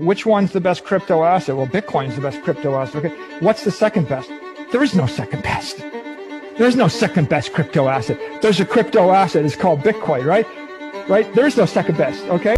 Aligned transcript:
Which 0.00 0.24
one's 0.24 0.52
the 0.52 0.60
best 0.60 0.84
crypto 0.84 1.24
asset? 1.24 1.56
Well, 1.56 1.66
Bitcoin's 1.66 2.14
the 2.14 2.20
best 2.20 2.40
crypto 2.42 2.76
asset. 2.76 3.04
Okay. 3.04 3.14
What's 3.40 3.64
the 3.64 3.72
second 3.72 4.08
best? 4.08 4.30
There 4.70 4.80
is 4.82 4.94
no 4.94 5.06
second 5.06 5.42
best. 5.42 5.78
There's 6.56 6.76
no 6.76 6.86
second 6.86 7.28
best 7.28 7.52
crypto 7.52 7.88
asset. 7.88 8.16
There's 8.40 8.60
a 8.60 8.64
crypto 8.64 9.10
asset. 9.10 9.44
It's 9.44 9.56
called 9.56 9.80
Bitcoin, 9.80 10.24
right? 10.24 10.46
Right? 11.08 11.32
There's 11.34 11.56
no 11.56 11.66
second 11.66 11.98
best. 11.98 12.22
Okay. 12.26 12.54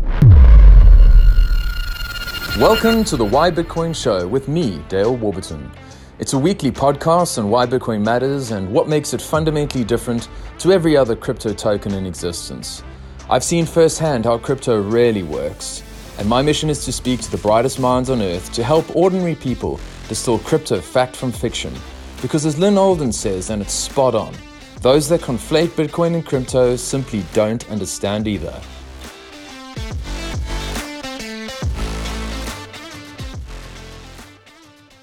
Welcome 2.58 3.04
to 3.04 3.16
the 3.16 3.24
Why 3.24 3.50
Bitcoin 3.50 3.94
Show 3.96 4.28
with 4.28 4.46
me, 4.46 4.84
Dale 4.90 5.16
Warburton. 5.16 5.70
It's 6.18 6.34
a 6.34 6.38
weekly 6.38 6.70
podcast 6.70 7.38
on 7.38 7.48
why 7.48 7.64
Bitcoin 7.64 8.02
matters 8.02 8.50
and 8.50 8.70
what 8.70 8.86
makes 8.86 9.14
it 9.14 9.22
fundamentally 9.22 9.84
different 9.84 10.28
to 10.58 10.72
every 10.72 10.94
other 10.94 11.16
crypto 11.16 11.54
token 11.54 11.94
in 11.94 12.04
existence. 12.04 12.82
I've 13.30 13.44
seen 13.44 13.64
firsthand 13.64 14.26
how 14.26 14.36
crypto 14.36 14.82
really 14.82 15.22
works 15.22 15.82
and 16.20 16.28
my 16.28 16.42
mission 16.42 16.68
is 16.68 16.84
to 16.84 16.92
speak 16.92 17.18
to 17.22 17.30
the 17.30 17.38
brightest 17.38 17.80
minds 17.80 18.10
on 18.10 18.20
earth 18.20 18.52
to 18.52 18.62
help 18.62 18.94
ordinary 18.94 19.34
people 19.34 19.80
distill 20.06 20.38
crypto 20.40 20.78
fact 20.78 21.16
from 21.16 21.32
fiction. 21.32 21.72
Because 22.20 22.44
as 22.44 22.58
Lyn 22.58 22.76
Alden 22.76 23.10
says, 23.10 23.48
and 23.48 23.62
it's 23.62 23.72
spot 23.72 24.14
on, 24.14 24.34
those 24.82 25.08
that 25.08 25.22
conflate 25.22 25.68
Bitcoin 25.68 26.14
and 26.14 26.26
crypto 26.26 26.76
simply 26.76 27.24
don't 27.32 27.66
understand 27.70 28.28
either. 28.28 28.60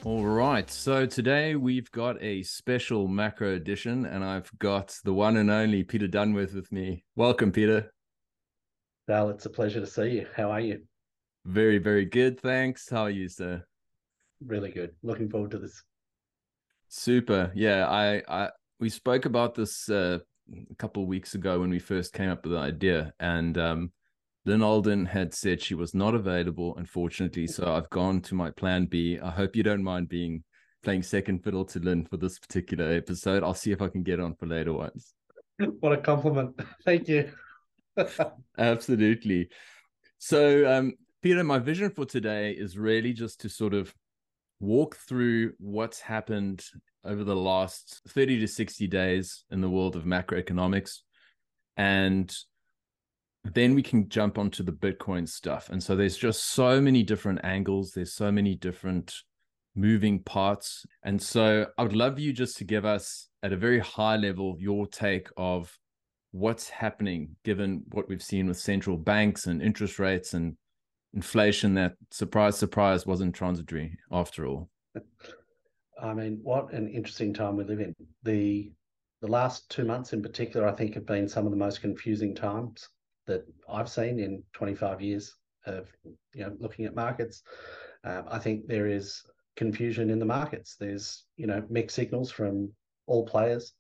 All 0.04 0.24
right, 0.24 0.70
so 0.70 1.08
today 1.08 1.56
we've 1.56 1.92
got 1.92 2.22
a 2.22 2.44
special 2.44 3.08
macro 3.08 3.56
edition, 3.56 4.06
and 4.06 4.24
I've 4.24 4.52
got 4.60 4.96
the 5.04 5.14
one 5.14 5.38
and 5.38 5.50
only 5.50 5.84
Peter 5.84 6.08
Dunworth 6.08 6.54
with 6.54 6.72
me. 6.72 7.06
Welcome, 7.16 7.52
Peter. 7.52 7.92
Dale, 9.08 9.30
it's 9.30 9.48
a 9.48 9.50
pleasure 9.50 9.80
to 9.80 9.88
see 9.88 10.10
you. 10.10 10.28
How 10.36 10.52
are 10.52 10.62
you? 10.62 10.82
Very, 11.48 11.78
very 11.78 12.04
good. 12.04 12.42
Thanks. 12.42 12.90
How 12.90 13.04
are 13.04 13.10
you, 13.10 13.30
sir? 13.30 13.64
Really 14.46 14.70
good. 14.70 14.92
Looking 15.02 15.30
forward 15.30 15.52
to 15.52 15.60
this. 15.60 15.82
Super. 16.90 17.54
Yeah, 17.56 17.88
I, 17.88 18.22
I 18.28 18.50
we 18.82 18.90
spoke 18.90 19.24
about 19.24 19.56
this 19.56 19.90
uh, 19.90 20.20
a 20.70 20.76
couple 20.76 21.04
of 21.04 21.08
weeks 21.08 21.36
ago 21.36 21.62
when 21.62 21.70
we 21.70 21.80
first 21.80 22.12
came 22.12 22.30
up 22.30 22.44
with 22.44 22.52
the 22.52 22.60
idea, 22.60 23.14
and 23.22 23.58
um, 23.58 23.94
Lyn 24.46 24.62
Alden 24.62 25.06
had 25.06 25.34
said 25.34 25.62
she 25.62 25.74
was 25.74 25.96
not 25.96 26.16
available, 26.16 26.76
unfortunately. 26.76 27.48
So 27.48 27.74
I've 27.74 27.90
gone 27.92 28.20
to 28.24 28.36
my 28.36 28.52
plan 28.52 28.86
B. 28.86 29.18
I 29.18 29.32
hope 29.32 29.56
you 29.56 29.64
don't 29.64 29.84
mind 29.84 30.10
being 30.10 30.44
playing 30.84 31.04
second 31.04 31.46
fiddle 31.46 31.64
to 31.64 31.80
Lyn 31.80 32.06
for 32.06 32.18
this 32.18 32.40
particular 32.40 32.92
episode. 32.92 33.42
I'll 33.42 33.54
see 33.54 33.72
if 33.72 33.82
I 33.82 33.88
can 33.88 34.04
get 34.04 34.20
on 34.20 34.36
for 34.36 34.48
later 34.48 34.74
ones. 34.74 35.14
What 35.80 35.94
a 35.94 35.98
compliment. 35.98 36.60
Thank 36.86 37.08
you. 37.08 37.32
Absolutely. 38.58 39.50
So 40.20 40.72
um, 40.72 40.94
Peter, 41.22 41.44
my 41.44 41.60
vision 41.60 41.90
for 41.90 42.06
today 42.06 42.52
is 42.52 42.78
really 42.78 43.14
just 43.14 43.42
to 43.42 43.50
sort 43.50 43.74
of 43.74 43.94
walk 44.60 44.96
through 44.96 45.54
what's 45.60 46.00
happened 46.00 46.64
over 47.04 47.24
the 47.24 47.36
last 47.36 48.02
30 48.10 48.40
to 48.40 48.48
60 48.48 48.88
days 48.88 49.44
in 49.50 49.62
the 49.62 49.70
world 49.70 49.96
of 49.96 50.04
macroeconomics. 50.04 51.00
And 51.76 52.36
then 53.44 53.76
we 53.76 53.84
can 53.84 54.10
jump 54.10 54.38
onto 54.38 54.64
the 54.64 54.72
Bitcoin 54.72 55.28
stuff. 55.28 55.70
And 55.70 55.82
so 55.82 55.96
there's 55.96 56.18
just 56.18 56.52
so 56.52 56.82
many 56.82 57.04
different 57.04 57.40
angles, 57.44 57.92
there's 57.92 58.14
so 58.14 58.32
many 58.32 58.56
different 58.56 59.16
moving 59.76 60.22
parts. 60.24 60.86
And 61.04 61.22
so 61.22 61.68
I 61.78 61.84
would 61.84 61.96
love 61.96 62.20
you 62.20 62.34
just 62.34 62.58
to 62.58 62.64
give 62.64 62.86
us, 62.86 63.30
at 63.44 63.54
a 63.54 63.58
very 63.58 63.80
high 63.80 64.18
level, 64.18 64.56
your 64.60 64.88
take 64.88 65.30
of 65.38 65.78
what's 66.32 66.70
happening 66.70 67.36
given 67.44 67.84
what 67.92 68.10
we've 68.10 68.24
seen 68.24 68.48
with 68.48 68.58
central 68.58 68.98
banks 68.98 69.48
and 69.48 69.62
interest 69.62 69.98
rates 70.00 70.34
and 70.34 70.58
inflation 71.14 71.74
that 71.76 71.96
surprise 72.12 72.58
surprise 72.58 73.06
wasn't 73.06 73.36
transitory 73.36 73.98
after 74.12 74.46
all. 74.46 74.70
I 76.02 76.14
mean 76.14 76.40
what 76.44 76.72
an 76.74 76.88
interesting 76.88 77.34
time 77.34 77.56
we 77.56 77.64
live 77.64 77.80
in. 77.80 77.96
The 78.24 78.72
the 79.22 79.28
last 79.28 79.70
two 79.70 79.84
months 79.84 80.14
in 80.14 80.22
particular 80.22 80.68
i 80.68 80.72
think 80.72 80.94
have 80.94 81.08
been 81.08 81.28
some 81.28 81.46
of 81.46 81.52
the 81.52 81.58
most 81.58 81.82
confusing 81.82 82.36
times 82.36 82.88
that 83.26 83.44
i've 83.68 83.90
seen 83.90 84.20
in 84.20 84.44
25 84.54 85.02
years 85.02 85.34
of 85.66 85.88
you 86.36 86.44
know 86.44 86.56
looking 86.60 86.86
at 86.86 86.94
markets. 86.94 87.42
Um, 88.04 88.26
i 88.30 88.38
think 88.38 88.68
there 88.68 88.88
is 88.88 89.24
confusion 89.56 90.12
in 90.12 90.20
the 90.20 90.26
markets. 90.26 90.76
There's 90.80 91.26
you 91.36 91.48
know 91.48 91.64
mixed 91.70 91.96
signals 91.96 92.32
from 92.32 92.72
all 93.08 93.26
players 93.26 93.74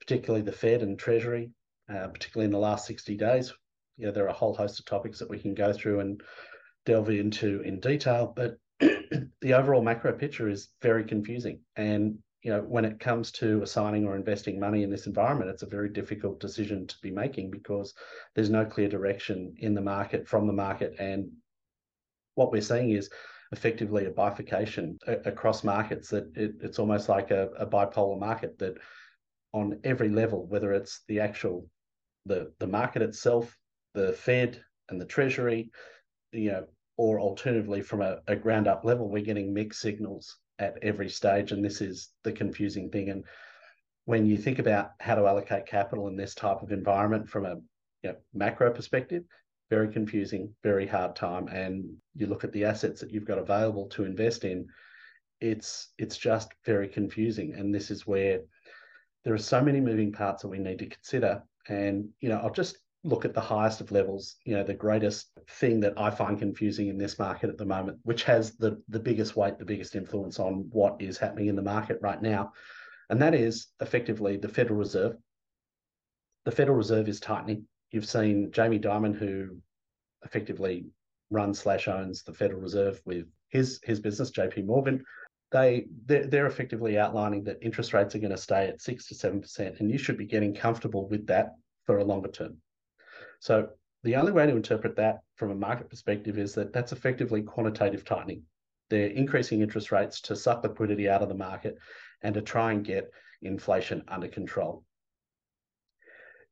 particularly 0.00 0.44
the 0.44 0.52
fed 0.52 0.82
and 0.82 0.98
treasury 0.98 1.50
uh, 1.88 2.08
particularly 2.08 2.46
in 2.46 2.52
the 2.52 2.58
last 2.58 2.86
60 2.86 3.16
days. 3.16 3.52
You 3.96 4.06
know, 4.06 4.12
there 4.12 4.24
are 4.24 4.28
a 4.28 4.32
whole 4.32 4.54
host 4.54 4.78
of 4.78 4.84
topics 4.86 5.18
that 5.18 5.28
we 5.28 5.38
can 5.38 5.54
go 5.54 5.72
through 5.72 6.00
and 6.00 6.22
delve 6.86 7.10
into 7.10 7.60
in 7.62 7.80
detail, 7.80 8.32
but 8.34 8.56
the 8.80 9.54
overall 9.54 9.82
macro 9.82 10.12
picture 10.12 10.48
is 10.48 10.68
very 10.80 11.04
confusing. 11.04 11.60
And 11.76 12.18
you 12.42 12.50
know, 12.50 12.60
when 12.60 12.84
it 12.84 12.98
comes 12.98 13.30
to 13.30 13.62
assigning 13.62 14.04
or 14.04 14.16
investing 14.16 14.58
money 14.58 14.82
in 14.82 14.90
this 14.90 15.06
environment, 15.06 15.50
it's 15.50 15.62
a 15.62 15.66
very 15.68 15.88
difficult 15.88 16.40
decision 16.40 16.86
to 16.88 16.96
be 17.00 17.10
making 17.10 17.50
because 17.50 17.94
there's 18.34 18.50
no 18.50 18.64
clear 18.64 18.88
direction 18.88 19.54
in 19.58 19.74
the 19.74 19.80
market 19.80 20.26
from 20.26 20.48
the 20.48 20.52
market. 20.52 20.96
And 20.98 21.30
what 22.34 22.50
we're 22.50 22.62
seeing 22.62 22.90
is 22.90 23.10
effectively 23.52 24.06
a 24.06 24.10
bifurcation 24.10 24.98
across 25.06 25.62
markets 25.62 26.08
that 26.08 26.36
it, 26.36 26.54
it's 26.62 26.78
almost 26.78 27.08
like 27.08 27.30
a, 27.30 27.48
a 27.58 27.66
bipolar 27.66 28.18
market 28.18 28.58
that 28.58 28.74
on 29.52 29.78
every 29.84 30.08
level, 30.08 30.46
whether 30.46 30.72
it's 30.72 31.02
the 31.08 31.20
actual 31.20 31.68
the 32.26 32.52
the 32.58 32.66
market 32.66 33.02
itself, 33.02 33.56
the 33.94 34.12
Fed 34.14 34.62
and 34.88 35.00
the 35.00 35.04
Treasury, 35.04 35.70
you 36.32 36.50
know, 36.50 36.64
or 36.96 37.20
alternatively 37.20 37.80
from 37.80 38.02
a, 38.02 38.18
a 38.26 38.36
ground 38.36 38.68
up 38.68 38.84
level, 38.84 39.08
we're 39.08 39.24
getting 39.24 39.52
mixed 39.52 39.80
signals 39.80 40.38
at 40.58 40.78
every 40.82 41.08
stage. 41.08 41.52
And 41.52 41.64
this 41.64 41.80
is 41.80 42.10
the 42.22 42.32
confusing 42.32 42.90
thing. 42.90 43.10
And 43.10 43.24
when 44.04 44.26
you 44.26 44.36
think 44.36 44.58
about 44.58 44.90
how 45.00 45.14
to 45.14 45.26
allocate 45.26 45.66
capital 45.66 46.08
in 46.08 46.16
this 46.16 46.34
type 46.34 46.62
of 46.62 46.72
environment 46.72 47.28
from 47.28 47.46
a 47.46 47.56
you 48.02 48.10
know, 48.10 48.16
macro 48.34 48.70
perspective, 48.72 49.24
very 49.70 49.90
confusing, 49.92 50.54
very 50.62 50.86
hard 50.86 51.16
time. 51.16 51.48
And 51.48 51.96
you 52.14 52.26
look 52.26 52.44
at 52.44 52.52
the 52.52 52.64
assets 52.64 53.00
that 53.00 53.10
you've 53.10 53.24
got 53.24 53.38
available 53.38 53.86
to 53.90 54.04
invest 54.04 54.44
in, 54.44 54.66
it's 55.40 55.88
it's 55.98 56.18
just 56.18 56.52
very 56.64 56.88
confusing. 56.88 57.54
And 57.54 57.74
this 57.74 57.90
is 57.90 58.06
where 58.06 58.40
there 59.24 59.34
are 59.34 59.38
so 59.38 59.62
many 59.62 59.80
moving 59.80 60.12
parts 60.12 60.42
that 60.42 60.48
we 60.48 60.58
need 60.58 60.78
to 60.80 60.86
consider. 60.86 61.42
And 61.68 62.08
you 62.20 62.28
know, 62.28 62.38
I'll 62.38 62.52
just 62.52 62.76
look 63.04 63.24
at 63.24 63.34
the 63.34 63.40
highest 63.40 63.80
of 63.80 63.90
levels, 63.90 64.36
you 64.44 64.54
know, 64.54 64.62
the 64.62 64.74
greatest 64.74 65.30
thing 65.48 65.80
that 65.80 65.94
I 65.96 66.10
find 66.10 66.38
confusing 66.38 66.88
in 66.88 66.98
this 66.98 67.18
market 67.18 67.50
at 67.50 67.58
the 67.58 67.64
moment, 67.64 67.98
which 68.04 68.22
has 68.24 68.56
the, 68.56 68.80
the 68.88 69.00
biggest 69.00 69.34
weight, 69.36 69.58
the 69.58 69.64
biggest 69.64 69.96
influence 69.96 70.38
on 70.38 70.68
what 70.70 71.00
is 71.00 71.18
happening 71.18 71.48
in 71.48 71.56
the 71.56 71.62
market 71.62 71.98
right 72.00 72.22
now. 72.22 72.52
And 73.10 73.20
that 73.20 73.34
is 73.34 73.68
effectively 73.80 74.36
the 74.36 74.48
Federal 74.48 74.78
Reserve. 74.78 75.16
The 76.44 76.52
Federal 76.52 76.76
Reserve 76.76 77.08
is 77.08 77.18
tightening. 77.18 77.66
You've 77.90 78.08
seen 78.08 78.52
Jamie 78.52 78.78
Dimon, 78.78 79.16
who 79.16 79.58
effectively 80.24 80.86
runs 81.30 81.58
slash 81.58 81.88
owns 81.88 82.22
the 82.22 82.32
Federal 82.32 82.60
Reserve 82.60 83.02
with 83.04 83.26
his 83.48 83.80
his 83.82 84.00
business, 84.00 84.30
JP 84.30 84.66
Morgan. 84.66 85.04
They 85.50 85.86
they're, 86.06 86.26
they're 86.26 86.46
effectively 86.46 86.98
outlining 86.98 87.44
that 87.44 87.58
interest 87.60 87.92
rates 87.92 88.14
are 88.14 88.18
going 88.18 88.30
to 88.30 88.38
stay 88.38 88.68
at 88.68 88.80
six 88.80 89.08
to 89.08 89.14
seven 89.14 89.40
percent, 89.40 89.80
and 89.80 89.90
you 89.90 89.98
should 89.98 90.16
be 90.16 90.24
getting 90.24 90.54
comfortable 90.54 91.08
with 91.08 91.26
that 91.26 91.50
for 91.84 91.98
a 91.98 92.04
longer 92.04 92.30
term. 92.30 92.61
So 93.42 93.70
the 94.04 94.14
only 94.14 94.30
way 94.30 94.46
to 94.46 94.54
interpret 94.54 94.94
that 94.94 95.22
from 95.34 95.50
a 95.50 95.56
market 95.56 95.90
perspective 95.90 96.38
is 96.38 96.54
that 96.54 96.72
that's 96.72 96.92
effectively 96.92 97.42
quantitative 97.42 98.04
tightening. 98.04 98.44
They're 98.88 99.08
increasing 99.08 99.62
interest 99.62 99.90
rates 99.90 100.20
to 100.20 100.36
suck 100.36 100.62
liquidity 100.62 101.08
out 101.08 101.22
of 101.22 101.28
the 101.28 101.34
market 101.34 101.76
and 102.22 102.34
to 102.34 102.40
try 102.40 102.70
and 102.70 102.84
get 102.84 103.10
inflation 103.42 104.04
under 104.06 104.28
control. 104.28 104.84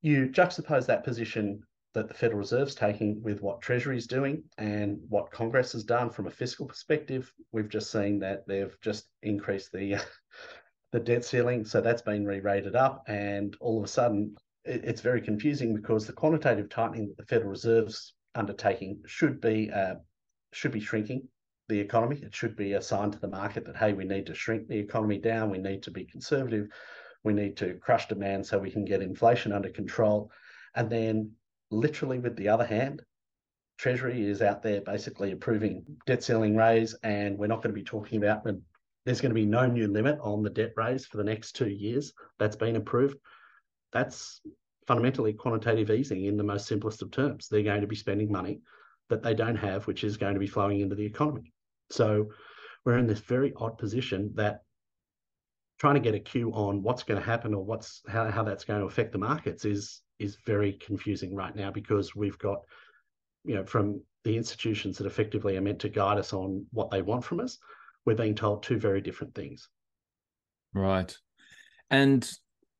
You 0.03 0.27
juxtapose 0.31 0.87
that 0.87 1.05
position 1.05 1.63
that 1.95 2.09
the 2.09 2.15
Federal 2.15 2.41
Reserve's 2.41 2.75
taking 2.75 3.23
with 3.23 3.41
what 3.41 3.63
Treasury 3.63 3.97
is 3.97 4.09
doing 4.09 4.43
and 4.59 4.99
what 5.09 5.31
Congress 5.31 5.71
has 5.75 5.85
done 5.85 6.11
from 6.11 6.27
a 6.27 6.33
fiscal 6.33 6.67
perspective. 6.67 7.33
We've 7.53 7.69
just 7.69 7.93
seen 7.93 8.19
that 8.19 8.49
they've 8.49 8.77
just 8.81 9.07
increased 9.23 9.71
the 9.71 9.99
the 10.91 10.99
debt 10.99 11.25
ceiling, 11.25 11.65
so 11.65 11.81
that's 11.81 12.03
been 12.03 12.27
re-rated 12.27 12.75
up, 12.75 13.05
and 13.07 13.57
all 13.61 13.79
of 13.79 13.85
a 13.85 13.89
sudden 13.89 14.35
it's 14.65 15.01
very 15.01 15.21
confusing 15.21 15.75
because 15.75 16.07
the 16.07 16.13
quantitative 16.13 16.69
tightening 16.69 17.09
that 17.09 17.17
the 17.17 17.25
Federal 17.25 17.51
Reserve's 17.51 18.15
undertaking 18.35 19.01
should 19.07 19.41
be 19.41 19.71
uh, 19.71 19.95
should 20.53 20.73
be 20.73 20.81
shrinking 20.81 21.27
the 21.69 21.81
economy. 21.81 22.21
It 22.23 22.35
should 22.35 22.57
be 22.57 22.75
a 22.75 22.83
sign 22.83 23.11
to 23.13 23.19
the 23.19 23.29
market 23.29 23.65
that 23.67 23.77
hey, 23.77 23.93
we 23.93 24.05
need 24.05 24.27
to 24.27 24.35
shrink 24.35 24.69
the 24.69 24.79
economy 24.79 25.19
down. 25.19 25.51
We 25.51 25.59
need 25.59 25.83
to 25.85 25.91
be 25.91 26.05
conservative. 26.05 26.69
We 27.23 27.33
need 27.33 27.57
to 27.59 27.75
crush 27.75 28.09
demand 28.09 28.47
so 28.47 28.59
we 28.59 28.71
can 28.71 28.85
get 28.85 29.03
inflation 29.03 29.53
under 29.53 29.71
control. 29.71 30.31
And 30.75 30.89
then, 30.91 31.33
literally, 31.71 32.19
with 32.19 32.37
the 32.37 32.49
other 32.49 32.65
hand, 32.65 33.03
Treasury 33.79 34.27
is 34.27 34.43
out 34.43 34.63
there 34.63 34.81
basically 34.83 35.33
approving 35.33 35.85
debt 36.07 36.23
ceiling 36.23 36.57
raise, 36.57 36.95
and 37.03 37.39
we're 37.39 37.47
not 37.47 37.63
going 37.63 37.75
to 37.75 37.81
be 37.81 37.85
talking 37.85 38.23
about 38.23 38.45
when 38.45 38.63
there's 39.05 39.21
going 39.21 39.31
to 39.31 39.35
be 39.35 39.47
no 39.47 39.67
new 39.67 39.89
limit 39.89 40.19
on 40.21 40.43
the 40.43 40.51
debt 40.51 40.73
raise 40.77 41.07
for 41.07 41.17
the 41.17 41.25
next 41.25 41.53
two 41.53 41.69
years. 41.69 42.13
That's 42.39 42.57
been 42.57 42.77
approved 42.77 43.17
that's 43.93 44.41
fundamentally 44.87 45.33
quantitative 45.33 45.91
easing 45.91 46.25
in 46.25 46.37
the 46.37 46.45
most 46.45 46.67
simplest 46.67 47.03
of 47.03 47.11
terms. 47.11 47.49
They're 47.49 47.63
going 47.63 47.81
to 47.81 47.87
be 47.87 47.97
spending 47.97 48.31
money 48.31 48.61
that 49.09 49.23
they 49.23 49.35
don't 49.35 49.57
have, 49.57 49.87
which 49.87 50.05
is 50.05 50.17
going 50.17 50.35
to 50.35 50.41
be 50.41 50.47
flowing 50.47 50.81
into 50.81 50.95
the 50.95 51.05
economy. 51.05 51.53
So 51.91 52.31
we're 52.85 52.99
in 52.99 53.07
this 53.07 53.21
very 53.21 53.53
odd 53.57 53.79
position 53.79 54.33
that 54.35 54.63
trying 55.79 55.95
to 55.95 56.01
get 56.01 56.15
a 56.15 56.21
cue 56.21 56.51
on 56.53 56.83
what's 56.83 57.03
going 57.03 57.19
to 57.19 57.27
happen 57.27 57.55
or 57.55 57.65
what's 57.65 58.03
how, 58.09 58.31
how 58.31 58.43
that's 58.43 58.65
going 58.65 58.81
to 58.81 58.87
affect 58.87 59.13
the 59.13 59.19
markets 59.19 59.65
is 59.65 60.03
is 60.19 60.37
very 60.47 60.75
confusing 60.75 61.35
right 61.35 61.57
now 61.57 61.71
because 61.71 62.15
we've 62.15 62.39
got 62.39 62.59
you 63.45 63.55
know 63.55 63.65
from 63.65 64.01
the 64.25 64.37
institutions 64.37 64.99
that 64.99 65.07
effectively 65.07 65.57
are 65.57 65.63
meant 65.63 65.79
to 65.79 65.89
guide 65.89 66.19
us 66.19 66.35
on 66.35 66.67
what 66.73 66.91
they 66.91 67.01
want 67.01 67.25
from 67.25 67.41
us 67.41 67.59
we're 68.05 68.15
being 68.15 68.35
told 68.35 68.63
two 68.63 68.79
very 68.79 69.01
different 69.01 69.35
things 69.35 69.69
right 70.75 71.17
and 71.91 72.31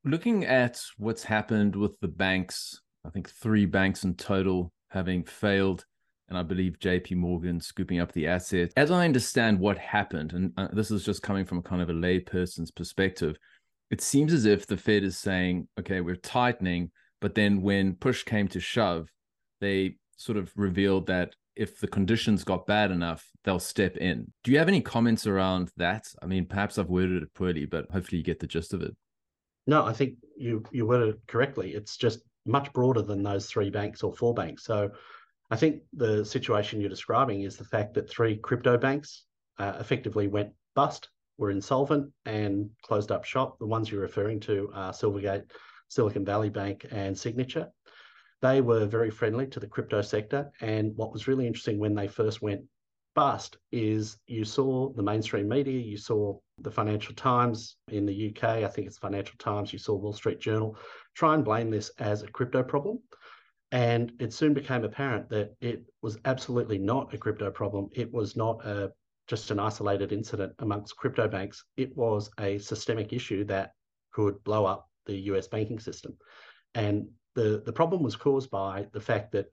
looking 0.05 0.45
at 0.45 0.81
what's 0.97 1.23
happened 1.23 1.77
with 1.77 1.99
the 2.01 2.09
banks 2.09 2.81
i 3.05 3.11
think 3.11 3.29
three 3.29 3.67
banks 3.67 4.05
in 4.05 4.15
total 4.15 4.73
having 4.89 5.25
failed 5.25 5.85
and 6.31 6.39
I 6.39 6.43
believe 6.45 6.79
JP 6.79 7.17
Morgan 7.17 7.61
scooping 7.61 7.99
up 7.99 8.13
the 8.13 8.29
assets. 8.29 8.73
As 8.77 8.93
I 8.93 9.05
understand 9.05 9.59
what 9.59 9.77
happened, 9.77 10.33
and 10.33 10.53
uh, 10.57 10.69
this 10.73 10.93
is 10.93 11.05
just 11.05 11.23
coming 11.23 11.45
from 11.45 11.59
a 11.59 11.63
kind 11.63 11.83
of 11.83 11.91
a 11.91 11.93
layperson's 11.93 12.71
perspective, 12.71 13.37
it 13.91 14.01
seems 14.01 14.33
as 14.33 14.45
if 14.45 14.67
the 14.67 14.77
Fed 14.77 15.03
is 15.03 15.19
saying, 15.19 15.67
okay, 15.79 16.01
we're 16.01 16.15
tightening, 16.15 16.93
but 17.21 17.35
then 17.35 17.61
when 17.61 17.95
push 17.95 18.23
came 18.23 18.47
to 18.49 18.61
shove, 18.61 19.09
they 19.61 19.97
sort 20.17 20.39
of 20.39 20.53
revealed 20.55 21.09
that 21.09 21.35
if 21.57 21.81
the 21.81 21.89
conditions 21.89 22.45
got 22.45 22.67
bad 22.67 22.93
enough, 22.93 23.27
they'll 23.43 23.59
step 23.59 23.97
in. 23.97 24.33
Do 24.45 24.53
you 24.53 24.59
have 24.59 24.69
any 24.69 24.81
comments 24.81 25.27
around 25.27 25.71
that? 25.77 26.07
I 26.23 26.27
mean, 26.27 26.47
perhaps 26.47 26.79
I've 26.79 26.89
worded 26.89 27.25
it 27.25 27.35
poorly, 27.35 27.67
but 27.67 27.91
hopefully 27.91 28.19
you 28.19 28.25
get 28.25 28.39
the 28.39 28.47
gist 28.47 28.73
of 28.73 28.83
it. 28.83 28.97
No, 29.71 29.87
I 29.87 29.93
think 29.93 30.17
you 30.37 30.65
you 30.73 30.85
worded 30.85 31.11
it 31.11 31.21
correctly. 31.29 31.75
It's 31.75 31.97
just 31.97 32.23
much 32.45 32.73
broader 32.73 33.03
than 33.03 33.23
those 33.23 33.47
three 33.47 33.71
banks 33.71 34.03
or 34.03 34.13
four 34.13 34.35
banks. 34.35 34.65
So 34.65 34.91
I 35.49 35.55
think 35.55 35.83
the 35.93 36.25
situation 36.25 36.81
you're 36.81 36.97
describing 36.99 37.43
is 37.43 37.57
the 37.57 37.71
fact 37.75 37.95
that 37.95 38.11
three 38.11 38.37
crypto 38.37 38.77
banks 38.77 39.27
uh, 39.61 39.75
effectively 39.79 40.27
went 40.27 40.51
bust, 40.75 41.09
were 41.39 41.53
insolvent, 41.53 42.11
and 42.25 42.69
closed 42.83 43.13
up 43.13 43.25
shop. 43.25 43.61
The 43.61 43.73
ones 43.77 43.89
you're 43.89 44.01
referring 44.01 44.41
to 44.41 44.73
are 44.75 44.93
Silvergate, 44.93 45.45
Silicon 45.87 46.25
Valley 46.25 46.51
Bank, 46.51 46.87
and 46.91 47.17
Signature. 47.17 47.69
They 48.43 48.63
were 48.63 48.87
very 48.87 49.11
friendly 49.11 49.47
to 49.47 49.61
the 49.61 49.69
crypto 49.69 50.03
sector. 50.03 50.51
And 50.61 50.97
what 50.97 51.13
was 51.13 51.29
really 51.29 51.47
interesting 51.47 51.79
when 51.79 51.95
they 51.95 52.09
first 52.09 52.43
went 52.43 52.63
bust 53.15 53.59
is 53.71 54.17
you 54.27 54.45
saw 54.45 54.93
the 54.95 55.03
mainstream 55.05 55.49
media, 55.49 55.81
you 55.81 55.97
saw 55.97 56.41
the 56.63 56.71
Financial 56.71 57.15
Times 57.15 57.77
in 57.89 58.07
the 58.07 58.31
UK, 58.31 58.45
I 58.45 58.69
think 58.69 58.87
it's 58.87 58.99
Financial 58.99 59.37
Times, 59.39 59.73
you 59.73 59.79
saw 59.79 59.95
Wall 59.95 60.13
Street 60.13 60.41
Journal 60.41 60.77
try 61.15 61.35
and 61.35 61.45
blame 61.45 61.71
this 61.71 61.91
as 61.99 62.23
a 62.23 62.29
crypto 62.29 62.63
problem. 62.63 63.01
And 63.73 64.13
it 64.19 64.33
soon 64.33 64.53
became 64.53 64.85
apparent 64.85 65.29
that 65.31 65.55
it 65.61 65.85
was 66.03 66.19
absolutely 66.25 66.79
not 66.79 67.15
a 67.15 67.19
crypto 67.19 67.51
problem. 67.51 67.89
It 67.93 68.13
was 68.13 68.37
not 68.37 68.65
a, 68.67 68.93
just 69.29 69.51
an 69.51 69.61
isolated 69.61 70.13
incident 70.13 70.53
amongst 70.59 70.97
crypto 70.97 71.29
banks. 71.29 71.65
It 71.77 71.97
was 71.97 72.31
a 72.41 72.59
systemic 72.59 73.13
issue 73.13 73.45
that 73.45 73.73
could 74.13 74.43
blow 74.43 74.67
up 74.67 74.89
the 75.07 75.17
US 75.33 75.47
banking 75.47 75.79
system. 75.79 76.17
And 76.75 77.09
the, 77.35 77.63
the 77.65 77.73
problem 77.73 78.03
was 78.03 78.17
caused 78.17 78.51
by 78.51 78.87
the 78.93 79.01
fact 79.01 79.33
that 79.33 79.47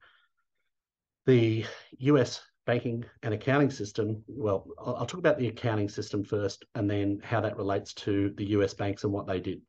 the 1.27 1.65
US 1.99 2.41
banking 2.67 3.03
and 3.23 3.33
accounting 3.33 3.71
system, 3.71 4.23
well, 4.27 4.67
I'll, 4.77 5.07
talk 5.07 5.19
about 5.19 5.39
the 5.39 5.47
accounting 5.47 5.89
system 5.89 6.23
first 6.23 6.65
and 6.75 6.87
then 6.87 7.19
how 7.23 7.41
that 7.41 7.57
relates 7.57 7.93
to 7.95 8.31
the 8.37 8.45
US 8.57 8.75
banks 8.75 9.03
and 9.03 9.11
what 9.11 9.25
they 9.25 9.39
did. 9.39 9.61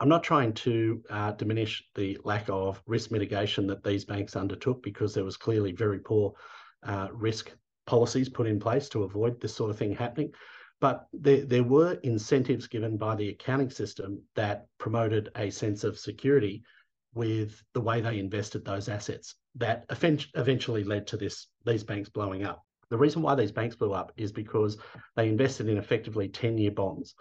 I'm 0.00 0.08
not 0.08 0.24
trying 0.24 0.52
to 0.54 1.00
uh, 1.08 1.32
diminish 1.32 1.82
the 1.94 2.18
lack 2.24 2.46
of 2.48 2.82
risk 2.86 3.12
mitigation 3.12 3.68
that 3.68 3.84
these 3.84 4.04
banks 4.04 4.34
undertook 4.34 4.82
because 4.82 5.14
there 5.14 5.24
was 5.24 5.36
clearly 5.36 5.70
very 5.72 6.00
poor 6.00 6.34
uh, 6.82 7.06
risk 7.12 7.52
policies 7.86 8.28
put 8.28 8.48
in 8.48 8.58
place 8.58 8.88
to 8.90 9.04
avoid 9.04 9.40
this 9.40 9.54
sort 9.54 9.70
of 9.70 9.78
thing 9.78 9.94
happening. 9.94 10.32
But 10.80 11.06
there, 11.12 11.44
there 11.44 11.62
were 11.62 11.94
incentives 12.02 12.66
given 12.66 12.96
by 12.96 13.14
the 13.14 13.28
accounting 13.28 13.70
system 13.70 14.20
that 14.34 14.66
promoted 14.78 15.30
a 15.36 15.50
sense 15.50 15.84
of 15.84 15.96
security 15.96 16.64
with 17.14 17.62
the 17.74 17.80
way 17.80 18.00
they 18.00 18.18
invested 18.18 18.64
those 18.64 18.88
assets 18.88 19.34
that 19.56 19.84
eventually 19.90 20.84
led 20.84 21.06
to 21.06 21.16
this 21.16 21.48
these 21.66 21.84
banks 21.84 22.08
blowing 22.08 22.44
up. 22.44 22.64
The 22.90 22.98
reason 22.98 23.22
why 23.22 23.34
these 23.34 23.52
banks 23.52 23.76
blew 23.76 23.92
up 23.92 24.12
is 24.16 24.32
because 24.32 24.78
they 25.16 25.28
invested 25.28 25.68
in 25.68 25.78
effectively 25.78 26.28
10 26.28 26.58
year 26.58 26.70
bonds. 26.70 27.14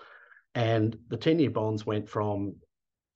And 0.55 0.97
the 1.07 1.17
10 1.17 1.39
year 1.39 1.49
bonds 1.49 1.85
went 1.85 2.09
from 2.09 2.55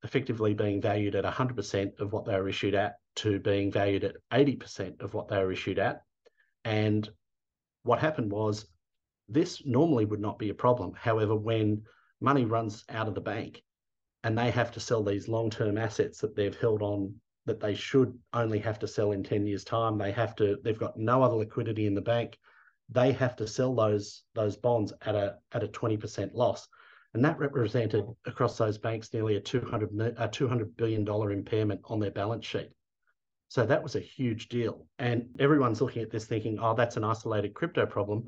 effectively 0.03 0.53
being 0.53 0.81
valued 0.81 1.15
at 1.15 1.25
100% 1.25 1.99
of 1.99 2.13
what 2.13 2.25
they 2.25 2.35
were 2.35 2.47
issued 2.47 2.75
at 2.75 2.95
to 3.17 3.39
being 3.39 3.71
valued 3.71 4.03
at 4.03 4.15
80% 4.31 5.01
of 5.01 5.13
what 5.13 5.27
they 5.27 5.37
were 5.37 5.51
issued 5.51 5.79
at. 5.79 6.01
And 6.63 7.09
what 7.83 7.99
happened 7.99 8.31
was 8.31 8.67
this 9.27 9.65
normally 9.65 10.05
would 10.05 10.19
not 10.19 10.39
be 10.39 10.49
a 10.49 10.53
problem. 10.53 10.93
However, 10.95 11.35
when 11.35 11.83
money 12.21 12.45
runs 12.45 12.83
out 12.89 13.07
of 13.07 13.15
the 13.15 13.21
bank 13.21 13.63
and 14.25 14.37
they 14.37 14.51
have 14.51 14.71
to 14.71 14.79
sell 14.79 15.03
these 15.03 15.29
long 15.29 15.49
term 15.49 15.77
assets 15.77 16.19
that 16.19 16.35
they've 16.35 16.59
held 16.59 16.81
on 16.81 17.13
that 17.45 17.59
they 17.59 17.75
should 17.75 18.17
only 18.33 18.59
have 18.59 18.79
to 18.79 18.87
sell 18.87 19.11
in 19.11 19.23
10 19.23 19.47
years 19.47 19.63
time 19.63 19.97
they 19.97 20.11
have 20.11 20.35
to 20.35 20.57
they've 20.63 20.79
got 20.79 20.97
no 20.97 21.23
other 21.23 21.35
liquidity 21.35 21.85
in 21.85 21.93
the 21.93 22.01
bank 22.01 22.37
they 22.89 23.11
have 23.11 23.35
to 23.35 23.47
sell 23.47 23.73
those 23.73 24.23
those 24.33 24.57
bonds 24.57 24.91
at 25.03 25.15
a 25.15 25.37
at 25.53 25.63
a 25.63 25.67
20% 25.67 26.33
loss 26.33 26.67
and 27.15 27.23
that 27.23 27.39
represented 27.39 28.05
across 28.25 28.57
those 28.57 28.77
banks 28.77 29.13
nearly 29.13 29.37
a 29.37 29.39
200, 29.39 29.89
a 30.17 30.27
$200 30.27 30.75
billion 30.75 31.07
impairment 31.07 31.79
on 31.85 31.97
their 31.97 32.11
balance 32.11 32.45
sheet. 32.45 32.71
So 33.47 33.65
that 33.65 33.81
was 33.81 33.95
a 33.95 34.01
huge 34.01 34.49
deal. 34.49 34.85
And 34.99 35.29
everyone's 35.39 35.79
looking 35.79 36.01
at 36.01 36.11
this 36.11 36.25
thinking, 36.25 36.59
oh, 36.59 36.73
that's 36.73 36.97
an 36.97 37.05
isolated 37.05 37.53
crypto 37.53 37.85
problem. 37.85 38.25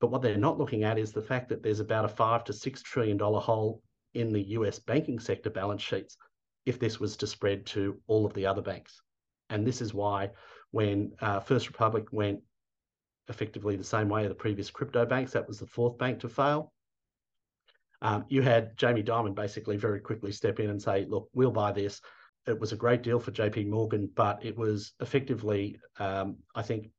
But 0.00 0.12
what 0.12 0.22
they're 0.22 0.36
not 0.36 0.58
looking 0.58 0.84
at 0.84 0.96
is 0.96 1.10
the 1.10 1.20
fact 1.20 1.48
that 1.48 1.64
there's 1.64 1.80
about 1.80 2.04
a 2.04 2.08
five 2.08 2.44
to 2.44 2.52
six 2.52 2.82
trillion 2.82 3.16
dollar 3.16 3.40
hole 3.40 3.82
in 4.14 4.32
the 4.32 4.42
US 4.58 4.78
banking 4.78 5.18
sector 5.18 5.50
balance 5.50 5.82
sheets 5.82 6.16
if 6.66 6.78
this 6.78 7.00
was 7.00 7.16
to 7.18 7.26
spread 7.26 7.66
to 7.66 7.98
all 8.06 8.26
of 8.26 8.34
the 8.34 8.46
other 8.46 8.62
banks. 8.62 9.00
And 9.48 9.66
this 9.66 9.80
is 9.80 9.94
why 9.94 10.30
when 10.70 11.12
uh, 11.20 11.40
First 11.40 11.68
Republic 11.68 12.06
went 12.12 12.40
effectively 13.28 13.76
the 13.76 13.84
same 13.84 14.08
way 14.08 14.24
of 14.24 14.28
the 14.28 14.34
previous 14.34 14.70
crypto 14.70 15.06
banks, 15.06 15.32
that 15.32 15.48
was 15.48 15.58
the 15.58 15.66
fourth 15.66 15.98
bank 15.98 16.20
to 16.20 16.28
fail. 16.28 16.72
Um, 18.02 18.24
you 18.28 18.42
had 18.42 18.76
Jamie 18.76 19.02
Dimon 19.02 19.34
basically 19.34 19.76
very 19.76 20.00
quickly 20.00 20.32
step 20.32 20.58
in 20.60 20.70
and 20.70 20.80
say, 20.80 21.06
look, 21.08 21.28
we'll 21.34 21.50
buy 21.50 21.72
this. 21.72 22.00
It 22.46 22.58
was 22.58 22.72
a 22.72 22.76
great 22.76 23.02
deal 23.02 23.20
for 23.20 23.30
JP 23.30 23.68
Morgan, 23.68 24.08
but 24.14 24.44
it 24.44 24.56
was 24.56 24.92
effectively, 25.00 25.78
um, 25.98 26.36
I 26.54 26.62
think, 26.62 26.90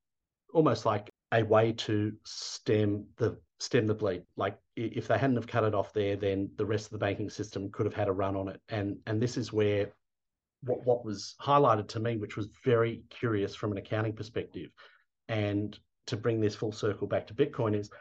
almost 0.54 0.86
like 0.86 1.10
a 1.34 1.44
way 1.44 1.72
to 1.74 2.14
stem 2.24 3.06
the 3.18 3.38
stem 3.62 3.86
the 3.86 3.94
bleed. 3.94 4.24
Like 4.36 4.58
if 4.76 5.08
they 5.08 5.18
hadn't 5.18 5.36
have 5.36 5.48
cut 5.48 5.64
it 5.64 5.76
off 5.76 5.94
there, 5.94 6.16
then 6.16 6.50
the 6.58 6.66
rest 6.66 6.86
of 6.86 6.92
the 6.92 6.98
banking 6.98 7.30
system 7.30 7.70
could 7.72 7.86
have 7.86 7.94
had 7.94 8.08
a 8.08 8.12
run 8.14 8.36
on 8.36 8.48
it. 8.48 8.60
And 8.70 8.98
and 9.06 9.22
this 9.22 9.38
is 9.38 9.54
where 9.54 9.92
what 10.64 10.84
what 10.86 11.06
was 11.06 11.36
highlighted 11.40 11.88
to 11.90 12.00
me, 12.00 12.18
which 12.18 12.36
was 12.36 12.50
very 12.66 13.04
curious 13.10 13.54
from 13.56 13.72
an 13.72 13.78
accounting 13.78 14.14
perspective, 14.14 14.72
and 15.28 15.78
to 16.08 16.18
bring 16.18 16.42
this 16.42 16.56
full 16.56 16.72
circle 16.72 17.08
back 17.08 17.28
to 17.28 17.36
Bitcoin 17.36 17.76
is 17.76 17.92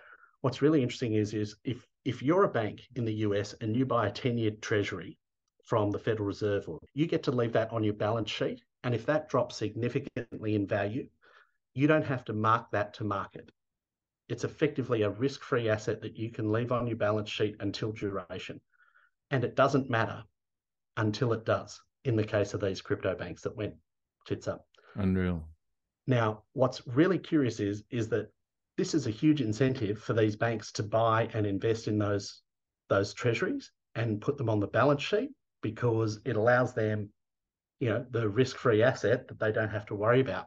what's 0.41 0.63
really 0.63 0.83
interesting 0.83 1.15
is 1.15 1.35
is 1.35 1.57
if 1.65 1.87
if 2.07 2.23
you're 2.23 2.45
a 2.45 2.49
bank 2.49 2.81
in 2.97 3.05
the 3.05 3.21
US 3.27 3.55
and 3.61 3.77
you 3.77 3.85
buy 3.85 4.09
a 4.09 4.13
10 4.13 4.39
year 4.39 4.53
treasury 4.63 5.19
from 5.65 5.91
the 5.91 5.99
Federal 5.99 6.27
Reserve, 6.27 6.67
you 6.95 7.07
get 7.07 7.23
to 7.25 7.31
leave 7.31 7.53
that 7.53 7.71
on 7.71 7.85
your 7.85 7.95
balance 7.95 8.31
sheet. 8.31 8.63
And 8.83 8.95
if 8.95 9.05
that 9.07 9.29
drops 9.29 9.57
significantly 9.57 10.55
in 10.55 10.67
value, 10.67 11.07
you 11.75 11.87
don't 11.87 12.07
have 12.07 12.25
to 12.25 12.33
mark 12.33 12.71
that 12.71 12.95
to 12.95 13.05
market. 13.05 13.53
It's 14.31 14.45
effectively 14.45 15.03
a 15.03 15.11
risk 15.11 15.43
free 15.43 15.69
asset 15.69 16.01
that 16.03 16.17
you 16.17 16.31
can 16.31 16.53
leave 16.53 16.71
on 16.71 16.87
your 16.87 16.97
balance 16.97 17.29
sheet 17.29 17.57
until 17.61 17.93
duration. 17.93 18.61
And 19.31 19.45
it 19.45 19.57
doesn't 19.57 19.91
matter 19.91 20.23
until 20.97 21.33
it 21.33 21.45
does 21.45 21.81
in 22.05 22.17
the 22.17 22.25
case 22.25 22.55
of 22.55 22.61
these 22.61 22.81
crypto 22.81 23.15
banks 23.15 23.43
that 23.43 23.57
went 23.57 23.75
tits 24.27 24.49
up. 24.49 24.67
Unreal. 24.95 25.43
Now, 26.07 26.45
what's 26.53 26.87
really 26.87 27.19
curious 27.19 27.61
is, 27.61 27.85
is 27.91 28.09
that 28.11 28.33
this 28.77 28.95
is 28.95 29.07
a 29.07 29.11
huge 29.11 29.41
incentive 29.41 30.01
for 30.01 30.13
these 30.13 30.37
banks 30.37 30.73
to 30.73 30.83
buy 30.83 31.29
and 31.35 31.47
invest 31.47 31.89
in 31.89 31.99
those 31.99 32.43
those 32.89 33.15
treasuries 33.15 33.71
and 33.95 34.21
put 34.21 34.37
them 34.37 34.49
on 34.49 34.59
the 34.59 34.67
balance 34.67 35.03
sheet 35.03 35.31
because 35.63 36.21
it 36.25 36.37
allows 36.37 36.75
them, 36.75 37.09
you 37.79 37.89
know, 37.89 38.05
the 38.11 38.29
risk-free 38.29 38.83
asset 38.83 39.29
that 39.29 39.39
they 39.39 39.53
don't 39.53 39.69
have 39.69 39.87
to 39.87 39.95
worry 39.95 40.21
about 40.21 40.47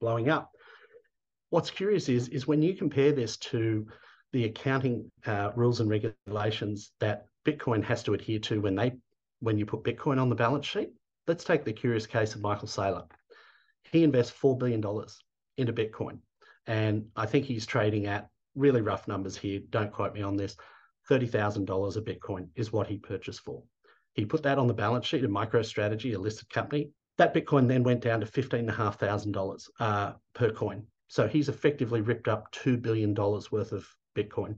blowing 0.00 0.28
up. 0.28 0.55
What's 1.50 1.70
curious 1.70 2.08
is 2.08 2.28
is 2.28 2.46
when 2.46 2.62
you 2.62 2.74
compare 2.74 3.12
this 3.12 3.36
to 3.38 3.86
the 4.32 4.44
accounting 4.44 5.10
uh, 5.26 5.52
rules 5.54 5.80
and 5.80 5.88
regulations 5.88 6.92
that 7.00 7.26
Bitcoin 7.44 7.82
has 7.84 8.02
to 8.04 8.14
adhere 8.14 8.40
to 8.40 8.60
when 8.60 8.74
they 8.74 8.92
when 9.40 9.58
you 9.58 9.66
put 9.66 9.84
Bitcoin 9.84 10.20
on 10.20 10.28
the 10.28 10.34
balance 10.34 10.66
sheet. 10.66 10.90
Let's 11.26 11.44
take 11.44 11.64
the 11.64 11.72
curious 11.72 12.06
case 12.06 12.34
of 12.34 12.40
Michael 12.40 12.68
Saylor. 12.68 13.08
He 13.92 14.04
invests 14.04 14.32
four 14.32 14.56
billion 14.56 14.80
dollars 14.80 15.18
into 15.56 15.72
Bitcoin. 15.72 16.18
And 16.66 17.06
I 17.14 17.26
think 17.26 17.44
he's 17.44 17.66
trading 17.66 18.06
at 18.06 18.28
really 18.54 18.80
rough 18.80 19.06
numbers 19.06 19.36
here. 19.36 19.60
Don't 19.70 19.92
quote 19.92 20.14
me 20.14 20.22
on 20.22 20.36
this. 20.36 20.56
$30,000 21.08 21.96
a 21.96 22.00
Bitcoin 22.02 22.48
is 22.56 22.72
what 22.72 22.88
he 22.88 22.98
purchased 22.98 23.40
for. 23.40 23.62
He 24.14 24.24
put 24.24 24.42
that 24.42 24.58
on 24.58 24.66
the 24.66 24.74
balance 24.74 25.06
sheet 25.06 25.24
of 25.24 25.30
MicroStrategy, 25.30 26.14
a 26.14 26.18
listed 26.18 26.50
company, 26.50 26.90
that 27.18 27.34
Bitcoin 27.34 27.68
then 27.68 27.84
went 27.84 28.00
down 28.00 28.20
to 28.20 28.26
$15,500 28.26 29.68
uh, 29.78 30.12
per 30.34 30.50
coin. 30.50 30.84
So 31.08 31.28
he's 31.28 31.48
effectively 31.48 32.00
ripped 32.00 32.28
up 32.28 32.52
$2 32.52 32.80
billion 32.80 33.14
worth 33.14 33.72
of 33.72 33.88
Bitcoin. 34.16 34.56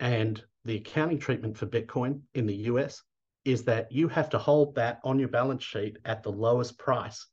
And 0.00 0.42
the 0.64 0.76
accounting 0.76 1.18
treatment 1.18 1.56
for 1.56 1.66
Bitcoin 1.66 2.20
in 2.34 2.46
the 2.46 2.56
US 2.70 3.02
is 3.44 3.64
that 3.64 3.90
you 3.92 4.08
have 4.08 4.28
to 4.30 4.38
hold 4.38 4.74
that 4.74 5.00
on 5.04 5.18
your 5.18 5.28
balance 5.28 5.62
sheet 5.62 5.98
at 6.04 6.22
the 6.22 6.32
lowest 6.32 6.78
price 6.78 7.26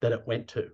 that 0.00 0.12
it 0.12 0.26
went 0.26 0.48
to. 0.48 0.70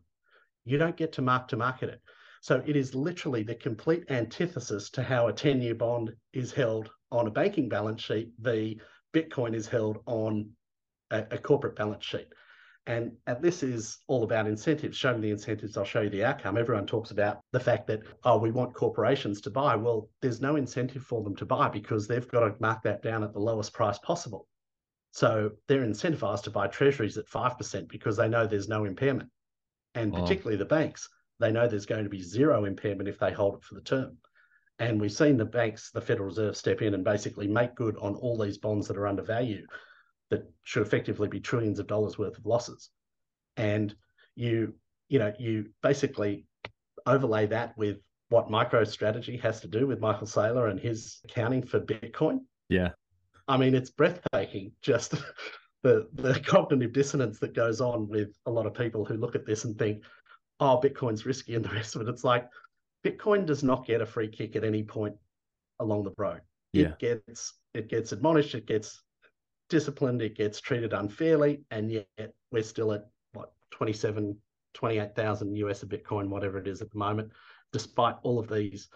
You 0.65 0.79
don't 0.79 0.97
get 0.97 1.13
to 1.15 1.23
mark 1.23 1.49
to 1.49 1.57
market 1.57 1.91
it. 1.91 2.01
So 2.41 2.63
it 2.65 2.77
is 2.77 2.95
literally 2.95 3.43
the 3.43 3.55
complete 3.55 4.05
antithesis 4.11 4.91
to 4.91 5.03
how 5.03 5.27
a 5.27 5.33
10 5.33 5.61
year 5.61 5.75
bond 5.75 6.13
is 6.33 6.53
held 6.53 6.91
on 7.11 7.27
a 7.27 7.31
banking 7.31 7.69
balance 7.69 8.03
sheet. 8.03 8.31
The 8.41 8.81
Bitcoin 9.13 9.55
is 9.55 9.67
held 9.67 9.99
on 10.07 10.51
a, 11.11 11.25
a 11.33 11.39
corporate 11.39 11.77
balance 11.77 12.05
sheet. 12.05 12.29
And, 12.87 13.13
and 13.27 13.43
this 13.43 13.65
is 13.65 13.99
all 14.07 14.23
about 14.23 14.47
incentives. 14.47 14.97
Show 14.97 15.15
me 15.15 15.21
the 15.21 15.31
incentives, 15.31 15.77
I'll 15.77 15.85
show 15.85 16.03
you 16.03 16.11
the 16.11 16.25
outcome. 16.25 16.57
Everyone 16.57 16.87
talks 16.87 17.11
about 17.11 17.41
the 17.51 17.59
fact 17.59 17.89
that, 17.89 18.03
oh, 18.23 18.39
we 18.39 18.53
want 18.53 18.75
corporations 18.75 19.41
to 19.43 19.51
buy. 19.51 19.75
Well, 19.75 20.09
there's 20.23 20.41
no 20.41 20.55
incentive 20.55 21.03
for 21.03 21.25
them 21.25 21.35
to 21.37 21.45
buy 21.45 21.69
because 21.69 22.07
they've 22.07 22.29
got 22.29 22.41
to 22.41 22.55
mark 22.61 22.83
that 22.85 23.03
down 23.03 23.25
at 23.25 23.33
the 23.33 23.41
lowest 23.41 23.73
price 23.73 23.99
possible. 23.99 24.47
So 25.11 25.51
they're 25.67 25.85
incentivized 25.85 26.45
to 26.45 26.51
buy 26.51 26.69
treasuries 26.69 27.19
at 27.19 27.27
5% 27.27 27.89
because 27.89 28.17
they 28.17 28.29
know 28.29 28.47
there's 28.47 28.69
no 28.69 28.85
impairment. 28.85 29.31
And 29.97 30.15
oh. 30.15 30.21
particularly 30.21 30.57
the 30.57 30.65
banks, 30.65 31.09
they 31.41 31.51
know 31.51 31.67
there's 31.67 31.87
going 31.87 32.05
to 32.05 32.11
be 32.11 32.23
zero 32.23 32.67
impairment 32.67 33.09
if 33.09 33.19
they 33.19 33.33
hold 33.33 33.57
it 33.57 33.65
for 33.65 33.75
the 33.75 33.81
term. 33.81 34.17
And 34.79 35.01
we've 35.01 35.11
seen 35.11 35.39
the 35.39 35.45
banks, 35.45 35.91
the 35.91 36.01
Federal 36.03 36.27
Reserve, 36.27 36.57
step 36.57 36.83
in 36.83 36.95
and 36.95 37.03
basically 37.03 37.49
make 37.49 37.75
good 37.75 37.97
on 37.97 38.15
all 38.15 38.39
these 38.39 38.59
bonds 38.59 38.87
that 38.87 38.97
are 38.97 39.09
undervalued 39.09 39.67
that 40.31 40.51
should 40.65 40.87
effectively 40.87 41.29
be 41.29 41.41
trillions 41.41 41.79
of 41.79 41.87
dollars 41.87 42.19
worth 42.19 42.39
of 42.39 42.47
losses. 42.47 42.91
And 43.57 43.95
you, 44.35 44.75
you 45.09 45.19
know, 45.19 45.33
you 45.39 45.71
basically 45.83 46.47
overlay 47.07 47.47
that 47.47 47.77
with 47.79 47.99
what 48.29 48.49
MicroStrategy 48.49 49.41
has 49.41 49.61
to 49.61 49.69
do 49.69 49.87
with 49.87 50.01
Michael 50.01 50.27
Saylor 50.27 50.71
and 50.71 50.81
his 50.81 51.21
accounting 51.25 51.63
for 51.63 51.81
Bitcoin. 51.81 52.41
Yeah. 52.69 52.91
I 53.49 53.57
mean, 53.57 53.75
it's 53.75 53.91
breathtaking 53.91 54.73
just 54.83 55.15
the 55.83 56.09
the 56.15 56.41
cognitive 56.41 56.93
dissonance 56.93 57.39
that 57.39 57.55
goes 57.55 57.81
on 57.81 58.09
with 58.09 58.37
a 58.47 58.51
lot 58.51 58.67
of 58.67 58.75
people 58.75 59.05
who 59.05 59.15
look 59.15 59.37
at 59.37 59.47
this 59.47 59.65
and 59.65 59.79
think, 59.79 60.03
oh, 60.59 60.81
Bitcoin's 60.83 61.25
risky 61.25 61.55
and 61.55 61.65
the 61.65 61.71
rest 61.71 61.95
of 61.95 62.03
it. 62.03 62.09
It's 62.09 62.25
like 62.25 62.49
Bitcoin 63.05 63.47
does 63.47 63.63
not 63.63 63.87
get 63.87 64.01
a 64.01 64.07
free 64.07 64.29
kick 64.29 64.57
at 64.57 64.65
any 64.65 64.83
point 64.83 65.15
along 65.79 66.03
the 66.03 66.15
road. 66.19 66.41
Yeah. 66.73 66.89
It 66.89 66.99
gets 66.99 67.55
it 67.75 67.89
gets 67.89 68.11
admonished, 68.13 68.55
it 68.55 68.67
gets 68.67 69.03
disciplined, 69.69 70.23
it 70.23 70.37
gets 70.37 70.61
treated 70.61 70.93
unfairly, 70.93 71.63
and 71.71 71.91
yet 71.91 72.33
we're 72.51 72.63
still 72.63 72.93
at 72.93 73.09
what 73.33 73.53
27, 73.71 74.37
28,000 74.75 75.57
US 75.57 75.83
a 75.83 75.87
Bitcoin, 75.87 76.29
whatever 76.29 76.59
it 76.59 76.69
is 76.69 76.83
at 76.83 76.91
the 76.91 76.99
moment, 76.99 77.31
despite 77.73 78.17
all 78.23 78.39
of 78.39 78.49
these 78.49 78.89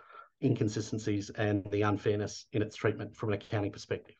inconsistencies 0.43 1.31
and 1.31 1.65
the 1.71 1.83
unfairness 1.83 2.47
in 2.53 2.63
its 2.63 2.77
treatment 2.77 3.15
from 3.15 3.31
an 3.31 3.35
accounting 3.35 3.73
perspective. 3.73 4.15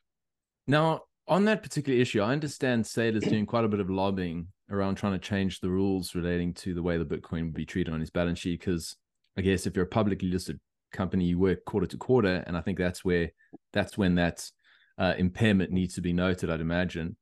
Now, 0.67 1.01
on 1.27 1.45
that 1.45 1.63
particular 1.63 1.99
issue, 1.99 2.21
I 2.21 2.31
understand 2.31 2.83
Saylor's 2.83 3.23
doing 3.23 3.45
quite 3.45 3.65
a 3.65 3.69
bit 3.69 3.79
of 3.79 3.89
lobbying 3.89 4.47
around 4.69 4.95
trying 4.95 5.13
to 5.13 5.19
change 5.19 5.59
the 5.59 5.69
rules 5.69 6.15
relating 6.15 6.53
to 6.55 6.73
the 6.73 6.83
way 6.83 6.97
the 6.97 7.05
Bitcoin 7.05 7.43
would 7.45 7.53
be 7.53 7.65
treated 7.65 7.93
on 7.93 7.99
his 7.99 8.09
balance 8.09 8.39
sheet. 8.39 8.59
Because 8.59 8.95
I 9.37 9.41
guess 9.41 9.65
if 9.65 9.75
you're 9.75 9.85
a 9.85 9.89
publicly 9.89 10.29
listed 10.29 10.59
company, 10.91 11.25
you 11.25 11.39
work 11.39 11.65
quarter 11.65 11.87
to 11.87 11.97
quarter, 11.97 12.43
and 12.47 12.57
I 12.57 12.61
think 12.61 12.77
that's 12.77 13.05
where 13.05 13.31
that's 13.73 13.97
when 13.97 14.15
that's 14.15 14.53
uh, 14.97 15.13
impairment 15.17 15.71
needs 15.71 15.95
to 15.95 16.01
be 16.01 16.13
noted, 16.13 16.49
I'd 16.49 16.61
imagine. 16.61 17.15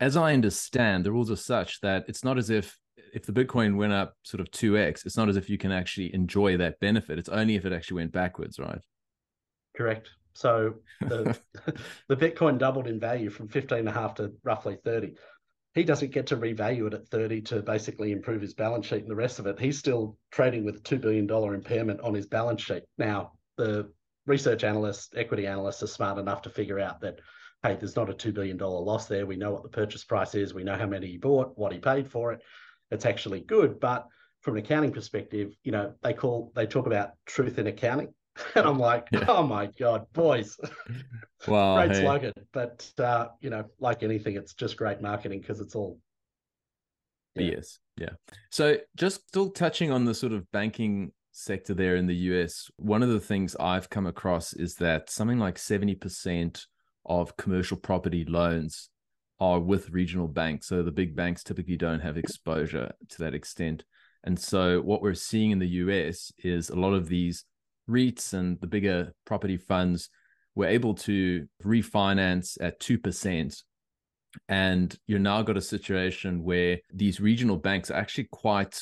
As 0.00 0.16
I 0.16 0.32
understand, 0.32 1.04
the 1.04 1.12
rules 1.12 1.30
are 1.30 1.36
such 1.36 1.80
that 1.80 2.04
it's 2.08 2.24
not 2.24 2.38
as 2.38 2.50
if 2.50 2.78
if 3.12 3.24
the 3.24 3.32
Bitcoin 3.32 3.76
went 3.76 3.92
up 3.92 4.14
sort 4.22 4.40
of 4.40 4.50
2x, 4.50 5.06
it's 5.06 5.16
not 5.16 5.28
as 5.28 5.36
if 5.36 5.48
you 5.48 5.58
can 5.58 5.72
actually 5.72 6.14
enjoy 6.14 6.56
that 6.56 6.78
benefit. 6.80 7.18
It's 7.18 7.28
only 7.28 7.54
if 7.54 7.64
it 7.64 7.72
actually 7.72 7.96
went 7.96 8.12
backwards, 8.12 8.58
right? 8.58 8.80
Correct. 9.76 10.10
So 10.34 10.74
the 11.00 11.36
the 12.08 12.16
Bitcoin 12.16 12.58
doubled 12.58 12.86
in 12.86 13.00
value 13.00 13.30
from 13.30 13.48
15 13.48 13.78
and 13.78 13.88
a 13.88 13.92
half 13.92 14.14
to 14.16 14.32
roughly 14.44 14.76
30. 14.84 15.14
He 15.74 15.84
doesn't 15.84 16.12
get 16.12 16.28
to 16.28 16.36
revalue 16.36 16.86
it 16.86 16.94
at 16.94 17.08
30 17.08 17.42
to 17.42 17.62
basically 17.62 18.12
improve 18.12 18.40
his 18.40 18.54
balance 18.54 18.86
sheet 18.86 19.02
and 19.02 19.10
the 19.10 19.16
rest 19.16 19.38
of 19.38 19.46
it. 19.46 19.60
He's 19.60 19.78
still 19.78 20.16
trading 20.30 20.64
with 20.64 20.76
a 20.76 20.80
$2 20.80 21.00
billion 21.00 21.30
impairment 21.30 22.00
on 22.00 22.14
his 22.14 22.26
balance 22.26 22.62
sheet. 22.62 22.82
Now, 22.96 23.32
the 23.56 23.90
research 24.28 24.62
analysts, 24.62 25.08
equity 25.16 25.46
analysts 25.46 25.82
are 25.82 25.88
smart 25.88 26.18
enough 26.18 26.42
to 26.42 26.50
figure 26.50 26.78
out 26.78 27.00
that, 27.00 27.20
hey, 27.62 27.74
there's 27.74 27.96
not 27.96 28.10
a 28.10 28.14
$2 28.14 28.32
billion 28.32 28.58
loss 28.58 29.06
there. 29.06 29.26
We 29.26 29.36
know 29.36 29.52
what 29.52 29.62
the 29.62 29.68
purchase 29.68 30.04
price 30.04 30.34
is. 30.34 30.54
We 30.54 30.64
know 30.64 30.76
how 30.76 30.86
many 30.86 31.08
he 31.08 31.16
bought, 31.16 31.56
what 31.56 31.72
he 31.72 31.78
paid 31.78 32.08
for 32.08 32.32
it. 32.32 32.40
It's 32.90 33.06
actually 33.06 33.40
good. 33.40 33.80
But 33.80 34.06
from 34.42 34.56
an 34.56 34.64
accounting 34.64 34.92
perspective, 34.92 35.54
you 35.64 35.72
know, 35.72 35.94
they 36.02 36.12
call, 36.12 36.52
they 36.54 36.66
talk 36.66 36.86
about 36.86 37.12
truth 37.26 37.58
in 37.58 37.66
accounting. 37.66 38.14
And 38.54 38.68
I'm 38.68 38.78
like, 38.78 39.08
yeah. 39.10 39.24
oh 39.26 39.42
my 39.42 39.66
God, 39.66 40.06
boys. 40.12 40.56
Wow. 41.46 41.76
great 41.76 41.96
hey. 41.96 42.02
slogan. 42.02 42.32
But, 42.52 42.88
uh, 42.98 43.28
you 43.40 43.48
know, 43.50 43.64
like 43.78 44.02
anything, 44.02 44.34
it's 44.36 44.54
just 44.54 44.76
great 44.76 45.00
marketing 45.00 45.40
because 45.40 45.60
it's 45.60 45.76
all. 45.76 45.98
Yeah. 47.36 47.52
Yes. 47.52 47.78
Yeah. 47.96 48.10
So 48.50 48.78
just 48.96 49.28
still 49.28 49.50
touching 49.50 49.92
on 49.92 50.04
the 50.04 50.14
sort 50.14 50.32
of 50.32 50.50
banking 50.50 51.12
sector 51.38 51.72
there 51.72 51.96
in 51.96 52.06
the 52.06 52.16
US, 52.32 52.70
one 52.76 53.02
of 53.02 53.08
the 53.08 53.20
things 53.20 53.56
I've 53.56 53.88
come 53.88 54.06
across 54.06 54.52
is 54.52 54.74
that 54.76 55.08
something 55.08 55.38
like 55.38 55.56
70% 55.56 56.64
of 57.06 57.36
commercial 57.36 57.76
property 57.76 58.24
loans 58.24 58.90
are 59.40 59.60
with 59.60 59.90
regional 59.90 60.28
banks. 60.28 60.66
So 60.66 60.82
the 60.82 60.90
big 60.90 61.14
banks 61.14 61.44
typically 61.44 61.76
don't 61.76 62.00
have 62.00 62.18
exposure 62.18 62.92
to 63.10 63.18
that 63.18 63.34
extent. 63.34 63.84
And 64.24 64.38
so 64.38 64.80
what 64.80 65.00
we're 65.00 65.14
seeing 65.14 65.52
in 65.52 65.60
the 65.60 65.68
US 65.84 66.32
is 66.38 66.70
a 66.70 66.76
lot 66.76 66.92
of 66.92 67.08
these 67.08 67.44
REITs 67.88 68.34
and 68.34 68.60
the 68.60 68.66
bigger 68.66 69.14
property 69.24 69.56
funds 69.56 70.10
were 70.54 70.66
able 70.66 70.94
to 70.94 71.46
refinance 71.64 72.58
at 72.60 72.80
2%. 72.80 73.62
And 74.48 74.98
you're 75.06 75.18
now 75.20 75.42
got 75.42 75.56
a 75.56 75.62
situation 75.62 76.42
where 76.42 76.78
these 76.92 77.20
regional 77.20 77.56
banks 77.56 77.90
are 77.90 77.96
actually 77.96 78.28
quite 78.30 78.78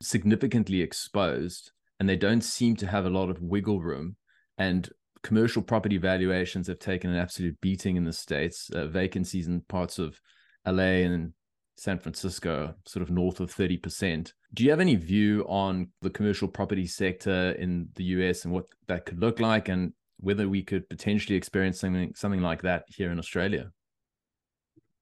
significantly 0.00 0.82
exposed 0.82 1.72
and 1.98 2.08
they 2.08 2.16
don't 2.16 2.42
seem 2.42 2.76
to 2.76 2.86
have 2.86 3.06
a 3.06 3.10
lot 3.10 3.30
of 3.30 3.40
wiggle 3.40 3.80
room. 3.80 4.16
And 4.58 4.88
commercial 5.22 5.62
property 5.62 5.98
valuations 5.98 6.68
have 6.68 6.78
taken 6.78 7.10
an 7.10 7.16
absolute 7.16 7.60
beating 7.60 7.96
in 7.96 8.04
the 8.04 8.12
states. 8.12 8.70
Uh, 8.70 8.86
vacancies 8.86 9.46
in 9.48 9.60
parts 9.62 9.98
of 9.98 10.20
LA 10.66 11.02
and 11.04 11.32
San 11.76 11.98
Francisco, 11.98 12.74
sort 12.86 13.02
of 13.02 13.10
north 13.10 13.40
of 13.40 13.54
30%. 13.54 14.32
Do 14.54 14.64
you 14.64 14.70
have 14.70 14.80
any 14.80 14.94
view 14.94 15.44
on 15.48 15.88
the 16.00 16.10
commercial 16.10 16.48
property 16.48 16.86
sector 16.86 17.52
in 17.52 17.88
the 17.94 18.04
US 18.04 18.44
and 18.44 18.52
what 18.52 18.64
that 18.88 19.04
could 19.04 19.20
look 19.20 19.40
like 19.40 19.68
and 19.68 19.92
whether 20.18 20.48
we 20.48 20.62
could 20.62 20.88
potentially 20.88 21.36
experience 21.36 21.80
something 21.80 22.14
something 22.14 22.40
like 22.40 22.62
that 22.62 22.84
here 22.88 23.10
in 23.10 23.18
Australia? 23.18 23.70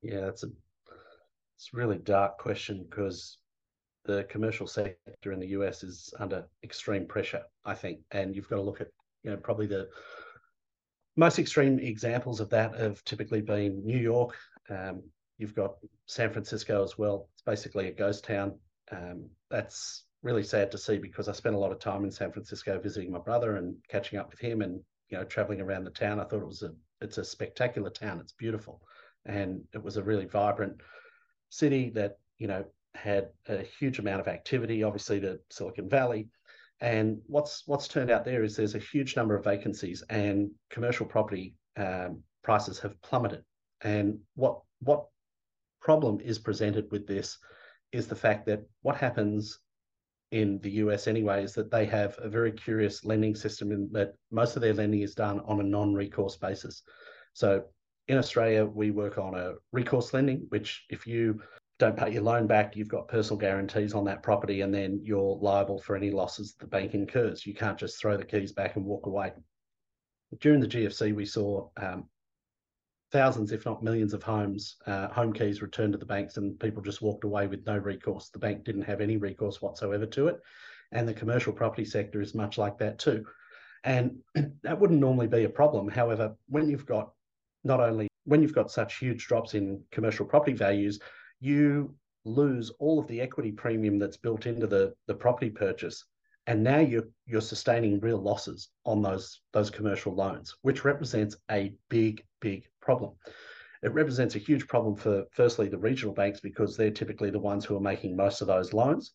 Yeah, 0.02 0.26
it's 0.26 0.42
a 0.42 0.48
it's 1.56 1.70
a 1.72 1.76
really 1.76 1.98
dark 1.98 2.38
question 2.38 2.84
because 2.88 3.38
the 4.04 4.25
commercial 4.25 4.66
sector 4.66 5.32
in 5.32 5.40
the 5.40 5.49
US 5.49 5.82
is 5.82 6.12
under 6.18 6.46
extreme 6.62 7.06
pressure, 7.06 7.42
I 7.64 7.75
think. 7.75 8.00
And 8.11 8.34
you've 8.34 8.49
got 8.49 8.56
to 8.56 8.62
look 8.62 8.80
at, 8.80 8.88
you 9.23 9.30
know, 9.30 9.37
probably 9.37 9.66
the 9.66 9.88
most 11.16 11.38
extreme 11.38 11.78
examples 11.78 12.40
of 12.40 12.50
that 12.50 12.75
have 12.78 13.02
typically 13.04 13.40
been 13.40 13.84
New 13.84 13.99
York. 13.99 14.37
Um, 14.68 15.02
you've 15.38 15.54
got 15.54 15.76
San 16.06 16.32
Francisco 16.32 16.82
as 16.82 16.99
well. 16.99 17.28
It's 17.32 17.42
basically 17.42 17.88
a 17.88 17.92
ghost 17.92 18.25
town. 18.25 18.58
Um, 18.90 19.30
that's 19.50 20.04
really 20.23 20.42
sad 20.42 20.70
to 20.73 20.78
see 20.78 20.99
because 20.99 21.28
I 21.28 21.32
spent 21.32 21.54
a 21.54 21.58
lot 21.58 21.73
of 21.73 21.78
time 21.78 22.04
in 22.04 22.11
San 22.11 22.32
Francisco 22.32 22.80
visiting 22.80 23.12
my 23.12 23.18
brother 23.18 23.56
and 23.56 23.76
catching 23.88 24.18
up 24.18 24.30
with 24.30 24.40
him 24.40 24.62
and 24.62 24.80
you 25.11 25.18
know 25.18 25.25
traveling 25.25 25.61
around 25.61 25.84
the 25.84 25.90
town. 25.90 26.18
I 26.18 26.25
thought 26.25 26.42
it 26.42 26.46
was 26.46 26.62
a 26.62 26.73
it's 27.00 27.18
a 27.18 27.25
spectacular 27.25 27.90
town. 27.90 28.20
It's 28.20 28.32
beautiful, 28.32 28.80
and 29.26 29.62
it 29.73 29.82
was 29.82 29.96
a 29.96 30.02
really 30.02 30.25
vibrant 30.25 30.80
city 31.50 31.90
that 31.90 32.18
you 32.38 32.49
know 32.49 32.64
had 32.94 33.28
a 33.48 33.62
huge 33.62 33.98
amount 33.98 34.20
of 34.20 34.28
activity, 34.28 34.82
obviously 34.82 35.18
the 35.18 35.40
Silicon 35.50 35.88
Valley. 35.88 36.28
And 36.80 37.20
what's 37.26 37.62
what's 37.66 37.88
turned 37.88 38.10
out 38.10 38.24
there 38.24 38.42
is 38.42 38.56
there's 38.56 38.74
a 38.74 38.78
huge 38.78 39.16
number 39.16 39.36
of 39.36 39.44
vacancies, 39.44 40.02
and 40.10 40.50
commercial 40.70 41.06
property 41.06 41.54
um, 41.76 42.22
prices 42.42 42.78
have 42.80 43.00
plummeted. 43.02 43.44
And 43.82 44.18
what 44.34 44.60
what 44.80 45.06
problem 45.80 46.20
is 46.20 46.38
presented 46.38 46.90
with 46.90 47.06
this 47.06 47.38
is 47.92 48.06
the 48.06 48.16
fact 48.16 48.46
that 48.46 48.62
what 48.82 48.96
happens 48.96 49.60
in 50.30 50.58
the 50.60 50.70
US 50.82 51.06
anyway 51.06 51.44
is 51.44 51.54
that 51.54 51.70
they 51.70 51.86
have 51.86 52.18
a 52.18 52.28
very 52.28 52.50
curious 52.50 53.04
lending 53.04 53.36
system 53.36 53.70
in 53.70 53.88
that 53.92 54.14
most 54.32 54.56
of 54.56 54.62
their 54.62 54.74
lending 54.74 55.02
is 55.02 55.14
done 55.14 55.40
on 55.46 55.60
a 55.60 55.62
non-recourse 55.62 56.36
basis. 56.36 56.82
So 57.34 57.64
in 58.08 58.18
Australia, 58.18 58.64
we 58.64 58.90
work 58.90 59.16
on 59.16 59.34
a 59.34 59.54
recourse 59.72 60.12
lending, 60.12 60.46
which 60.48 60.84
if 60.90 61.06
you 61.06 61.40
don't 61.78 61.97
pay 61.97 62.12
your 62.12 62.23
loan 62.23 62.47
back, 62.47 62.76
you've 62.76 62.88
got 62.88 63.09
personal 63.09 63.38
guarantees 63.38 63.95
on 63.95 64.04
that 64.04 64.23
property, 64.23 64.61
and 64.61 64.73
then 64.73 65.00
you're 65.02 65.38
liable 65.40 65.81
for 65.81 65.97
any 65.97 66.11
losses 66.11 66.54
the 66.59 66.66
bank 66.66 66.95
incurs. 66.95 67.45
You 67.45 67.54
can't 67.54 67.78
just 67.78 68.00
throw 68.00 68.16
the 68.16 68.25
keys 68.25 68.52
back 68.52 68.76
and 68.76 68.85
walk 68.85 69.07
away. 69.07 69.33
During 70.40 70.61
the 70.61 70.69
GFC, 70.69 71.14
we 71.14 71.25
saw 71.25 71.69
um, 71.76 72.09
thousands, 73.11 73.50
if 73.50 73.64
not 73.64 73.83
millions, 73.83 74.14
of 74.14 74.23
homes, 74.23 74.76
uh, 74.87 75.09
home 75.09 75.33
keys 75.33 75.62
returned 75.62 75.93
to 75.93 75.99
the 75.99 76.07
banks, 76.07 76.37
and 76.37 76.59
people 76.61 76.83
just 76.83 77.02
walked 77.02 77.25
away 77.25 77.49
with 77.49 77.66
no 77.66 77.76
recourse. 77.76 78.28
The 78.31 78.38
bank 78.38 78.64
didn't 78.64 78.83
have 78.83 79.00
any 79.00 79.16
recourse 79.16 79.61
whatsoever 79.61 80.07
to 80.07 80.28
it, 80.28 80.40
and 80.93 81.09
the 81.09 81.14
commercial 81.14 81.52
property 81.52 81.85
sector 81.85 82.21
is 82.21 82.35
much 82.35 82.57
like 82.57 82.78
that 82.78 83.00
too. 83.00 83.25
And 83.83 84.19
that 84.62 84.78
wouldn't 84.78 85.00
normally 85.00 85.26
be 85.26 85.45
a 85.45 85.49
problem. 85.49 85.88
However, 85.88 86.37
when 86.49 86.69
you've 86.69 86.87
got 86.87 87.11
not 87.64 87.81
only 87.81 88.09
when 88.26 88.43
you've 88.43 88.54
got 88.54 88.71
such 88.71 88.99
huge 88.99 89.26
drops 89.26 89.54
in 89.54 89.83
commercial 89.90 90.25
property 90.25 90.54
values, 90.54 91.00
you 91.40 91.94
lose 92.24 92.70
all 92.78 92.98
of 92.98 93.06
the 93.06 93.20
equity 93.20 93.52
premium 93.52 93.98
that's 93.98 94.16
built 94.16 94.46
into 94.46 94.66
the, 94.66 94.94
the 95.06 95.14
property 95.14 95.50
purchase. 95.50 96.04
And 96.46 96.62
now 96.62 96.78
you're 96.78 97.08
you're 97.26 97.40
sustaining 97.40 98.00
real 98.00 98.18
losses 98.18 98.68
on 98.84 99.00
those 99.00 99.40
those 99.52 99.70
commercial 99.70 100.14
loans, 100.14 100.54
which 100.60 100.84
represents 100.84 101.36
a 101.50 101.72
big, 101.88 102.22
big 102.40 102.66
problem. 102.82 103.12
It 103.82 103.92
represents 103.92 104.34
a 104.34 104.38
huge 104.38 104.66
problem 104.66 104.94
for 104.94 105.24
firstly 105.30 105.68
the 105.68 105.78
regional 105.78 106.14
banks 106.14 106.40
because 106.40 106.76
they're 106.76 106.90
typically 106.90 107.30
the 107.30 107.38
ones 107.38 107.64
who 107.64 107.76
are 107.76 107.80
making 107.80 108.16
most 108.16 108.40
of 108.40 108.46
those 108.46 108.72
loans. 108.72 109.12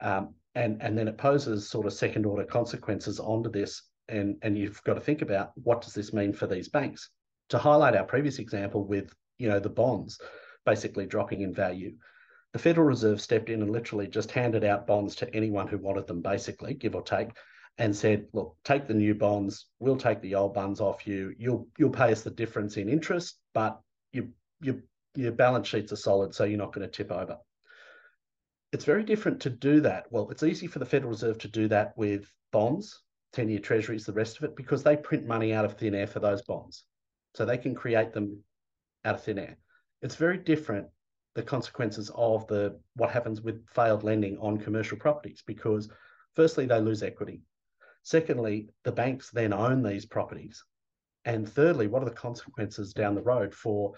Um, 0.00 0.34
and, 0.54 0.82
and 0.82 0.98
then 0.98 1.08
it 1.08 1.18
poses 1.18 1.68
sort 1.68 1.86
of 1.86 1.92
second 1.92 2.26
order 2.26 2.44
consequences 2.44 3.18
onto 3.18 3.50
this. 3.50 3.82
And, 4.08 4.36
and 4.42 4.58
you've 4.58 4.82
got 4.84 4.94
to 4.94 5.00
think 5.00 5.22
about 5.22 5.52
what 5.54 5.80
does 5.80 5.94
this 5.94 6.12
mean 6.12 6.32
for 6.32 6.46
these 6.46 6.68
banks? 6.68 7.10
To 7.50 7.58
highlight 7.58 7.96
our 7.96 8.04
previous 8.04 8.38
example 8.38 8.84
with 8.84 9.12
you 9.38 9.48
know 9.48 9.60
the 9.60 9.68
bonds 9.68 10.20
basically 10.64 11.06
dropping 11.06 11.40
in 11.42 11.54
value, 11.54 11.94
the 12.52 12.58
Federal 12.58 12.86
Reserve 12.86 13.20
stepped 13.20 13.48
in 13.48 13.62
and 13.62 13.70
literally 13.70 14.06
just 14.06 14.30
handed 14.30 14.64
out 14.64 14.86
bonds 14.86 15.14
to 15.16 15.34
anyone 15.34 15.66
who 15.66 15.78
wanted 15.78 16.06
them, 16.06 16.20
basically, 16.20 16.74
give 16.74 16.94
or 16.94 17.02
take, 17.02 17.30
and 17.78 17.96
said, 17.96 18.26
look, 18.32 18.56
take 18.64 18.86
the 18.86 18.94
new 18.94 19.14
bonds, 19.14 19.66
we'll 19.78 19.96
take 19.96 20.20
the 20.20 20.34
old 20.34 20.54
bonds 20.54 20.80
off 20.80 21.06
you. 21.06 21.34
You'll 21.38 21.66
you'll 21.78 21.90
pay 21.90 22.12
us 22.12 22.22
the 22.22 22.30
difference 22.30 22.76
in 22.76 22.88
interest, 22.88 23.38
but 23.54 23.80
you 24.12 24.30
you 24.60 24.82
your 25.14 25.32
balance 25.32 25.68
sheets 25.68 25.92
are 25.92 25.96
solid, 25.96 26.34
so 26.34 26.44
you're 26.44 26.58
not 26.58 26.72
going 26.72 26.86
to 26.86 26.92
tip 26.92 27.10
over. 27.10 27.38
It's 28.72 28.84
very 28.84 29.04
different 29.04 29.40
to 29.42 29.50
do 29.50 29.80
that. 29.80 30.06
Well, 30.10 30.30
it's 30.30 30.42
easy 30.42 30.66
for 30.66 30.78
the 30.78 30.86
Federal 30.86 31.10
Reserve 31.10 31.38
to 31.38 31.48
do 31.48 31.68
that 31.68 31.92
with 31.96 32.30
bonds, 32.52 33.02
10 33.34 33.48
year 33.48 33.58
treasuries, 33.58 34.06
the 34.06 34.12
rest 34.12 34.38
of 34.38 34.44
it, 34.44 34.56
because 34.56 34.82
they 34.82 34.96
print 34.96 35.26
money 35.26 35.52
out 35.52 35.64
of 35.64 35.74
thin 35.74 35.94
air 35.94 36.06
for 36.06 36.20
those 36.20 36.42
bonds. 36.42 36.84
So 37.34 37.44
they 37.44 37.58
can 37.58 37.74
create 37.74 38.12
them 38.12 38.42
out 39.04 39.16
of 39.16 39.22
thin 39.22 39.38
air. 39.38 39.56
It's 40.02 40.16
very 40.16 40.38
different 40.38 40.88
the 41.34 41.42
consequences 41.42 42.10
of 42.14 42.46
the 42.48 42.78
what 42.96 43.10
happens 43.10 43.40
with 43.40 43.66
failed 43.68 44.02
lending 44.02 44.36
on 44.38 44.58
commercial 44.58 44.98
properties 44.98 45.42
because 45.46 45.88
firstly 46.34 46.66
they 46.66 46.80
lose 46.80 47.02
equity. 47.02 47.42
Secondly 48.02 48.68
the 48.84 48.92
banks 48.92 49.30
then 49.30 49.52
own 49.52 49.82
these 49.82 50.04
properties. 50.04 50.62
And 51.24 51.48
thirdly 51.48 51.86
what 51.86 52.02
are 52.02 52.10
the 52.10 52.16
consequences 52.16 52.92
down 52.92 53.14
the 53.14 53.22
road 53.22 53.54
for 53.54 53.94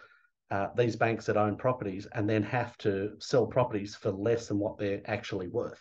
uh, 0.50 0.68
these 0.76 0.94
banks 0.94 1.26
that 1.26 1.38
own 1.38 1.56
properties 1.56 2.06
and 2.12 2.28
then 2.28 2.42
have 2.42 2.76
to 2.78 3.16
sell 3.18 3.46
properties 3.46 3.96
for 3.96 4.10
less 4.10 4.46
than 4.46 4.58
what 4.58 4.76
they're 4.76 5.00
actually 5.06 5.48
worth? 5.48 5.80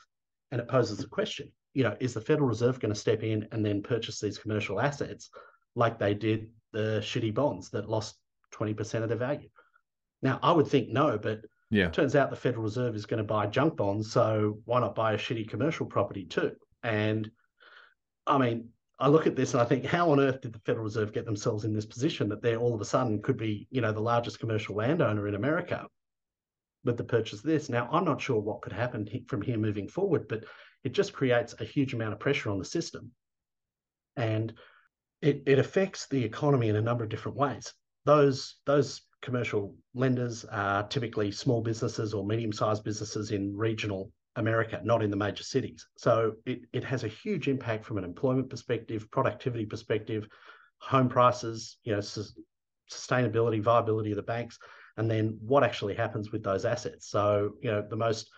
And 0.51 0.62
it 0.62 0.68
poses 0.70 1.03
a 1.03 1.08
question 1.08 1.51
you 1.74 1.84
know 1.84 1.98
is 2.00 2.13
the 2.13 2.22
federal 2.22 2.48
reserve 2.48 2.80
going 2.80 2.94
to 2.94 3.00
step 3.00 3.24
in 3.24 3.48
and 3.51 3.65
then 3.65 3.84
purchase 3.84 4.20
these 4.20 4.38
commercial 4.38 4.80
assets 4.80 5.30
like 5.75 6.00
they 6.00 6.13
did 6.13 6.50
the 6.72 7.00
shitty 7.03 7.34
bonds 7.34 7.70
that 7.70 7.89
lost 7.89 8.15
20% 8.53 9.01
of 9.01 9.10
their 9.10 9.18
value 9.18 9.50
now, 10.24 10.39
I 10.42 10.51
would 10.51 10.68
think 10.68 10.89
no, 10.89 11.18
but 11.18 11.42
yeah, 11.70 11.89
turns 11.89 12.15
out 12.15 12.30
the 12.30 12.36
Federal 12.36 12.63
Reserve 12.63 12.96
is 12.96 13.06
going 13.06 13.20
to 13.20 13.24
buy 13.24 13.46
junk 13.48 13.75
bonds, 13.77 14.12
so 14.12 14.60
why 14.65 14.80
not 14.80 14.96
buy 14.96 15.13
a 15.13 15.18
shitty 15.18 15.50
commercial 15.50 15.86
property 15.86 16.25
too? 16.25 16.53
And 16.82 17.30
I 18.25 18.38
mean, 18.38 18.70
I 19.00 19.10
look 19.10 19.27
at 19.27 19.36
this 19.36 19.53
and 19.53 19.62
I 19.62 19.65
think, 19.65 19.86
how 19.86 20.12
on 20.12 20.20
earth 20.20 20.42
did 20.42 20.53
the 20.53 20.60
Federal 20.60 20.86
Reserve 20.86 21.13
get 21.13 21.25
themselves 21.25 21.65
in 21.65 21.74
this 21.74 21.86
position 21.86 22.30
that 22.30 22.42
they're 22.42 22.58
all 22.58 22.74
of 22.74 22.82
a 22.82 22.86
sudden 22.86 23.22
could 23.22 23.38
be, 23.38 23.68
you 23.70 23.82
know, 23.82 23.92
the 23.92 24.00
largest 24.00 24.39
commercial 24.39 24.75
landowner 24.75 25.27
in 25.27 25.36
America 25.36 25.88
with 26.86 26.98
the 26.98 27.03
purchase 27.03 27.39
of 27.39 27.46
this? 27.46 27.70
Now, 27.70 27.89
I'm 27.92 28.06
not 28.06 28.22
sure 28.22 28.39
what 28.39 28.62
could 28.62 28.74
happen 28.74 29.08
from 29.27 29.42
here 29.42 29.58
moving 29.58 29.88
forward, 29.88 30.27
but 30.27 30.46
it 30.84 30.94
just 30.94 31.12
creates 31.12 31.56
a 31.60 31.65
huge 31.65 31.94
amount 31.94 32.13
of 32.13 32.20
pressure 32.20 32.50
on 32.50 32.60
the 32.60 32.65
system. 32.65 33.12
And 34.15 34.53
it, 35.22 35.44
it 35.48 35.60
affects 35.60 36.08
the 36.08 36.24
economy 36.24 36.70
in 36.70 36.75
a 36.75 36.82
number 36.82 37.03
of 37.03 37.10
different 37.10 37.38
ways. 37.38 37.74
Those 38.06 38.56
those 38.65 39.02
commercial 39.23 39.73
lenders 39.95 40.45
are 40.45 40.83
typically 40.88 41.31
small 41.31 41.62
businesses 41.62 42.13
or 42.13 42.25
medium-sized 42.25 42.83
businesses 42.83 43.31
in 43.31 43.55
regional 43.55 44.12
America, 44.36 44.81
not 44.83 45.01
in 45.01 45.09
the 45.09 45.15
major 45.15 45.43
cities. 45.43 45.88
So 45.97 46.33
it, 46.45 46.62
it 46.73 46.83
has 46.83 47.03
a 47.03 47.07
huge 47.07 47.47
impact 47.47 47.86
from 47.86 47.97
an 47.97 48.03
employment 48.03 48.49
perspective, 48.49 49.09
productivity 49.12 49.65
perspective, 49.65 50.27
home 50.79 51.07
prices, 51.07 51.77
you 51.83 51.93
know, 51.93 52.01
sustainability, 52.91 53.62
viability 53.62 54.12
of 54.12 54.17
the 54.17 54.23
banks, 54.23 54.59
and 54.97 55.09
then 55.09 55.38
what 55.39 55.63
actually 55.63 55.95
happens 55.95 56.31
with 56.31 56.43
those 56.43 56.65
assets. 56.65 57.07
So, 57.09 57.53
you 57.62 57.71
know, 57.71 57.86
the 57.89 57.95
most 57.95 58.29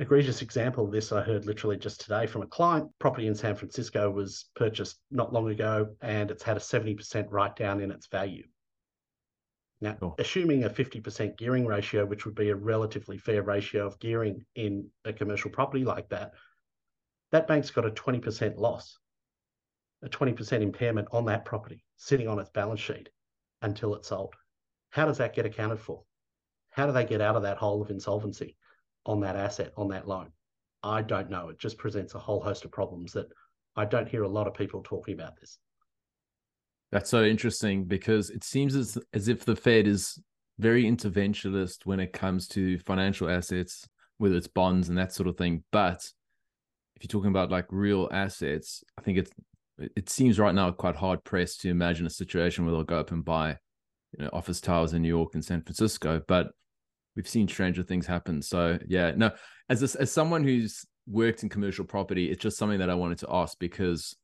egregious 0.00 0.42
example 0.42 0.86
of 0.86 0.92
this 0.92 1.12
I 1.12 1.22
heard 1.22 1.46
literally 1.46 1.76
just 1.76 2.00
today 2.00 2.26
from 2.26 2.42
a 2.42 2.46
client. 2.46 2.90
Property 2.98 3.28
in 3.28 3.34
San 3.34 3.54
Francisco 3.54 4.10
was 4.10 4.46
purchased 4.56 5.00
not 5.10 5.32
long 5.32 5.50
ago 5.50 5.94
and 6.02 6.30
it's 6.30 6.42
had 6.42 6.56
a 6.56 6.60
70% 6.60 7.26
write 7.30 7.54
down 7.54 7.80
in 7.80 7.92
its 7.92 8.08
value. 8.08 8.44
Now, 9.80 9.96
sure. 9.98 10.14
assuming 10.18 10.64
a 10.64 10.70
50% 10.70 11.36
gearing 11.36 11.64
ratio, 11.64 12.04
which 12.04 12.24
would 12.24 12.34
be 12.34 12.50
a 12.50 12.56
relatively 12.56 13.16
fair 13.16 13.42
ratio 13.42 13.86
of 13.86 13.98
gearing 14.00 14.44
in 14.56 14.90
a 15.04 15.12
commercial 15.12 15.50
property 15.50 15.84
like 15.84 16.08
that, 16.08 16.32
that 17.30 17.46
bank's 17.46 17.70
got 17.70 17.86
a 17.86 17.90
20% 17.90 18.56
loss, 18.56 18.98
a 20.02 20.08
20% 20.08 20.62
impairment 20.62 21.08
on 21.12 21.26
that 21.26 21.44
property 21.44 21.84
sitting 21.96 22.26
on 22.26 22.38
its 22.38 22.50
balance 22.50 22.80
sheet 22.80 23.08
until 23.62 23.94
it's 23.94 24.08
sold. 24.08 24.34
How 24.90 25.06
does 25.06 25.18
that 25.18 25.34
get 25.34 25.46
accounted 25.46 25.78
for? 25.78 26.02
How 26.70 26.86
do 26.86 26.92
they 26.92 27.04
get 27.04 27.20
out 27.20 27.36
of 27.36 27.42
that 27.42 27.58
hole 27.58 27.82
of 27.82 27.90
insolvency 27.90 28.56
on 29.06 29.20
that 29.20 29.36
asset, 29.36 29.72
on 29.76 29.88
that 29.88 30.08
loan? 30.08 30.32
I 30.82 31.02
don't 31.02 31.30
know. 31.30 31.50
It 31.50 31.58
just 31.58 31.78
presents 31.78 32.14
a 32.14 32.18
whole 32.18 32.40
host 32.40 32.64
of 32.64 32.70
problems 32.70 33.12
that 33.12 33.26
I 33.76 33.84
don't 33.84 34.08
hear 34.08 34.22
a 34.22 34.28
lot 34.28 34.46
of 34.46 34.54
people 34.54 34.82
talking 34.82 35.14
about 35.14 35.38
this. 35.38 35.58
That's 36.90 37.10
so 37.10 37.22
interesting 37.24 37.84
because 37.84 38.30
it 38.30 38.44
seems 38.44 38.74
as, 38.74 38.96
as 39.12 39.28
if 39.28 39.44
the 39.44 39.56
Fed 39.56 39.86
is 39.86 40.18
very 40.58 40.84
interventionist 40.84 41.84
when 41.84 42.00
it 42.00 42.12
comes 42.12 42.48
to 42.48 42.78
financial 42.80 43.28
assets, 43.28 43.86
whether 44.16 44.36
it's 44.36 44.48
bonds 44.48 44.88
and 44.88 44.98
that 44.98 45.12
sort 45.12 45.28
of 45.28 45.36
thing. 45.36 45.64
But 45.70 46.10
if 46.96 47.02
you're 47.02 47.08
talking 47.08 47.30
about 47.30 47.50
like 47.50 47.66
real 47.70 48.08
assets, 48.10 48.82
I 48.98 49.02
think 49.02 49.18
it's 49.18 49.30
it 49.78 50.08
seems 50.08 50.40
right 50.40 50.54
now 50.54 50.72
quite 50.72 50.96
hard 50.96 51.22
pressed 51.22 51.60
to 51.60 51.68
imagine 51.68 52.06
a 52.06 52.10
situation 52.10 52.64
where 52.64 52.74
they'll 52.74 52.82
go 52.82 52.98
up 52.98 53.12
and 53.12 53.24
buy, 53.24 53.50
you 54.16 54.24
know, 54.24 54.30
office 54.32 54.60
towers 54.60 54.92
in 54.92 55.02
New 55.02 55.08
York 55.08 55.34
and 55.34 55.44
San 55.44 55.62
Francisco. 55.62 56.20
But 56.26 56.48
we've 57.14 57.28
seen 57.28 57.46
stranger 57.46 57.84
things 57.84 58.06
happen. 58.06 58.42
So 58.42 58.78
yeah, 58.88 59.12
no, 59.14 59.30
as 59.68 59.82
a, 59.82 60.00
as 60.00 60.10
someone 60.10 60.42
who's 60.42 60.84
worked 61.06 61.44
in 61.44 61.48
commercial 61.48 61.84
property, 61.84 62.30
it's 62.30 62.42
just 62.42 62.58
something 62.58 62.80
that 62.80 62.90
I 62.90 62.94
wanted 62.94 63.18
to 63.18 63.28
ask 63.30 63.56
because 63.60 64.16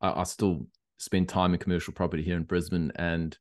I, 0.00 0.20
I 0.20 0.22
still 0.24 0.66
spend 0.98 1.28
time 1.28 1.54
in 1.54 1.60
commercial 1.60 1.92
property 1.92 2.22
here 2.22 2.36
in 2.36 2.42
Brisbane, 2.42 2.92
and 2.96 3.36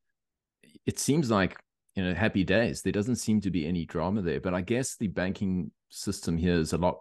it 0.85 0.99
seems 0.99 1.29
like 1.29 1.57
you 1.95 2.03
know 2.03 2.13
happy 2.13 2.43
days. 2.43 2.81
There 2.81 2.93
doesn't 2.93 3.17
seem 3.17 3.41
to 3.41 3.51
be 3.51 3.67
any 3.67 3.85
drama 3.85 4.21
there, 4.21 4.39
but 4.39 4.53
I 4.53 4.61
guess 4.61 4.95
the 4.95 5.07
banking 5.07 5.71
system 5.89 6.37
here 6.37 6.55
is 6.55 6.73
a 6.73 6.77
lot. 6.77 6.99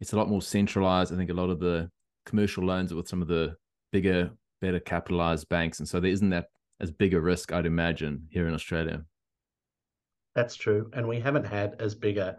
It's 0.00 0.12
a 0.12 0.16
lot 0.16 0.28
more 0.28 0.42
centralized. 0.42 1.12
I 1.12 1.16
think 1.16 1.30
a 1.30 1.34
lot 1.34 1.50
of 1.50 1.60
the 1.60 1.90
commercial 2.24 2.64
loans 2.64 2.92
are 2.92 2.96
with 2.96 3.08
some 3.08 3.22
of 3.22 3.28
the 3.28 3.56
bigger, 3.92 4.30
better 4.60 4.80
capitalized 4.80 5.48
banks, 5.48 5.80
and 5.80 5.88
so 5.88 6.00
there 6.00 6.10
isn't 6.10 6.30
that 6.30 6.46
as 6.80 6.90
big 6.90 7.14
a 7.14 7.20
risk, 7.20 7.52
I'd 7.52 7.66
imagine, 7.66 8.26
here 8.30 8.48
in 8.48 8.54
Australia. 8.54 9.04
That's 10.34 10.56
true, 10.56 10.90
and 10.94 11.06
we 11.06 11.20
haven't 11.20 11.46
had 11.46 11.76
as 11.78 11.94
big 11.94 12.16
a 12.18 12.38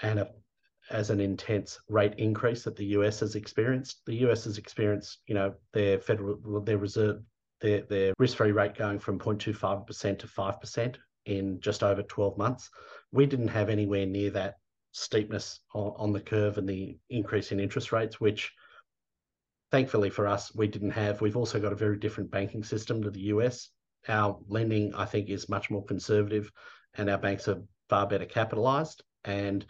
and 0.00 0.18
a 0.18 0.28
as 0.90 1.10
an 1.10 1.20
intense 1.20 1.78
rate 1.88 2.14
increase 2.18 2.62
that 2.64 2.76
the 2.76 2.86
US 2.86 3.20
has 3.20 3.34
experienced. 3.34 4.02
The 4.06 4.16
US 4.26 4.44
has 4.44 4.58
experienced, 4.58 5.18
you 5.26 5.34
know, 5.34 5.54
their 5.72 5.98
federal 5.98 6.60
their 6.62 6.78
reserve 6.78 7.22
their 7.60 7.82
their 7.82 8.12
risk-free 8.18 8.52
rate 8.52 8.76
going 8.76 8.98
from 8.98 9.18
0.25% 9.18 10.18
to 10.18 10.26
5% 10.26 10.96
in 11.26 11.60
just 11.60 11.82
over 11.82 12.02
12 12.02 12.36
months. 12.36 12.70
We 13.12 13.26
didn't 13.26 13.48
have 13.48 13.70
anywhere 13.70 14.06
near 14.06 14.30
that 14.30 14.56
steepness 14.92 15.60
on, 15.74 15.92
on 15.96 16.12
the 16.12 16.20
curve 16.20 16.58
and 16.58 16.68
the 16.68 16.98
increase 17.08 17.52
in 17.52 17.60
interest 17.60 17.92
rates, 17.92 18.20
which 18.20 18.52
thankfully 19.70 20.10
for 20.10 20.26
us, 20.26 20.54
we 20.54 20.68
didn't 20.68 20.90
have. 20.90 21.20
We've 21.20 21.36
also 21.36 21.58
got 21.58 21.72
a 21.72 21.76
very 21.76 21.98
different 21.98 22.30
banking 22.30 22.62
system 22.62 23.02
to 23.02 23.10
the 23.10 23.22
US. 23.32 23.70
Our 24.08 24.38
lending, 24.46 24.94
I 24.94 25.06
think, 25.06 25.30
is 25.30 25.48
much 25.48 25.70
more 25.70 25.84
conservative 25.84 26.52
and 26.94 27.08
our 27.08 27.18
banks 27.18 27.48
are 27.48 27.62
far 27.88 28.06
better 28.06 28.26
capitalized. 28.26 29.02
And 29.24 29.64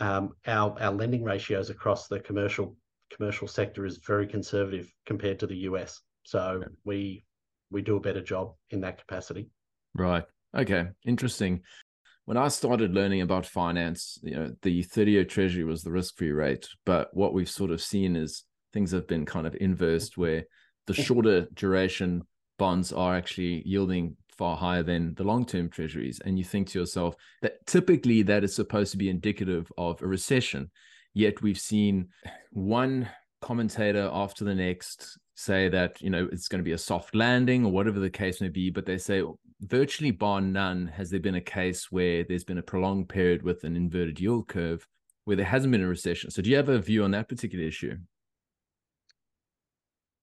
um, 0.00 0.34
our 0.46 0.76
our 0.80 0.92
lending 0.92 1.24
ratios 1.24 1.70
across 1.70 2.08
the 2.08 2.20
commercial 2.20 2.76
commercial 3.10 3.48
sector 3.48 3.86
is 3.86 3.98
very 3.98 4.26
conservative 4.26 4.92
compared 5.06 5.38
to 5.40 5.46
the 5.46 5.56
US. 5.70 6.00
So 6.24 6.62
we 6.84 7.24
we 7.70 7.82
do 7.82 7.96
a 7.96 8.00
better 8.00 8.22
job 8.22 8.54
in 8.70 8.80
that 8.82 8.98
capacity. 8.98 9.48
Right. 9.94 10.24
Okay. 10.56 10.88
Interesting. 11.04 11.62
When 12.24 12.36
I 12.36 12.48
started 12.48 12.92
learning 12.92 13.22
about 13.22 13.46
finance, 13.46 14.18
you 14.22 14.34
know, 14.34 14.54
the 14.60 14.84
30-year 14.84 15.24
treasury 15.24 15.64
was 15.64 15.82
the 15.82 15.90
risk-free 15.90 16.32
rate, 16.32 16.68
but 16.84 17.08
what 17.14 17.32
we've 17.32 17.48
sort 17.48 17.70
of 17.70 17.80
seen 17.80 18.16
is 18.16 18.44
things 18.74 18.90
have 18.92 19.08
been 19.08 19.24
kind 19.24 19.46
of 19.46 19.56
inversed 19.58 20.18
where 20.18 20.44
the 20.86 20.94
shorter 21.04 21.46
duration 21.54 22.22
bonds 22.58 22.92
are 22.92 23.16
actually 23.16 23.62
yielding 23.64 24.16
far 24.38 24.56
higher 24.56 24.84
than 24.84 25.14
the 25.14 25.24
long-term 25.24 25.68
treasuries. 25.68 26.20
And 26.24 26.38
you 26.38 26.44
think 26.44 26.68
to 26.68 26.78
yourself 26.78 27.16
that 27.42 27.66
typically 27.66 28.22
that 28.22 28.44
is 28.44 28.54
supposed 28.54 28.92
to 28.92 28.96
be 28.96 29.10
indicative 29.10 29.70
of 29.76 30.00
a 30.00 30.06
recession. 30.06 30.70
Yet 31.12 31.42
we've 31.42 31.58
seen 31.58 32.08
one 32.52 33.08
commentator 33.42 34.08
after 34.12 34.44
the 34.44 34.54
next 34.54 35.18
say 35.34 35.68
that 35.68 36.00
you 36.02 36.10
know 36.10 36.28
it's 36.32 36.48
going 36.48 36.58
to 36.58 36.64
be 36.64 36.72
a 36.72 36.78
soft 36.78 37.14
landing 37.14 37.64
or 37.64 37.70
whatever 37.70 38.00
the 38.00 38.10
case 38.10 38.40
may 38.40 38.48
be 38.48 38.70
but 38.70 38.84
they 38.84 38.98
say 38.98 39.22
virtually 39.60 40.10
bar 40.10 40.40
none 40.40 40.88
has 40.88 41.10
there 41.10 41.20
been 41.20 41.36
a 41.36 41.40
case 41.40 41.92
where 41.92 42.24
there's 42.24 42.42
been 42.42 42.58
a 42.58 42.62
prolonged 42.62 43.08
period 43.08 43.44
with 43.44 43.62
an 43.62 43.76
inverted 43.76 44.18
yield 44.18 44.48
curve 44.48 44.84
where 45.26 45.36
there 45.36 45.46
hasn't 45.46 45.70
been 45.70 45.84
a 45.84 45.86
recession 45.86 46.28
so 46.28 46.42
do 46.42 46.50
you 46.50 46.56
have 46.56 46.68
a 46.68 46.80
view 46.80 47.04
on 47.04 47.12
that 47.12 47.28
particular 47.28 47.64
issue 47.64 47.96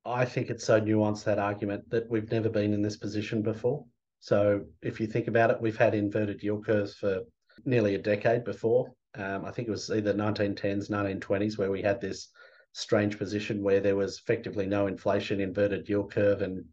i 0.03 0.25
think 0.25 0.49
it's 0.49 0.65
so 0.65 0.81
nuanced 0.81 1.23
that 1.23 1.39
argument 1.39 1.89
that 1.89 2.09
we've 2.09 2.29
never 2.29 2.49
been 2.49 2.73
in 2.73 2.81
this 2.81 2.97
position 2.97 3.41
before 3.41 3.85
so 4.25 4.61
if 4.81 4.99
you 4.99 5.07
think 5.07 5.27
about 5.27 5.51
it 5.51 5.61
we've 5.61 5.77
had 5.77 5.93
inverted 5.93 6.41
yield 6.41 6.65
curves 6.65 6.95
for 6.95 7.21
nearly 7.63 7.95
a 7.95 7.99
decade 7.99 8.43
before 8.43 8.91
um, 9.15 9.45
i 9.45 9.51
think 9.51 9.67
it 9.67 9.71
was 9.71 9.89
either 9.91 10.13
1910s 10.13 10.89
1920s 10.89 11.57
where 11.57 11.71
we 11.71 11.81
had 11.81 12.01
this 12.01 12.29
strange 12.75 13.17
position 13.17 13.63
where 13.63 13.79
there 13.79 13.95
was 13.95 14.19
effectively 14.19 14.65
no 14.65 14.87
inflation, 14.87 15.39
inverted 15.39 15.87
yield 15.87 16.11
curve, 16.11 16.41
and 16.41 16.65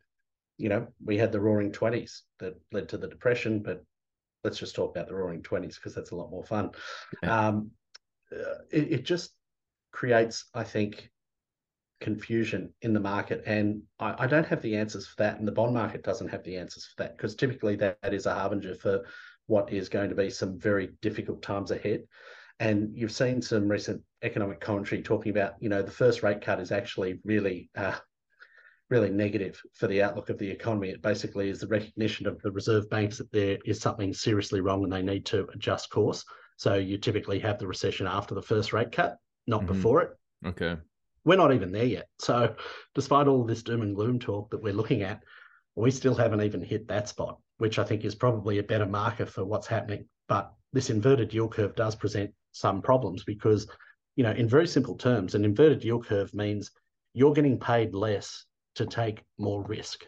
you 0.59 0.69
know 0.69 0.87
we 1.03 1.17
had 1.17 1.31
the 1.31 1.41
Roaring 1.41 1.71
Twenties 1.71 2.25
that 2.41 2.55
led 2.73 2.89
to 2.89 2.99
the 2.99 3.07
Depression. 3.07 3.63
But 3.63 3.85
let's 4.43 4.59
just 4.59 4.75
talk 4.75 4.91
about 4.91 5.07
the 5.07 5.15
Roaring 5.15 5.43
Twenties 5.43 5.77
because 5.77 5.95
that's 5.95 6.11
a 6.11 6.17
lot 6.17 6.31
more 6.31 6.45
fun. 6.45 6.73
Yeah. 7.23 7.49
Um, 7.49 7.71
uh, 8.33 8.65
it, 8.71 8.93
it 8.93 9.05
just 9.05 9.31
creates, 9.93 10.47
I 10.55 10.65
think, 10.65 11.09
confusion 12.03 12.75
in 12.83 12.93
the 12.93 13.01
market, 13.01 13.43
and 13.47 13.83
I, 13.99 14.25
I, 14.25 14.27
don't 14.27 14.47
have 14.47 14.61
the 14.61 14.77
answers 14.77 15.07
for 15.07 15.17
that, 15.23 15.39
and 15.39 15.49
the 15.49 15.53
bond 15.53 15.73
market 15.73 16.03
doesn't 16.03 16.29
have 16.29 16.43
the 16.43 16.59
answers 16.59 16.85
for 16.85 17.03
that 17.03 17.17
because 17.17 17.35
typically 17.35 17.77
that, 17.77 17.99
that 18.03 18.13
is 18.13 18.27
a 18.27 18.35
harbinger 18.35 18.75
for 18.75 19.07
what 19.47 19.73
is 19.73 19.89
going 19.89 20.11
to 20.11 20.17
be 20.17 20.29
some 20.29 20.59
very 20.59 20.91
difficult 21.01 21.41
times 21.43 21.71
ahead. 21.71 22.03
And 22.61 22.91
you've 22.95 23.13
seen 23.13 23.41
some 23.41 23.69
recent 23.69 24.03
economic 24.23 24.61
commentary 24.61 25.03
talking 25.03 25.31
about, 25.31 25.55
you 25.61 25.69
know, 25.69 25.83
the 25.83 25.91
first 25.91 26.23
rate 26.23 26.43
cut 26.43 26.61
is 26.61 26.71
actually 26.71 27.21
really, 27.25 27.71
uh, 27.77 27.97
really 28.89 29.11
negative 29.11 29.61
for 29.73 29.87
the 29.87 30.03
outlook 30.03 30.29
of 30.29 30.39
the 30.39 30.51
economy. 30.51 30.91
It 30.91 31.03
basically 31.03 31.49
is 31.49 31.61
the 31.61 31.67
recognition 31.67 32.27
of 32.27 32.41
the 32.43 32.53
Reserve 32.53 32.91
banks 32.91 33.19
that 33.19 33.33
there 33.33 33.59
is 33.65 33.81
something 33.81 34.13
seriously 34.13 34.61
wrong 34.61 34.85
and 34.85 34.93
they 34.93 35.03
need 35.03 35.25
to 35.27 35.49
adjust 35.55 35.91
course. 35.91 36.25
So 36.57 36.75
you 36.75 36.99
typically 36.99 37.39
have 37.41 37.59
the 37.59 37.67
recession 37.67 38.07
after 38.07 38.35
the 38.35 38.43
first 38.43 38.73
rate 38.73 38.93
cut, 38.93 39.17
not 39.47 39.63
mm-hmm. 39.63 39.73
before 39.73 40.03
it. 40.03 40.11
Okay. 40.47 40.77
We're 41.25 41.37
not 41.37 41.55
even 41.55 41.73
there 41.73 41.85
yet. 41.85 42.09
So 42.19 42.55
despite 42.95 43.29
all 43.29 43.45
this 43.45 43.63
doom 43.63 43.83
and 43.83 43.95
gloom 43.95 44.19
talk 44.19 44.51
that 44.51 44.63
we're 44.63 44.73
looking 44.73 45.03
at, 45.03 45.23
we 45.77 45.91
still 45.91 46.15
haven't 46.15 46.43
even 46.43 46.63
hit 46.63 46.89
that 46.89 47.09
spot, 47.09 47.39
which 47.59 47.79
I 47.79 47.85
think 47.85 48.05
is 48.05 48.15
probably 48.15 48.59
a 48.59 48.63
better 48.63 48.87
marker 48.87 49.27
for 49.27 49.45
what's 49.45 49.67
happening. 49.67 50.07
But 50.29 50.53
this 50.73 50.91
inverted 50.91 51.33
yield 51.33 51.53
curve 51.53 51.75
does 51.77 51.95
present 51.95 52.33
some 52.53 52.83
problems 52.83 53.25
because, 53.25 53.67
you 54.17 54.25
know, 54.25 54.33
in 54.33 54.49
very 54.49 54.67
simple 54.67 54.97
terms, 54.97 55.35
an 55.35 55.45
inverted 55.45 55.85
yield 55.85 56.07
curve 56.07 56.35
means 56.35 56.71
you're 57.15 57.33
getting 57.33 57.59
paid 57.59 57.95
less 57.95 58.45
to 58.75 58.87
take 58.87 59.23
more 59.39 59.63
risk. 59.65 60.05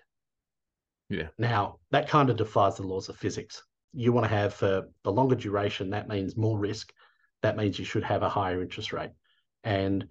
Yeah. 1.11 1.29
Now, 1.39 1.79
that 1.91 2.09
kind 2.09 2.31
of 2.31 2.37
defies 2.37 2.77
the 2.77 2.87
laws 2.87 3.09
of 3.09 3.17
physics. 3.17 3.63
You 3.93 4.13
want 4.13 4.25
to 4.25 4.35
have 4.35 4.55
for 4.55 4.89
the 5.05 5.13
longer 5.13 5.37
duration, 5.37 5.91
that 5.91 6.09
means 6.09 6.37
more 6.37 6.59
risk. 6.59 6.93
That 7.43 7.57
means 7.57 7.79
you 7.79 7.85
should 7.85 8.05
have 8.05 8.23
a 8.23 8.29
higher 8.29 8.63
interest 8.63 8.93
rate. 8.93 9.11
And 9.63 10.07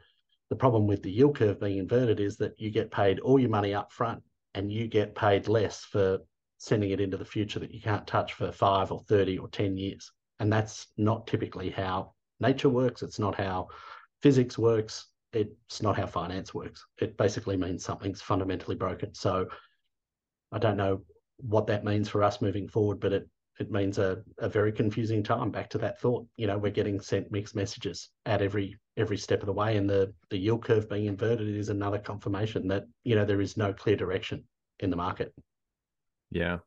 the 0.53 0.59
problem 0.59 0.85
with 0.85 1.01
the 1.01 1.09
yield 1.09 1.35
curve 1.35 1.59
being 1.59 1.79
inverted 1.79 2.19
is 2.19 2.37
that 2.37 2.53
you 2.59 2.69
get 2.69 2.91
paid 2.91 3.19
all 3.21 3.39
your 3.39 3.49
money 3.49 3.73
up 3.73 3.91
front 3.91 4.21
and 4.53 4.71
you 4.71 4.87
get 4.87 5.15
paid 5.15 5.47
less 5.47 5.79
for 5.79 6.19
sending 6.59 6.91
it 6.91 7.01
into 7.01 7.17
the 7.17 7.25
future 7.25 7.57
that 7.57 7.73
you 7.73 7.81
can't 7.81 8.05
touch 8.05 8.33
for 8.33 8.51
five 8.51 8.91
or 8.91 8.99
30 9.09 9.39
or 9.39 9.47
10 9.47 9.77
years. 9.77 10.11
And 10.39 10.53
that's 10.53 10.85
not 10.95 11.25
typically 11.25 11.71
how 11.71 12.13
nature 12.39 12.69
works. 12.69 13.01
It's 13.01 13.17
not 13.17 13.33
how 13.33 13.69
physics 14.21 14.55
works. 14.55 15.07
It's 15.33 15.81
not 15.81 15.97
how 15.97 16.05
finance 16.05 16.53
works. 16.53 16.85
It 17.01 17.17
basically 17.17 17.57
means 17.57 17.83
something's 17.83 18.21
fundamentally 18.21 18.75
broken. 18.75 19.15
So 19.15 19.47
I 20.51 20.59
don't 20.59 20.77
know 20.77 21.01
what 21.37 21.65
that 21.65 21.83
means 21.83 22.09
for 22.09 22.21
us 22.21 22.43
moving 22.43 22.67
forward, 22.67 22.99
but 22.99 23.11
it 23.11 23.27
it 23.59 23.71
means 23.71 23.97
a, 23.97 24.21
a 24.39 24.49
very 24.49 24.71
confusing 24.71 25.23
time. 25.23 25.51
Back 25.51 25.69
to 25.71 25.77
that 25.79 25.99
thought, 25.99 26.25
you 26.37 26.47
know, 26.47 26.57
we're 26.57 26.71
getting 26.71 26.99
sent 26.99 27.31
mixed 27.31 27.55
messages 27.55 28.09
at 28.25 28.41
every 28.41 28.77
every 28.97 29.17
step 29.17 29.41
of 29.41 29.45
the 29.45 29.53
way, 29.53 29.77
and 29.77 29.89
the 29.89 30.13
the 30.29 30.37
yield 30.37 30.63
curve 30.63 30.89
being 30.89 31.05
inverted 31.05 31.47
is 31.47 31.69
another 31.69 31.99
confirmation 31.99 32.67
that 32.69 32.85
you 33.03 33.15
know 33.15 33.25
there 33.25 33.41
is 33.41 33.57
no 33.57 33.73
clear 33.73 33.95
direction 33.95 34.43
in 34.79 34.89
the 34.89 34.95
market. 34.95 35.33
Yeah, 36.31 36.59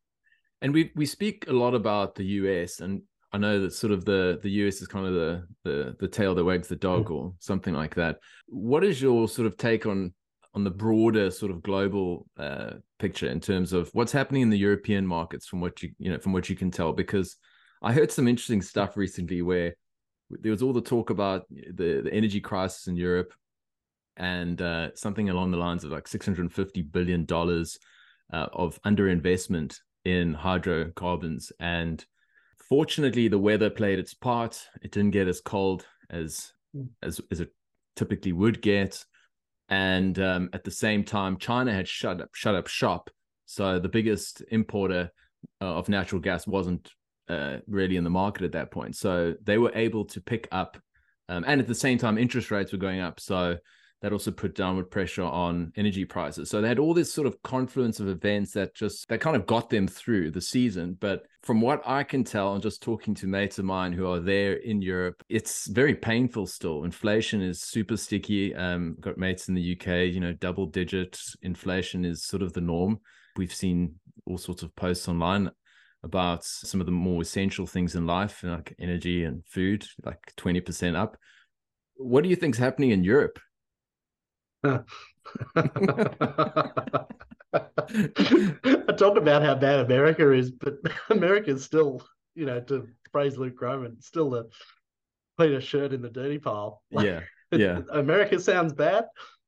and 0.63 0.73
we 0.73 0.93
we 0.95 1.07
speak 1.07 1.47
a 1.49 1.53
lot 1.53 1.75
about 1.75 2.15
the 2.15 2.25
US, 2.25 2.81
and 2.81 3.03
I 3.33 3.39
know 3.39 3.61
that 3.61 3.73
sort 3.73 3.93
of 3.93 4.05
the 4.05 4.39
the 4.43 4.51
US 4.51 4.81
is 4.81 4.87
kind 4.87 5.07
of 5.07 5.15
the 5.15 5.47
the 5.65 5.97
the 5.99 6.09
tail 6.09 6.35
that 6.35 6.45
wags 6.45 6.69
the 6.69 6.77
dog, 6.77 7.07
mm. 7.07 7.17
or 7.17 7.35
something 7.41 7.75
like 7.75 7.97
that. 7.97 8.19
What 8.47 8.85
is 8.85 9.03
your 9.03 9.29
sort 9.29 9.47
of 9.47 9.57
take 9.57 9.87
on 9.87 10.15
on 10.57 10.65
the 10.65 10.71
broader 10.71 11.31
sort 11.31 11.53
of 11.53 11.63
global 11.63 12.27
uh, 12.39 12.73
picture 12.99 13.29
in 13.29 13.41
terms 13.41 13.73
of 13.73 13.91
what's 13.93 14.11
happening 14.11 14.43
in 14.43 14.51
the 14.51 14.59
European 14.59 15.07
markets 15.07 15.47
from 15.47 15.61
what 15.61 15.83
you 15.83 15.91
you 15.99 16.11
know 16.11 16.19
from 16.19 16.33
what 16.33 16.49
you 16.49 16.57
can 16.57 16.71
tell? 16.71 16.93
Because 16.93 17.37
I 17.83 17.93
heard 17.93 18.11
some 18.11 18.27
interesting 18.27 18.63
stuff 18.63 18.97
recently 18.97 19.43
where 19.43 19.75
there 20.31 20.51
was 20.51 20.63
all 20.63 20.73
the 20.73 20.81
talk 20.81 21.11
about 21.11 21.47
the 21.51 22.01
the 22.03 22.13
energy 22.13 22.41
crisis 22.41 22.89
in 22.89 22.97
Europe 22.97 23.33
and 24.17 24.61
uh, 24.63 24.95
something 24.95 25.29
along 25.29 25.51
the 25.51 25.59
lines 25.59 25.85
of 25.85 25.93
like 25.93 26.09
650 26.09 26.83
billion 26.83 27.27
dollars 27.27 27.79
uh, 28.33 28.47
of 28.53 28.81
underinvestment 28.83 29.79
in 30.05 30.33
hydrocarbons 30.33 31.53
and 31.61 32.05
fortunately, 32.69 33.29
the 33.29 33.39
weather 33.39 33.71
played 33.71 33.99
its 33.99 34.15
part. 34.15 34.61
It 34.83 34.93
didn't 34.93 35.13
get 35.13 35.29
as 35.29 35.41
cold 35.41 35.87
as 36.11 36.53
mm. 36.75 36.89
as 37.03 37.21
as 37.31 37.41
it 37.41 37.53
typically 37.95 38.33
would 38.33 38.61
get, 38.61 39.05
and 39.69 40.19
um, 40.19 40.51
at 40.53 40.65
the 40.65 40.71
same 40.71 41.05
time, 41.05 41.39
China 41.39 41.73
had 41.73 41.89
shut 41.89 42.21
up 42.21 42.31
shut 42.35 42.55
up 42.55 42.67
shop. 42.67 43.11
So 43.47 43.79
the 43.79 43.89
biggest 43.89 44.43
importer 44.51 45.11
uh, 45.61 45.77
of 45.77 45.89
natural 45.89 46.21
gas 46.21 46.47
wasn't 46.47 46.91
uh, 47.29 47.59
really 47.67 47.97
in 47.97 48.05
the 48.05 48.11
market 48.11 48.45
at 48.45 48.53
that 48.53 48.71
point. 48.71 48.97
So 48.97 49.35
they 49.43 49.59
were 49.59 49.73
able 49.75 50.05
to 50.07 50.21
pick 50.21 50.49
up, 50.53 50.79
um, 51.29 51.45
and 51.47 51.61
at 51.61 51.67
the 51.67 51.75
same 51.75 51.99
time, 51.99 52.19
interest 52.19 52.51
rates 52.51 52.73
were 52.73 52.79
going 52.79 53.01
up. 53.01 53.21
So 53.21 53.57
that 54.03 54.13
also 54.13 54.31
put 54.31 54.55
downward 54.55 54.91
pressure 54.91 55.23
on 55.23 55.73
energy 55.77 56.05
prices. 56.05 56.51
So 56.51 56.61
they 56.61 56.69
had 56.69 56.79
all 56.79 56.93
this 56.93 57.13
sort 57.13 57.27
of 57.27 57.43
confluence 57.43 57.99
of 57.99 58.09
events 58.09 58.53
that 58.53 58.75
just 58.75 59.09
that 59.09 59.21
kind 59.21 59.37
of 59.37 59.47
got 59.47 59.71
them 59.71 59.89
through 59.89 60.33
the 60.33 60.41
season. 60.41 60.97
But 61.01 61.23
from 61.43 61.61
what 61.61 61.83
I 61.87 62.03
can 62.03 62.23
tell, 62.23 62.55
and 62.55 62.63
just 62.63 62.83
talking 62.83 63.15
to 63.15 63.27
mates 63.27 63.59
of 63.59 63.65
mine 63.65 63.93
who 63.93 64.07
are 64.11 64.21
there 64.21 64.55
in 64.55 64.83
Europe, 64.83 65.23
it's 65.29 65.67
very 65.67 65.95
painful 65.95 66.47
still. 66.47 66.85
Inflation 66.85 67.41
is 67.41 67.63
super 67.63 67.97
sticky. 67.97 68.55
Um, 68.55 68.97
got 69.01 69.17
mates 69.17 69.49
in 69.49 69.55
the 69.55 69.79
UK, 69.79 70.13
you 70.13 70.21
know, 70.21 70.33
double 70.33 70.67
digit 70.67 71.19
inflation 71.43 72.05
is 72.05 72.25
sort 72.25 72.43
of 72.43 72.53
the 72.53 72.61
norm. 72.61 73.01
We've 73.37 73.55
seen 73.55 73.95
all 74.27 74.39
sorts 74.39 74.63
of 74.63 74.75
posts 74.77 75.09
online 75.09 75.51
about 76.03 76.45
some 76.45 76.81
of 76.81 76.87
the 76.87 76.93
more 76.93 77.23
essential 77.23 77.67
things 77.67 77.95
in 77.95 78.07
life, 78.07 78.43
like 78.43 78.75
energy 78.79 79.25
and 79.25 79.45
food, 79.47 79.87
like 80.05 80.21
20% 80.37 80.95
up. 80.95 81.17
What 81.97 82.23
do 82.23 82.29
you 82.29 82.37
think's 82.37 82.59
happening 82.59 82.91
in 82.91 83.03
Europe? 83.03 83.39
I 84.67 84.81
talked 88.97 89.19
about 89.19 89.43
how 89.43 89.55
bad 89.55 89.81
America 89.81 90.33
is, 90.33 90.51
but 90.51 90.79
America 91.11 91.51
is 91.51 91.65
still, 91.65 92.07
you 92.35 92.47
know, 92.47 92.61
to 92.61 92.89
praise 93.13 93.37
Luke 93.37 93.57
Gromen, 93.57 94.01
still 94.01 94.31
the 94.31 94.49
cleanest 95.37 95.69
shirt 95.69 95.93
in 95.93 96.03
the 96.03 96.11
dirty 96.11 96.39
pile. 96.39 96.83
Like, 96.91 97.07
yeah. 97.07 97.21
Yeah. 97.53 97.83
America 97.93 98.41
sounds 98.41 98.73
bad. 98.73 99.05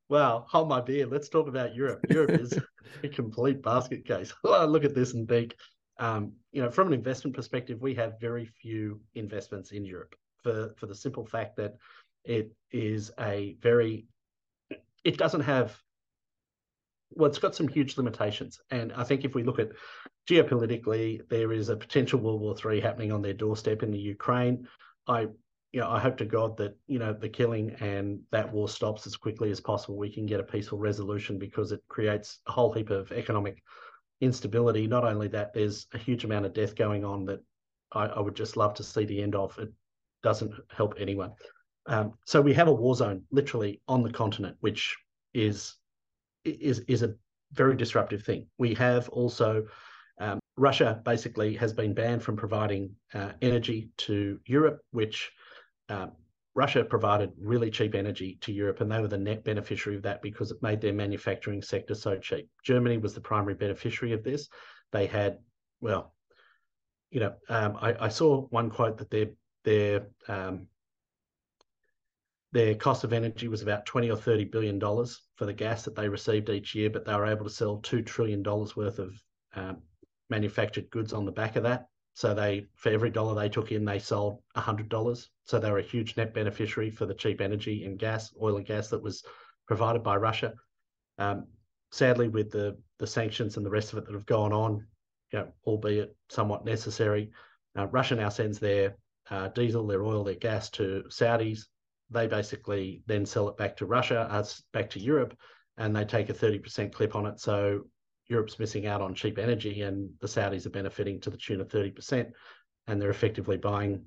Wow, 0.09 0.47
hold 0.49 0.69
my 0.69 0.81
beer. 0.81 1.07
Let's 1.07 1.29
talk 1.29 1.49
about 1.49 1.75
Europe. 1.75 2.07
Europe 2.09 2.41
is 2.41 2.57
a 3.03 3.09
complete 3.09 3.63
basket 3.63 4.07
case. 4.07 4.33
I 4.47 4.65
look 4.65 4.85
at 4.85 4.95
this 4.95 5.15
and 5.15 5.29
think, 5.29 5.55
um, 5.99 6.33
you 6.53 6.63
know, 6.63 6.71
from 6.71 6.89
an 6.89 6.95
investment 6.95 7.37
perspective, 7.37 7.81
we 7.81 7.95
have 7.97 8.21
very 8.21 8.47
few 8.47 9.01
investments 9.15 9.73
in 9.73 9.85
Europe 9.85 10.15
for, 10.43 10.75
for 10.77 10.87
the 10.87 10.95
simple 10.95 11.27
fact 11.27 11.57
that 11.57 11.75
it 12.25 12.53
is 12.71 13.11
a 13.19 13.57
very 13.61 14.07
it 15.05 15.19
doesn't 15.19 15.43
have 15.43 15.77
well, 17.11 17.29
it's 17.29 17.39
got 17.39 17.55
some 17.55 17.69
huge 17.69 17.97
limitations. 17.97 18.61
And 18.71 18.93
I 18.93 19.03
think 19.03 19.25
if 19.25 19.35
we 19.35 19.43
look 19.43 19.59
at 19.59 19.71
geopolitically, 20.29 21.27
there 21.31 21.53
is 21.53 21.71
a 21.71 21.77
potential 21.77 22.21
World 22.21 22.43
War 22.43 22.55
III 22.55 22.81
happening 22.81 23.13
on 23.13 23.23
their 23.23 23.33
doorstep 23.33 23.83
in 23.83 23.91
the 23.91 23.99
Ukraine. 23.99 24.69
I 25.07 25.29
you 25.73 25.81
know, 25.81 25.91
I 25.91 26.01
hope 26.01 26.17
to 26.19 26.25
God 26.25 26.57
that, 26.59 26.77
you 26.87 26.99
know, 26.99 27.13
the 27.13 27.29
killing 27.29 27.77
and 27.81 28.21
that 28.31 28.51
war 28.53 28.69
stops 28.69 29.07
as 29.07 29.17
quickly 29.17 29.51
as 29.51 29.61
possible. 29.61 29.99
We 29.99 30.13
can 30.13 30.25
get 30.25 30.41
a 30.41 30.45
peaceful 30.45 30.79
resolution 30.79 31.39
because 31.39 31.73
it 31.73 31.83
creates 31.89 32.39
a 32.47 32.53
whole 32.53 32.73
heap 32.73 32.89
of 32.91 33.13
economic 33.13 33.63
instability. 34.21 34.87
Not 34.87 35.05
only 35.05 35.29
that, 35.29 35.53
there's 35.53 35.87
a 35.93 35.99
huge 35.99 36.25
amount 36.25 36.47
of 36.47 36.55
death 36.55 36.75
going 36.75 37.05
on 37.05 37.27
that 37.27 37.41
I, 37.93 38.07
I 38.07 38.21
would 38.21 38.35
just 38.35 38.57
love 38.57 38.75
to 38.75 38.83
see 38.83 39.05
the 39.05 39.23
end 39.23 39.35
of. 39.35 39.59
It 39.59 39.71
doesn't 40.23 40.55
help 40.71 40.95
anyone. 40.99 41.33
Um, 41.89 42.13
so 42.27 42.41
we 42.41 42.55
have 42.55 42.69
a 42.69 42.73
war 42.73 42.95
zone 42.95 43.23
literally 43.31 43.81
on 43.89 44.03
the 44.03 44.13
continent, 44.13 44.57
which 44.61 44.97
is 45.35 45.75
is 46.45 46.81
is 46.81 47.03
a 47.03 47.15
very 47.53 47.77
disruptive 47.77 48.23
thing. 48.23 48.47
We 48.59 48.75
have 48.75 49.09
also 49.09 49.67
Um, 50.21 50.41
Russia 50.57 51.01
basically 51.05 51.55
has 51.57 51.73
been 51.73 51.95
banned 51.95 52.23
from 52.23 52.37
providing 52.37 52.95
uh, 53.15 53.33
energy 53.41 53.91
to 53.99 54.41
Europe, 54.47 54.81
which 54.91 55.31
uh, 55.89 56.09
Russia 56.55 56.85
provided 56.85 57.31
really 57.41 57.71
cheap 57.71 57.95
energy 57.95 58.39
to 58.41 58.53
Europe, 58.53 58.81
and 58.81 58.91
they 58.91 59.01
were 59.01 59.09
the 59.09 59.17
net 59.17 59.45
beneficiary 59.45 59.97
of 59.97 60.03
that 60.03 60.21
because 60.21 60.51
it 60.51 60.63
made 60.63 60.81
their 60.81 60.93
manufacturing 60.93 61.63
sector 61.63 61.95
so 61.95 62.19
cheap. 62.19 62.49
Germany 62.65 62.99
was 62.99 63.15
the 63.15 63.21
primary 63.21 63.55
beneficiary 63.55 64.13
of 64.13 64.25
this. 64.25 64.49
They 64.91 65.07
had, 65.07 65.39
well, 65.81 66.15
you 67.11 67.21
know, 67.21 67.35
um, 67.49 67.77
I, 67.81 68.07
I, 68.07 68.09
saw 68.09 68.47
one 68.49 68.71
quote 68.71 68.99
that 68.99 69.11
their 69.11 69.29
their 69.65 70.09
um, 70.27 70.67
their 72.53 72.75
cost 72.75 73.05
of 73.05 73.13
energy 73.13 73.49
was 73.49 73.63
about 73.63 73.87
20 73.87 74.11
or 74.11 74.17
30 74.17 74.45
billion 74.45 74.79
dollars 74.79 75.23
for 75.37 75.45
the 75.45 75.53
gas 75.53 75.85
that 75.85 75.95
they 75.95 76.09
received 76.09 76.49
each 76.49 76.75
year, 76.75 76.89
but 76.89 77.05
they 77.05 77.15
were 77.15 77.27
able 77.27 77.45
to 77.45 77.51
sell 77.51 77.79
two 77.79 78.03
trillion 78.03 78.43
dollars 78.43 78.75
worth 78.75 78.99
of 78.99 79.13
um, 79.55 79.83
manufactured 80.31 80.91
goods 80.91 81.13
on 81.13 81.25
the 81.25 81.33
back 81.33 81.57
of 81.57 81.63
that. 81.65 81.89
So 82.15 82.35
they, 82.35 82.67
for 82.75 82.91
every 82.91 83.11
dollar 83.11 83.35
they 83.35 83.49
took 83.49 83.71
in, 83.71 83.85
they 83.85 83.99
sold 83.99 84.43
hundred 84.57 84.89
dollars. 84.89 85.31
So 85.45 85.59
they 85.59 85.71
were 85.71 85.79
a 85.79 85.83
huge 85.83 86.17
net 86.17 86.35
beneficiary 86.35 86.91
for 86.91 87.07
the 87.07 87.15
cheap 87.15 87.41
energy 87.41 87.85
and 87.85 87.99
gas, 87.99 88.33
oil 88.43 88.57
and 88.57 88.67
gas 88.67 88.89
that 88.89 89.03
was 89.03 89.23
provided 89.67 90.03
by 90.03 90.17
Russia. 90.17 90.55
Um, 91.19 91.47
sadly, 91.93 92.29
with 92.29 92.51
the 92.51 92.77
the 92.99 93.07
sanctions 93.07 93.57
and 93.57 93.65
the 93.65 93.71
rest 93.71 93.93
of 93.93 93.99
it 93.99 94.07
that 94.07 94.15
have 94.15 94.27
gone 94.27 94.53
on, 94.53 94.87
you 95.33 95.39
know, 95.39 95.53
albeit 95.65 96.17
somewhat 96.29 96.65
necessary, 96.65 97.31
uh, 97.79 97.87
Russia 97.87 98.17
now 98.17 98.31
sends 98.31 98.59
their 98.59 98.97
uh, 99.31 99.49
diesel, 99.49 99.87
their 99.87 100.03
oil, 100.03 100.25
their 100.25 100.35
gas 100.35 100.71
to 100.71 101.05
Saudis. 101.09 101.67
They 102.11 102.27
basically 102.27 103.03
then 103.07 103.27
sell 103.27 103.49
it 103.49 103.57
back 103.57 103.77
to 103.79 103.87
Russia, 103.87 104.27
uh, 104.31 104.45
back 104.73 104.91
to 104.91 105.01
Europe, 105.01 105.37
and 105.77 105.95
they 105.95 106.05
take 106.05 106.31
a 106.31 106.35
30% 106.35 106.93
clip 106.93 107.15
on 107.15 107.27
it. 107.27 107.41
So 107.41 107.83
Europe's 108.29 108.59
missing 108.59 108.87
out 108.87 109.01
on 109.01 109.15
cheap 109.15 109.39
energy 109.39 109.83
and 109.83 110.11
the 110.21 110.27
Saudis 110.27 110.67
are 110.67 110.71
benefiting 110.71 111.21
to 111.21 111.31
the 111.31 111.37
tune 111.37 111.61
of 111.61 111.69
30%, 111.69 112.31
and 112.87 113.01
they're 113.01 113.11
effectively 113.11 113.57
buying 113.57 114.05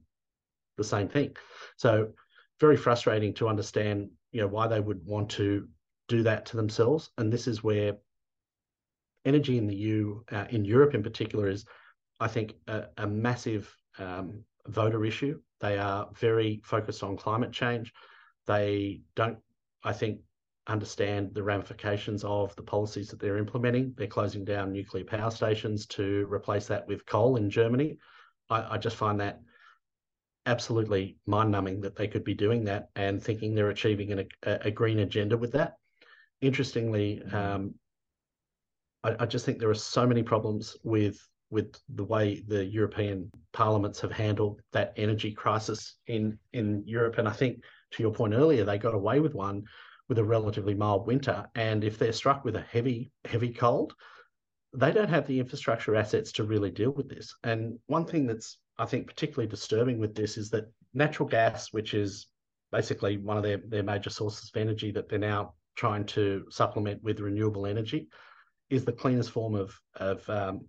the 0.78 0.84
same 0.84 1.08
thing. 1.08 1.36
So 1.78 2.14
very 2.60 2.78
frustrating 2.78 3.34
to 3.36 3.48
understand, 3.48 4.10
you 4.32 4.42
know, 4.42 4.48
why 4.48 4.68
they 4.68 4.80
would 4.80 5.06
want 5.06 5.30
to 5.32 5.68
do 6.08 6.24
that 6.24 6.46
to 6.48 6.58
themselves. 6.58 7.10
And 7.18 7.32
this 7.32 7.48
is 7.48 7.64
where 7.64 7.98
energy 9.26 9.58
in 9.58 9.68
the 9.68 9.76
EU, 9.76 10.22
uh, 10.32 10.46
in 10.50 10.66
Europe 10.66 10.94
in 10.94 11.04
particular, 11.04 11.48
is, 11.48 11.66
I 12.20 12.28
think, 12.28 12.54
a, 12.68 12.86
a 12.98 13.08
massive 13.08 13.76
um, 13.98 14.44
voter 14.68 15.06
issue. 15.06 15.40
They 15.60 15.78
are 15.78 16.10
very 16.16 16.62
focused 16.64 17.04
on 17.04 17.18
climate 17.18 17.52
change. 17.52 17.94
They 18.48 19.02
don't, 19.16 19.38
I 19.84 19.94
think, 19.94 20.20
understand 20.68 21.34
the 21.34 21.44
ramifications 21.44 22.24
of 22.24 22.56
the 22.56 22.64
policies 22.64 23.10
that 23.10 23.20
they're 23.20 23.38
implementing. 23.38 23.94
They're 23.98 24.08
closing 24.08 24.46
down 24.46 24.72
nuclear 24.72 25.04
power 25.04 25.32
stations 25.32 25.86
to 25.88 26.28
replace 26.32 26.68
that 26.68 26.88
with 26.88 27.06
coal 27.06 27.36
in 27.36 27.50
Germany. 27.50 27.98
I, 28.50 28.76
I 28.76 28.78
just 28.78 28.96
find 28.96 29.20
that 29.20 29.42
absolutely 30.46 31.18
mind 31.28 31.52
numbing 31.52 31.82
that 31.82 31.96
they 31.96 32.08
could 32.08 32.24
be 32.24 32.34
doing 32.34 32.64
that 32.66 32.90
and 32.96 33.22
thinking 33.22 33.54
they're 33.54 33.70
achieving 33.70 34.12
an, 34.12 34.28
a, 34.44 34.60
a, 34.68 34.72
green 34.72 35.00
agenda 35.00 35.38
with 35.38 35.52
that. 35.52 35.74
Interestingly, 36.42 37.22
mm-hmm. 37.24 37.36
um, 37.36 37.76
I, 39.04 39.16
I, 39.20 39.26
just 39.28 39.46
think 39.46 39.60
there 39.60 39.70
are 39.70 39.76
so 39.76 40.08
many 40.08 40.24
problems 40.24 40.76
with 40.84 41.20
with 41.52 41.76
the 41.96 42.04
way 42.04 42.44
the 42.48 42.66
European 42.66 43.30
parliaments 43.54 44.00
have 44.00 44.12
handled 44.12 44.62
that 44.72 44.94
energy 44.96 45.32
crisis 45.32 45.98
in 46.08 46.40
in 46.54 46.84
Europe. 46.88 47.18
And 47.18 47.28
I 47.28 47.34
think 47.34 47.64
to 47.92 48.04
your 48.04 48.14
point 48.14 48.34
earlier, 48.34 48.64
they 48.64 48.78
got 48.78 48.96
away 48.96 49.20
with 49.20 49.36
one 49.36 49.64
with 50.12 50.18
a 50.18 50.24
relatively 50.24 50.74
mild 50.74 51.08
winter. 51.08 51.48
And 51.56 51.84
if 51.84 51.98
they're 51.98 52.12
struck 52.12 52.44
with 52.44 52.56
a 52.56 52.62
heavy, 52.62 53.12
heavy 53.24 53.54
cold, 53.54 53.94
they 54.74 54.92
don't 54.92 55.10
have 55.10 55.28
the 55.28 55.40
infrastructure 55.40 55.96
assets 55.96 56.34
to 56.34 56.44
really 56.44 56.72
deal 56.72 56.92
with 56.92 57.10
this. 57.10 57.34
And 57.44 57.80
one 57.88 58.06
thing 58.06 58.28
that's, 58.28 58.58
I 58.78 58.86
think, 58.86 59.08
particularly 59.08 59.50
disturbing 59.50 60.00
with 60.00 60.14
this 60.14 60.38
is 60.38 60.50
that 60.50 60.72
natural 60.94 61.30
gas, 61.30 61.72
which 61.72 61.94
is 61.94 62.28
basically 62.74 63.18
one 63.18 63.38
of 63.38 63.44
their, 63.44 63.62
their 63.66 63.84
major 63.84 64.10
sources 64.10 64.52
of 64.54 64.60
energy 64.60 64.92
that 64.92 65.08
they're 65.08 65.20
now 65.20 65.54
trying 65.76 66.06
to 66.08 66.46
supplement 66.50 67.02
with 67.04 67.20
renewable 67.22 67.66
energy, 67.66 68.10
is 68.70 68.84
the 68.84 68.92
cleanest 68.92 69.32
form 69.32 69.56
of, 69.56 69.74
of 69.96 70.30
um, 70.30 70.68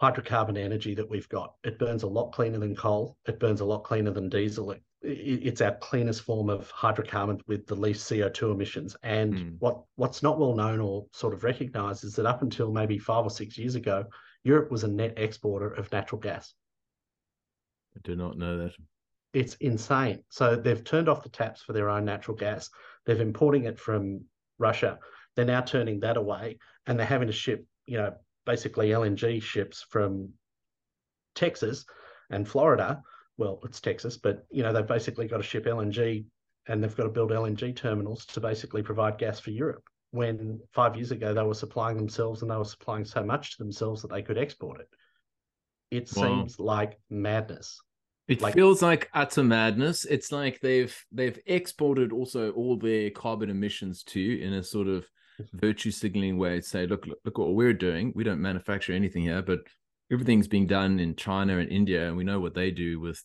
hydrocarbon 0.00 0.58
energy 0.58 0.94
that 0.94 1.08
we've 1.08 1.28
got. 1.28 1.54
It 1.64 1.78
burns 1.78 2.02
a 2.02 2.08
lot 2.08 2.32
cleaner 2.32 2.58
than 2.58 2.74
coal. 2.74 3.16
It 3.26 3.38
burns 3.38 3.60
a 3.60 3.64
lot 3.64 3.84
cleaner 3.84 4.10
than 4.10 4.28
diesel. 4.28 4.70
It 4.70 4.82
it's 5.02 5.62
our 5.62 5.74
cleanest 5.76 6.22
form 6.22 6.50
of 6.50 6.70
hydrocarbon 6.72 7.40
with 7.46 7.66
the 7.66 7.74
least 7.74 8.10
CO2 8.10 8.52
emissions. 8.52 8.96
And 9.02 9.34
mm. 9.34 9.56
what 9.58 9.82
what's 9.96 10.22
not 10.22 10.38
well 10.38 10.54
known 10.54 10.80
or 10.80 11.06
sort 11.12 11.32
of 11.32 11.42
recognized 11.42 12.04
is 12.04 12.14
that 12.16 12.26
up 12.26 12.42
until 12.42 12.70
maybe 12.70 12.98
five 12.98 13.24
or 13.24 13.30
six 13.30 13.56
years 13.56 13.76
ago, 13.76 14.04
Europe 14.44 14.70
was 14.70 14.84
a 14.84 14.88
net 14.88 15.14
exporter 15.16 15.70
of 15.72 15.90
natural 15.90 16.20
gas. 16.20 16.52
I 17.96 18.00
do 18.04 18.14
not 18.14 18.36
know 18.36 18.58
that. 18.58 18.72
It's 19.32 19.54
insane. 19.56 20.22
So 20.28 20.56
they've 20.56 20.84
turned 20.84 21.08
off 21.08 21.22
the 21.22 21.28
taps 21.28 21.62
for 21.62 21.72
their 21.72 21.88
own 21.88 22.04
natural 22.04 22.36
gas. 22.36 22.68
They're 23.06 23.22
importing 23.22 23.64
it 23.64 23.78
from 23.78 24.24
Russia. 24.58 24.98
They're 25.34 25.44
now 25.44 25.60
turning 25.60 26.00
that 26.00 26.16
away 26.16 26.58
and 26.86 26.98
they're 26.98 27.06
having 27.06 27.28
to 27.28 27.32
ship, 27.32 27.64
you 27.86 27.98
know, 27.98 28.14
basically 28.46 28.88
LNG 28.88 29.42
ships 29.42 29.84
from 29.88 30.30
Texas 31.34 31.84
and 32.30 32.48
Florida 32.48 33.02
well, 33.40 33.58
it's 33.64 33.80
Texas, 33.80 34.18
but 34.18 34.44
you 34.50 34.62
know 34.62 34.70
they've 34.70 34.86
basically 34.86 35.26
got 35.26 35.38
to 35.38 35.42
ship 35.42 35.64
LNG 35.64 36.26
and 36.68 36.84
they've 36.84 36.94
got 36.94 37.04
to 37.04 37.08
build 37.08 37.30
LNG 37.30 37.74
terminals 37.74 38.26
to 38.26 38.40
basically 38.40 38.82
provide 38.82 39.16
gas 39.16 39.40
for 39.40 39.50
Europe. 39.50 39.82
When 40.10 40.60
five 40.74 40.94
years 40.94 41.10
ago 41.10 41.32
they 41.32 41.42
were 41.42 41.54
supplying 41.54 41.96
themselves 41.96 42.42
and 42.42 42.50
they 42.50 42.56
were 42.56 42.64
supplying 42.64 43.06
so 43.06 43.24
much 43.24 43.56
to 43.56 43.62
themselves 43.64 44.02
that 44.02 44.10
they 44.10 44.20
could 44.20 44.36
export 44.36 44.80
it. 44.80 44.88
It 45.90 46.10
wow. 46.14 46.22
seems 46.22 46.60
like 46.60 46.98
madness. 47.08 47.80
It 48.28 48.42
like, 48.42 48.54
feels 48.54 48.82
like 48.82 49.08
utter 49.14 49.42
madness. 49.42 50.04
It's 50.04 50.30
like 50.30 50.60
they've 50.60 50.94
they've 51.10 51.38
exported 51.46 52.12
also 52.12 52.50
all 52.50 52.76
their 52.76 53.08
carbon 53.08 53.48
emissions 53.48 54.02
too 54.02 54.38
in 54.42 54.52
a 54.52 54.62
sort 54.62 54.86
of 54.86 55.06
virtue 55.52 55.90
signaling 55.90 56.38
way 56.38 56.60
to 56.60 56.66
say, 56.66 56.86
look, 56.86 57.06
look, 57.06 57.18
look 57.24 57.38
what 57.38 57.54
we're 57.54 57.72
doing. 57.72 58.12
We 58.14 58.24
don't 58.24 58.40
manufacture 58.40 58.92
anything 58.92 59.22
here, 59.22 59.42
but 59.42 59.60
everything's 60.12 60.48
being 60.48 60.66
done 60.66 60.98
in 61.00 61.16
China 61.16 61.58
and 61.58 61.70
India, 61.70 62.08
and 62.08 62.16
we 62.16 62.24
know 62.24 62.40
what 62.40 62.54
they 62.54 62.70
do 62.70 63.00
with 63.00 63.22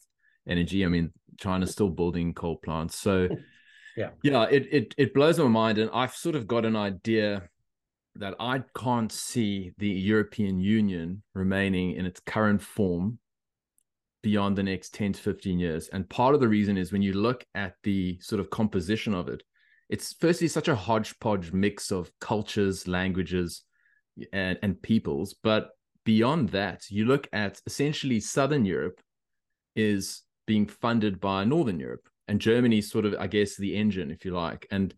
energy. 0.48 0.86
I 0.86 0.88
mean, 0.88 1.12
China's 1.40 1.72
still 1.72 1.90
building 1.90 2.34
coal 2.34 2.58
plants, 2.58 2.98
so 2.98 3.28
yeah, 3.98 4.10
yeah, 4.24 4.44
it 4.44 4.68
it 4.72 4.96
it 4.98 5.14
blows 5.14 5.40
my 5.40 5.48
mind, 5.48 5.78
and 5.78 5.90
I've 5.94 6.16
sort 6.16 6.36
of 6.36 6.48
got 6.48 6.66
an 6.66 6.76
idea 6.76 7.50
that 8.16 8.36
I 8.40 8.64
can't 8.78 9.12
see 9.12 9.74
the 9.78 9.90
European 9.90 10.60
Union 10.60 11.22
remaining 11.34 11.96
in 11.96 12.06
its 12.06 12.22
current 12.22 12.62
form 12.62 13.20
beyond 14.24 14.58
the 14.58 14.64
next 14.64 14.94
10 14.94 15.14
to 15.14 15.22
15 15.22 15.60
years. 15.60 15.90
And 15.90 16.10
part 16.10 16.34
of 16.34 16.42
the 16.42 16.48
reason 16.48 16.78
is 16.78 16.92
when 16.92 17.02
you 17.02 17.14
look 17.14 17.46
at 17.54 17.76
the 17.84 18.18
sort 18.22 18.40
of 18.40 18.50
composition 18.50 19.14
of 19.14 19.28
it, 19.28 19.44
it's 19.90 20.16
firstly 20.20 20.48
such 20.48 20.68
a 20.68 20.76
hodgepodge 20.76 21.52
mix 21.52 21.92
of 21.92 22.12
cultures, 22.20 22.88
languages, 22.88 23.64
and, 24.32 24.58
and 24.62 24.82
peoples, 24.82 25.36
but 25.44 25.70
beyond 26.06 26.50
that, 26.50 26.84
you 26.90 27.06
look 27.06 27.28
at 27.34 27.62
essentially 27.66 28.20
Southern 28.20 28.64
Europe 28.64 29.02
is 29.76 30.22
being 30.48 30.68
funded 30.68 31.20
by 31.20 31.44
Northern 31.44 31.80
Europe, 31.80 32.08
and 32.28 32.40
Germany's 32.40 32.90
sort 32.90 33.06
of, 33.06 33.16
I 33.20 33.28
guess, 33.28 33.56
the 33.56 33.76
engine, 33.76 34.12
if 34.12 34.26
you 34.26 34.32
like. 34.32 34.68
And 34.72 34.94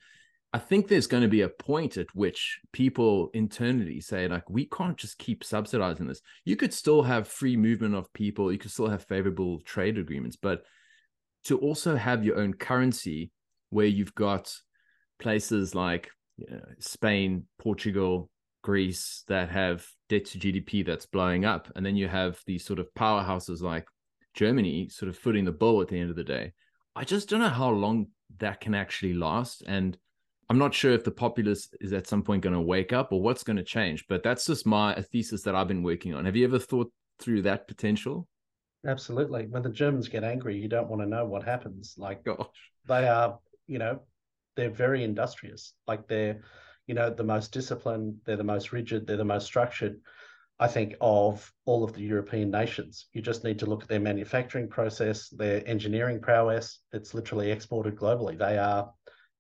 I 0.54 0.60
think 0.60 0.88
there's 0.88 1.08
going 1.08 1.24
to 1.24 1.30
be 1.30 1.42
a 1.42 1.50
point 1.50 1.98
at 1.98 2.14
which 2.14 2.60
people 2.72 3.30
internally 3.34 4.00
say, 4.00 4.28
like, 4.28 4.50
we 4.50 4.66
can't 4.66 4.98
just 4.98 5.18
keep 5.18 5.44
subsidizing 5.44 6.08
this. 6.08 6.22
You 6.46 6.56
could 6.56 6.74
still 6.74 7.04
have 7.04 7.28
free 7.28 7.58
movement 7.58 7.96
of 7.96 8.12
people, 8.14 8.52
you 8.52 8.58
could 8.58 8.72
still 8.72 8.88
have 8.88 9.04
favorable 9.06 9.60
trade 9.62 9.98
agreements, 9.98 10.38
but 10.38 10.64
to 11.46 11.58
also 11.58 11.96
have 11.96 12.24
your 12.24 12.38
own 12.38 12.54
currency 12.54 13.32
where 13.70 13.86
you've 13.86 14.16
got 14.16 14.54
places 15.20 15.76
like 15.76 16.10
you 16.38 16.48
know, 16.50 16.62
Spain, 16.80 17.44
Portugal, 17.60 18.30
Greece 18.64 19.24
that 19.28 19.50
have 19.50 19.86
debt 20.10 20.26
to 20.26 20.40
GDP 20.40 20.86
that's 20.86 21.06
blowing 21.06 21.46
up. 21.46 21.72
And 21.76 21.86
then 21.86 21.96
you 21.96 22.08
have 22.08 22.40
these 22.46 22.66
sort 22.66 22.80
of 22.80 22.94
powerhouses 22.96 23.62
like 23.62 23.88
Germany 24.34 24.90
sort 24.90 25.10
of 25.10 25.18
footing 25.18 25.46
the 25.46 25.52
bill 25.52 25.82
at 25.82 25.88
the 25.88 26.00
end 26.00 26.10
of 26.10 26.16
the 26.16 26.24
day. 26.24 26.54
I 26.96 27.04
just 27.04 27.30
don't 27.30 27.40
know 27.40 27.50
how 27.50 27.70
long 27.70 28.08
that 28.40 28.60
can 28.60 28.76
actually 28.76 29.14
last. 29.14 29.64
And 29.68 29.98
I'm 30.50 30.58
not 30.58 30.74
sure 30.74 30.92
if 30.92 31.04
the 31.04 31.12
populace 31.12 31.70
is 31.82 31.94
at 31.94 32.08
some 32.08 32.24
point 32.24 32.42
going 32.42 32.56
to 32.56 32.62
wake 32.62 32.94
up 32.94 33.12
or 33.12 33.22
what's 33.22 33.44
going 33.44 33.58
to 33.58 33.64
change, 33.64 34.06
but 34.08 34.24
that's 34.24 34.46
just 34.46 34.66
my 34.66 34.94
a 34.96 35.02
thesis 35.02 35.44
that 35.44 35.56
I've 35.56 35.68
been 35.68 35.84
working 35.84 36.14
on. 36.14 36.26
Have 36.26 36.36
you 36.36 36.46
ever 36.46 36.60
thought 36.60 36.92
through 37.20 37.44
that 37.44 37.68
potential? 37.68 38.28
Absolutely. 38.86 39.48
When 39.48 39.64
the 39.64 39.70
Germans 39.70 40.08
get 40.08 40.24
angry, 40.24 40.58
you 40.58 40.70
don't 40.70 40.88
want 40.88 41.02
to 41.02 41.08
know 41.08 41.26
what 41.26 41.44
happens. 41.44 41.96
Like 41.98 42.24
Gosh. 42.24 42.48
they 42.88 43.08
are, 43.08 43.40
you 43.66 43.80
know, 43.80 44.02
they're 44.58 44.70
very 44.70 45.06
industrious. 45.06 45.74
Like 45.88 46.10
they're 46.10 46.42
you 46.88 46.96
know, 46.96 47.10
the 47.10 47.24
most 47.24 47.52
disciplined, 47.52 48.16
they're 48.26 48.38
the 48.38 48.44
most 48.44 48.72
rigid, 48.72 49.06
they're 49.06 49.18
the 49.18 49.26
most 49.26 49.46
structured, 49.46 50.00
I 50.58 50.68
think, 50.68 50.96
of 51.02 51.54
all 51.66 51.84
of 51.84 51.94
the 51.94 52.02
European 52.02 52.50
nations. 52.50 53.08
You 53.14 53.22
just 53.22 53.44
need 53.44 53.60
to 53.60 53.66
look 53.66 53.84
at 53.84 53.90
their 53.90 54.00
manufacturing 54.00 54.70
process, 54.70 55.30
their 55.30 55.68
engineering 55.68 56.22
prowess. 56.22 56.80
It's 56.94 57.14
literally 57.14 57.52
exported 57.52 57.98
globally. 57.98 58.38
They 58.38 58.58
are, 58.58 58.92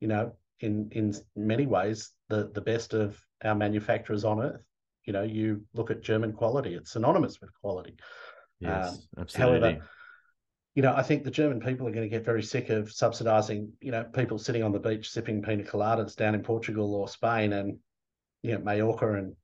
you 0.02 0.10
know, 0.10 0.34
in 0.60 0.90
in 0.92 1.16
many 1.36 1.66
ways, 1.66 2.12
the 2.28 2.52
the 2.54 2.62
best 2.62 2.94
of 2.94 3.20
our 3.44 3.56
manufacturers 3.56 4.26
on 4.26 4.42
earth. 4.42 4.64
You 5.06 5.14
know, 5.14 5.24
you 5.24 5.64
look 5.74 5.90
at 5.90 6.02
German 6.02 6.34
quality; 6.34 6.76
it's 6.76 6.92
synonymous 6.92 7.40
with 7.40 7.52
quality. 7.62 7.96
Yes, 8.60 8.90
um, 8.90 9.22
absolutely. 9.22 9.60
However, 9.70 9.88
you 10.78 10.84
know, 10.84 10.94
I 10.96 11.02
think 11.02 11.24
the 11.24 11.32
German 11.32 11.60
people 11.60 11.88
are 11.88 11.92
going 11.92 12.08
to 12.08 12.16
get 12.16 12.24
very 12.24 12.44
sick 12.44 12.70
of 12.70 12.90
subsidising, 12.90 13.72
you 13.82 13.90
know, 13.90 14.04
people 14.04 14.38
sitting 14.38 14.62
on 14.62 14.72
the 14.72 14.80
beach 14.80 15.10
sipping 15.10 15.42
pina 15.42 15.64
coladas 15.64 16.16
down 16.16 16.36
in 16.36 16.44
Portugal 16.44 16.94
or 16.94 17.08
Spain 17.08 17.54
and, 17.54 17.80
you 18.44 18.52
know, 18.52 18.60
Mallorca 18.60 19.14
and 19.14 19.36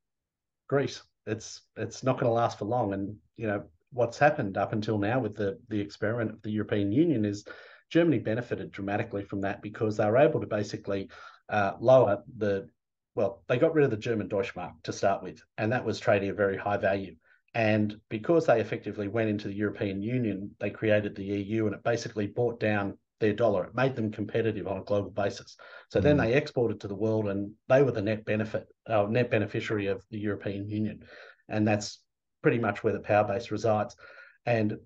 Greece. 0.69 1.01
It's 1.25 1.61
it's 1.75 2.03
not 2.03 2.19
going 2.19 2.29
to 2.29 2.33
last 2.33 2.59
for 2.59 2.65
long. 2.65 2.93
And 2.93 3.15
you 3.35 3.47
know, 3.47 3.63
what's 3.91 4.19
happened 4.19 4.59
up 4.59 4.73
until 4.73 4.99
now 4.99 5.19
with 5.19 5.35
the 5.35 5.57
the 5.69 5.81
experiment 5.81 6.29
of 6.29 6.41
the 6.43 6.51
European 6.51 6.91
Union 6.91 7.25
is 7.25 7.45
Germany 7.89 8.19
benefited 8.19 8.71
dramatically 8.71 9.23
from 9.23 9.41
that 9.41 9.63
because 9.63 9.97
they 9.97 10.05
were 10.05 10.19
able 10.19 10.39
to 10.39 10.45
basically 10.45 11.09
uh, 11.49 11.71
lower 11.79 12.21
the 12.37 12.69
well, 13.15 13.41
they 13.47 13.57
got 13.57 13.73
rid 13.73 13.85
of 13.85 13.91
the 13.91 13.97
German 13.97 14.29
Deutschmark 14.29 14.73
to 14.83 14.93
start 14.93 15.23
with, 15.23 15.41
and 15.57 15.71
that 15.71 15.83
was 15.83 15.99
trading 15.99 16.29
at 16.29 16.37
very 16.37 16.57
high 16.57 16.77
value. 16.77 17.15
And 17.55 17.95
because 18.09 18.47
they 18.47 18.59
effectively 18.59 19.07
went 19.07 19.29
into 19.29 19.47
the 19.47 19.53
European 19.53 20.01
Union, 20.01 20.51
they 20.59 20.71
created 20.71 21.15
the 21.15 21.23
EU, 21.23 21.67
and 21.67 21.75
it 21.75 21.83
basically 21.83 22.27
brought 22.27 22.59
down 22.59 22.97
their 23.19 23.33
dollar. 23.33 23.65
It 23.65 23.75
made 23.75 23.95
them 23.95 24.11
competitive 24.11 24.67
on 24.67 24.77
a 24.77 24.83
global 24.83 25.11
basis. 25.11 25.55
So 25.89 25.99
mm. 25.99 26.03
then 26.03 26.17
they 26.17 26.33
exported 26.33 26.79
to 26.81 26.87
the 26.87 26.95
world, 26.95 27.27
and 27.27 27.51
they 27.69 27.83
were 27.83 27.91
the 27.91 28.01
net 28.01 28.25
benefit, 28.25 28.67
uh, 28.87 29.03
net 29.03 29.29
beneficiary 29.29 29.87
of 29.87 30.03
the 30.09 30.19
European 30.19 30.67
Union, 30.67 31.03
and 31.47 31.67
that's 31.67 31.99
pretty 32.41 32.59
much 32.59 32.83
where 32.83 32.93
the 32.93 32.99
power 32.99 33.23
base 33.23 33.51
resides. 33.51 33.95
And 34.45 34.77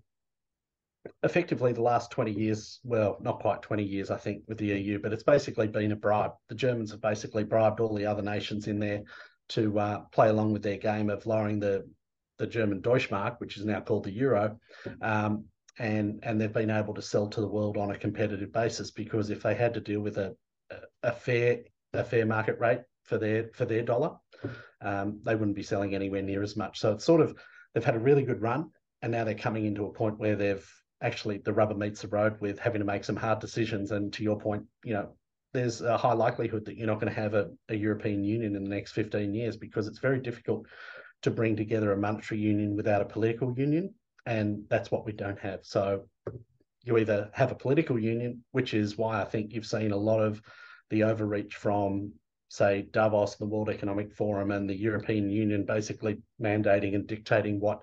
effectively, 1.24 1.72
the 1.72 1.82
last 1.82 2.12
20 2.12 2.32
years, 2.32 2.80
well, 2.84 3.18
not 3.22 3.40
quite 3.40 3.62
20 3.62 3.84
years, 3.84 4.12
I 4.12 4.18
think, 4.18 4.44
with 4.48 4.58
the 4.58 4.68
EU, 4.68 5.00
but 5.00 5.14
it's 5.14 5.24
basically 5.24 5.68
been 5.68 5.94
a 5.94 5.96
bribe. 5.96 6.32
The 6.50 6.56
Germans 6.56 6.92
have 6.92 7.02
basically 7.02 7.44
bribed 7.44 7.80
all 7.80 7.96
the 7.96 8.06
other 8.06 8.22
nations 8.22 8.68
in 8.68 8.80
there 8.80 9.04
to 9.50 9.80
uh, 9.80 10.00
play 10.12 10.30
along 10.30 10.52
with 10.52 10.64
their 10.64 10.78
game 10.78 11.10
of 11.10 11.26
lowering 11.26 11.60
the 11.60 11.88
the 12.38 12.48
German 12.48 12.82
Deutschmark, 12.82 13.40
which 13.40 13.58
is 13.58 13.66
now 13.66 13.82
called 13.82 14.04
the 14.04 14.12
euro, 14.12 14.60
um, 15.02 15.46
and 15.80 16.20
and 16.24 16.40
they've 16.40 16.54
been 16.54 16.70
able 16.70 16.94
to 16.94 17.02
sell 17.02 17.28
to 17.28 17.42
the 17.42 17.48
world 17.48 17.78
on 17.78 17.92
a 17.92 17.98
competitive 17.98 18.52
basis 18.52 18.92
because 18.92 19.30
if 19.30 19.44
they 19.44 19.56
had 19.56 19.74
to 19.74 19.80
deal 19.80 20.02
with 20.02 20.18
a 20.18 20.36
a 21.04 21.12
fair 21.12 21.60
a 21.94 22.04
fair 22.04 22.26
market 22.26 22.60
rate 22.60 22.82
for 23.04 23.18
their 23.18 23.50
for 23.54 23.66
their 23.66 23.84
dollar, 23.84 24.16
um, 24.82 25.20
they 25.24 25.36
wouldn't 25.36 25.56
be 25.56 25.64
selling 25.64 25.96
anywhere 25.96 26.22
near 26.22 26.44
as 26.44 26.56
much. 26.56 26.80
So 26.80 26.94
it's 26.94 27.06
sort 27.06 27.22
of 27.22 27.38
they've 27.74 27.84
had 27.84 27.96
a 27.96 28.00
really 28.00 28.24
good 28.24 28.42
run, 28.42 28.72
and 29.02 29.12
now 29.12 29.24
they're 29.24 29.36
coming 29.36 29.66
into 29.66 29.86
a 29.86 29.94
point 29.94 30.20
where 30.20 30.36
they've 30.36 30.68
actually 31.02 31.38
the 31.40 31.54
rubber 31.54 31.76
meets 31.76 32.02
the 32.02 32.08
road 32.08 32.40
with 32.42 32.60
having 32.60 32.80
to 32.80 32.86
make 32.86 33.04
some 33.04 33.16
hard 33.16 33.40
decisions. 33.40 33.92
And 33.92 34.12
to 34.14 34.24
your 34.24 34.40
point, 34.40 34.64
you 34.84 34.94
know, 34.94 35.16
there's 35.54 35.82
a 35.82 35.98
high 35.98 36.14
likelihood 36.14 36.66
that 36.66 36.76
you're 36.76 36.88
not 36.88 37.00
going 37.00 37.14
to 37.14 37.22
have 37.22 37.34
a, 37.34 37.50
a 37.70 37.76
European 37.76 38.24
Union 38.24 38.56
in 38.56 38.64
the 38.64 38.70
next 38.70 38.92
15 38.92 39.34
years 39.34 39.58
because 39.58 39.88
it's 39.88 40.00
very 40.00 40.20
difficult 40.20 40.66
to 41.24 41.32
bring 41.32 41.56
together 41.56 41.92
a 41.92 41.98
monetary 41.98 42.40
union 42.40 42.76
without 42.76 43.02
a 43.02 43.06
political 43.06 43.54
union. 43.58 43.94
And 44.26 44.64
that's 44.70 44.92
what 44.92 45.06
we 45.06 45.14
don't 45.14 45.40
have. 45.40 45.60
So 45.64 46.08
you 46.84 46.98
either 46.98 47.30
have 47.34 47.52
a 47.52 47.56
political 47.56 47.98
union, 47.98 48.44
which 48.52 48.74
is 48.74 48.98
why 48.98 49.22
I 49.22 49.26
think 49.26 49.54
you've 49.54 49.66
seen 49.66 49.92
a 49.92 49.98
lot 49.98 50.22
of 50.22 50.42
the 50.90 51.04
overreach 51.04 51.56
from 51.56 52.14
say 52.50 52.88
Davos, 52.92 53.36
the 53.36 53.46
World 53.46 53.70
Economic 53.70 54.14
Forum, 54.14 54.52
and 54.52 54.70
the 54.70 54.76
European 54.76 55.30
Union 55.30 55.66
basically 55.66 56.22
mandating 56.42 56.96
and 56.96 57.06
dictating 57.06 57.60
what 57.60 57.82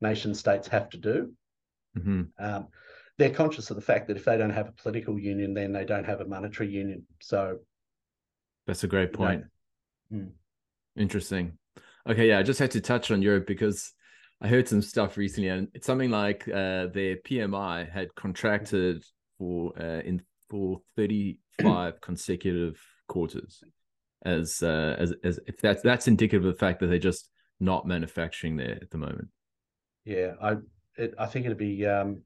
nation 0.00 0.34
states 0.34 0.68
have 0.68 0.88
to 0.90 0.96
do. 0.96 1.32
Mm-hmm. 1.98 2.22
Um, 2.38 2.68
they're 3.18 3.30
conscious 3.30 3.70
of 3.70 3.76
the 3.76 3.82
fact 3.82 4.08
that 4.08 4.16
if 4.16 4.24
they 4.24 4.36
don't 4.36 4.50
have 4.50 4.68
a 4.68 4.72
political 4.72 5.18
union, 5.18 5.54
then 5.54 5.72
they 5.72 5.84
don't 5.84 6.04
have 6.04 6.20
a 6.20 6.26
monetary 6.26 6.70
union. 6.70 7.06
So 7.20 7.58
that's 8.66 8.84
a 8.84 8.88
great 8.88 9.12
point. 9.12 9.44
Mm. 10.12 10.30
Interesting. 10.96 11.58
Okay, 12.08 12.28
yeah, 12.28 12.38
I 12.38 12.42
just 12.42 12.60
had 12.60 12.70
to 12.72 12.80
touch 12.80 13.10
on 13.10 13.20
Europe 13.20 13.46
because 13.46 13.92
I 14.40 14.48
heard 14.48 14.68
some 14.68 14.82
stuff 14.82 15.16
recently, 15.16 15.48
and 15.48 15.68
it's 15.74 15.86
something 15.86 16.10
like 16.10 16.46
uh, 16.48 16.86
their 16.86 17.16
PMI 17.16 17.90
had 17.90 18.14
contracted 18.14 19.04
for 19.38 19.72
uh, 19.80 20.00
in 20.00 20.22
for 20.48 20.80
thirty 20.96 21.38
five 21.60 22.00
consecutive 22.00 22.80
quarters 23.08 23.62
as 24.24 24.62
uh, 24.62 24.96
as 24.98 25.14
as 25.24 25.40
if 25.46 25.60
that's 25.60 25.82
that's 25.82 26.06
indicative 26.06 26.44
of 26.44 26.52
the 26.52 26.58
fact 26.58 26.80
that 26.80 26.88
they're 26.88 26.98
just 26.98 27.28
not 27.58 27.86
manufacturing 27.86 28.56
there 28.56 28.78
at 28.80 28.90
the 28.90 28.98
moment. 28.98 29.28
Yeah, 30.04 30.32
I 30.40 30.56
it, 30.96 31.14
I 31.18 31.26
think 31.26 31.46
it'd 31.46 31.58
be 31.58 31.86
um, 31.86 32.22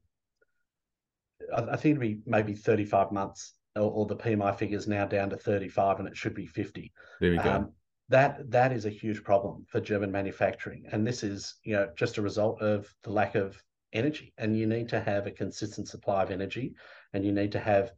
I, 1.55 1.61
I, 1.61 1.75
think 1.77 1.97
it'd 1.97 1.99
be 1.99 2.19
maybe 2.25 2.53
thirty 2.53 2.85
five 2.85 3.11
months, 3.11 3.53
or, 3.75 3.89
or, 3.91 4.05
the 4.05 4.15
PMI 4.15 4.55
figures 4.57 4.87
now 4.87 5.05
down 5.05 5.29
to 5.29 5.37
thirty 5.37 5.69
five, 5.69 5.99
and 5.99 6.07
it 6.07 6.17
should 6.17 6.35
be 6.35 6.45
fifty. 6.45 6.91
There 7.19 7.31
we 7.31 7.37
go. 7.37 7.51
Um, 7.51 7.71
that 8.11 8.51
that 8.51 8.73
is 8.73 8.85
a 8.85 8.89
huge 8.89 9.23
problem 9.23 9.65
for 9.69 9.79
German 9.79 10.11
manufacturing, 10.11 10.85
and 10.91 11.07
this 11.07 11.23
is 11.23 11.55
you 11.63 11.73
know 11.73 11.89
just 11.95 12.17
a 12.17 12.21
result 12.21 12.61
of 12.61 12.93
the 13.03 13.11
lack 13.11 13.35
of 13.35 13.61
energy, 13.93 14.33
and 14.37 14.57
you 14.57 14.67
need 14.67 14.89
to 14.89 14.99
have 14.99 15.27
a 15.27 15.31
consistent 15.31 15.87
supply 15.87 16.21
of 16.21 16.29
energy, 16.29 16.75
and 17.13 17.25
you 17.25 17.31
need 17.31 17.53
to 17.53 17.59
have 17.59 17.91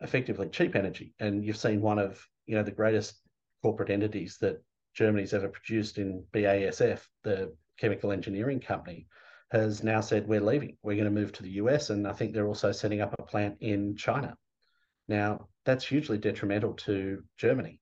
effectively 0.00 0.48
cheap 0.50 0.76
energy. 0.76 1.14
And 1.18 1.44
you've 1.44 1.56
seen 1.56 1.80
one 1.80 1.98
of 1.98 2.24
you 2.46 2.56
know 2.56 2.62
the 2.62 2.70
greatest 2.70 3.20
corporate 3.62 3.90
entities 3.90 4.36
that 4.42 4.62
Germany's 4.94 5.32
ever 5.32 5.48
produced 5.48 5.96
in 5.96 6.24
BASF, 6.32 7.00
the 7.24 7.54
chemical 7.78 8.12
engineering 8.12 8.60
company, 8.60 9.06
has 9.50 9.82
now 9.82 10.02
said 10.02 10.28
we're 10.28 10.40
leaving. 10.40 10.76
We're 10.82 10.96
going 10.96 11.12
to 11.12 11.20
move 11.20 11.32
to 11.32 11.42
the 11.42 11.58
US, 11.62 11.88
and 11.88 12.06
I 12.06 12.12
think 12.12 12.34
they're 12.34 12.46
also 12.46 12.70
setting 12.70 13.00
up 13.00 13.14
a 13.18 13.22
plant 13.22 13.56
in 13.60 13.96
China. 13.96 14.36
Now 15.08 15.48
that's 15.64 15.86
hugely 15.86 16.18
detrimental 16.18 16.74
to 16.74 17.22
Germany 17.38 17.80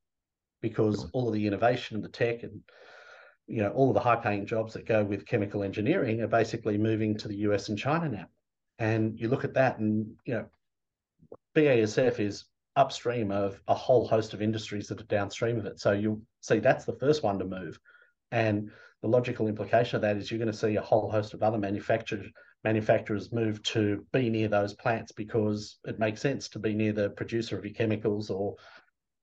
because 0.60 1.08
all 1.12 1.28
of 1.28 1.34
the 1.34 1.46
innovation 1.46 1.96
and 1.96 2.04
the 2.04 2.08
tech 2.08 2.42
and 2.42 2.60
you 3.46 3.62
know 3.62 3.70
all 3.70 3.88
of 3.88 3.94
the 3.94 4.00
high-paying 4.00 4.46
jobs 4.46 4.72
that 4.72 4.86
go 4.86 5.04
with 5.04 5.26
chemical 5.26 5.62
engineering 5.62 6.20
are 6.20 6.28
basically 6.28 6.76
moving 6.78 7.16
to 7.16 7.28
the 7.28 7.36
US 7.48 7.68
and 7.68 7.78
China 7.78 8.08
now. 8.08 8.26
And 8.78 9.18
you 9.18 9.28
look 9.28 9.44
at 9.44 9.54
that, 9.54 9.78
and 9.78 10.16
you 10.24 10.34
know 10.34 10.46
BASF 11.54 12.20
is 12.20 12.44
upstream 12.76 13.30
of 13.30 13.60
a 13.68 13.74
whole 13.74 14.06
host 14.06 14.34
of 14.34 14.42
industries 14.42 14.88
that 14.88 15.00
are 15.00 15.04
downstream 15.04 15.58
of 15.58 15.66
it. 15.66 15.80
So 15.80 15.92
you'll 15.92 16.20
see 16.40 16.58
that's 16.58 16.84
the 16.84 16.98
first 16.98 17.22
one 17.22 17.38
to 17.38 17.44
move. 17.44 17.78
And 18.32 18.70
the 19.02 19.08
logical 19.08 19.48
implication 19.48 19.96
of 19.96 20.02
that 20.02 20.16
is 20.16 20.30
you're 20.30 20.38
going 20.38 20.52
to 20.52 20.56
see 20.56 20.76
a 20.76 20.82
whole 20.82 21.10
host 21.10 21.32
of 21.32 21.42
other 21.42 21.58
manufacturers 21.58 22.26
manufacturers 22.64 23.32
move 23.32 23.62
to 23.62 24.04
be 24.12 24.28
near 24.28 24.48
those 24.48 24.74
plants 24.74 25.12
because 25.12 25.78
it 25.84 26.00
makes 26.00 26.20
sense 26.20 26.48
to 26.48 26.58
be 26.58 26.74
near 26.74 26.92
the 26.92 27.10
producer 27.10 27.56
of 27.56 27.64
your 27.64 27.74
chemicals 27.74 28.28
or 28.28 28.56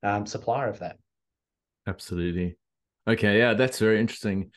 um, 0.01 0.25
supplier 0.25 0.69
of 0.69 0.79
that. 0.79 0.97
Absolutely. 1.87 2.57
Okay, 3.07 3.37
yeah, 3.37 3.53
that's 3.53 3.79
very 3.79 3.99
interesting. 3.99 4.51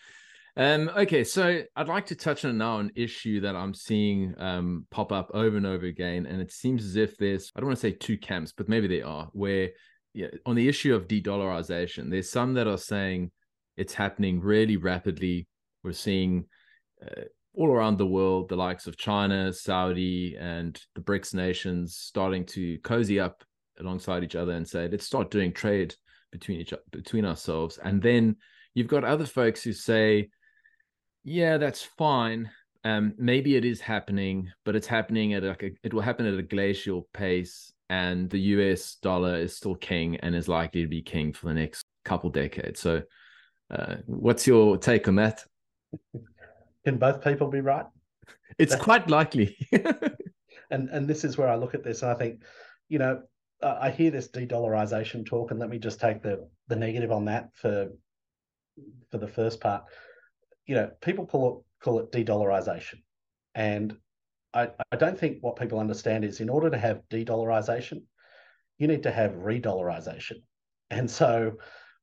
Um, 0.56 0.90
okay, 0.96 1.24
so 1.24 1.62
I'd 1.74 1.88
like 1.88 2.06
to 2.06 2.14
touch 2.14 2.44
on 2.44 2.56
now 2.56 2.78
an 2.78 2.92
issue 2.94 3.40
that 3.40 3.56
I'm 3.56 3.74
seeing 3.74 4.34
um, 4.38 4.86
pop 4.90 5.12
up 5.12 5.30
over 5.34 5.56
and 5.56 5.66
over 5.66 5.86
again, 5.86 6.26
and 6.26 6.40
it 6.40 6.50
seems 6.52 6.84
as 6.84 6.96
if 6.96 7.16
there's 7.18 7.52
I 7.54 7.60
don't 7.60 7.68
want 7.68 7.78
to 7.78 7.82
say 7.82 7.92
two 7.92 8.16
camps, 8.16 8.52
but 8.56 8.68
maybe 8.68 8.86
they 8.86 9.02
are 9.02 9.28
where 9.32 9.70
yeah, 10.14 10.28
on 10.46 10.56
the 10.56 10.66
issue 10.66 10.94
of 10.94 11.08
de-dollarization, 11.08 12.10
there's 12.10 12.30
some 12.30 12.54
that 12.54 12.66
are 12.66 12.78
saying 12.78 13.30
it's 13.76 13.92
happening 13.92 14.40
really 14.40 14.78
rapidly. 14.78 15.46
We're 15.84 15.92
seeing 15.92 16.46
uh, 17.02 17.22
all 17.52 17.68
around 17.68 17.98
the 17.98 18.06
world 18.06 18.48
the 18.48 18.56
likes 18.56 18.86
of 18.86 18.96
China, 18.96 19.52
Saudi, 19.52 20.36
and 20.40 20.80
the 20.94 21.02
BRICS 21.02 21.34
nations 21.34 21.96
starting 21.96 22.46
to 22.46 22.78
cozy 22.78 23.20
up 23.20 23.44
alongside 23.78 24.24
each 24.24 24.36
other 24.36 24.52
and 24.52 24.66
say, 24.66 24.88
let's 24.88 25.04
start 25.04 25.30
doing 25.30 25.52
trade 25.52 25.94
between 26.38 26.60
each 26.60 26.74
between 26.90 27.24
ourselves. 27.24 27.78
And 27.82 28.02
then 28.02 28.36
you've 28.74 28.88
got 28.88 29.04
other 29.04 29.26
folks 29.26 29.62
who 29.62 29.72
say 29.72 30.30
yeah, 31.26 31.58
that's 31.58 31.82
fine. 31.82 32.48
Um, 32.84 33.14
maybe 33.18 33.56
it 33.56 33.64
is 33.64 33.80
happening, 33.80 34.52
but 34.64 34.76
it's 34.76 34.86
happening 34.86 35.34
at 35.34 35.42
a, 35.42 35.56
it 35.82 35.92
will 35.92 36.00
happen 36.00 36.24
at 36.24 36.38
a 36.38 36.42
glacial 36.42 37.08
pace, 37.12 37.72
and 37.90 38.30
the 38.30 38.38
US 38.38 38.94
dollar 39.02 39.36
is 39.36 39.56
still 39.56 39.74
king 39.74 40.16
and 40.18 40.36
is 40.36 40.48
likely 40.48 40.82
to 40.82 40.88
be 40.88 41.02
king 41.02 41.32
for 41.32 41.48
the 41.48 41.54
next 41.54 41.84
couple 42.04 42.30
decades. 42.30 42.78
So, 42.78 43.02
uh, 43.72 43.96
what's 44.06 44.46
your 44.46 44.78
take 44.78 45.08
on 45.08 45.16
that? 45.16 45.44
Can 46.84 46.96
both 46.96 47.24
people 47.24 47.48
be 47.48 47.60
right? 47.60 47.86
It's 48.56 48.76
quite 48.76 49.10
likely. 49.10 49.58
and 50.70 50.88
and 50.90 51.08
this 51.08 51.24
is 51.24 51.36
where 51.36 51.48
I 51.48 51.56
look 51.56 51.74
at 51.74 51.82
this 51.82 52.02
and 52.02 52.12
I 52.12 52.14
think, 52.14 52.44
you 52.88 53.00
know, 53.00 53.22
Uh, 53.62 53.78
I 53.80 53.90
hear 53.90 54.10
this 54.10 54.28
de-dollarization 54.28 55.24
talk, 55.24 55.50
and 55.50 55.58
let 55.58 55.70
me 55.70 55.78
just 55.78 56.00
take 56.00 56.22
the 56.22 56.48
the 56.68 56.76
negative 56.76 57.10
on 57.10 57.26
that 57.26 57.50
for 57.54 57.90
for 59.10 59.18
the 59.18 59.28
first 59.28 59.60
part 59.60 59.84
you 60.66 60.74
know, 60.74 60.90
people 61.00 61.26
call 61.26 61.58
it, 61.58 61.84
call 61.84 62.00
it 62.00 62.12
de-dollarization. 62.12 63.02
And 63.54 63.96
I, 64.52 64.70
I 64.92 64.96
don't 64.96 65.18
think 65.18 65.38
what 65.40 65.56
people 65.56 65.78
understand 65.78 66.24
is 66.24 66.40
in 66.40 66.48
order 66.48 66.70
to 66.70 66.78
have 66.78 67.08
de-dollarization, 67.08 68.02
you 68.78 68.88
need 68.88 69.04
to 69.04 69.12
have 69.12 69.36
re-dollarization. 69.36 70.42
And 70.90 71.10
so 71.10 71.52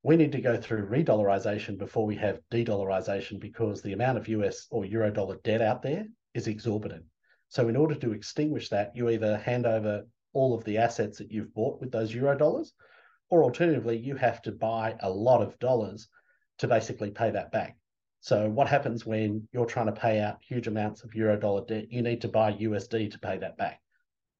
we 0.01 0.15
need 0.15 0.31
to 0.31 0.41
go 0.41 0.57
through 0.57 0.85
re-dollarization 0.85 1.77
before 1.77 2.05
we 2.05 2.15
have 2.15 2.39
de-dollarization 2.51 3.39
because 3.39 3.81
the 3.81 3.93
amount 3.93 4.17
of 4.17 4.27
US 4.29 4.67
or 4.71 4.85
euro 4.85 5.11
dollar 5.11 5.37
debt 5.43 5.61
out 5.61 5.81
there 5.81 6.05
is 6.33 6.47
exorbitant. 6.47 7.03
So 7.49 7.67
in 7.67 7.75
order 7.75 7.95
to 7.95 8.13
extinguish 8.13 8.69
that, 8.69 8.95
you 8.95 9.09
either 9.09 9.37
hand 9.37 9.65
over 9.65 10.03
all 10.33 10.53
of 10.53 10.63
the 10.63 10.77
assets 10.77 11.17
that 11.19 11.31
you've 11.31 11.53
bought 11.53 11.79
with 11.79 11.91
those 11.91 12.13
euro 12.13 12.37
dollars, 12.37 12.73
or 13.29 13.43
alternatively, 13.43 13.97
you 13.97 14.15
have 14.15 14.41
to 14.43 14.51
buy 14.51 14.95
a 14.99 15.09
lot 15.09 15.41
of 15.41 15.57
dollars 15.59 16.07
to 16.59 16.67
basically 16.67 17.11
pay 17.11 17.31
that 17.31 17.51
back. 17.51 17.77
So 18.19 18.49
what 18.49 18.67
happens 18.67 19.05
when 19.05 19.47
you're 19.51 19.65
trying 19.65 19.87
to 19.87 19.91
pay 19.91 20.19
out 20.19 20.37
huge 20.41 20.67
amounts 20.67 21.03
of 21.03 21.13
euro 21.13 21.37
dollar 21.37 21.65
debt? 21.65 21.91
You 21.91 22.01
need 22.01 22.21
to 22.21 22.27
buy 22.27 22.53
USD 22.53 23.11
to 23.11 23.19
pay 23.19 23.37
that 23.39 23.57
back. 23.57 23.81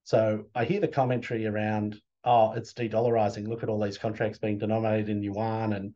So 0.04 0.46
I 0.56 0.66
hear 0.66 0.80
the 0.80 0.88
commentary 0.88 1.46
around, 1.48 2.00
oh, 2.24 2.54
it's 2.54 2.74
de-dollarizing. 2.74 3.48
Look 3.48 3.64
at 3.64 3.70
all 3.70 3.82
these 3.82 3.98
contracts 3.98 4.40
being 4.40 4.58
denominated 4.58 5.10
in 5.10 5.24
yuan 5.24 5.74
and 5.74 5.96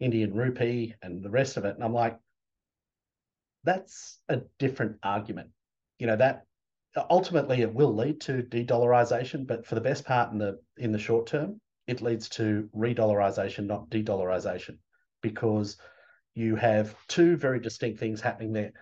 Indian 0.00 0.34
rupee 0.34 0.94
and 1.02 1.22
the 1.22 1.30
rest 1.30 1.56
of 1.56 1.64
it. 1.64 1.74
And 1.74 1.84
I'm 1.84 1.92
like, 1.92 2.18
that's 3.64 4.18
a 4.28 4.42
different 4.58 4.98
argument. 5.02 5.50
You 5.98 6.06
know, 6.06 6.16
that 6.16 6.44
ultimately 7.10 7.62
it 7.62 7.72
will 7.72 7.94
lead 7.94 8.20
to 8.22 8.42
de-dollarization, 8.42 9.46
but 9.46 9.66
for 9.66 9.74
the 9.74 9.80
best 9.80 10.04
part 10.04 10.32
in 10.32 10.38
the 10.38 10.58
in 10.76 10.92
the 10.92 10.98
short 10.98 11.26
term, 11.26 11.60
it 11.86 12.02
leads 12.02 12.28
to 12.30 12.68
re-dollarization, 12.72 13.66
not 13.66 13.90
de-dollarization, 13.90 14.78
because 15.22 15.76
you 16.34 16.56
have 16.56 16.94
two 17.08 17.36
very 17.36 17.60
distinct 17.60 17.98
things 17.98 18.20
happening 18.20 18.52
there. 18.52 18.72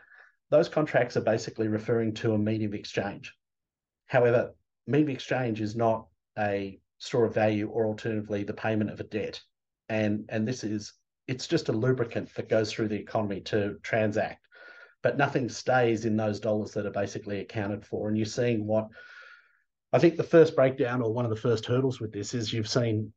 Those 0.50 0.68
contracts 0.68 1.16
are 1.16 1.22
basically 1.22 1.68
referring 1.68 2.14
to 2.14 2.34
a 2.34 2.38
medium 2.38 2.74
exchange. 2.74 3.34
However, 4.06 4.54
medium 4.86 5.10
exchange 5.10 5.60
is 5.60 5.74
not 5.74 6.06
a 6.38 6.78
store 6.98 7.24
of 7.24 7.34
value 7.34 7.68
or 7.68 7.86
alternatively 7.86 8.44
the 8.44 8.54
payment 8.54 8.90
of 8.90 9.00
a 9.00 9.04
debt. 9.04 9.40
And, 9.88 10.24
and 10.28 10.46
this 10.46 10.64
is, 10.64 10.92
it's 11.26 11.46
just 11.46 11.68
a 11.68 11.72
lubricant 11.72 12.34
that 12.34 12.48
goes 12.48 12.72
through 12.72 12.88
the 12.88 12.98
economy 12.98 13.40
to 13.42 13.76
transact, 13.82 14.45
but 15.06 15.16
nothing 15.16 15.48
stays 15.48 16.04
in 16.04 16.16
those 16.16 16.40
dollars 16.40 16.72
that 16.72 16.84
are 16.84 16.90
basically 16.90 17.38
accounted 17.38 17.86
for. 17.86 18.08
And 18.08 18.16
you're 18.16 18.26
seeing 18.26 18.66
what 18.66 18.88
I 19.92 20.00
think 20.00 20.16
the 20.16 20.24
first 20.24 20.56
breakdown 20.56 21.00
or 21.00 21.14
one 21.14 21.24
of 21.24 21.30
the 21.30 21.36
first 21.36 21.64
hurdles 21.64 22.00
with 22.00 22.12
this 22.12 22.34
is 22.34 22.52
you've 22.52 22.68
seen 22.68 23.12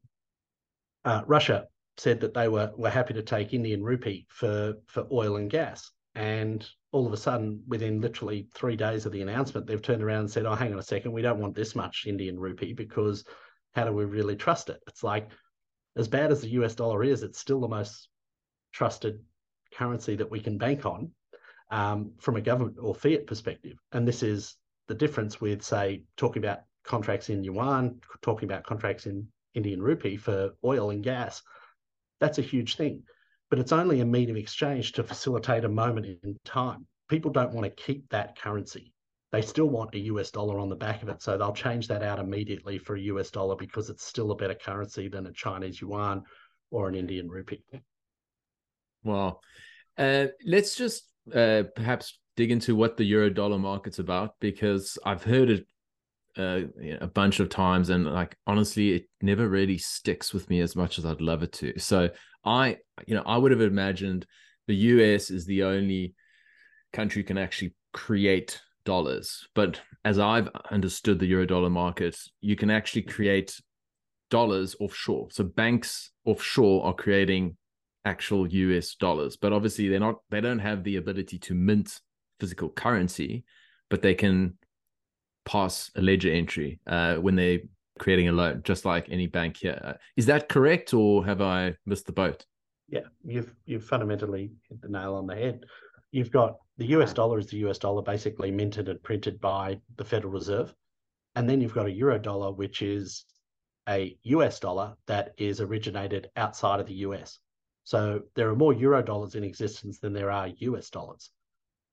uh, 1.04 1.24
Russia 1.26 1.66
said 1.98 2.20
that 2.20 2.36
they 2.36 2.48
were 2.48 2.72
were 2.78 2.92
happy 2.92 3.16
to 3.16 3.24
take 3.24 3.56
Indian 3.56 3.82
rupee 3.82 4.28
for 4.30 4.76
for 4.86 5.08
oil 5.12 5.38
and 5.38 5.50
gas. 5.50 5.90
And 6.14 6.64
all 6.92 7.08
of 7.08 7.14
a 7.14 7.18
sudden, 7.18 7.64
within 7.68 8.02
literally 8.02 8.48
three 8.54 8.76
days 8.76 9.08
of 9.08 9.12
the 9.12 9.24
announcement, 9.24 9.66
they've 9.66 9.82
turned 9.82 10.04
around 10.04 10.20
and 10.20 10.32
said, 10.32 10.46
"Oh, 10.46 10.54
hang 10.54 10.72
on 10.72 10.78
a 10.78 10.84
second, 10.84 11.12
we 11.12 11.24
don't 11.24 11.42
want 11.42 11.56
this 11.56 11.76
much 11.76 12.06
Indian 12.06 12.40
rupee 12.40 12.74
because 12.74 13.26
how 13.74 13.86
do 13.86 13.94
we 13.94 14.06
really 14.06 14.36
trust 14.36 14.70
it?" 14.70 14.80
It's 14.86 15.02
like 15.02 15.32
as 15.96 16.08
bad 16.08 16.32
as 16.32 16.42
the 16.42 16.50
US 16.50 16.76
dollar 16.76 17.04
is, 17.04 17.24
it's 17.24 17.40
still 17.40 17.62
the 17.62 17.68
most 17.68 18.10
trusted 18.74 19.24
currency 19.74 20.16
that 20.18 20.30
we 20.30 20.40
can 20.40 20.60
bank 20.60 20.86
on 20.86 21.14
um, 21.70 22.12
from 22.20 22.36
a 22.36 22.42
government 22.42 22.78
or 22.80 22.96
fiat 22.96 23.28
perspective. 23.28 23.78
And 23.92 24.08
this 24.08 24.24
is 24.24 24.56
the 24.88 24.96
difference 24.96 25.40
with, 25.40 25.64
say, 25.64 26.04
talking 26.18 26.44
about 26.44 26.60
contracts 26.84 27.30
in 27.30 27.44
yuan, 27.44 28.00
talking 28.22 28.50
about 28.50 28.64
contracts 28.64 29.06
in 29.06 29.28
Indian 29.54 29.82
rupee 29.82 30.18
for 30.18 30.52
oil 30.64 30.90
and 30.90 31.04
gas 31.04 31.42
that's 32.20 32.38
a 32.38 32.44
huge 32.44 32.76
thing. 32.76 33.04
But 33.50 33.60
it's 33.60 33.72
only 33.72 34.02
a 34.02 34.06
medium 34.06 34.38
exchange 34.38 34.92
to 34.94 35.04
facilitate 35.04 35.66
a 35.66 35.70
moment 35.70 36.06
in 36.06 36.38
time. 36.46 36.86
People 37.08 37.32
don't 37.32 37.54
want 37.54 37.66
to 37.66 37.84
keep 37.84 38.08
that 38.10 38.40
currency. 38.40 38.94
They 39.32 39.42
still 39.42 39.68
want 39.68 39.96
a 39.96 40.00
US 40.00 40.32
dollar 40.32 40.60
on 40.60 40.70
the 40.70 40.76
back 40.76 41.02
of 41.02 41.10
it. 41.10 41.22
So 41.22 41.38
they'll 41.38 41.54
change 41.54 41.88
that 41.88 42.04
out 42.04 42.20
immediately 42.20 42.78
for 42.78 42.96
a 42.96 43.02
US 43.02 43.32
dollar 43.32 43.56
because 43.56 43.90
it's 43.90 44.04
still 44.04 44.32
a 44.32 44.36
better 44.36 44.54
currency 44.54 45.08
than 45.08 45.26
a 45.26 45.34
Chinese 45.34 45.82
yuan 45.82 46.24
or 46.72 46.88
an 46.88 46.96
Indian 46.96 47.28
rupee. 47.28 47.64
Wow. 49.04 49.40
Uh, 49.98 50.28
let's 50.46 50.76
just 50.76 51.09
uh, 51.34 51.64
perhaps 51.76 52.20
dig 52.36 52.52
into 52.52 52.76
what 52.76 52.98
the 52.98 53.04
euro 53.04 53.30
dollar 53.30 53.58
market's 53.58 54.00
about 54.00 54.36
because 54.40 54.98
I've 55.06 55.24
heard 55.24 55.50
it 55.50 55.68
uh, 56.38 56.62
a 57.02 57.08
bunch 57.08 57.40
of 57.40 57.50
times 57.50 57.90
and 57.90 58.06
like 58.06 58.38
honestly 58.48 58.94
it 58.94 59.10
never 59.22 59.50
really 59.50 59.78
sticks 59.78 60.34
with 60.34 60.50
me 60.50 60.62
as 60.62 60.76
much 60.76 60.98
as 60.98 61.06
i'd 61.06 61.22
love 61.22 61.44
it 61.44 61.52
to. 61.52 61.78
So 61.78 62.10
i 62.46 62.78
you 63.06 63.16
know 63.16 63.24
i 63.26 63.38
would 63.38 63.52
have 63.52 63.62
imagined 63.62 64.26
the 64.68 64.76
us 64.76 65.32
is 65.32 65.46
the 65.46 65.64
only 65.64 66.14
country 66.94 67.24
can 67.24 67.38
actually 67.38 67.74
create 67.92 68.62
dollars. 68.86 69.46
But 69.54 69.82
as 70.06 70.18
i've 70.18 70.48
understood 70.72 71.20
the 71.20 71.26
euro 71.26 71.46
dollar 71.46 71.70
market 71.70 72.18
you 72.40 72.56
can 72.56 72.70
actually 72.70 73.02
create 73.02 73.60
dollars 74.30 74.76
offshore. 74.80 75.28
So 75.32 75.44
banks 75.44 76.12
offshore 76.26 76.86
are 76.86 76.94
creating 76.94 77.58
actual 78.06 78.48
us 78.48 78.96
dollars 78.96 79.36
but 79.38 79.52
obviously 79.54 79.88
they're 79.88 80.00
not 80.00 80.16
they 80.30 80.42
don't 80.42 80.60
have 80.60 80.84
the 80.84 80.96
ability 80.96 81.38
to 81.38 81.54
mint 81.54 82.00
physical 82.40 82.70
currency 82.70 83.44
but 83.90 84.02
they 84.02 84.16
can 84.16 84.54
pass 85.46 85.90
a 85.96 86.02
ledger 86.02 86.32
entry 86.32 86.80
uh, 86.88 87.16
when 87.16 87.36
they're 87.36 87.60
creating 88.00 88.30
a 88.30 88.32
loan, 88.32 88.62
just 88.64 88.86
like 88.86 89.08
any 89.10 89.28
bank 89.28 89.58
here. 89.58 89.98
Is 90.16 90.26
that 90.28 90.50
correct, 90.50 90.94
or 90.94 91.26
have 91.26 91.42
I 91.42 91.76
missed 91.86 92.06
the 92.06 92.12
boat? 92.12 92.46
Yeah, 92.88 93.08
you've 93.24 93.54
you've 93.66 93.84
fundamentally 93.84 94.52
hit 94.68 94.82
the 94.82 94.90
nail 94.90 95.16
on 95.16 95.28
the 95.28 95.36
head. 95.36 95.66
You've 96.12 96.32
got 96.32 96.58
the 96.78 96.88
US 96.88 97.14
dollar 97.14 97.38
is 97.38 97.48
the 97.48 97.58
US 97.68 97.78
dollar 97.78 98.02
basically 98.02 98.50
minted 98.52 98.90
and 98.90 99.02
printed 99.04 99.40
by 99.40 99.80
the 99.98 100.06
Federal 100.06 100.34
Reserve, 100.34 100.74
and 101.36 101.48
then 101.48 101.62
you've 101.62 101.74
got 101.74 101.86
a 101.86 101.92
euro 101.92 102.18
dollar, 102.18 102.52
which 102.52 102.82
is 102.82 103.26
a 103.88 104.18
US 104.24 104.60
dollar 104.60 104.96
that 105.08 105.34
is 105.38 105.62
originated 105.62 106.30
outside 106.36 106.80
of 106.80 106.88
the 106.88 107.02
US. 107.06 107.40
So 107.90 108.22
there 108.36 108.48
are 108.50 108.56
more 108.56 108.72
euro 108.72 109.02
dollars 109.02 109.34
in 109.34 109.44
existence 109.44 109.98
than 109.98 110.14
there 110.14 110.30
are 110.30 110.50
US 110.60 110.92
dollars, 110.92 111.32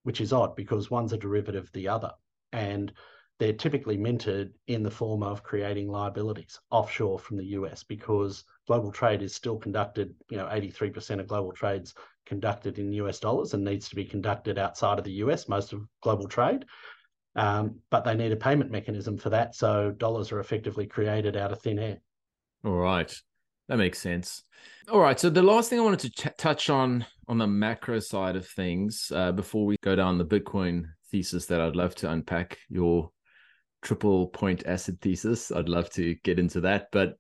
which 0.03 0.21
is 0.21 0.31
odd 0.31 0.55
because 0.55 0.91
one's 0.91 1.15
a 1.15 1.17
derivative 1.17 1.65
of 1.65 1.73
the 1.73 1.89
other. 1.89 2.13
And 2.53 2.93
they're 3.39 3.55
typically 3.55 3.97
minted 3.97 4.53
in 4.67 4.83
the 4.83 4.91
form 4.91 5.23
of 5.23 5.43
creating 5.43 5.89
liabilities 5.89 6.61
offshore 6.69 7.19
from 7.19 7.39
the 7.39 7.47
US 7.61 7.83
because 7.83 8.45
global 8.67 8.93
trade 8.93 9.23
is 9.23 9.35
still 9.35 9.57
conducted, 9.57 10.15
you 10.29 10.37
know, 10.37 10.45
83% 10.45 11.19
of 11.19 11.29
global 11.29 11.53
trades 11.53 11.95
conducted 12.27 12.79
in 12.79 12.93
US 12.93 13.19
dollars 13.19 13.55
and 13.55 13.65
needs 13.65 13.89
to 13.89 13.97
be 13.97 14.05
conducted 14.05 14.59
outside 14.59 14.99
of 14.99 15.05
the 15.07 15.25
US, 15.25 15.49
most 15.49 15.73
of 15.73 15.89
global 16.03 16.29
trade. 16.29 16.67
Um, 17.37 17.81
but 17.89 18.05
they 18.05 18.15
need 18.15 18.33
a 18.33 18.37
payment 18.37 18.71
mechanism 18.71 19.17
for 19.17 19.31
that. 19.31 19.55
So 19.55 19.93
dollars 19.93 20.31
are 20.31 20.41
effectively 20.41 20.87
created 20.87 21.39
out 21.39 21.53
of 21.53 21.63
thin 21.63 21.79
air. 21.79 22.01
All 22.67 22.73
right. 22.73 23.11
That 23.69 23.79
makes 23.79 23.99
sense. 23.99 24.45
All 24.91 25.01
right. 25.01 25.19
So 25.19 25.29
the 25.29 25.43
last 25.43 25.71
thing 25.71 25.81
I 25.81 25.83
wanted 25.83 26.01
to 26.01 26.11
ch- 26.11 26.37
touch 26.39 26.71
on 26.71 27.05
on 27.29 27.39
the 27.39 27.47
macro 27.47 27.99
side 27.99 28.37
of 28.37 28.47
things 28.47 29.11
uh, 29.15 29.33
before 29.33 29.67
we 29.67 29.77
go 29.83 29.97
down 29.97 30.19
the 30.19 30.25
Bitcoin 30.25 30.85
thesis 31.11 31.47
that 31.47 31.61
I'd 31.61 31.77
love 31.77 31.95
to 31.97 32.11
unpack 32.11 32.59
your 32.69 33.11
triple 33.83 34.29
point 34.29 34.65
asset 34.67 34.97
thesis. 35.01 35.51
I'd 35.51 35.69
love 35.69 35.91
to 35.91 36.15
get 36.23 36.39
into 36.39 36.61
that. 36.61 36.89
But 36.93 37.15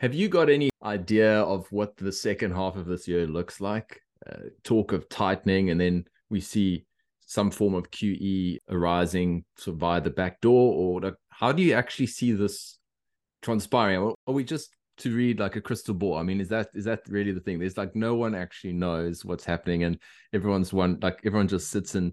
have 0.00 0.14
you 0.14 0.28
got 0.28 0.50
any 0.50 0.70
idea 0.82 1.40
of 1.40 1.66
what 1.70 1.96
the 1.96 2.12
second 2.12 2.52
half 2.52 2.76
of 2.76 2.86
this 2.86 3.06
year 3.06 3.26
looks 3.26 3.60
like? 3.60 4.00
Uh, 4.28 4.48
talk 4.64 4.92
of 4.92 5.08
tightening, 5.08 5.70
and 5.70 5.80
then 5.80 6.04
we 6.30 6.40
see 6.40 6.86
some 7.26 7.50
form 7.50 7.74
of 7.74 7.90
QE 7.90 8.58
arising 8.68 9.44
sort 9.56 9.74
of 9.74 9.80
via 9.80 10.00
the 10.00 10.10
back 10.10 10.40
door, 10.40 10.74
or 10.74 11.16
how 11.30 11.52
do 11.52 11.62
you 11.62 11.74
actually 11.74 12.06
see 12.06 12.32
this 12.32 12.78
transpiring? 13.42 14.14
Are 14.26 14.34
we 14.34 14.44
just 14.44 14.70
to 14.98 15.14
read 15.14 15.40
like 15.40 15.56
a 15.56 15.60
crystal 15.60 15.94
ball? 15.94 16.16
I 16.16 16.22
mean, 16.22 16.40
is 16.40 16.48
that 16.48 16.68
is 16.74 16.84
that 16.84 17.00
really 17.08 17.32
the 17.32 17.40
thing? 17.40 17.58
There's 17.58 17.76
like 17.76 17.94
no 17.94 18.14
one 18.14 18.34
actually 18.34 18.72
knows 18.72 19.24
what's 19.24 19.44
happening, 19.44 19.84
and 19.84 19.98
everyone's 20.32 20.72
one 20.72 20.98
like 21.02 21.20
everyone 21.24 21.48
just 21.48 21.70
sits 21.70 21.94
and 21.94 22.12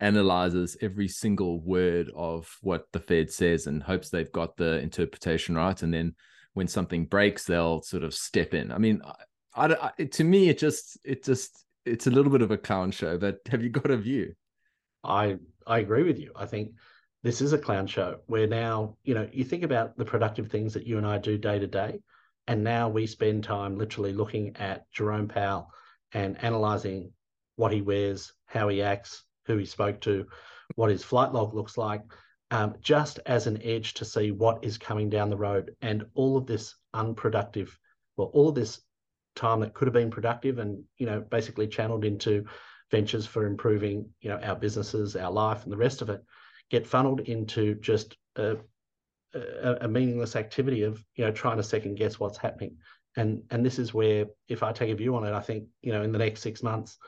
analyzes 0.00 0.76
every 0.80 1.08
single 1.08 1.60
word 1.60 2.10
of 2.14 2.56
what 2.62 2.86
the 2.92 3.00
Fed 3.00 3.30
says 3.30 3.66
and 3.66 3.82
hopes 3.82 4.10
they've 4.10 4.32
got 4.32 4.56
the 4.56 4.78
interpretation 4.80 5.56
right. 5.56 5.82
And 5.82 5.92
then 5.92 6.14
when 6.54 6.68
something 6.68 7.04
breaks, 7.04 7.44
they'll 7.44 7.82
sort 7.82 8.04
of 8.04 8.14
step 8.14 8.54
in. 8.54 8.70
I 8.70 8.78
mean, 8.78 9.02
I, 9.54 9.92
I, 9.98 10.04
to 10.04 10.24
me, 10.24 10.48
it 10.48 10.58
just, 10.58 10.98
it 11.04 11.24
just, 11.24 11.64
it's 11.84 12.06
a 12.06 12.10
little 12.10 12.30
bit 12.30 12.42
of 12.42 12.50
a 12.50 12.58
clown 12.58 12.90
show. 12.90 13.18
But 13.18 13.40
have 13.50 13.62
you 13.62 13.70
got 13.70 13.90
a 13.90 13.96
view? 13.96 14.34
I 15.04 15.36
I 15.66 15.78
agree 15.78 16.02
with 16.02 16.18
you. 16.18 16.32
I 16.34 16.46
think 16.46 16.72
this 17.22 17.40
is 17.40 17.52
a 17.52 17.58
clown 17.58 17.86
show 17.86 18.18
where 18.26 18.46
now 18.46 18.96
you 19.04 19.14
know 19.14 19.28
you 19.32 19.44
think 19.44 19.62
about 19.62 19.96
the 19.96 20.04
productive 20.04 20.50
things 20.50 20.74
that 20.74 20.86
you 20.86 20.98
and 20.98 21.06
I 21.06 21.18
do 21.18 21.38
day 21.38 21.58
to 21.58 21.66
day, 21.66 22.00
and 22.48 22.64
now 22.64 22.88
we 22.88 23.06
spend 23.06 23.44
time 23.44 23.76
literally 23.76 24.14
looking 24.14 24.56
at 24.56 24.90
Jerome 24.90 25.28
Powell 25.28 25.70
and 26.12 26.42
analyzing 26.42 27.12
what 27.56 27.72
he 27.72 27.82
wears, 27.82 28.32
how 28.46 28.68
he 28.68 28.82
acts, 28.82 29.22
who 29.44 29.58
he 29.58 29.66
spoke 29.66 30.00
to, 30.00 30.26
what 30.74 30.90
his 30.90 31.04
flight 31.04 31.34
log 31.34 31.54
looks 31.54 31.76
like, 31.76 32.00
um, 32.50 32.74
just 32.80 33.20
as 33.26 33.46
an 33.46 33.60
edge 33.62 33.92
to 33.94 34.06
see 34.06 34.30
what 34.30 34.64
is 34.64 34.78
coming 34.78 35.10
down 35.10 35.28
the 35.28 35.36
road. 35.36 35.76
And 35.82 36.06
all 36.14 36.38
of 36.38 36.46
this 36.46 36.74
unproductive, 36.94 37.78
well, 38.16 38.30
all 38.32 38.48
of 38.48 38.54
this 38.54 38.80
time 39.36 39.60
that 39.60 39.74
could 39.74 39.86
have 39.86 39.92
been 39.92 40.10
productive 40.10 40.58
and, 40.58 40.82
you 40.96 41.04
know, 41.04 41.20
basically 41.20 41.68
channeled 41.68 42.06
into 42.06 42.46
ventures 42.90 43.26
for 43.26 43.44
improving, 43.44 44.08
you 44.22 44.30
know, 44.30 44.40
our 44.42 44.56
businesses, 44.56 45.16
our 45.16 45.30
life, 45.30 45.64
and 45.64 45.72
the 45.72 45.76
rest 45.76 46.00
of 46.00 46.08
it, 46.08 46.24
get 46.70 46.86
funneled 46.86 47.20
into 47.20 47.74
just 47.74 48.16
a, 48.36 48.56
a, 49.34 49.78
a 49.82 49.88
meaningless 49.88 50.36
activity 50.36 50.82
of, 50.82 51.04
you 51.16 51.24
know, 51.24 51.32
trying 51.32 51.56
to 51.58 51.62
second 51.62 51.96
guess 51.96 52.18
what's 52.18 52.38
happening. 52.38 52.76
And 53.16 53.42
and 53.50 53.64
this 53.64 53.78
is 53.78 53.92
where, 53.92 54.26
if 54.48 54.62
I 54.62 54.72
take 54.72 54.90
a 54.90 54.94
view 54.94 55.16
on 55.16 55.24
it, 55.24 55.32
I 55.32 55.40
think, 55.40 55.64
you 55.82 55.92
know, 55.92 56.02
in 56.02 56.12
the 56.12 56.18
next 56.18 56.40
six 56.40 56.62
months, 56.62 56.98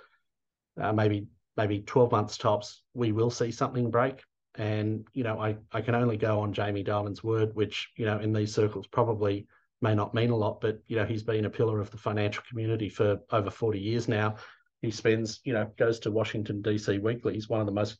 uh, 0.80 0.92
maybe 0.92 1.28
maybe 1.56 1.80
12 1.80 2.12
months 2.12 2.38
tops, 2.38 2.82
we 2.94 3.12
will 3.12 3.30
see 3.30 3.50
something 3.50 3.90
break. 3.90 4.22
And, 4.56 5.06
you 5.12 5.24
know, 5.24 5.38
I, 5.38 5.56
I 5.72 5.80
can 5.80 5.94
only 5.94 6.16
go 6.16 6.40
on 6.40 6.52
Jamie 6.52 6.82
Dimon's 6.82 7.22
word, 7.22 7.54
which, 7.54 7.90
you 7.96 8.06
know, 8.06 8.18
in 8.18 8.32
these 8.32 8.54
circles 8.54 8.86
probably 8.86 9.46
may 9.80 9.94
not 9.94 10.14
mean 10.14 10.30
a 10.30 10.36
lot, 10.36 10.60
but, 10.60 10.80
you 10.86 10.96
know, 10.96 11.04
he's 11.04 11.22
been 11.22 11.44
a 11.44 11.50
pillar 11.50 11.80
of 11.80 11.90
the 11.90 11.96
financial 11.96 12.42
community 12.48 12.88
for 12.88 13.20
over 13.30 13.50
40 13.50 13.78
years 13.78 14.08
now. 14.08 14.36
he 14.82 14.90
spends, 14.90 15.40
you 15.44 15.52
know, 15.52 15.70
goes 15.78 15.98
to 16.00 16.10
Washington 16.10 16.62
D.C. 16.62 16.98
weekly. 16.98 17.34
He's 17.34 17.48
one 17.48 17.60
of 17.60 17.66
the 17.66 17.72
most 17.72 17.98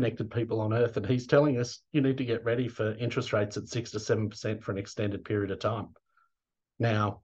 connected 0.00 0.30
people 0.30 0.62
on 0.62 0.72
earth, 0.72 0.96
and 0.96 1.04
he's 1.04 1.26
telling 1.26 1.58
us 1.58 1.82
you 1.92 2.00
need 2.00 2.16
to 2.16 2.24
get 2.24 2.42
ready 2.42 2.68
for 2.68 2.94
interest 2.94 3.34
rates 3.34 3.58
at 3.58 3.68
six 3.68 3.90
to 3.90 4.00
seven 4.00 4.30
percent 4.30 4.64
for 4.64 4.72
an 4.72 4.78
extended 4.78 5.22
period 5.26 5.50
of 5.50 5.58
time. 5.58 5.88
Now, 6.78 7.20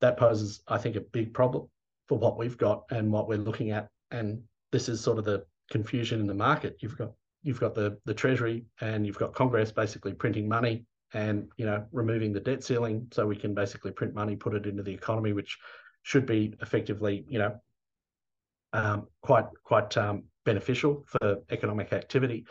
that 0.00 0.16
poses, 0.16 0.62
I 0.66 0.78
think, 0.78 0.96
a 0.96 1.00
big 1.00 1.32
problem 1.32 1.68
for 2.08 2.18
what 2.18 2.36
we've 2.36 2.58
got 2.58 2.82
and 2.90 3.12
what 3.12 3.28
we're 3.28 3.38
looking 3.38 3.70
at. 3.70 3.88
And 4.10 4.42
this 4.72 4.88
is 4.88 5.00
sort 5.00 5.18
of 5.18 5.24
the 5.24 5.44
confusion 5.70 6.18
in 6.18 6.26
the 6.26 6.34
market. 6.34 6.76
You've 6.80 6.98
got 6.98 7.12
you've 7.44 7.60
got 7.60 7.76
the 7.76 7.96
the 8.04 8.14
Treasury 8.14 8.64
and 8.80 9.06
you've 9.06 9.18
got 9.18 9.32
Congress 9.32 9.70
basically 9.70 10.12
printing 10.12 10.48
money 10.48 10.84
and 11.14 11.48
you 11.56 11.66
know 11.66 11.86
removing 11.92 12.32
the 12.32 12.40
debt 12.40 12.64
ceiling 12.64 13.06
so 13.12 13.28
we 13.28 13.36
can 13.36 13.54
basically 13.54 13.92
print 13.92 14.12
money, 14.12 14.34
put 14.34 14.54
it 14.54 14.66
into 14.66 14.82
the 14.82 14.92
economy, 14.92 15.32
which 15.32 15.56
should 16.02 16.26
be 16.26 16.52
effectively 16.60 17.24
you 17.28 17.38
know 17.38 17.60
um, 18.72 19.06
quite 19.20 19.46
quite 19.62 19.96
um, 19.96 20.24
beneficial 20.44 21.04
for 21.06 21.38
economic 21.50 21.92
activity. 21.92 22.44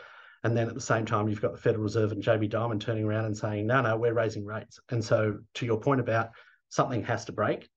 And 0.44 0.56
then 0.56 0.68
at 0.68 0.74
the 0.74 0.80
same 0.80 1.06
time, 1.06 1.28
you've 1.28 1.40
got 1.40 1.52
the 1.52 1.58
Federal 1.58 1.84
Reserve 1.84 2.12
and 2.12 2.22
Jamie 2.22 2.48
Dimon 2.48 2.80
turning 2.80 3.04
around 3.04 3.26
and 3.26 3.36
saying, 3.36 3.66
no, 3.66 3.80
no, 3.80 3.96
we're 3.96 4.14
raising 4.14 4.44
rates. 4.44 4.80
And 4.90 5.04
so, 5.04 5.38
to 5.54 5.66
your 5.66 5.78
point 5.78 6.00
about 6.00 6.30
something 6.68 7.04
has 7.04 7.24
to 7.26 7.32
break, 7.32 7.68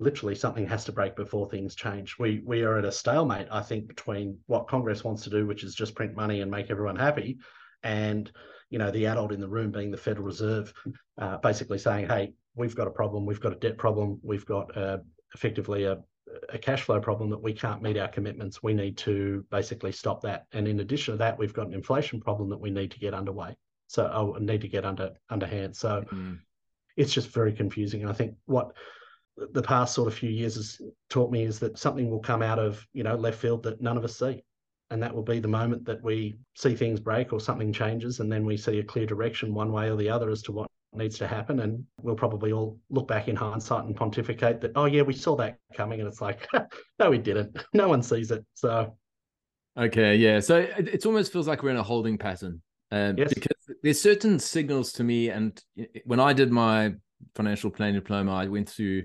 literally 0.00 0.34
something 0.34 0.66
has 0.66 0.84
to 0.84 0.92
break 0.92 1.14
before 1.14 1.48
things 1.48 1.74
change. 1.74 2.16
We 2.18 2.42
we 2.44 2.62
are 2.62 2.78
at 2.78 2.84
a 2.84 2.92
stalemate, 2.92 3.48
I 3.50 3.62
think, 3.62 3.86
between 3.86 4.38
what 4.46 4.68
Congress 4.68 5.04
wants 5.04 5.22
to 5.24 5.30
do, 5.30 5.46
which 5.46 5.62
is 5.62 5.74
just 5.74 5.94
print 5.94 6.16
money 6.16 6.40
and 6.40 6.50
make 6.50 6.70
everyone 6.70 6.96
happy, 6.96 7.38
and 7.82 8.30
you 8.70 8.78
know 8.78 8.90
the 8.90 9.06
adult 9.06 9.32
in 9.32 9.40
the 9.40 9.48
room 9.48 9.70
being 9.70 9.90
the 9.90 9.96
Federal 9.96 10.26
Reserve, 10.26 10.72
uh, 11.18 11.36
basically 11.38 11.78
saying, 11.78 12.08
"Hey, 12.08 12.32
we've 12.54 12.74
got 12.74 12.88
a 12.88 12.92
problem. 12.92 13.26
We've 13.26 13.40
got 13.40 13.52
a 13.52 13.56
debt 13.56 13.78
problem. 13.78 14.18
We've 14.22 14.46
got 14.46 14.76
uh, 14.76 14.98
effectively 15.34 15.84
a 15.84 15.98
a 16.48 16.58
cash 16.58 16.82
flow 16.82 17.00
problem 17.00 17.30
that 17.30 17.42
we 17.42 17.52
can't 17.52 17.82
meet 17.82 17.96
our 17.96 18.08
commitments. 18.08 18.62
We 18.62 18.74
need 18.74 18.96
to 18.98 19.44
basically 19.50 19.92
stop 19.92 20.22
that. 20.22 20.46
And 20.52 20.66
in 20.68 20.80
addition 20.80 21.14
to 21.14 21.18
that, 21.18 21.38
we've 21.38 21.54
got 21.54 21.68
an 21.68 21.74
inflation 21.74 22.20
problem 22.20 22.48
that 22.50 22.60
we 22.60 22.70
need 22.70 22.90
to 22.92 22.98
get 22.98 23.14
underway. 23.14 23.56
So 23.88 24.10
oh, 24.12 24.36
need 24.38 24.60
to 24.60 24.68
get 24.68 24.84
under 24.84 25.12
underhand. 25.30 25.76
So 25.76 26.04
mm. 26.12 26.38
it's 26.96 27.12
just 27.12 27.30
very 27.30 27.52
confusing. 27.52 28.02
And 28.02 28.10
I 28.10 28.14
think 28.14 28.34
what 28.46 28.72
the 29.52 29.62
past 29.62 29.94
sort 29.94 30.08
of 30.08 30.14
few 30.14 30.30
years 30.30 30.56
has 30.56 30.80
taught 31.08 31.30
me 31.30 31.44
is 31.44 31.58
that 31.58 31.78
something 31.78 32.10
will 32.10 32.20
come 32.20 32.42
out 32.42 32.58
of 32.58 32.86
you 32.92 33.02
know 33.02 33.14
left 33.14 33.38
field 33.38 33.62
that 33.62 33.80
none 33.80 33.96
of 33.96 34.04
us 34.04 34.18
see 34.18 34.42
and 34.90 35.02
that 35.02 35.14
will 35.14 35.22
be 35.22 35.38
the 35.38 35.48
moment 35.48 35.84
that 35.84 36.02
we 36.02 36.38
see 36.54 36.74
things 36.74 37.00
break 37.00 37.32
or 37.32 37.40
something 37.40 37.72
changes 37.72 38.20
and 38.20 38.30
then 38.30 38.44
we 38.44 38.56
see 38.56 38.78
a 38.80 38.84
clear 38.84 39.06
direction 39.06 39.54
one 39.54 39.72
way 39.72 39.88
or 39.88 39.96
the 39.96 40.10
other 40.10 40.30
as 40.30 40.42
to 40.42 40.52
what 40.52 40.70
needs 40.92 41.18
to 41.18 41.26
happen 41.26 41.60
and 41.60 41.84
we'll 42.02 42.16
probably 42.16 42.52
all 42.52 42.78
look 42.90 43.06
back 43.06 43.28
in 43.28 43.36
hindsight 43.36 43.84
and 43.84 43.94
pontificate 43.94 44.60
that 44.60 44.72
oh 44.74 44.86
yeah 44.86 45.02
we 45.02 45.14
saw 45.14 45.36
that 45.36 45.56
coming 45.74 46.00
and 46.00 46.08
it's 46.08 46.20
like 46.20 46.48
no 46.98 47.10
we 47.10 47.18
didn't. 47.18 47.56
No 47.72 47.88
one 47.88 48.02
sees 48.02 48.30
it. 48.30 48.44
So 48.54 48.96
okay 49.78 50.16
yeah. 50.16 50.40
So 50.40 50.58
it, 50.58 50.88
it 50.88 51.06
almost 51.06 51.32
feels 51.32 51.46
like 51.46 51.62
we're 51.62 51.70
in 51.70 51.76
a 51.76 51.82
holding 51.82 52.18
pattern 52.18 52.60
um, 52.90 53.16
yes. 53.16 53.32
because 53.32 53.76
there's 53.82 54.00
certain 54.00 54.38
signals 54.38 54.92
to 54.94 55.04
me 55.04 55.30
and 55.30 55.62
when 56.04 56.18
i 56.18 56.32
did 56.32 56.50
my 56.50 56.92
financial 57.36 57.70
planning 57.70 57.94
diploma 57.94 58.34
i 58.34 58.46
went 58.46 58.68
through 58.68 59.04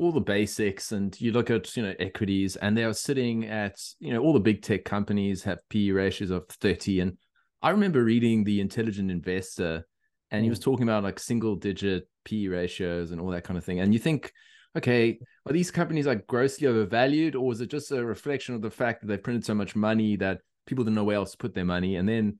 all 0.00 0.12
the 0.12 0.20
basics 0.20 0.92
and 0.92 1.20
you 1.20 1.30
look 1.30 1.50
at 1.50 1.76
you 1.76 1.82
know 1.82 1.94
equities 1.98 2.56
and 2.56 2.76
they 2.76 2.84
are 2.84 2.94
sitting 2.94 3.46
at 3.46 3.78
you 3.98 4.12
know 4.12 4.20
all 4.20 4.32
the 4.32 4.40
big 4.40 4.62
tech 4.62 4.84
companies 4.84 5.42
have 5.42 5.58
PE 5.68 5.90
ratios 5.90 6.30
of 6.30 6.48
30 6.48 7.00
and 7.00 7.18
I 7.62 7.70
remember 7.70 8.02
reading 8.02 8.42
the 8.42 8.60
intelligent 8.60 9.10
investor 9.10 9.86
and 10.30 10.44
he 10.44 10.50
was 10.50 10.60
mm. 10.60 10.64
talking 10.64 10.84
about 10.84 11.02
like 11.02 11.18
single 11.18 11.56
digit 11.56 12.08
PE 12.24 12.46
ratios 12.46 13.10
and 13.10 13.20
all 13.20 13.30
that 13.30 13.44
kind 13.44 13.58
of 13.58 13.64
thing 13.64 13.80
and 13.80 13.92
you 13.92 13.98
think 13.98 14.32
okay 14.76 15.18
are 15.46 15.52
these 15.52 15.70
companies 15.70 16.06
like 16.06 16.26
grossly 16.26 16.66
overvalued 16.66 17.34
or 17.34 17.52
is 17.52 17.60
it 17.60 17.70
just 17.70 17.90
a 17.92 18.04
reflection 18.04 18.54
of 18.54 18.62
the 18.62 18.70
fact 18.70 19.00
that 19.00 19.06
they 19.06 19.16
printed 19.16 19.44
so 19.44 19.54
much 19.54 19.74
money 19.74 20.16
that 20.16 20.40
people 20.66 20.84
didn't 20.84 20.94
know 20.94 21.04
where 21.04 21.16
else 21.16 21.32
to 21.32 21.38
put 21.38 21.54
their 21.54 21.64
money? 21.64 21.96
And 21.96 22.08
then 22.08 22.38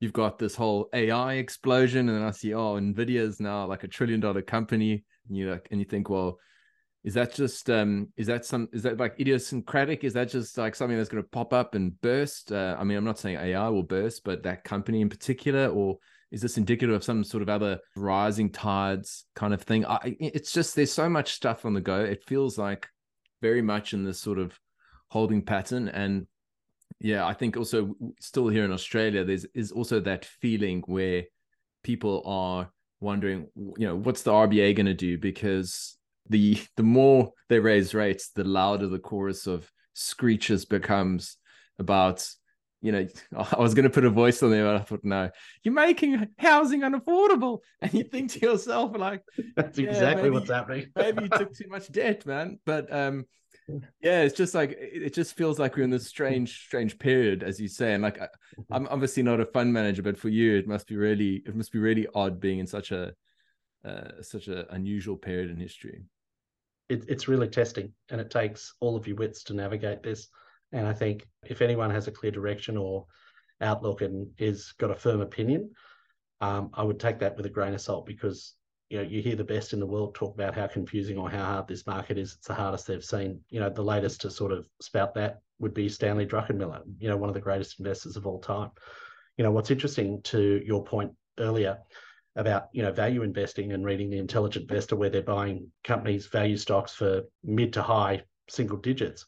you've 0.00 0.12
got 0.12 0.38
this 0.38 0.54
whole 0.54 0.88
AI 0.92 1.34
explosion 1.34 2.08
and 2.08 2.18
then 2.18 2.24
I 2.24 2.30
see 2.30 2.54
oh 2.54 2.74
Nvidia 2.74 3.20
is 3.20 3.40
now 3.40 3.66
like 3.66 3.84
a 3.84 3.88
trillion 3.88 4.20
dollar 4.20 4.42
company 4.42 5.04
and 5.28 5.36
you 5.36 5.50
like 5.50 5.68
and 5.70 5.80
you 5.80 5.86
think 5.86 6.08
well 6.08 6.38
is 7.04 7.14
that 7.14 7.32
just 7.32 7.70
um 7.70 8.08
is 8.16 8.26
that 8.26 8.44
some 8.44 8.68
is 8.72 8.82
that 8.82 8.98
like 8.98 9.20
idiosyncratic? 9.20 10.04
Is 10.04 10.14
that 10.14 10.30
just 10.30 10.58
like 10.58 10.74
something 10.74 10.96
that's 10.96 11.08
going 11.08 11.22
to 11.22 11.28
pop 11.28 11.52
up 11.52 11.74
and 11.74 11.98
burst? 12.00 12.50
Uh, 12.50 12.76
i 12.78 12.84
mean 12.84 12.98
i'm 12.98 13.04
not 13.04 13.18
saying 13.18 13.36
ai 13.36 13.68
will 13.68 13.82
burst 13.82 14.24
but 14.24 14.42
that 14.42 14.64
company 14.64 15.00
in 15.00 15.08
particular 15.08 15.68
or 15.68 15.98
is 16.30 16.42
this 16.42 16.58
indicative 16.58 16.94
of 16.94 17.04
some 17.04 17.24
sort 17.24 17.42
of 17.42 17.48
other 17.48 17.78
rising 17.96 18.50
tides 18.50 19.24
kind 19.34 19.54
of 19.54 19.62
thing? 19.62 19.86
I, 19.86 20.16
it's 20.20 20.52
just 20.52 20.76
there's 20.76 20.92
so 20.92 21.08
much 21.08 21.32
stuff 21.32 21.64
on 21.64 21.74
the 21.74 21.80
go. 21.80 22.00
It 22.00 22.24
feels 22.26 22.58
like 22.58 22.88
very 23.40 23.62
much 23.62 23.94
in 23.94 24.04
this 24.04 24.20
sort 24.20 24.38
of 24.38 24.58
holding 25.08 25.42
pattern. 25.42 25.88
And 25.88 26.26
yeah 27.00 27.24
i 27.24 27.32
think 27.32 27.56
also 27.56 27.94
still 28.18 28.48
here 28.48 28.64
in 28.64 28.72
australia 28.72 29.22
there's 29.22 29.44
is 29.54 29.70
also 29.70 30.00
that 30.00 30.24
feeling 30.24 30.82
where 30.86 31.22
people 31.84 32.22
are 32.26 32.72
wondering 33.00 33.46
you 33.56 33.86
know 33.86 33.96
what's 33.96 34.22
the 34.22 34.32
rba 34.32 34.74
going 34.74 34.86
to 34.86 34.94
do? 34.94 35.18
Because 35.18 35.96
the 36.28 36.60
the 36.76 36.82
more 36.82 37.32
they 37.48 37.58
raise 37.58 37.94
rates, 37.94 38.30
the 38.30 38.44
louder 38.44 38.86
the 38.86 38.98
chorus 38.98 39.46
of 39.46 39.70
screeches 39.94 40.64
becomes 40.64 41.36
about 41.78 42.28
you 42.80 42.92
know, 42.92 43.06
I 43.52 43.60
was 43.60 43.74
going 43.74 43.84
to 43.84 43.90
put 43.90 44.04
a 44.04 44.10
voice 44.10 44.42
on 44.42 44.50
there, 44.50 44.64
but 44.64 44.76
I 44.76 44.84
thought, 44.84 45.04
no, 45.04 45.30
you're 45.62 45.74
making 45.74 46.28
housing 46.38 46.82
unaffordable. 46.82 47.60
And 47.80 47.94
you 47.94 48.04
think 48.04 48.32
to 48.32 48.40
yourself, 48.40 48.96
like, 48.96 49.22
that's 49.56 49.78
yeah, 49.78 49.90
exactly 49.90 50.24
maybe, 50.24 50.34
what's 50.34 50.50
happening. 50.50 50.86
maybe 50.96 51.24
you 51.24 51.28
took 51.28 51.54
too 51.54 51.68
much 51.68 51.90
debt, 51.92 52.26
man. 52.26 52.58
But 52.64 52.92
um, 52.92 53.26
yeah, 54.00 54.22
it's 54.22 54.36
just 54.36 54.54
like, 54.54 54.76
it 54.78 55.14
just 55.14 55.36
feels 55.36 55.58
like 55.58 55.76
we're 55.76 55.84
in 55.84 55.90
this 55.90 56.08
strange, 56.08 56.64
strange 56.64 56.98
period, 56.98 57.42
as 57.42 57.60
you 57.60 57.68
say. 57.68 57.94
And 57.94 58.02
like, 58.02 58.20
I, 58.20 58.28
I'm 58.70 58.88
obviously 58.88 59.22
not 59.22 59.40
a 59.40 59.46
fund 59.46 59.72
manager, 59.72 60.02
but 60.02 60.18
for 60.18 60.28
you, 60.28 60.56
it 60.56 60.66
must 60.66 60.86
be 60.86 60.96
really, 60.96 61.42
it 61.46 61.54
must 61.54 61.72
be 61.72 61.78
really 61.78 62.06
odd 62.14 62.40
being 62.40 62.58
in 62.58 62.66
such 62.66 62.90
a, 62.90 63.12
uh, 63.84 64.22
such 64.22 64.48
an 64.48 64.64
unusual 64.70 65.16
period 65.16 65.50
in 65.50 65.56
history 65.56 66.02
it, 66.88 67.04
it's 67.08 67.28
really 67.28 67.48
testing 67.48 67.92
and 68.10 68.20
it 68.20 68.30
takes 68.30 68.74
all 68.80 68.96
of 68.96 69.06
your 69.06 69.16
wits 69.16 69.44
to 69.44 69.54
navigate 69.54 70.02
this. 70.02 70.28
And 70.72 70.86
I 70.86 70.92
think 70.92 71.26
if 71.46 71.62
anyone 71.62 71.90
has 71.90 72.08
a 72.08 72.12
clear 72.12 72.32
direction 72.32 72.76
or 72.76 73.06
outlook 73.60 74.02
and 74.02 74.28
is 74.38 74.72
got 74.78 74.90
a 74.90 74.94
firm 74.94 75.20
opinion, 75.20 75.70
um, 76.40 76.70
I 76.74 76.82
would 76.82 77.00
take 77.00 77.18
that 77.20 77.36
with 77.36 77.46
a 77.46 77.50
grain 77.50 77.74
of 77.74 77.80
salt 77.80 78.06
because 78.06 78.54
you 78.90 78.98
know 78.98 79.04
you 79.04 79.20
hear 79.20 79.36
the 79.36 79.44
best 79.44 79.72
in 79.72 79.80
the 79.80 79.86
world 79.86 80.14
talk 80.14 80.34
about 80.34 80.54
how 80.54 80.66
confusing 80.66 81.18
or 81.18 81.28
how 81.28 81.44
hard 81.44 81.68
this 81.68 81.86
market 81.86 82.18
is. 82.18 82.34
It's 82.34 82.46
the 82.46 82.54
hardest 82.54 82.86
they've 82.86 83.04
seen. 83.04 83.40
You 83.50 83.60
know, 83.60 83.70
the 83.70 83.82
latest 83.82 84.20
to 84.22 84.30
sort 84.30 84.52
of 84.52 84.66
spout 84.80 85.14
that 85.14 85.40
would 85.58 85.74
be 85.74 85.88
Stanley 85.88 86.26
Druckenmiller. 86.26 86.82
You 86.98 87.08
know, 87.08 87.16
one 87.16 87.28
of 87.28 87.34
the 87.34 87.40
greatest 87.40 87.80
investors 87.80 88.16
of 88.16 88.26
all 88.26 88.40
time. 88.40 88.70
You 89.36 89.44
know, 89.44 89.50
what's 89.50 89.70
interesting 89.70 90.22
to 90.22 90.62
your 90.64 90.84
point 90.84 91.12
earlier 91.38 91.78
about 92.36 92.68
you 92.72 92.82
know 92.82 92.92
value 92.92 93.22
investing 93.22 93.72
and 93.72 93.84
reading 93.84 94.10
the 94.10 94.18
intelligent 94.18 94.70
investor 94.70 94.96
where 94.96 95.10
they're 95.10 95.22
buying 95.22 95.70
companies 95.82 96.26
value 96.26 96.56
stocks 96.56 96.94
for 96.94 97.22
mid 97.42 97.72
to 97.72 97.82
high 97.82 98.22
single 98.48 98.76
digits 98.76 99.26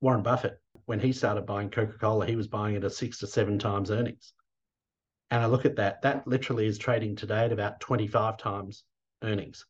warren 0.00 0.22
buffett 0.22 0.60
when 0.86 1.00
he 1.00 1.12
started 1.12 1.46
buying 1.46 1.70
coca-cola 1.70 2.26
he 2.26 2.36
was 2.36 2.48
buying 2.48 2.74
it 2.74 2.84
at 2.84 2.92
six 2.92 3.18
to 3.18 3.26
seven 3.26 3.58
times 3.58 3.90
earnings. 3.90 4.32
And 5.30 5.42
i 5.42 5.46
look 5.46 5.64
at 5.64 5.76
that 5.76 6.02
that 6.02 6.26
literally 6.26 6.66
is 6.66 6.78
trading 6.78 7.16
today 7.16 7.44
at 7.44 7.52
about 7.52 7.80
25 7.80 8.36
times 8.36 8.84
earnings. 9.22 9.66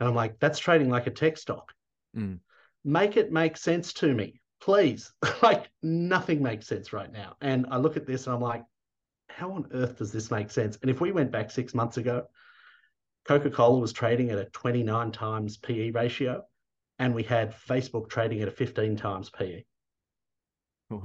And 0.00 0.08
i'm 0.08 0.14
like 0.14 0.38
that's 0.40 0.58
trading 0.58 0.90
like 0.90 1.06
a 1.06 1.10
tech 1.10 1.36
stock. 1.36 1.72
Mm. 2.16 2.38
make 2.84 3.16
it 3.16 3.32
make 3.32 3.56
sense 3.56 3.92
to 3.94 4.12
me 4.14 4.40
please. 4.60 5.12
Like 5.42 5.68
nothing 5.82 6.42
makes 6.42 6.66
sense 6.66 6.92
right 6.92 7.12
now. 7.12 7.36
And 7.40 7.66
i 7.70 7.76
look 7.76 7.96
at 7.96 8.06
this 8.06 8.26
and 8.26 8.34
i'm 8.34 8.40
like 8.42 8.64
how 9.28 9.52
on 9.52 9.66
earth 9.72 9.98
does 9.98 10.12
this 10.12 10.30
make 10.30 10.50
sense? 10.50 10.78
And 10.80 10.90
if 10.90 11.00
we 11.00 11.12
went 11.12 11.32
back 11.32 11.50
six 11.50 11.74
months 11.74 11.96
ago, 11.96 12.26
Coca 13.24 13.50
Cola 13.50 13.78
was 13.78 13.92
trading 13.92 14.30
at 14.30 14.38
a 14.38 14.44
29 14.46 15.10
times 15.10 15.56
PE 15.56 15.90
ratio, 15.90 16.44
and 16.98 17.14
we 17.14 17.22
had 17.22 17.54
Facebook 17.54 18.08
trading 18.08 18.40
at 18.40 18.48
a 18.48 18.52
15 18.52 18.96
times 18.96 19.30
PE. 19.30 19.64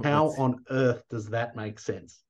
how 0.04 0.28
on 0.38 0.64
earth 0.70 1.02
does 1.10 1.30
that 1.30 1.56
make 1.56 1.78
sense? 1.78 2.22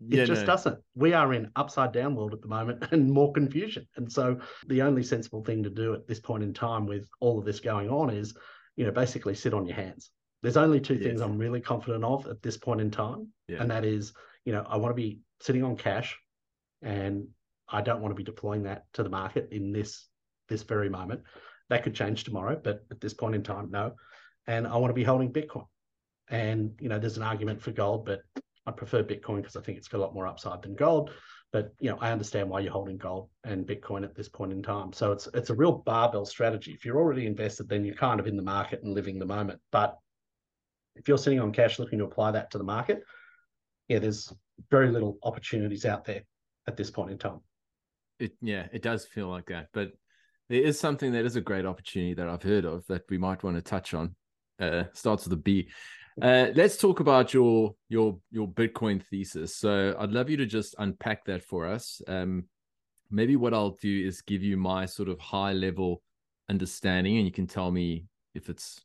It 0.00 0.18
yeah, 0.18 0.24
just 0.24 0.42
no. 0.42 0.46
doesn't. 0.46 0.78
We 0.94 1.12
are 1.12 1.32
in 1.34 1.50
upside 1.56 1.92
down 1.92 2.14
world 2.14 2.32
at 2.32 2.40
the 2.40 2.48
moment 2.48 2.84
and 2.92 3.10
more 3.10 3.32
confusion. 3.32 3.86
And 3.96 4.10
so 4.10 4.38
the 4.68 4.82
only 4.82 5.02
sensible 5.02 5.42
thing 5.42 5.62
to 5.64 5.70
do 5.70 5.94
at 5.94 6.06
this 6.06 6.20
point 6.20 6.44
in 6.44 6.54
time 6.54 6.86
with 6.86 7.08
all 7.20 7.38
of 7.38 7.44
this 7.44 7.58
going 7.60 7.90
on 7.90 8.10
is, 8.10 8.36
you 8.76 8.86
know, 8.86 8.92
basically 8.92 9.34
sit 9.34 9.54
on 9.54 9.66
your 9.66 9.74
hands. 9.74 10.10
There's 10.42 10.56
only 10.56 10.80
two 10.80 10.94
yes. 10.94 11.02
things 11.02 11.20
I'm 11.20 11.36
really 11.36 11.60
confident 11.60 12.04
of 12.04 12.26
at 12.28 12.42
this 12.42 12.56
point 12.56 12.80
in 12.80 12.92
time. 12.92 13.28
Yeah. 13.48 13.60
And 13.60 13.70
that 13.72 13.84
is, 13.84 14.12
you 14.44 14.52
know, 14.52 14.64
I 14.68 14.76
want 14.76 14.92
to 14.92 15.02
be 15.02 15.20
sitting 15.40 15.64
on 15.64 15.76
cash, 15.76 16.16
and 16.80 17.26
I 17.68 17.82
don't 17.82 18.00
want 18.00 18.12
to 18.12 18.16
be 18.16 18.22
deploying 18.22 18.62
that 18.62 18.84
to 18.94 19.02
the 19.02 19.08
market 19.08 19.48
in 19.50 19.72
this 19.72 20.06
this 20.48 20.62
very 20.62 20.88
moment. 20.88 21.22
That 21.70 21.82
could 21.82 21.94
change 21.94 22.24
tomorrow, 22.24 22.60
but 22.62 22.84
at 22.90 23.00
this 23.00 23.14
point 23.14 23.34
in 23.34 23.42
time, 23.42 23.70
no. 23.70 23.94
And 24.46 24.66
I 24.66 24.76
want 24.76 24.90
to 24.90 24.94
be 24.94 25.04
holding 25.04 25.32
Bitcoin. 25.32 25.66
And 26.30 26.72
you 26.80 26.88
know, 26.88 26.98
there's 26.98 27.16
an 27.16 27.22
argument 27.22 27.60
for 27.60 27.72
gold, 27.72 28.06
but 28.06 28.20
I 28.66 28.70
prefer 28.70 29.02
Bitcoin 29.02 29.36
because 29.36 29.56
I 29.56 29.60
think 29.60 29.78
it's 29.78 29.88
got 29.88 29.98
a 29.98 30.02
lot 30.02 30.14
more 30.14 30.26
upside 30.26 30.62
than 30.62 30.74
gold. 30.74 31.10
But 31.52 31.72
you 31.80 31.90
know, 31.90 31.98
I 32.00 32.12
understand 32.12 32.50
why 32.50 32.60
you're 32.60 32.72
holding 32.72 32.98
gold 32.98 33.30
and 33.44 33.66
Bitcoin 33.66 34.04
at 34.04 34.14
this 34.14 34.28
point 34.28 34.52
in 34.52 34.62
time. 34.62 34.92
So 34.92 35.12
it's 35.12 35.28
it's 35.32 35.50
a 35.50 35.54
real 35.54 35.72
barbell 35.72 36.26
strategy. 36.26 36.72
If 36.72 36.84
you're 36.84 36.98
already 36.98 37.26
invested, 37.26 37.68
then 37.68 37.84
you're 37.84 37.94
kind 37.94 38.20
of 38.20 38.26
in 38.26 38.36
the 38.36 38.42
market 38.42 38.82
and 38.82 38.92
living 38.92 39.18
the 39.18 39.26
moment. 39.26 39.60
But 39.72 39.96
if 40.96 41.08
you're 41.08 41.18
sitting 41.18 41.40
on 41.40 41.52
cash 41.52 41.78
looking 41.78 41.98
to 42.00 42.04
apply 42.04 42.32
that 42.32 42.50
to 42.50 42.58
the 42.58 42.64
market, 42.64 43.02
yeah, 43.88 43.98
there's 43.98 44.32
very 44.70 44.90
little 44.90 45.18
opportunities 45.22 45.86
out 45.86 46.04
there 46.04 46.22
at 46.66 46.76
this 46.76 46.90
point 46.90 47.10
in 47.10 47.18
time. 47.18 47.40
It 48.18 48.32
yeah, 48.42 48.66
it 48.72 48.82
does 48.82 49.06
feel 49.06 49.28
like 49.28 49.46
that, 49.46 49.68
but 49.72 49.92
there 50.48 50.62
is 50.62 50.78
something 50.78 51.12
that 51.12 51.24
is 51.24 51.36
a 51.36 51.40
great 51.40 51.66
opportunity 51.66 52.14
that 52.14 52.28
I've 52.28 52.42
heard 52.42 52.64
of 52.64 52.86
that 52.86 53.02
we 53.10 53.18
might 53.18 53.42
want 53.42 53.56
to 53.56 53.62
touch 53.62 53.94
on. 53.94 54.14
Uh, 54.58 54.84
starts 54.92 55.24
with 55.24 55.32
a 55.34 55.36
B. 55.36 55.68
Uh, 56.20 56.48
let's 56.54 56.76
talk 56.76 57.00
about 57.00 57.32
your 57.32 57.74
your 57.88 58.18
your 58.30 58.48
Bitcoin 58.48 59.02
thesis. 59.02 59.54
So 59.56 59.94
I'd 59.98 60.10
love 60.10 60.28
you 60.28 60.36
to 60.38 60.46
just 60.46 60.74
unpack 60.78 61.24
that 61.26 61.44
for 61.44 61.66
us. 61.66 62.02
Um, 62.08 62.44
maybe 63.10 63.36
what 63.36 63.54
I'll 63.54 63.76
do 63.80 64.06
is 64.06 64.22
give 64.22 64.42
you 64.42 64.56
my 64.56 64.86
sort 64.86 65.08
of 65.08 65.20
high 65.20 65.52
level 65.52 66.02
understanding, 66.48 67.18
and 67.18 67.26
you 67.26 67.32
can 67.32 67.46
tell 67.46 67.70
me 67.70 68.06
if 68.34 68.48
it's 68.48 68.80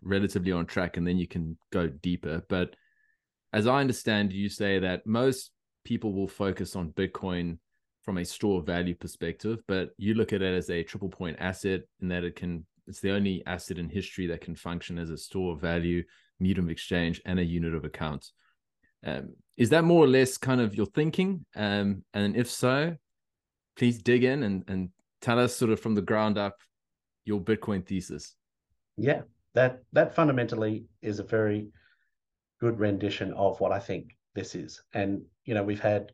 relatively 0.00 0.52
on 0.52 0.64
track, 0.64 0.96
and 0.96 1.06
then 1.06 1.18
you 1.18 1.26
can 1.26 1.58
go 1.70 1.86
deeper. 1.88 2.42
But 2.48 2.76
as 3.52 3.66
I 3.66 3.80
understand, 3.80 4.32
you 4.32 4.48
say 4.48 4.78
that 4.78 5.06
most 5.06 5.50
people 5.84 6.14
will 6.14 6.28
focus 6.28 6.76
on 6.76 6.90
Bitcoin 6.90 7.58
from 8.04 8.18
a 8.18 8.24
store 8.24 8.62
value 8.62 8.94
perspective, 8.94 9.60
but 9.66 9.90
you 9.96 10.14
look 10.14 10.32
at 10.32 10.42
it 10.42 10.54
as 10.54 10.68
a 10.70 10.82
triple 10.82 11.08
point 11.08 11.36
asset 11.40 11.80
in 12.00 12.08
that 12.08 12.24
it 12.24 12.36
can 12.36 12.64
it's 12.86 13.00
the 13.00 13.12
only 13.12 13.42
asset 13.46 13.78
in 13.78 13.88
history 13.88 14.26
that 14.26 14.42
can 14.42 14.54
function 14.54 14.98
as 14.98 15.08
a 15.08 15.16
store 15.16 15.56
value, 15.56 16.04
medium 16.38 16.66
of 16.66 16.70
exchange, 16.70 17.20
and 17.24 17.38
a 17.38 17.44
unit 17.44 17.74
of 17.74 17.84
account. 17.84 18.30
Um, 19.06 19.34
is 19.56 19.70
that 19.70 19.84
more 19.84 20.04
or 20.04 20.08
less 20.08 20.36
kind 20.36 20.60
of 20.60 20.74
your 20.74 20.86
thinking? 20.86 21.46
Um, 21.56 22.04
and 22.12 22.36
if 22.36 22.50
so, 22.50 22.94
please 23.76 24.02
dig 24.02 24.24
in 24.24 24.42
and, 24.42 24.64
and 24.68 24.90
tell 25.22 25.38
us 25.38 25.56
sort 25.56 25.70
of 25.70 25.80
from 25.80 25.94
the 25.94 26.02
ground 26.02 26.36
up 26.36 26.56
your 27.24 27.40
Bitcoin 27.40 27.86
thesis. 27.86 28.34
Yeah, 28.96 29.22
that 29.54 29.82
that 29.92 30.14
fundamentally 30.14 30.84
is 31.00 31.18
a 31.20 31.24
very 31.24 31.68
good 32.60 32.78
rendition 32.78 33.32
of 33.32 33.60
what 33.60 33.72
I 33.72 33.78
think 33.78 34.16
this 34.34 34.54
is. 34.54 34.82
And 34.92 35.22
you 35.44 35.54
know, 35.54 35.62
we've 35.62 35.80
had 35.80 36.12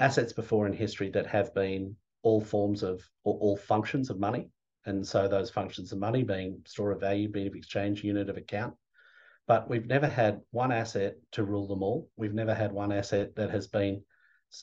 assets 0.00 0.32
before 0.32 0.66
in 0.66 0.72
history 0.72 1.10
that 1.10 1.26
have 1.26 1.54
been 1.54 1.94
all 2.22 2.40
forms 2.40 2.82
of 2.82 3.08
or 3.24 3.34
all 3.38 3.56
functions 3.56 4.10
of 4.10 4.18
money. 4.18 4.48
And 4.86 5.06
so 5.06 5.28
those 5.28 5.50
functions 5.50 5.92
of 5.92 5.98
money 5.98 6.22
being 6.22 6.62
store 6.66 6.90
of 6.90 7.00
value, 7.00 7.28
being 7.28 7.46
of 7.46 7.54
exchange, 7.54 8.02
unit 8.02 8.30
of 8.30 8.38
account. 8.38 8.74
But 9.46 9.68
we've 9.68 9.86
never 9.86 10.06
had 10.06 10.40
one 10.52 10.72
asset 10.72 11.16
to 11.32 11.44
rule 11.44 11.68
them 11.68 11.82
all. 11.82 12.08
We've 12.16 12.34
never 12.34 12.54
had 12.54 12.72
one 12.72 12.92
asset 12.92 13.36
that 13.36 13.50
has 13.50 13.66
been 13.66 14.02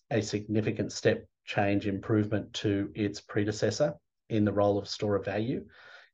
a 0.10 0.22
significant 0.22 0.92
step 0.92 1.28
change 1.46 1.88
improvement 1.88 2.54
to 2.54 2.92
its 2.96 3.22
predecessor 3.22 3.94
in 4.30 4.44
the 4.44 4.52
role 4.52 4.78
of 4.78 4.88
store 4.88 5.16
of 5.16 5.26
value. 5.26 5.66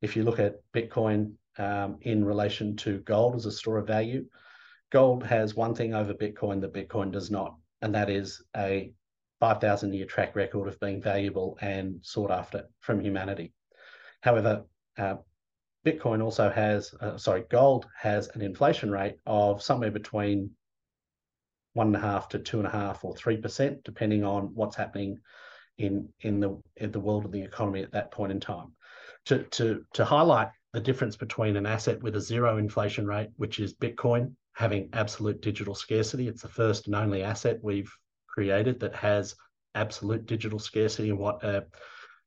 If 0.01 0.15
you 0.15 0.23
look 0.23 0.39
at 0.39 0.55
Bitcoin 0.73 1.33
um, 1.57 1.97
in 2.01 2.25
relation 2.25 2.75
to 2.77 2.99
gold 2.99 3.35
as 3.35 3.45
a 3.45 3.51
store 3.51 3.77
of 3.77 3.87
value, 3.87 4.25
gold 4.91 5.23
has 5.23 5.55
one 5.55 5.73
thing 5.73 5.93
over 5.93 6.13
Bitcoin 6.13 6.59
that 6.61 6.73
Bitcoin 6.73 7.11
does 7.11 7.31
not, 7.31 7.55
and 7.81 7.95
that 7.95 8.09
is 8.09 8.43
a 8.55 8.91
5,000 9.43 9.91
year 9.91 10.05
track 10.05 10.37
record 10.37 10.69
of 10.69 10.79
being 10.79 11.01
valuable 11.01 11.57
and 11.59 11.99
sought 12.01 12.31
after 12.31 12.69
from 12.79 13.01
humanity. 13.01 13.51
However, 14.21 14.63
uh, 14.97 15.15
Bitcoin 15.85 16.23
also 16.23 16.49
has, 16.49 16.95
uh, 17.01 17.17
sorry, 17.17 17.43
gold 17.49 17.85
has 17.93 18.29
an 18.29 18.41
inflation 18.41 18.89
rate 18.89 19.17
of 19.25 19.61
somewhere 19.61 19.91
between 19.91 20.51
one 21.73 21.87
and 21.87 21.95
a 21.97 21.99
half 21.99 22.29
to 22.29 22.39
two 22.39 22.59
and 22.59 22.67
a 22.67 22.71
half 22.71 23.03
or 23.03 23.17
three 23.17 23.35
percent, 23.35 23.83
depending 23.83 24.23
on 24.23 24.55
what's 24.55 24.77
happening 24.77 25.19
in 25.77 26.07
in 26.21 26.39
the 26.39 26.57
in 26.77 26.93
the 26.93 27.01
world 27.01 27.25
of 27.25 27.33
the 27.33 27.43
economy 27.43 27.83
at 27.83 27.91
that 27.91 28.11
point 28.11 28.31
in 28.31 28.39
time. 28.39 28.71
To 29.25 29.43
to 29.43 29.83
to 29.95 30.05
highlight 30.05 30.51
the 30.71 30.79
difference 30.79 31.17
between 31.17 31.57
an 31.57 31.65
asset 31.65 32.01
with 32.01 32.15
a 32.15 32.21
zero 32.21 32.59
inflation 32.59 33.05
rate, 33.05 33.31
which 33.35 33.59
is 33.59 33.73
Bitcoin, 33.73 34.35
having 34.53 34.89
absolute 34.93 35.41
digital 35.41 35.75
scarcity. 35.75 36.29
It's 36.29 36.43
the 36.43 36.47
first 36.47 36.87
and 36.87 36.95
only 36.95 37.23
asset 37.23 37.59
we've 37.61 37.93
created 38.33 38.79
that 38.79 38.95
has 38.95 39.35
absolute 39.75 40.25
digital 40.25 40.59
scarcity 40.59 41.09
and 41.09 41.19
what 41.19 41.43
a 41.43 41.65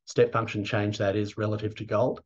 step 0.05 0.33
function 0.33 0.65
change 0.65 0.99
that 0.99 1.17
is 1.17 1.37
relative 1.37 1.75
to 1.75 1.85
gold. 1.85 2.21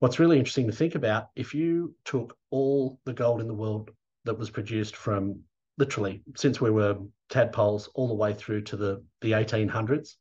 What's 0.00 0.18
really 0.18 0.38
interesting 0.38 0.66
to 0.66 0.76
think 0.76 0.94
about 0.94 1.28
if 1.34 1.54
you 1.54 1.94
took 2.04 2.36
all 2.50 3.00
the 3.04 3.12
gold 3.12 3.40
in 3.40 3.48
the 3.48 3.54
world 3.54 3.90
that 4.24 4.38
was 4.38 4.50
produced 4.50 4.94
from 4.94 5.40
literally 5.78 6.22
since 6.36 6.60
we 6.60 6.70
were 6.70 6.98
tadpoles 7.30 7.88
all 7.94 8.08
the 8.08 8.14
way 8.14 8.34
through 8.34 8.62
to 8.62 8.76
the, 8.76 9.04
the 9.22 9.32
1800s, 9.32 10.14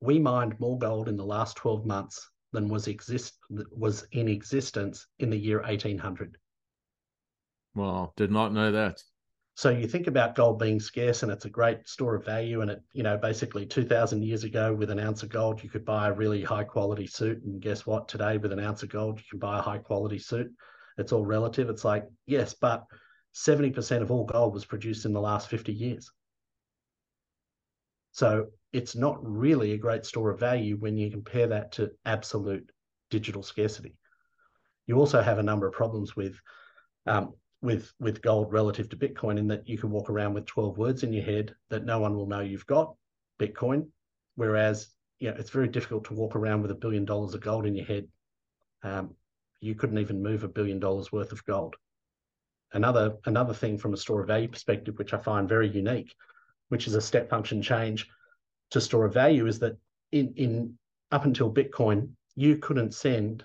we 0.00 0.18
mined 0.18 0.58
more 0.58 0.78
gold 0.78 1.08
in 1.08 1.16
the 1.16 1.24
last 1.24 1.56
12 1.56 1.86
months 1.86 2.30
than 2.52 2.68
was 2.68 2.88
exist 2.88 3.38
was 3.70 4.06
in 4.12 4.28
existence 4.28 5.06
in 5.18 5.30
the 5.30 5.36
year 5.36 5.60
1800. 5.60 6.36
Well, 7.74 8.12
did 8.16 8.30
not 8.30 8.52
know 8.52 8.72
that. 8.72 9.02
So 9.54 9.68
you 9.68 9.86
think 9.86 10.06
about 10.06 10.34
gold 10.34 10.58
being 10.58 10.80
scarce 10.80 11.22
and 11.22 11.30
it's 11.30 11.44
a 11.44 11.50
great 11.50 11.86
store 11.86 12.14
of 12.14 12.24
value. 12.24 12.62
And 12.62 12.70
it, 12.70 12.82
you 12.92 13.02
know, 13.02 13.18
basically 13.18 13.66
2000 13.66 14.22
years 14.22 14.44
ago 14.44 14.72
with 14.72 14.90
an 14.90 14.98
ounce 14.98 15.22
of 15.22 15.28
gold, 15.28 15.62
you 15.62 15.68
could 15.68 15.84
buy 15.84 16.08
a 16.08 16.12
really 16.12 16.42
high 16.42 16.64
quality 16.64 17.06
suit. 17.06 17.42
And 17.42 17.60
guess 17.60 17.86
what? 17.86 18.08
Today 18.08 18.38
with 18.38 18.52
an 18.52 18.60
ounce 18.60 18.82
of 18.82 18.88
gold, 18.88 19.18
you 19.18 19.24
can 19.28 19.38
buy 19.38 19.58
a 19.58 19.62
high 19.62 19.78
quality 19.78 20.18
suit. 20.18 20.50
It's 20.96 21.12
all 21.12 21.26
relative. 21.26 21.68
It's 21.68 21.84
like, 21.84 22.06
yes, 22.26 22.54
but 22.54 22.86
70% 23.34 24.00
of 24.02 24.10
all 24.10 24.24
gold 24.24 24.54
was 24.54 24.64
produced 24.64 25.04
in 25.04 25.12
the 25.12 25.20
last 25.20 25.48
50 25.48 25.72
years. 25.72 26.10
So 28.12 28.46
it's 28.72 28.96
not 28.96 29.18
really 29.22 29.72
a 29.72 29.78
great 29.78 30.06
store 30.06 30.30
of 30.30 30.40
value 30.40 30.76
when 30.76 30.96
you 30.96 31.10
compare 31.10 31.48
that 31.48 31.72
to 31.72 31.90
absolute 32.04 32.70
digital 33.10 33.42
scarcity. 33.42 33.96
You 34.86 34.98
also 34.98 35.20
have 35.22 35.38
a 35.38 35.42
number 35.42 35.66
of 35.66 35.74
problems 35.74 36.16
with 36.16 36.38
um, 37.06 37.34
with 37.62 37.92
with 38.00 38.20
gold 38.22 38.52
relative 38.52 38.88
to 38.90 38.96
Bitcoin 38.96 39.38
in 39.38 39.46
that 39.48 39.68
you 39.68 39.78
can 39.78 39.90
walk 39.90 40.10
around 40.10 40.34
with 40.34 40.46
12 40.46 40.76
words 40.76 41.04
in 41.04 41.12
your 41.12 41.24
head 41.24 41.54
that 41.70 41.84
no 41.84 42.00
one 42.00 42.16
will 42.16 42.26
know 42.26 42.40
you've 42.40 42.66
got 42.66 42.94
Bitcoin, 43.40 43.88
whereas 44.34 44.88
you 45.20 45.30
know, 45.30 45.36
it's 45.38 45.50
very 45.50 45.68
difficult 45.68 46.04
to 46.04 46.14
walk 46.14 46.34
around 46.34 46.62
with 46.62 46.72
a 46.72 46.76
billion 46.76 47.04
dollars 47.04 47.34
of 47.34 47.40
gold 47.40 47.64
in 47.64 47.76
your 47.76 47.86
head. 47.86 48.08
Um, 48.82 49.14
you 49.60 49.76
couldn't 49.76 49.98
even 49.98 50.22
move 50.22 50.42
a 50.42 50.48
billion 50.48 50.80
dollars 50.80 51.12
worth 51.12 51.30
of 51.30 51.44
gold. 51.44 51.76
Another 52.72 53.16
another 53.26 53.54
thing 53.54 53.78
from 53.78 53.94
a 53.94 53.96
store 53.96 54.22
of 54.22 54.26
value 54.26 54.48
perspective, 54.48 54.98
which 54.98 55.14
I 55.14 55.18
find 55.18 55.48
very 55.48 55.68
unique, 55.68 56.14
which 56.68 56.88
is 56.88 56.96
a 56.96 57.00
step 57.00 57.30
function 57.30 57.62
change 57.62 58.08
to 58.70 58.80
store 58.80 59.04
of 59.04 59.14
value, 59.14 59.46
is 59.46 59.60
that 59.60 59.76
in 60.10 60.34
in 60.36 60.78
up 61.12 61.24
until 61.24 61.52
Bitcoin, 61.52 62.08
you 62.34 62.56
couldn't 62.56 62.94
send 62.94 63.44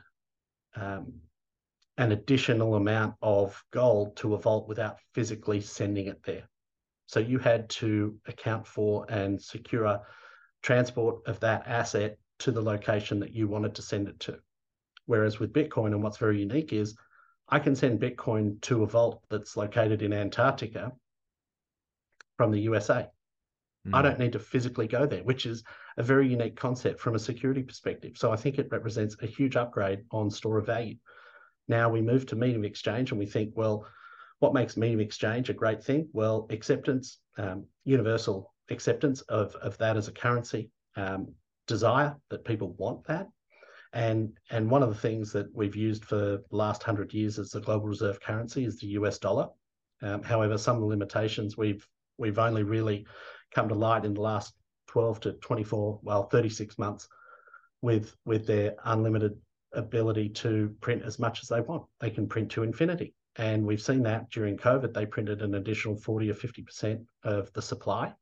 um, 0.75 1.13
an 1.97 2.11
additional 2.11 2.75
amount 2.75 3.15
of 3.21 3.61
gold 3.71 4.15
to 4.17 4.35
a 4.35 4.37
vault 4.37 4.67
without 4.67 4.97
physically 5.13 5.61
sending 5.61 6.07
it 6.07 6.21
there. 6.23 6.47
So 7.07 7.19
you 7.19 7.39
had 7.39 7.69
to 7.69 8.17
account 8.27 8.67
for 8.67 9.05
and 9.09 9.41
secure 9.41 10.01
transport 10.61 11.25
of 11.27 11.39
that 11.39 11.65
asset 11.65 12.17
to 12.39 12.51
the 12.51 12.61
location 12.61 13.19
that 13.21 13.33
you 13.33 13.47
wanted 13.47 13.75
to 13.75 13.81
send 13.81 14.07
it 14.07 14.19
to. 14.21 14.37
Whereas 15.05 15.39
with 15.39 15.53
Bitcoin, 15.53 15.87
and 15.87 16.03
what's 16.03 16.17
very 16.17 16.39
unique 16.39 16.73
is 16.73 16.95
I 17.49 17.59
can 17.59 17.75
send 17.75 18.01
Bitcoin 18.01 18.61
to 18.61 18.83
a 18.83 18.87
vault 18.87 19.23
that's 19.29 19.55
located 19.55 20.01
in 20.01 20.13
Antarctica 20.13 20.91
from 22.35 22.51
the 22.51 22.59
USA. 22.59 23.07
Mm. 23.87 23.93
I 23.93 23.99
hmm. 23.99 24.03
don't 24.03 24.19
need 24.19 24.33
to 24.33 24.39
physically 24.39 24.87
go 24.87 25.05
there, 25.05 25.23
which 25.23 25.45
is 25.45 25.63
a 25.95 26.03
very 26.03 26.27
unique 26.27 26.57
concept 26.57 26.99
from 26.99 27.15
a 27.15 27.19
security 27.19 27.63
perspective. 27.63 28.17
So 28.17 28.31
I 28.31 28.35
think 28.35 28.59
it 28.59 28.67
represents 28.69 29.15
a 29.21 29.27
huge 29.27 29.55
upgrade 29.55 30.03
on 30.11 30.29
store 30.29 30.57
of 30.57 30.65
value. 30.65 30.97
Now 31.67 31.89
we 31.89 32.01
move 32.01 32.25
to 32.27 32.35
medium 32.35 32.65
exchange 32.65 33.11
and 33.11 33.19
we 33.19 33.25
think, 33.25 33.53
well, 33.55 33.87
what 34.39 34.53
makes 34.53 34.77
medium 34.77 34.99
exchange 34.99 35.49
a 35.49 35.53
great 35.53 35.83
thing? 35.83 36.07
Well, 36.13 36.47
acceptance, 36.49 37.19
um, 37.37 37.65
universal 37.83 38.53
acceptance 38.69 39.21
of, 39.21 39.55
of 39.55 39.77
that 39.79 39.97
as 39.97 40.07
a 40.07 40.11
currency, 40.11 40.69
um, 40.95 41.33
desire 41.65 42.15
that 42.29 42.45
people 42.45 42.73
want 42.73 43.05
that. 43.05 43.27
And, 43.93 44.37
and 44.51 44.69
one 44.69 44.83
of 44.83 44.89
the 44.89 44.99
things 44.99 45.31
that 45.33 45.47
we've 45.53 45.75
used 45.75 46.05
for 46.05 46.15
the 46.17 46.43
last 46.51 46.83
hundred 46.83 47.13
years 47.13 47.39
as 47.39 47.51
the 47.51 47.61
global 47.61 47.87
reserve 47.87 48.21
currency 48.21 48.65
is 48.65 48.79
the 48.79 48.87
US 48.87 49.17
dollar. 49.17 49.47
Um, 50.01 50.21
however, 50.21 50.57
some 50.57 50.75
of 50.75 50.81
the 50.81 50.87
limitations 50.87 51.57
we've 51.57 51.87
we've 52.17 52.39
only 52.39 52.63
really 52.63 53.05
come 53.53 53.69
to 53.69 53.75
light 53.75 54.05
in 54.05 54.13
the 54.13 54.21
last 54.21 54.53
12 54.87 55.19
to 55.21 55.33
24, 55.33 55.99
well, 56.01 56.23
36 56.23 56.77
months 56.77 57.07
with 57.81 58.15
with 58.25 58.45
their 58.47 58.75
unlimited 58.85 59.37
ability 59.73 60.29
to 60.29 60.75
print 60.81 61.03
as 61.03 61.19
much 61.19 61.41
as 61.41 61.49
they 61.49 61.61
want. 61.61 61.83
They 61.99 62.09
can 62.09 62.27
print 62.27 62.51
to 62.51 62.63
infinity. 62.63 63.13
And 63.37 63.65
we've 63.65 63.81
seen 63.81 64.03
that 64.03 64.29
during 64.31 64.57
COVID, 64.57 64.93
they 64.93 65.05
printed 65.05 65.41
an 65.41 65.55
additional 65.55 65.95
40 65.95 66.31
or 66.31 66.33
50% 66.33 67.05
of 67.23 67.53
the 67.53 67.61
supply 67.61 68.13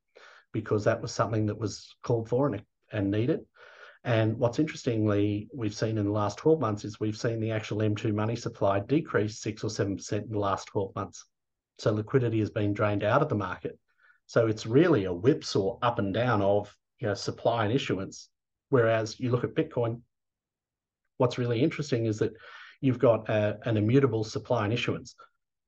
because 0.52 0.84
that 0.84 1.02
was 1.02 1.14
something 1.14 1.46
that 1.46 1.58
was 1.58 1.96
called 2.04 2.28
for 2.28 2.48
and, 2.48 2.64
and 2.91 3.12
needed. 3.12 3.46
And 4.04 4.38
what's 4.38 4.60
interestingly, 4.60 5.50
we've 5.54 5.74
seen 5.74 5.98
in 5.98 6.06
the 6.06 6.12
last 6.12 6.38
12 6.38 6.60
months 6.60 6.86
is 6.86 7.00
we've 7.00 7.18
seen 7.18 7.39
the 7.39 7.52
actual 7.52 7.80
M2 7.80 8.14
money 8.14 8.36
supply 8.36 8.80
decrease 8.80 9.39
six 9.39 9.64
or 9.64 9.70
7% 9.70 10.12
in 10.14 10.30
the 10.30 10.38
last 10.38 10.68
12 10.68 10.93
months. 10.96 11.26
So 11.80 11.91
liquidity 11.91 12.39
has 12.39 12.50
been 12.50 12.74
drained 12.74 13.04
out 13.04 13.22
of 13.22 13.30
the 13.30 13.36
market. 13.36 13.80
So 14.28 14.48
it's 14.48 14.66
really 14.66 15.06
a 15.06 15.14
whipsaw 15.14 15.78
up 15.82 16.00
and 16.00 16.14
down 16.14 16.41
of 16.41 16.76
you 17.00 17.08
know, 17.08 17.14
supply 17.14 17.66
and 17.66 17.74
issuance. 17.74 18.30
Whereas 18.70 19.20
you 19.20 19.32
look 19.32 19.43
at 19.43 19.56
Bitcoin, 19.56 20.02
what's 21.18 21.38
really 21.38 21.61
interesting 21.61 22.05
is 22.05 22.20
that 22.20 22.34
you've 22.82 22.99
got 22.99 23.30
a, 23.30 23.57
an 23.63 23.78
immutable 23.78 24.24
supply 24.24 24.66
and 24.66 24.74
issuance. 24.74 25.16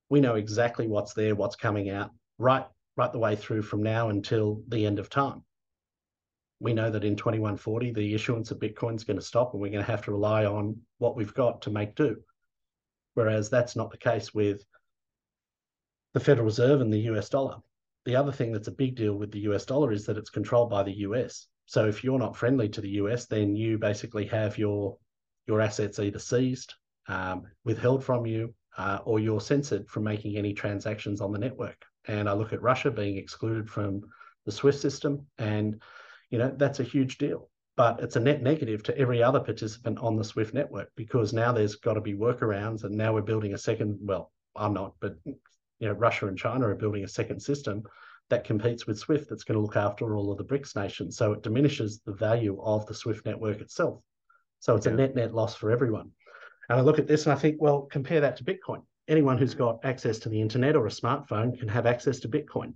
We 0.10 0.22
know 0.22 0.36
exactly 0.36 0.88
what's 0.88 1.14
there, 1.14 1.36
what's 1.36 1.56
coming 1.56 1.90
out, 1.90 2.12
right, 2.38 2.66
right 2.96 3.12
the 3.12 3.20
way 3.20 3.36
through 3.36 3.64
from 3.64 3.84
now 3.84 4.10
until 4.10 4.62
the 4.68 4.86
end 4.86 5.00
of 5.00 5.10
time. 5.10 5.44
We 6.60 6.74
know 6.74 6.90
that 6.90 7.04
in 7.04 7.16
2140, 7.16 7.92
the 7.92 8.14
issuance 8.14 8.52
of 8.52 8.60
Bitcoin 8.60 8.96
is 8.96 9.04
going 9.04 9.20
to 9.20 9.26
stop 9.26 9.54
and 9.54 9.62
we're 9.62 9.72
going 9.72 9.86
to 9.86 9.92
have 9.92 10.04
to 10.06 10.12
rely 10.12 10.46
on 10.46 10.78
what 10.98 11.16
we've 11.16 11.34
got 11.34 11.62
to 11.64 11.70
make 11.70 11.96
do. 11.96 12.18
Whereas 13.14 13.50
that's 13.50 13.76
not 13.76 13.92
the 13.92 13.98
case 13.98 14.34
with 14.34 14.64
the 16.14 16.20
Federal 16.20 16.46
Reserve 16.46 16.82
and 16.82 16.92
the 16.92 17.12
US 17.12 17.30
dollar. 17.30 17.58
The 18.06 18.16
other 18.16 18.32
thing 18.32 18.52
that's 18.52 18.70
a 18.70 18.72
big 18.72 18.96
deal 18.96 19.14
with 19.14 19.32
the 19.32 19.42
US 19.42 19.66
dollar 19.66 19.92
is 19.92 20.06
that 20.06 20.18
it's 20.18 20.30
controlled 20.30 20.70
by 20.70 20.82
the 20.82 21.00
US. 21.00 21.48
So 21.66 21.88
if 21.88 22.04
you're 22.04 22.18
not 22.18 22.38
friendly 22.38 22.70
to 22.70 22.82
the 22.82 22.90
US, 23.02 23.26
then 23.26 23.56
you 23.56 23.78
basically 23.78 24.26
have 24.28 24.58
your 24.58 24.98
your 25.48 25.62
assets 25.62 26.00
either 26.00 26.20
seized, 26.20 26.74
um, 27.08 27.44
withheld 27.64 28.04
from 28.04 28.26
you, 28.26 28.54
uh, 28.78 29.00
or 29.06 29.20
you're 29.20 29.42
censored 29.42 29.90
from 29.90 30.04
making 30.04 30.38
any 30.38 30.54
transactions 30.54 31.22
on 31.22 31.32
the 31.32 31.40
network. 31.40 31.84
And 32.08 32.30
I 32.30 32.34
look 32.34 32.54
at 32.54 32.62
Russia 32.62 32.92
being 32.92 33.18
excluded 33.18 33.70
from 33.70 34.02
the 34.46 34.52
SWIFT 34.52 34.80
system, 34.80 35.26
and 35.38 35.82
you 36.30 36.38
know 36.38 36.54
that's 36.56 36.80
a 36.80 36.84
huge 36.84 37.18
deal. 37.18 37.50
But 37.76 38.00
it's 38.02 38.16
a 38.16 38.20
net 38.20 38.42
negative 38.42 38.82
to 38.84 38.98
every 38.98 39.22
other 39.22 39.40
participant 39.40 40.00
on 40.00 40.16
the 40.16 40.24
SWIFT 40.24 40.54
network 40.54 40.90
because 40.96 41.32
now 41.32 41.52
there's 41.52 41.76
got 41.76 41.94
to 41.94 42.02
be 42.02 42.14
workarounds, 42.14 42.84
and 42.84 42.96
now 42.96 43.14
we're 43.14 43.22
building 43.22 43.54
a 43.54 43.58
second. 43.58 44.00
Well, 44.02 44.32
I'm 44.56 44.74
not, 44.74 44.96
but 45.00 45.16
you 45.26 45.88
know, 45.88 45.94
Russia 45.94 46.28
and 46.28 46.38
China 46.38 46.68
are 46.68 46.76
building 46.76 47.04
a 47.04 47.10
second 47.10 47.42
system 47.42 47.84
that 48.30 48.44
competes 48.44 48.86
with 48.86 49.00
SWIFT 49.00 49.30
that's 49.30 49.44
going 49.44 49.58
to 49.58 49.62
look 49.62 49.78
after 49.78 50.16
all 50.16 50.32
of 50.32 50.38
the 50.38 50.44
BRICS 50.44 50.76
nations. 50.76 51.18
So 51.18 51.34
it 51.34 51.44
diminishes 51.44 52.02
the 52.06 52.14
value 52.14 52.60
of 52.62 52.86
the 52.86 52.94
SWIFT 52.94 53.26
network 53.26 53.62
itself. 53.62 54.02
So 54.60 54.76
it's 54.76 54.86
yeah. 54.86 54.94
a 54.94 54.96
net 54.96 55.16
net 55.16 55.34
loss 55.34 55.56
for 55.56 55.72
everyone. 55.72 56.12
And 56.70 56.80
I 56.80 56.82
look 56.82 57.00
at 57.00 57.08
this 57.08 57.26
and 57.26 57.34
I 57.34 57.38
think, 57.38 57.58
well, 57.60 57.84
compare 57.84 58.22
that 58.22 58.36
to 58.38 58.44
Bitcoin. 58.44 58.82
Anyone 59.08 59.38
who's 59.38 59.54
got 59.54 59.80
access 59.86 60.20
to 60.20 60.30
the 60.30 60.42
internet 60.42 60.76
or 60.76 60.86
a 60.86 60.90
smartphone 60.90 61.58
can 61.58 61.70
have 61.70 61.86
access 61.86 62.20
to 62.22 62.30
Bitcoin. 62.30 62.74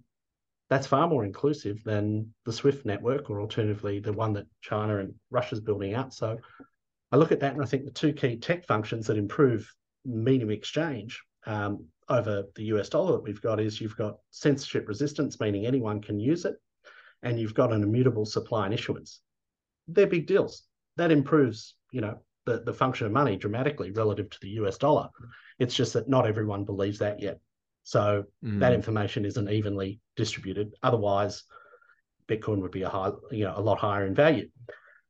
That's 0.69 0.87
far 0.87 1.07
more 1.07 1.25
inclusive 1.25 1.83
than 1.83 2.33
the 2.45 2.53
SWIFT 2.53 2.85
network, 2.85 3.29
or 3.29 3.41
alternatively, 3.41 3.99
the 3.99 4.13
one 4.13 4.31
that 4.33 4.47
China 4.61 4.99
and 4.99 5.13
Russia's 5.29 5.59
building 5.59 5.93
out. 5.93 6.13
So 6.13 6.37
I 7.11 7.17
look 7.17 7.33
at 7.33 7.41
that 7.41 7.53
and 7.53 7.61
I 7.61 7.65
think 7.65 7.83
the 7.83 7.91
two 7.91 8.13
key 8.13 8.37
tech 8.37 8.65
functions 8.65 9.07
that 9.07 9.17
improve 9.17 9.69
medium 10.05 10.49
exchange 10.49 11.21
um, 11.45 11.85
over 12.07 12.43
the 12.55 12.63
US 12.63 12.87
dollar 12.87 13.13
that 13.13 13.23
we've 13.23 13.41
got 13.41 13.59
is 13.59 13.81
you've 13.81 13.97
got 13.97 14.17
censorship 14.29 14.87
resistance, 14.87 15.39
meaning 15.39 15.65
anyone 15.65 16.01
can 16.01 16.19
use 16.19 16.45
it, 16.45 16.55
and 17.23 17.39
you've 17.39 17.53
got 17.53 17.73
an 17.73 17.83
immutable 17.83 18.25
supply 18.25 18.65
and 18.65 18.73
issuance. 18.73 19.19
They're 19.87 20.07
big 20.07 20.27
deals. 20.27 20.63
That 21.01 21.11
improves, 21.11 21.73
you 21.91 22.01
know, 22.01 22.19
the, 22.45 22.61
the 22.63 22.73
function 22.73 23.07
of 23.07 23.11
money 23.11 23.35
dramatically 23.35 23.89
relative 23.89 24.29
to 24.29 24.37
the 24.39 24.49
US 24.61 24.77
dollar. 24.77 25.09
It's 25.57 25.73
just 25.73 25.93
that 25.93 26.07
not 26.07 26.27
everyone 26.27 26.63
believes 26.63 26.99
that 26.99 27.19
yet. 27.19 27.39
So 27.83 28.25
mm. 28.45 28.59
that 28.59 28.73
information 28.73 29.25
isn't 29.25 29.49
evenly 29.49 29.99
distributed. 30.15 30.75
Otherwise, 30.83 31.43
Bitcoin 32.27 32.61
would 32.61 32.71
be 32.71 32.83
a 32.83 32.89
high, 32.89 33.09
you 33.31 33.45
know, 33.45 33.53
a 33.55 33.61
lot 33.61 33.79
higher 33.79 34.05
in 34.05 34.13
value. 34.13 34.47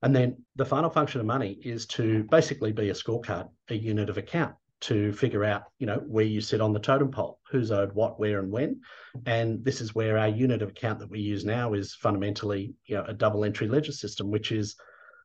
And 0.01 0.15
then 0.15 0.37
the 0.55 0.65
final 0.65 0.89
function 0.89 1.19
of 1.19 1.27
money 1.27 1.59
is 1.61 1.85
to 1.87 2.23
basically 2.31 2.71
be 2.71 2.89
a 2.89 2.93
scorecard, 2.93 3.49
a 3.69 3.75
unit 3.75 4.09
of 4.09 4.17
account 4.17 4.55
to 4.81 5.11
figure 5.11 5.43
out, 5.43 5.63
you 5.77 5.87
know, 5.87 6.01
where 6.07 6.23
you 6.23 6.39
sit 6.39 6.61
on 6.61 6.71
the 6.71 6.79
totem 6.79 7.11
pole, 7.11 7.39
who's 7.51 7.69
owed 7.69 7.91
what, 7.91 8.17
where, 8.17 8.39
and 8.39 8.49
when. 8.49 8.79
And 9.25 9.63
this 9.65 9.81
is 9.81 9.93
where 9.93 10.17
our 10.17 10.29
unit 10.29 10.61
of 10.61 10.69
account 10.69 10.99
that 10.99 11.11
we 11.11 11.19
use 11.19 11.43
now 11.43 11.73
is 11.73 11.93
fundamentally, 11.93 12.73
you 12.85 12.95
know, 12.95 13.03
a 13.07 13.13
double 13.13 13.43
entry 13.43 13.67
ledger 13.67 13.91
system, 13.91 14.31
which 14.31 14.53
is 14.53 14.77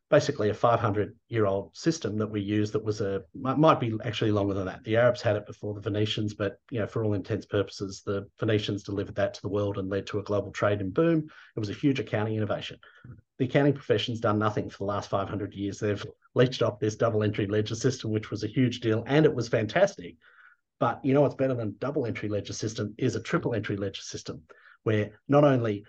basically 0.08 0.50
a 0.50 0.54
500 0.54 1.16
year 1.28 1.46
old 1.46 1.76
system 1.76 2.16
that 2.18 2.30
we 2.30 2.40
use 2.40 2.70
that 2.70 2.84
was 2.84 3.00
a 3.00 3.22
might 3.34 3.80
be 3.80 3.96
actually 4.04 4.30
longer 4.30 4.54
than 4.54 4.66
that. 4.66 4.84
The 4.84 4.96
arabs 4.96 5.20
had 5.20 5.36
it 5.36 5.46
before 5.46 5.74
the 5.74 5.80
venetians 5.80 6.34
but 6.34 6.60
you 6.70 6.78
know 6.78 6.86
for 6.86 7.04
all 7.04 7.14
intents 7.14 7.46
purposes 7.46 8.02
the 8.06 8.28
venetians 8.38 8.84
delivered 8.84 9.16
that 9.16 9.34
to 9.34 9.42
the 9.42 9.48
world 9.48 9.78
and 9.78 9.90
led 9.90 10.06
to 10.08 10.18
a 10.18 10.22
global 10.22 10.52
trade 10.52 10.80
and 10.80 10.94
boom 10.94 11.28
it 11.56 11.60
was 11.60 11.70
a 11.70 11.74
huge 11.74 11.98
accounting 11.98 12.36
innovation. 12.36 12.78
The 13.38 13.46
accounting 13.46 13.74
profession's 13.74 14.20
done 14.20 14.38
nothing 14.38 14.70
for 14.70 14.78
the 14.78 14.84
last 14.84 15.10
500 15.10 15.52
years. 15.52 15.80
They've 15.80 16.06
leached 16.34 16.62
off 16.62 16.78
this 16.78 16.96
double 16.96 17.22
entry 17.22 17.46
ledger 17.46 17.74
system 17.74 18.12
which 18.12 18.30
was 18.30 18.44
a 18.44 18.48
huge 18.48 18.80
deal 18.80 19.02
and 19.06 19.26
it 19.26 19.34
was 19.34 19.48
fantastic. 19.48 20.16
But 20.78 21.04
you 21.04 21.14
know 21.14 21.22
what's 21.22 21.34
better 21.34 21.54
than 21.54 21.76
double 21.78 22.06
entry 22.06 22.28
ledger 22.28 22.52
system 22.52 22.94
is 22.96 23.16
a 23.16 23.22
triple 23.22 23.54
entry 23.54 23.76
ledger 23.76 24.02
system 24.02 24.42
where 24.84 25.10
not 25.26 25.42
only 25.42 25.84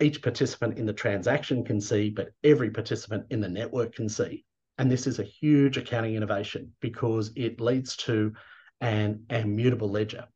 each 0.00 0.22
participant 0.22 0.78
in 0.78 0.86
the 0.86 0.92
transaction 0.92 1.64
can 1.64 1.80
see, 1.80 2.10
but 2.10 2.30
every 2.44 2.70
participant 2.70 3.26
in 3.30 3.40
the 3.40 3.48
network 3.48 3.94
can 3.94 4.08
see. 4.08 4.44
And 4.78 4.90
this 4.90 5.06
is 5.06 5.18
a 5.18 5.24
huge 5.24 5.76
accounting 5.76 6.14
innovation 6.14 6.72
because 6.80 7.32
it 7.36 7.60
leads 7.60 7.96
to 7.98 8.32
an 8.80 9.24
immutable 9.28 9.90
ledger, 9.90 10.26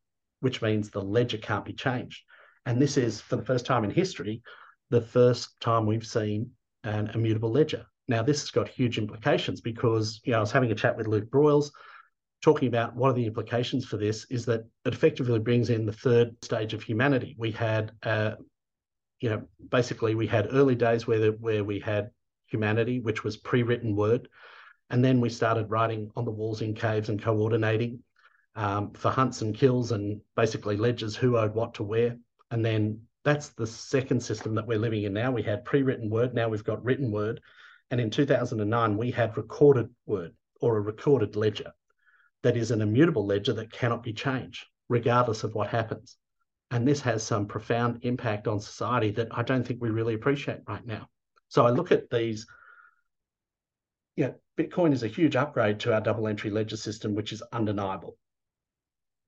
which 0.41 0.61
means 0.61 0.91
the 0.91 1.01
ledger 1.01 1.39
can't 1.39 1.65
be 1.65 1.73
changed. 1.73 2.23
And 2.67 2.81
this 2.81 2.97
is, 2.97 3.21
for 3.21 3.37
the 3.37 3.45
first 3.45 3.65
time 3.65 3.85
in 3.85 3.91
history, 3.91 4.43
the 4.91 5.01
first 5.01 5.59
time 5.61 5.87
we've 5.87 6.07
seen 6.07 6.51
an 6.85 7.11
immutable 7.15 7.51
ledger. 7.51 7.87
Now, 8.07 8.23
this 8.23 8.43
has 8.43 8.51
got 8.51 8.69
huge 8.69 8.99
implications 8.99 9.63
because, 9.63 10.21
you 10.25 10.33
know, 10.33 10.39
I 10.39 10.41
was 10.41 10.53
having 10.53 10.71
a 10.71 10.75
chat 10.75 10.97
with 10.97 11.09
Luke 11.09 11.31
Broyles 11.31 11.71
talking 12.43 12.69
about 12.69 12.95
what 12.95 13.11
are 13.11 13.15
the 13.15 13.25
implications 13.25 13.87
for 13.87 13.97
this 13.97 14.27
is 14.29 14.45
that 14.45 14.67
it 14.85 14.93
effectively 14.93 15.39
brings 15.39 15.71
in 15.71 15.87
the 15.87 15.93
third 15.93 16.37
stage 16.45 16.75
of 16.75 16.83
humanity. 16.83 17.35
We 17.39 17.51
had 17.51 17.93
uh, 18.03 18.33
you 19.25 19.31
know, 19.31 19.43
basically 19.71 20.15
we 20.15 20.27
had 20.27 20.53
early 20.53 20.75
days 20.75 21.07
where 21.07 21.19
the, 21.19 21.29
where 21.41 21.65
we 21.65 21.81
had 21.81 22.11
humanity, 22.45 23.01
which 23.01 23.25
was 23.25 23.39
pre-written 23.39 23.97
word, 23.97 24.29
and 24.91 25.03
then 25.03 25.19
we 25.19 25.31
started 25.31 25.71
writing 25.71 26.11
on 26.15 26.27
the 26.27 26.31
walls 26.31 26.61
in 26.61 26.75
caves 26.75 27.09
and 27.09 27.23
coordinating 27.23 28.01
um, 28.55 28.93
for 28.93 29.11
hunts 29.11 29.41
and 29.41 29.57
kills 29.57 29.93
and 29.93 30.21
basically 30.37 30.77
ledgers 30.77 31.17
who 31.17 31.39
owed 31.39 31.55
what 31.55 31.73
to 31.73 31.83
where, 31.83 32.19
and 32.51 32.63
then 32.63 33.01
that's 33.25 33.49
the 33.49 33.67
second 33.67 34.23
system 34.23 34.55
that 34.57 34.67
we're 34.67 34.79
living 34.79 35.05
in 35.05 35.15
now. 35.15 35.31
We 35.31 35.43
had 35.43 35.65
pre-written 35.65 36.11
word, 36.11 36.35
now 36.35 36.51
we've 36.51 36.63
got 36.63 36.85
written 36.85 37.11
word, 37.11 37.41
and 37.91 37.99
in 38.03 38.11
2009 38.11 38.99
we 38.99 39.11
had 39.11 39.39
recorded 39.39 39.89
word 40.05 40.35
or 40.61 40.77
a 40.77 40.83
recorded 40.83 41.35
ledger 41.35 41.73
that 42.43 42.59
is 42.59 42.71
an 42.71 42.83
immutable 42.83 43.25
ledger 43.25 43.55
that 43.55 43.73
cannot 43.73 44.03
be 44.03 44.13
changed 44.13 44.67
regardless 44.91 45.45
of 45.45 45.55
what 45.55 45.69
happens. 45.69 46.19
And 46.75 46.89
this 46.89 47.01
has 47.03 47.23
some 47.23 47.47
profound 47.47 48.01
impact 48.03 48.49
on 48.49 48.59
society 48.59 49.13
that 49.13 49.29
I 49.31 49.45
don't 49.45 49.65
think 49.65 49.81
we 49.81 49.91
really 49.91 50.15
appreciate 50.15 50.59
right 50.67 50.85
now. 50.85 51.09
So 51.47 51.65
I 51.65 51.71
look 51.71 51.93
at 51.93 52.11
these. 52.11 52.49
Yeah, 54.17 54.33
Bitcoin 54.59 54.93
is 54.93 55.05
a 55.05 55.09
huge 55.09 55.37
upgrade 55.37 55.79
to 55.81 55.95
our 55.95 56.01
double 56.01 56.27
entry 56.27 56.51
ledger 56.51 56.77
system, 56.77 57.15
which 57.15 57.33
is 57.33 57.45
undeniable. 57.53 58.17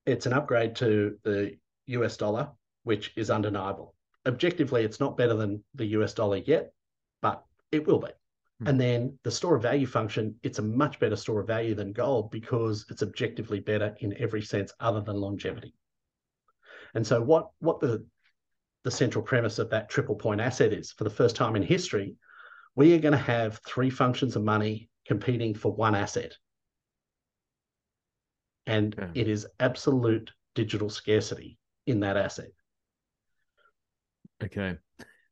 It's 0.05 0.25
an 0.25 0.33
upgrade 0.33 0.75
to 0.75 1.17
the 1.23 1.57
US 1.85 2.17
dollar, 2.17 2.51
which 2.83 3.13
is 3.15 3.29
undeniable. 3.29 3.95
Objectively, 4.25 4.83
it's 4.83 4.99
not 4.99 5.15
better 5.15 5.33
than 5.33 5.63
the 5.73 5.85
US 5.85 6.13
dollar 6.13 6.37
yet, 6.37 6.73
but 7.21 7.45
it 7.71 7.87
will 7.87 7.99
be. 7.99 8.11
Hmm. 8.59 8.67
And 8.67 8.81
then 8.81 9.19
the 9.23 9.31
store 9.31 9.55
of 9.55 9.61
value 9.61 9.87
function, 9.87 10.35
it's 10.43 10.59
a 10.59 10.63
much 10.63 10.99
better 10.99 11.15
store 11.15 11.39
of 11.39 11.47
value 11.47 11.75
than 11.75 11.93
gold 11.93 12.29
because 12.29 12.85
it's 12.89 13.03
objectively 13.03 13.61
better 13.61 13.95
in 13.99 14.17
every 14.17 14.41
sense 14.41 14.73
other 14.81 14.99
than 14.99 15.15
longevity. 15.15 15.73
And 16.93 17.05
so 17.05 17.21
what 17.21 17.49
what 17.59 17.79
the 17.79 18.05
the 18.83 18.91
central 18.91 19.23
premise 19.23 19.59
of 19.59 19.69
that 19.69 19.89
triple 19.89 20.15
point 20.15 20.39
asset 20.39 20.71
is 20.71 20.91
for 20.91 21.03
the 21.03 21.09
first 21.09 21.35
time 21.35 21.55
in 21.55 21.63
history, 21.63 22.15
we 22.75 22.93
are 22.93 22.99
going 22.99 23.11
to 23.11 23.17
have 23.17 23.59
three 23.67 23.89
functions 23.89 24.35
of 24.35 24.43
money 24.43 24.89
competing 25.05 25.53
for 25.53 25.73
one 25.73 25.95
asset. 25.95 26.33
And 28.65 28.95
yeah. 28.97 29.09
it 29.13 29.27
is 29.27 29.47
absolute 29.59 30.31
digital 30.55 30.89
scarcity 30.89 31.57
in 31.85 32.01
that 32.01 32.17
asset. 32.17 32.51
Okay. 34.43 34.75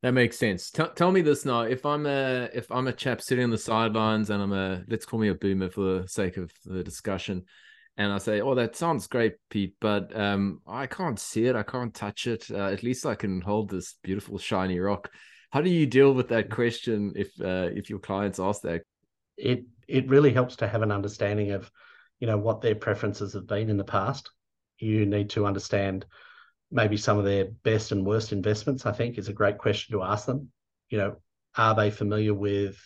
That 0.01 0.11
makes 0.11 0.37
sense. 0.37 0.69
T- 0.71 0.83
tell 0.95 1.11
me 1.11 1.21
this 1.21 1.45
now. 1.45 1.61
If 1.61 1.85
I'm 1.85 2.05
a 2.05 2.49
if 2.53 2.71
I'm 2.71 2.87
a 2.87 2.93
chap 2.93 3.21
sitting 3.21 3.43
on 3.43 3.49
the 3.49 3.57
sidelines 3.57 4.29
and 4.29 4.41
I'm 4.41 4.53
a 4.53 4.83
let's 4.87 5.05
call 5.05 5.19
me 5.19 5.29
a 5.29 5.35
boomer 5.35 5.69
for 5.69 6.01
the 6.01 6.07
sake 6.07 6.37
of 6.37 6.51
the 6.63 6.83
discussion, 6.83 7.45
and 7.97 8.11
I 8.11 8.17
say, 8.17 8.41
"Oh, 8.41 8.55
that 8.55 8.75
sounds 8.75 9.07
great, 9.07 9.35
Pete, 9.49 9.75
but 9.79 10.15
um, 10.17 10.61
I 10.67 10.87
can't 10.87 11.19
see 11.19 11.45
it. 11.45 11.55
I 11.55 11.63
can't 11.63 11.93
touch 11.93 12.27
it. 12.27 12.49
Uh, 12.51 12.69
at 12.69 12.83
least 12.83 13.05
I 13.05 13.15
can 13.15 13.41
hold 13.41 13.69
this 13.69 13.95
beautiful 14.03 14.37
shiny 14.37 14.79
rock." 14.79 15.09
How 15.51 15.61
do 15.61 15.69
you 15.69 15.85
deal 15.85 16.13
with 16.13 16.29
that 16.29 16.49
question 16.49 17.13
if 17.15 17.29
uh, 17.39 17.69
if 17.73 17.89
your 17.89 17.99
clients 17.99 18.39
ask 18.39 18.61
that? 18.63 18.81
It 19.37 19.65
it 19.87 20.09
really 20.09 20.33
helps 20.33 20.57
to 20.57 20.67
have 20.67 20.81
an 20.81 20.91
understanding 20.91 21.51
of, 21.51 21.71
you 22.19 22.27
know, 22.27 22.37
what 22.37 22.61
their 22.61 22.75
preferences 22.75 23.33
have 23.33 23.47
been 23.47 23.69
in 23.69 23.77
the 23.77 23.83
past. 23.83 24.29
You 24.79 25.05
need 25.05 25.29
to 25.31 25.45
understand 25.45 26.05
maybe 26.71 26.97
some 26.97 27.17
of 27.17 27.23
their 27.23 27.45
best 27.63 27.91
and 27.91 28.05
worst 28.05 28.33
investments. 28.33 28.85
I 28.85 28.91
think 28.91 29.17
is 29.17 29.29
a 29.29 29.33
great 29.33 29.57
question 29.57 29.93
to 29.93 30.03
ask 30.03 30.25
them. 30.25 30.51
You 30.89 30.97
know, 30.97 31.15
are 31.55 31.75
they 31.75 31.91
familiar 31.91 32.33
with 32.33 32.77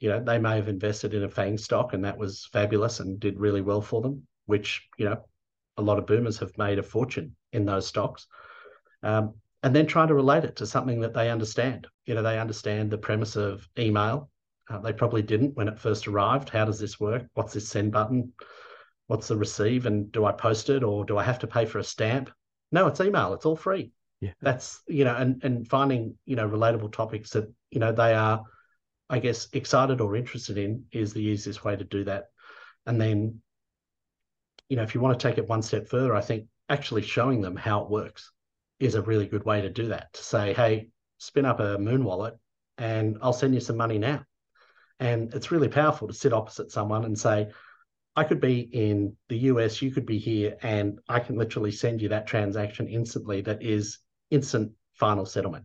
you 0.00 0.08
know, 0.08 0.22
they 0.22 0.38
may 0.38 0.56
have 0.56 0.68
invested 0.68 1.14
in 1.14 1.22
a 1.22 1.28
FANG 1.28 1.58
stock 1.58 1.92
and 1.92 2.04
that 2.04 2.18
was 2.18 2.48
fabulous 2.52 3.00
and 3.00 3.20
did 3.20 3.38
really 3.38 3.60
well 3.60 3.82
for 3.82 4.00
them, 4.00 4.26
which, 4.46 4.88
you 4.98 5.04
know, 5.04 5.22
a 5.76 5.82
lot 5.82 5.98
of 5.98 6.06
boomers 6.06 6.38
have 6.38 6.56
made 6.58 6.78
a 6.78 6.82
fortune 6.82 7.36
in 7.52 7.66
those 7.66 7.86
stocks. 7.86 8.26
Um, 9.02 9.34
and 9.62 9.76
then 9.76 9.86
try 9.86 10.06
to 10.06 10.14
relate 10.14 10.44
it 10.44 10.56
to 10.56 10.66
something 10.66 11.00
that 11.00 11.12
they 11.12 11.30
understand. 11.30 11.86
You 12.06 12.14
know, 12.14 12.22
they 12.22 12.38
understand 12.38 12.90
the 12.90 12.98
premise 12.98 13.36
of 13.36 13.68
email. 13.78 14.30
Uh, 14.70 14.78
they 14.78 14.92
probably 14.92 15.22
didn't 15.22 15.54
when 15.54 15.68
it 15.68 15.78
first 15.78 16.08
arrived. 16.08 16.48
How 16.48 16.64
does 16.64 16.80
this 16.80 16.98
work? 16.98 17.26
What's 17.34 17.52
this 17.52 17.68
send 17.68 17.92
button? 17.92 18.32
What's 19.06 19.28
the 19.28 19.36
receive? 19.36 19.84
And 19.84 20.10
do 20.12 20.24
I 20.24 20.32
post 20.32 20.70
it 20.70 20.82
or 20.82 21.04
do 21.04 21.18
I 21.18 21.24
have 21.24 21.40
to 21.40 21.46
pay 21.46 21.66
for 21.66 21.78
a 21.78 21.84
stamp? 21.84 22.30
No, 22.72 22.86
it's 22.86 23.00
email. 23.00 23.34
It's 23.34 23.44
all 23.44 23.56
free. 23.56 23.92
Yeah. 24.20 24.32
That's, 24.40 24.80
you 24.86 25.04
know, 25.04 25.14
and, 25.14 25.42
and 25.44 25.68
finding, 25.68 26.16
you 26.24 26.36
know, 26.36 26.48
relatable 26.48 26.92
topics 26.92 27.30
that, 27.30 27.52
you 27.70 27.80
know, 27.80 27.92
they 27.92 28.14
are, 28.14 28.44
I 29.10 29.18
guess, 29.18 29.48
excited 29.52 30.00
or 30.00 30.14
interested 30.14 30.56
in 30.56 30.84
is 30.92 31.12
the 31.12 31.20
easiest 31.22 31.64
way 31.64 31.74
to 31.74 31.84
do 31.84 32.04
that. 32.04 32.26
And 32.86 33.00
then, 33.00 33.42
you 34.68 34.76
know, 34.76 34.84
if 34.84 34.94
you 34.94 35.00
want 35.00 35.18
to 35.18 35.28
take 35.28 35.36
it 35.36 35.48
one 35.48 35.62
step 35.62 35.88
further, 35.88 36.14
I 36.14 36.20
think 36.20 36.46
actually 36.68 37.02
showing 37.02 37.40
them 37.40 37.56
how 37.56 37.82
it 37.82 37.90
works 37.90 38.30
is 38.78 38.94
a 38.94 39.02
really 39.02 39.26
good 39.26 39.44
way 39.44 39.62
to 39.62 39.68
do 39.68 39.88
that. 39.88 40.12
To 40.12 40.22
say, 40.22 40.54
hey, 40.54 40.90
spin 41.18 41.44
up 41.44 41.58
a 41.58 41.76
Muun 41.76 42.04
wallet 42.04 42.34
and 42.78 43.18
I'll 43.20 43.32
send 43.32 43.52
you 43.52 43.60
some 43.60 43.76
money 43.76 43.98
now. 43.98 44.24
And 45.00 45.34
it's 45.34 45.50
really 45.50 45.68
powerful 45.68 46.06
to 46.06 46.14
sit 46.14 46.32
opposite 46.32 46.70
someone 46.70 47.04
and 47.04 47.18
say, 47.18 47.48
I 48.14 48.24
could 48.24 48.40
be 48.40 48.60
in 48.60 49.16
the 49.28 49.38
US, 49.38 49.82
you 49.82 49.90
could 49.90 50.06
be 50.06 50.18
here, 50.18 50.56
and 50.62 51.00
I 51.08 51.20
can 51.20 51.36
literally 51.36 51.72
send 51.72 52.00
you 52.00 52.10
that 52.10 52.26
transaction 52.26 52.86
instantly 52.86 53.40
that 53.42 53.62
is 53.62 53.98
instant 54.30 54.72
final 54.94 55.26
settlement. 55.26 55.64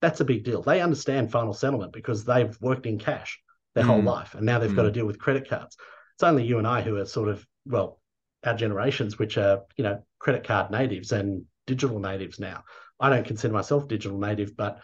That's 0.00 0.20
a 0.20 0.24
big 0.24 0.44
deal. 0.44 0.62
They 0.62 0.80
understand 0.80 1.30
final 1.30 1.52
settlement 1.52 1.92
because 1.92 2.24
they've 2.24 2.56
worked 2.60 2.86
in 2.86 2.98
cash 2.98 3.40
their 3.74 3.84
mm. 3.84 3.88
whole 3.88 4.02
life 4.02 4.34
and 4.34 4.46
now 4.46 4.58
they've 4.58 4.70
mm. 4.70 4.76
got 4.76 4.84
to 4.84 4.90
deal 4.90 5.06
with 5.06 5.18
credit 5.18 5.48
cards. 5.48 5.76
It's 6.14 6.22
only 6.22 6.44
you 6.44 6.58
and 6.58 6.66
I 6.66 6.82
who 6.82 6.96
are 6.96 7.06
sort 7.06 7.28
of, 7.28 7.46
well, 7.66 8.00
our 8.44 8.54
generations, 8.54 9.18
which 9.18 9.38
are, 9.38 9.62
you 9.76 9.84
know, 9.84 10.02
credit 10.18 10.44
card 10.44 10.70
natives 10.70 11.12
and 11.12 11.44
digital 11.66 11.98
natives 11.98 12.38
now. 12.38 12.64
I 13.00 13.10
don't 13.10 13.26
consider 13.26 13.54
myself 13.54 13.88
digital 13.88 14.18
native, 14.18 14.56
but 14.56 14.80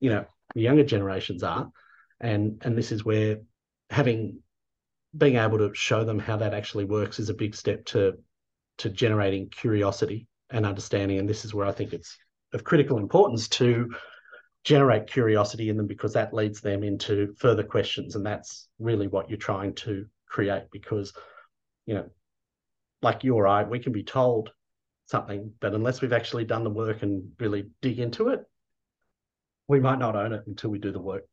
you 0.00 0.10
know, 0.10 0.26
the 0.54 0.60
younger 0.60 0.84
generations 0.84 1.42
are. 1.42 1.70
And 2.20 2.60
and 2.64 2.76
this 2.76 2.92
is 2.92 3.04
where 3.04 3.38
having 3.90 4.40
being 5.16 5.36
able 5.36 5.58
to 5.58 5.72
show 5.74 6.04
them 6.04 6.18
how 6.18 6.36
that 6.38 6.54
actually 6.54 6.84
works 6.84 7.18
is 7.18 7.28
a 7.28 7.34
big 7.34 7.54
step 7.54 7.84
to 7.86 8.18
to 8.78 8.90
generating 8.90 9.48
curiosity 9.48 10.26
and 10.50 10.66
understanding. 10.66 11.18
And 11.18 11.28
this 11.28 11.44
is 11.44 11.54
where 11.54 11.66
I 11.66 11.72
think 11.72 11.92
it's 11.92 12.18
of 12.52 12.64
critical 12.64 12.98
importance 12.98 13.48
to 13.48 13.94
generate 14.64 15.06
curiosity 15.06 15.68
in 15.68 15.76
them 15.76 15.86
because 15.86 16.14
that 16.14 16.32
leads 16.32 16.60
them 16.60 16.82
into 16.82 17.34
further 17.38 17.62
questions. 17.62 18.16
And 18.16 18.24
that's 18.24 18.68
really 18.78 19.06
what 19.06 19.28
you're 19.28 19.38
trying 19.38 19.74
to 19.76 20.06
create 20.26 20.64
because, 20.72 21.12
you 21.86 21.94
know, 21.94 22.08
like 23.02 23.22
you 23.22 23.34
or 23.34 23.46
I, 23.46 23.62
we 23.64 23.78
can 23.78 23.92
be 23.92 24.02
told 24.02 24.50
something, 25.06 25.52
but 25.60 25.74
unless 25.74 26.00
we've 26.00 26.14
actually 26.14 26.46
done 26.46 26.64
the 26.64 26.70
work 26.70 27.02
and 27.02 27.30
really 27.38 27.66
dig 27.82 27.98
into 27.98 28.28
it, 28.28 28.40
we 29.68 29.80
might 29.80 29.98
not 29.98 30.16
own 30.16 30.32
it 30.32 30.42
until 30.46 30.70
we 30.70 30.78
do 30.78 30.92
the 30.92 31.00
work. 31.00 31.24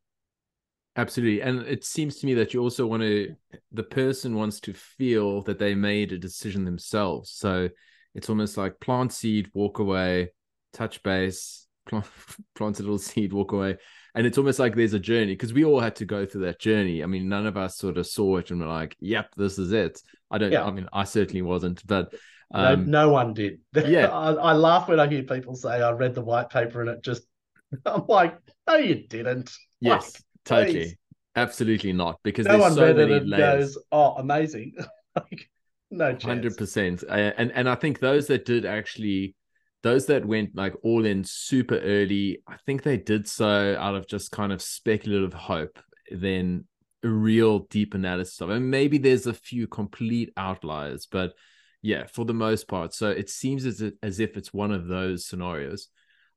Absolutely. 0.97 1.41
And 1.41 1.61
it 1.61 1.85
seems 1.85 2.17
to 2.17 2.25
me 2.25 2.33
that 2.33 2.53
you 2.53 2.61
also 2.61 2.85
want 2.85 3.01
to, 3.01 3.33
the 3.71 3.83
person 3.83 4.35
wants 4.35 4.59
to 4.61 4.73
feel 4.73 5.41
that 5.43 5.57
they 5.57 5.73
made 5.73 6.11
a 6.11 6.17
decision 6.17 6.65
themselves. 6.65 7.31
So 7.31 7.69
it's 8.13 8.29
almost 8.29 8.57
like 8.57 8.81
plant 8.81 9.13
seed, 9.13 9.49
walk 9.53 9.79
away, 9.79 10.33
touch 10.73 11.01
base, 11.01 11.67
plant, 11.87 12.05
plant 12.55 12.79
a 12.79 12.83
little 12.83 12.97
seed, 12.97 13.33
walk 13.33 13.51
away. 13.51 13.77
And 14.13 14.27
it's 14.27 14.37
almost 14.37 14.59
like 14.59 14.75
there's 14.75 14.93
a 14.93 14.99
journey 14.99 15.33
because 15.33 15.53
we 15.53 15.63
all 15.63 15.79
had 15.79 15.95
to 15.97 16.05
go 16.05 16.25
through 16.25 16.41
that 16.41 16.59
journey. 16.59 17.01
I 17.01 17.05
mean, 17.05 17.29
none 17.29 17.47
of 17.47 17.55
us 17.55 17.77
sort 17.77 17.97
of 17.97 18.05
saw 18.05 18.37
it 18.37 18.51
and 18.51 18.59
were 18.59 18.67
like, 18.67 18.95
yep, 18.99 19.33
this 19.37 19.57
is 19.57 19.71
it. 19.71 20.01
I 20.29 20.37
don't, 20.37 20.51
yeah. 20.51 20.65
I 20.65 20.71
mean, 20.71 20.89
I 20.91 21.05
certainly 21.05 21.41
wasn't, 21.41 21.85
but 21.87 22.13
um, 22.53 22.91
no, 22.91 23.05
no 23.05 23.09
one 23.11 23.33
did. 23.33 23.59
Yeah. 23.87 24.07
I, 24.07 24.33
I 24.33 24.53
laugh 24.53 24.89
when 24.89 24.99
I 24.99 25.07
hear 25.07 25.23
people 25.23 25.55
say, 25.55 25.81
I 25.81 25.91
read 25.91 26.13
the 26.13 26.21
white 26.21 26.49
paper 26.49 26.81
and 26.81 26.89
it 26.89 27.03
just, 27.03 27.23
I'm 27.85 28.05
like, 28.07 28.37
no, 28.67 28.75
you 28.75 29.07
didn't. 29.07 29.51
Yes, 29.79 30.13
like, 30.13 30.23
totally. 30.43 30.73
Please. 30.73 30.95
Absolutely 31.35 31.93
not. 31.93 32.19
Because 32.23 32.45
no 32.45 32.57
one 32.57 32.73
so 32.73 32.85
read 32.85 32.99
it 32.99 33.11
and 33.11 33.29
layers. 33.29 33.75
goes, 33.75 33.83
oh, 33.93 34.15
amazing. 34.17 34.73
like, 35.15 35.49
no 35.91 36.17
Hundred 36.21 36.55
percent, 36.55 37.03
and 37.09 37.51
and 37.51 37.67
I 37.67 37.75
think 37.75 37.99
those 37.99 38.27
that 38.27 38.45
did 38.45 38.65
actually, 38.65 39.35
those 39.83 40.05
that 40.07 40.25
went 40.25 40.55
like 40.55 40.75
all 40.83 41.05
in 41.05 41.23
super 41.23 41.77
early, 41.79 42.41
I 42.47 42.57
think 42.65 42.83
they 42.83 42.97
did 42.97 43.27
so 43.27 43.75
out 43.79 43.95
of 43.95 44.07
just 44.07 44.31
kind 44.31 44.51
of 44.51 44.61
speculative 44.61 45.33
hope. 45.33 45.79
Then 46.11 46.65
a 47.03 47.09
real 47.09 47.59
deep 47.59 47.93
analysis 47.93 48.41
of 48.41 48.49
it. 48.49 48.57
And 48.57 48.69
maybe 48.69 48.97
there's 48.97 49.27
a 49.27 49.33
few 49.33 49.67
complete 49.67 50.31
outliers, 50.37 51.07
but 51.09 51.33
yeah, 51.81 52.05
for 52.05 52.25
the 52.25 52.33
most 52.33 52.67
part. 52.67 52.93
So 52.93 53.09
it 53.09 53.29
seems 53.29 53.65
as 53.65 53.81
if, 53.81 53.93
as 54.03 54.19
if 54.19 54.37
it's 54.37 54.53
one 54.53 54.71
of 54.71 54.87
those 54.87 55.25
scenarios. 55.25 55.87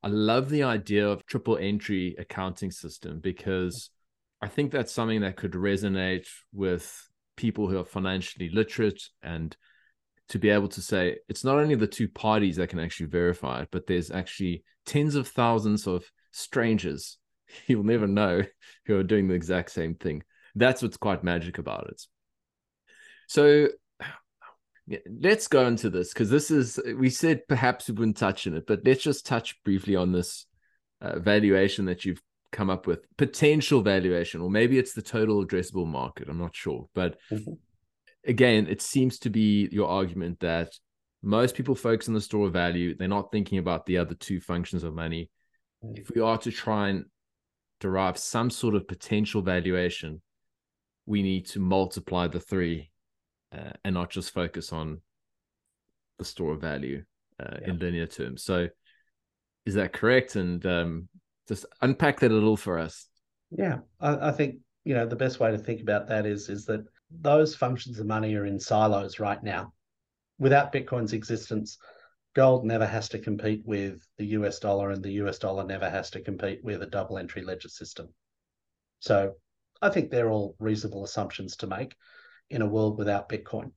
I 0.03 0.09
love 0.09 0.49
the 0.49 0.63
idea 0.63 1.07
of 1.09 1.25
triple 1.27 1.59
entry 1.59 2.15
accounting 2.19 2.71
system 2.71 3.21
because 3.21 3.91
I 4.41 4.49
think 4.49 4.71
that's 4.71 4.93
something 4.93 5.23
that 5.23 5.37
could 5.37 5.53
resonate 5.53 6.27
with 6.53 7.09
people 7.37 7.69
who 7.69 7.79
are 7.79 7.85
financially 7.85 8.49
literate 8.51 9.03
and 9.23 9.57
to 10.31 10.39
be 10.39 10.51
able 10.51 10.69
to 10.69 10.81
say 10.81 11.19
it's 11.29 11.45
not 11.45 11.59
only 11.59 11.75
the 11.75 11.87
two 11.87 12.09
parties 12.09 12.57
that 12.57 12.71
can 12.71 12.81
actually 12.81 13.07
verify 13.07 13.63
it, 13.63 13.69
but 13.71 13.87
there's 13.87 14.11
actually 14.11 14.65
tens 14.87 15.15
of 15.15 15.29
thousands 15.29 15.87
of 15.87 16.05
strangers 16.33 17.19
you'll 17.67 17.85
never 17.85 18.07
know 18.07 18.43
who 18.87 18.97
are 18.97 19.03
doing 19.03 19.29
the 19.29 19.35
exact 19.35 19.71
same 19.71 19.95
thing. 19.95 20.23
That's 20.55 20.83
what's 20.83 20.97
quite 20.97 21.25
magic 21.25 21.59
about 21.59 21.89
it. 21.89 22.03
So 23.29 23.69
let's 25.21 25.49
go 25.49 25.67
into 25.67 25.91
this 25.91 26.13
because 26.13 26.31
this 26.31 26.51
is 26.51 26.79
we 26.97 27.11
said 27.11 27.47
perhaps 27.49 27.89
we 27.89 27.95
wouldn't 27.95 28.17
touch 28.17 28.47
on 28.47 28.55
it, 28.55 28.67
but 28.67 28.81
let's 28.85 29.03
just 29.03 29.27
touch 29.27 29.63
briefly 29.65 29.97
on 29.97 30.13
this 30.13 30.47
uh, 31.01 31.19
valuation 31.19 31.87
that 31.87 32.05
you've 32.05 32.23
come 32.53 32.71
up 32.71 32.87
with, 32.87 33.01
potential 33.17 33.83
valuation, 33.83 34.41
or 34.41 34.49
maybe 34.49 34.79
it's 34.79 34.95
the 34.95 35.03
total 35.03 35.45
addressable 35.45 35.87
market. 35.87 36.29
I'm 36.29 36.39
not 36.39 36.55
sure, 36.55 36.89
but 36.95 37.17
mm-hmm. 37.33 37.55
Again, 38.27 38.67
it 38.69 38.83
seems 38.83 39.19
to 39.21 39.31
be 39.31 39.69
your 39.71 39.89
argument 39.89 40.41
that 40.41 40.73
most 41.23 41.55
people 41.55 41.75
focus 41.75 42.09
on 42.09 42.15
the 42.15 42.21
store 42.21 42.47
of 42.47 42.53
value. 42.53 42.95
They're 42.97 43.09
not 43.09 43.33
thinking 43.33 43.59
about 43.59 43.87
the 43.87 43.99
other 43.99 44.15
two 44.15 44.41
functions 44.41 44.85
of 44.85 44.95
money. 44.95 45.31
Mm-hmm. 45.85 46.01
If 46.01 46.11
we 46.15 46.21
are 46.21 46.39
to 46.39 46.51
try 46.51 46.89
and 46.89 47.07
derive 47.81 48.19
some 48.19 48.51
sort 48.51 48.75
of 48.75 48.87
potential 48.87 49.43
valuation, 49.43 50.21
we 51.07 51.23
need 51.23 51.47
to 51.47 51.61
multiply 51.61 52.29
the 52.29 52.41
three 52.41 52.91
uh, 53.53 53.73
and 53.85 53.95
not 53.95 54.11
just 54.11 54.33
focus 54.33 54.73
on 54.73 55.01
the 56.19 56.25
store 56.25 56.53
of 56.53 56.61
value 56.61 57.05
uh, 57.41 57.57
yeah. 57.61 57.71
in 57.71 57.79
linear 57.79 58.07
terms. 58.07 58.43
So, 58.43 58.69
is 59.67 59.75
that 59.75 59.93
correct? 59.93 60.37
And 60.37 60.65
um, 60.67 61.09
just 61.49 61.67
unpack 61.81 62.21
that 62.21 62.31
a 62.31 62.35
little 62.35 62.57
for 62.57 62.79
us. 62.79 63.07
Yeah, 63.51 63.79
I, 64.01 64.29
I 64.29 64.33
think 64.33 64.57
you 64.85 64.95
know 64.95 65.07
the 65.07 65.17
best 65.17 65.41
way 65.41 65.51
to 65.51 65.59
think 65.59 65.81
about 65.81 66.09
that 66.09 66.27
is 66.27 66.49
is 66.49 66.67
that 66.67 66.85
those 67.11 67.55
functions 67.55 67.99
of 67.99 68.07
money 68.07 68.35
are 68.35 68.47
in 68.47 68.59
silos 68.59 69.21
right 69.21 69.43
now. 69.43 69.73
Without 70.39 70.73
Bitcoin's 70.73 71.13
existence, 71.13 71.79
gold 72.35 72.65
never 72.65 72.87
has 72.87 73.09
to 73.11 73.19
compete 73.19 73.63
with 73.65 74.07
the 74.19 74.27
US 74.27 74.59
dollar, 74.59 74.91
and 74.91 75.03
the 75.03 75.13
US 75.13 75.39
dollar 75.39 75.65
never 75.65 75.89
has 75.89 76.11
to 76.11 76.21
compete 76.21 76.63
with 76.63 76.83
a 76.83 76.87
double 76.87 77.19
entry 77.19 77.43
ledger 77.43 77.69
system. 77.69 78.09
So 78.99 79.35
I 79.81 79.91
think 79.91 80.11
they're 80.11 80.31
all 80.31 80.57
reasonable 80.59 81.05
assumptions 81.05 81.57
to 81.57 81.67
make 81.67 81.95
in 82.51 82.63
a 82.63 82.67
world 82.67 82.99
without 82.99 83.29
Bitcoin. 83.29 83.73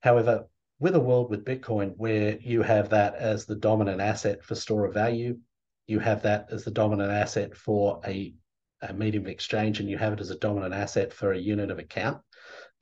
However, 0.00 0.46
with 0.78 0.94
a 0.94 1.00
world 1.00 1.30
with 1.30 1.44
Bitcoin 1.44 1.94
where 1.96 2.38
you 2.38 2.62
have 2.62 2.90
that 2.90 3.14
as 3.14 3.46
the 3.46 3.56
dominant 3.56 4.00
asset 4.00 4.44
for 4.44 4.54
store 4.54 4.84
of 4.84 4.94
value, 4.94 5.38
you 5.86 5.98
have 6.00 6.22
that 6.22 6.48
as 6.50 6.64
the 6.64 6.70
dominant 6.70 7.10
asset 7.10 7.56
for 7.56 8.00
a, 8.04 8.34
a 8.82 8.92
medium 8.92 9.24
of 9.24 9.30
exchange, 9.30 9.80
and 9.80 9.88
you 9.88 9.96
have 9.96 10.12
it 10.12 10.20
as 10.20 10.30
a 10.30 10.38
dominant 10.38 10.74
asset 10.74 11.12
for 11.12 11.32
a 11.32 11.38
unit 11.38 11.70
of 11.70 11.78
account. 11.78 12.18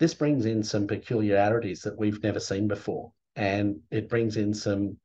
This 0.04 0.12
brings 0.12 0.44
in 0.44 0.62
some 0.62 0.86
peculiarities 0.86 1.80
that 1.80 1.98
we've 1.98 2.22
never 2.22 2.38
seen 2.38 2.68
before, 2.68 3.10
and 3.36 3.80
it 3.90 4.10
brings 4.10 4.36
in 4.36 4.52
some, 4.52 4.98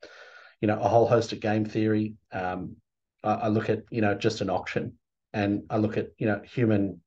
you 0.59 0.67
know, 0.67 0.77
a 0.77 0.89
whole 0.89 1.07
host 1.07 1.31
of 1.31 1.39
game 1.39 1.63
theory. 1.63 2.15
Um, 2.33 2.75
I, 3.23 3.33
I 3.33 3.47
look 3.47 3.69
at 3.69 3.83
you 3.91 4.01
know 4.01 4.13
just 4.13 4.41
an 4.41 4.49
auction, 4.49 4.97
and 5.31 5.63
I 5.69 5.77
look 5.77 5.95
at 5.95 6.07
you 6.17 6.27
know 6.27 6.41
human, 6.43 6.99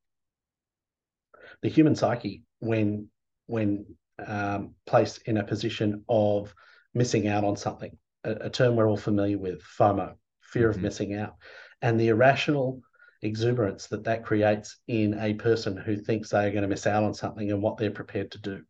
the 1.60 1.68
human 1.68 1.94
psyche 1.94 2.44
when 2.60 3.08
when 3.44 3.84
um, 4.26 4.74
placed 4.86 5.20
in 5.26 5.36
a 5.36 5.44
position 5.44 6.02
of 6.08 6.54
missing 6.94 7.28
out 7.28 7.44
on 7.44 7.58
something, 7.58 7.98
a, 8.24 8.30
a 8.46 8.48
term 8.48 8.74
we're 8.74 8.88
all 8.88 8.96
familiar 8.96 9.36
with, 9.36 9.60
FOMO, 9.78 10.14
fear 10.40 10.70
mm-hmm. 10.70 10.78
of 10.78 10.82
missing 10.82 11.14
out, 11.14 11.34
and 11.82 12.00
the 12.00 12.08
irrational 12.08 12.80
exuberance 13.22 13.86
that 13.88 14.04
that 14.04 14.24
creates 14.24 14.78
in 14.88 15.18
a 15.18 15.34
person 15.34 15.76
who 15.76 15.96
thinks 15.96 16.30
they 16.30 16.46
are 16.46 16.50
going 16.50 16.62
to 16.62 16.68
miss 16.68 16.86
out 16.86 17.04
on 17.04 17.14
something 17.14 17.50
and 17.50 17.62
what 17.62 17.76
they're 17.76 17.90
prepared 17.90 18.30
to 18.32 18.38
do. 18.38 18.62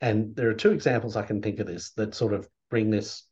And 0.00 0.36
there 0.36 0.48
are 0.48 0.54
two 0.54 0.72
examples 0.72 1.16
I 1.16 1.26
can 1.26 1.42
think 1.42 1.58
of 1.58 1.66
this 1.66 1.90
that 1.92 2.14
sort 2.14 2.32
of 2.32 2.48
bring 2.70 2.90
this 2.90 3.24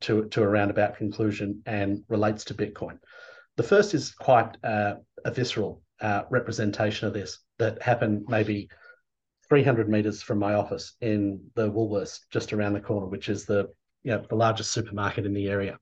to, 0.00 0.24
to 0.26 0.42
a 0.42 0.48
roundabout 0.48 0.96
conclusion 0.96 1.62
and 1.66 2.02
relates 2.08 2.44
to 2.44 2.54
Bitcoin. 2.54 2.98
The 3.56 3.62
first 3.62 3.94
is 3.94 4.12
quite 4.12 4.56
uh, 4.64 4.94
a 5.24 5.30
visceral 5.30 5.82
uh, 6.00 6.22
representation 6.30 7.06
of 7.06 7.14
this 7.14 7.38
that 7.58 7.82
happened 7.82 8.24
maybe 8.28 8.68
300 9.48 9.88
meters 9.88 10.22
from 10.22 10.38
my 10.38 10.54
office 10.54 10.94
in 11.00 11.40
the 11.54 11.70
Woolworths 11.70 12.20
just 12.30 12.52
around 12.52 12.72
the 12.72 12.80
corner, 12.80 13.06
which 13.06 13.28
is 13.28 13.44
the 13.44 13.68
you 14.02 14.12
know, 14.12 14.24
the 14.28 14.36
largest 14.36 14.72
supermarket 14.72 15.26
in 15.26 15.34
the 15.34 15.48
area. 15.48 15.78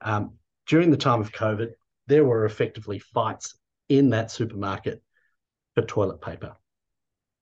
Um, 0.00 0.34
during 0.66 0.90
the 0.90 0.96
time 0.96 1.20
of 1.20 1.32
COVID, 1.32 1.72
there 2.06 2.24
were 2.24 2.44
effectively 2.44 2.98
fights 2.98 3.54
in 3.88 4.10
that 4.10 4.30
supermarket 4.30 5.02
for 5.74 5.82
toilet 5.82 6.20
paper 6.20 6.56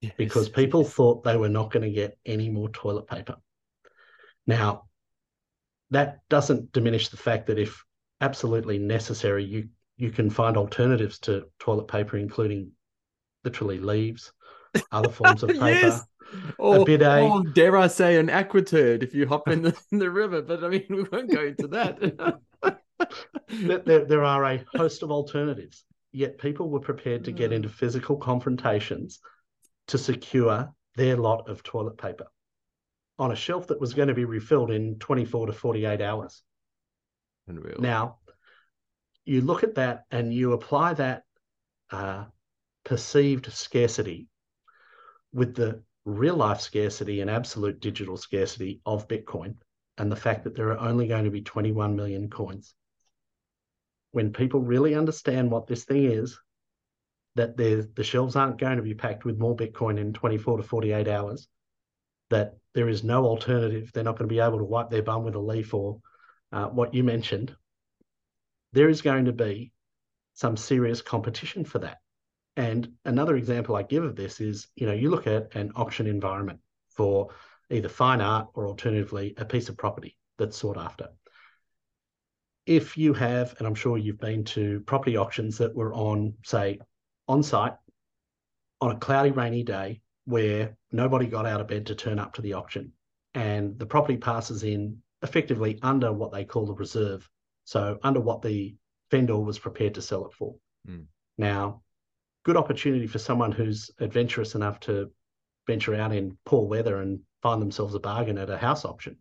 Yes. 0.00 0.12
because 0.18 0.48
people 0.50 0.84
thought 0.84 1.24
they 1.24 1.36
were 1.38 1.48
not 1.48 1.70
going 1.72 1.82
to 1.84 1.90
get 1.90 2.18
any 2.26 2.50
more 2.50 2.68
toilet 2.68 3.06
paper. 3.06 3.36
Now, 4.46 4.84
that 5.90 6.18
doesn't 6.28 6.72
diminish 6.72 7.08
the 7.08 7.16
fact 7.16 7.46
that 7.46 7.58
if 7.58 7.82
absolutely 8.20 8.78
necessary, 8.78 9.44
you 9.44 9.68
you 9.96 10.10
can 10.10 10.28
find 10.28 10.56
alternatives 10.58 11.18
to 11.20 11.44
toilet 11.58 11.88
paper, 11.88 12.18
including 12.18 12.72
literally 13.44 13.78
leaves, 13.78 14.32
other 14.92 15.08
forms 15.08 15.42
of 15.42 15.48
paper. 15.60 15.68
Yes. 15.68 16.02
Or, 16.58 16.84
bidet. 16.84 17.22
or 17.22 17.42
dare 17.44 17.76
I 17.76 17.86
say, 17.86 18.18
an 18.18 18.26
aquaturd 18.28 19.02
if 19.04 19.14
you 19.14 19.26
hop 19.26 19.46
in 19.48 19.62
the, 19.62 19.78
in 19.92 19.98
the 19.98 20.10
river. 20.10 20.42
But 20.42 20.64
I 20.64 20.68
mean, 20.68 20.86
we 20.90 21.04
won't 21.04 21.30
go 21.30 21.44
into 21.46 21.68
that. 21.68 22.40
There, 23.48 23.78
there, 23.78 24.04
there 24.04 24.24
are 24.24 24.44
a 24.44 24.64
host 24.74 25.02
of 25.02 25.10
alternatives, 25.10 25.84
yet 26.14 26.38
people 26.38 26.70
were 26.70 26.80
prepared 26.80 27.24
to 27.24 27.32
get 27.32 27.50
Mm. 27.50 27.56
into 27.56 27.68
physical 27.68 28.16
confrontations 28.16 29.20
to 29.88 29.98
secure 29.98 30.72
their 30.94 31.16
lot 31.16 31.48
of 31.48 31.62
toilet 31.62 31.98
paper 31.98 32.26
on 33.18 33.32
a 33.32 33.36
shelf 33.36 33.66
that 33.68 33.80
was 33.80 33.94
going 33.94 34.08
to 34.08 34.14
be 34.14 34.24
refilled 34.24 34.70
in 34.70 34.98
24 34.98 35.46
to 35.46 35.52
48 35.52 36.00
hours. 36.00 36.42
Unreal. 37.46 37.80
Now, 37.80 38.18
you 39.24 39.40
look 39.40 39.62
at 39.64 39.76
that 39.76 40.04
and 40.10 40.32
you 40.32 40.52
apply 40.52 40.94
that 40.94 41.24
uh, 41.90 42.24
perceived 42.84 43.52
scarcity 43.52 44.28
with 45.32 45.54
the 45.54 45.82
real 46.04 46.36
life 46.36 46.60
scarcity 46.60 47.20
and 47.20 47.30
absolute 47.30 47.80
digital 47.80 48.16
scarcity 48.16 48.80
of 48.84 49.08
Bitcoin 49.08 49.56
and 49.96 50.10
the 50.10 50.16
fact 50.16 50.44
that 50.44 50.54
there 50.54 50.70
are 50.72 50.78
only 50.78 51.06
going 51.06 51.24
to 51.24 51.30
be 51.30 51.42
21 51.42 51.96
million 51.96 52.28
coins. 52.28 52.74
When 54.14 54.32
people 54.32 54.60
really 54.60 54.94
understand 54.94 55.50
what 55.50 55.66
this 55.66 55.84
thing 55.84 56.04
is, 56.04 56.38
that 57.34 57.56
the 57.56 58.04
shelves 58.04 58.36
aren't 58.36 58.60
going 58.60 58.76
to 58.76 58.82
be 58.82 58.94
packed 58.94 59.24
with 59.24 59.40
more 59.40 59.56
Bitcoin 59.56 59.98
in 59.98 60.12
24 60.12 60.58
to 60.58 60.62
48 60.62 61.08
hours, 61.08 61.48
that 62.30 62.54
there 62.74 62.88
is 62.88 63.02
no 63.02 63.24
alternative. 63.24 63.90
They're 63.92 64.04
not 64.04 64.16
going 64.16 64.28
to 64.28 64.32
be 64.32 64.38
able 64.38 64.58
to 64.58 64.64
wipe 64.64 64.88
their 64.88 65.02
bum 65.02 65.24
with 65.24 65.34
a 65.34 65.40
leaf 65.40 65.74
or 65.74 65.98
uh, 66.52 66.66
what 66.66 66.94
you 66.94 67.02
mentioned. 67.02 67.56
There 68.72 68.88
is 68.88 69.02
going 69.02 69.24
to 69.24 69.32
be 69.32 69.72
some 70.34 70.56
serious 70.56 71.02
competition 71.02 71.64
for 71.64 71.80
that. 71.80 71.98
And 72.56 72.92
another 73.04 73.34
example 73.34 73.74
I 73.74 73.82
give 73.82 74.04
of 74.04 74.14
this 74.14 74.40
is, 74.40 74.68
you 74.76 74.86
know, 74.86 74.92
you 74.92 75.10
look 75.10 75.26
at 75.26 75.56
an 75.56 75.72
auction 75.74 76.06
environment 76.06 76.60
for 76.90 77.30
either 77.68 77.88
fine 77.88 78.20
art 78.20 78.46
or 78.54 78.68
alternatively 78.68 79.34
a 79.38 79.44
piece 79.44 79.68
of 79.68 79.76
property 79.76 80.16
that's 80.38 80.56
sought 80.56 80.78
after. 80.78 81.08
If 82.66 82.96
you 82.96 83.12
have, 83.14 83.54
and 83.58 83.66
I'm 83.66 83.74
sure 83.74 83.98
you've 83.98 84.20
been 84.20 84.44
to 84.44 84.80
property 84.80 85.16
auctions 85.16 85.58
that 85.58 85.74
were 85.74 85.92
on, 85.92 86.34
say, 86.44 86.80
on 87.28 87.42
site 87.42 87.74
on 88.80 88.90
a 88.90 88.98
cloudy, 88.98 89.30
rainy 89.30 89.62
day 89.62 90.00
where 90.26 90.76
nobody 90.92 91.26
got 91.26 91.46
out 91.46 91.60
of 91.60 91.68
bed 91.68 91.86
to 91.86 91.94
turn 91.94 92.18
up 92.18 92.34
to 92.34 92.42
the 92.42 92.54
auction, 92.54 92.92
and 93.34 93.78
the 93.78 93.86
property 93.86 94.16
passes 94.16 94.62
in 94.62 94.98
effectively 95.22 95.78
under 95.82 96.12
what 96.12 96.32
they 96.32 96.44
call 96.44 96.66
the 96.66 96.74
reserve. 96.74 97.28
So, 97.64 97.98
under 98.02 98.20
what 98.20 98.42
the 98.42 98.74
vendor 99.10 99.38
was 99.38 99.58
prepared 99.58 99.94
to 99.94 100.02
sell 100.02 100.26
it 100.26 100.32
for. 100.34 100.54
Mm. 100.88 101.06
Now, 101.38 101.82
good 102.44 102.56
opportunity 102.56 103.06
for 103.06 103.18
someone 103.18 103.52
who's 103.52 103.90
adventurous 104.00 104.54
enough 104.54 104.80
to 104.80 105.10
venture 105.66 105.94
out 105.94 106.12
in 106.12 106.36
poor 106.44 106.66
weather 106.66 107.00
and 107.00 107.20
find 107.42 107.60
themselves 107.60 107.94
a 107.94 108.00
bargain 108.00 108.38
at 108.38 108.50
a 108.50 108.58
house 108.58 108.84
auction. 108.84 109.16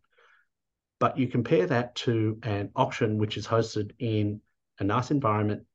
But 1.03 1.17
you 1.17 1.27
compare 1.27 1.67
that 1.67 1.95
to 1.95 2.39
an 2.43 2.69
auction 2.77 3.17
which 3.17 3.35
is 3.35 3.45
hosted 3.45 3.91
in 3.99 4.39
a 4.79 4.85
nice 4.85 5.11
environment 5.11 5.65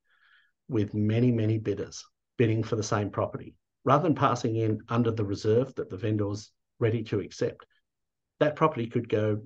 with 0.70 0.94
many, 0.94 1.30
many 1.30 1.58
bidders 1.58 2.02
bidding 2.38 2.62
for 2.62 2.76
the 2.76 2.82
same 2.82 3.10
property. 3.10 3.54
Rather 3.84 4.04
than 4.04 4.14
passing 4.14 4.56
in 4.56 4.80
under 4.88 5.10
the 5.10 5.26
reserve 5.26 5.74
that 5.74 5.90
the 5.90 5.98
vendor's 5.98 6.50
ready 6.78 7.02
to 7.02 7.20
accept, 7.20 7.66
that 8.40 8.56
property 8.56 8.86
could 8.86 9.06
go 9.06 9.42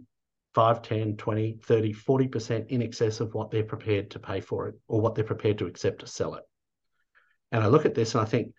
5, 0.55 0.83
10, 0.83 1.17
20, 1.17 1.59
30, 1.65 1.95
40% 1.95 2.69
in 2.69 2.81
excess 2.81 3.19
of 3.19 3.35
what 3.35 3.51
they're 3.51 3.65
prepared 3.65 4.09
to 4.13 4.21
pay 4.21 4.41
for 4.41 4.69
it 4.69 4.77
or 4.87 5.01
what 5.01 5.17
they're 5.17 5.25
prepared 5.25 5.59
to 5.59 5.67
accept 5.67 5.99
to 6.03 6.07
sell 6.07 6.37
it. 6.37 6.45
And 7.51 7.61
I 7.61 7.67
look 7.67 7.87
at 7.87 7.97
this 7.97 8.15
and 8.15 8.23
I 8.23 8.27
think 8.27 8.55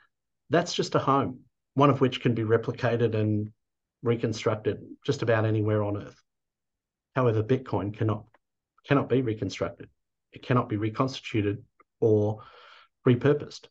that's 0.49 0.73
just 0.73 0.95
a 0.95 0.99
home, 0.99 1.39
one 1.75 1.89
of 1.89 2.01
which 2.01 2.19
can 2.19 2.33
be 2.33 2.43
replicated 2.43 3.15
and 3.15 3.49
reconstructed 4.01 4.81
just 5.05 5.21
about 5.21 5.45
anywhere 5.45 5.83
on 5.83 6.03
earth. 6.03 6.22
However, 7.15 7.43
Bitcoin 7.43 7.93
cannot 7.95 8.25
cannot 8.85 9.09
be 9.09 9.21
reconstructed. 9.21 9.89
It 10.33 10.41
cannot 10.43 10.67
be 10.67 10.77
reconstituted 10.77 11.63
or 11.99 12.41
repurposed. 13.07 13.67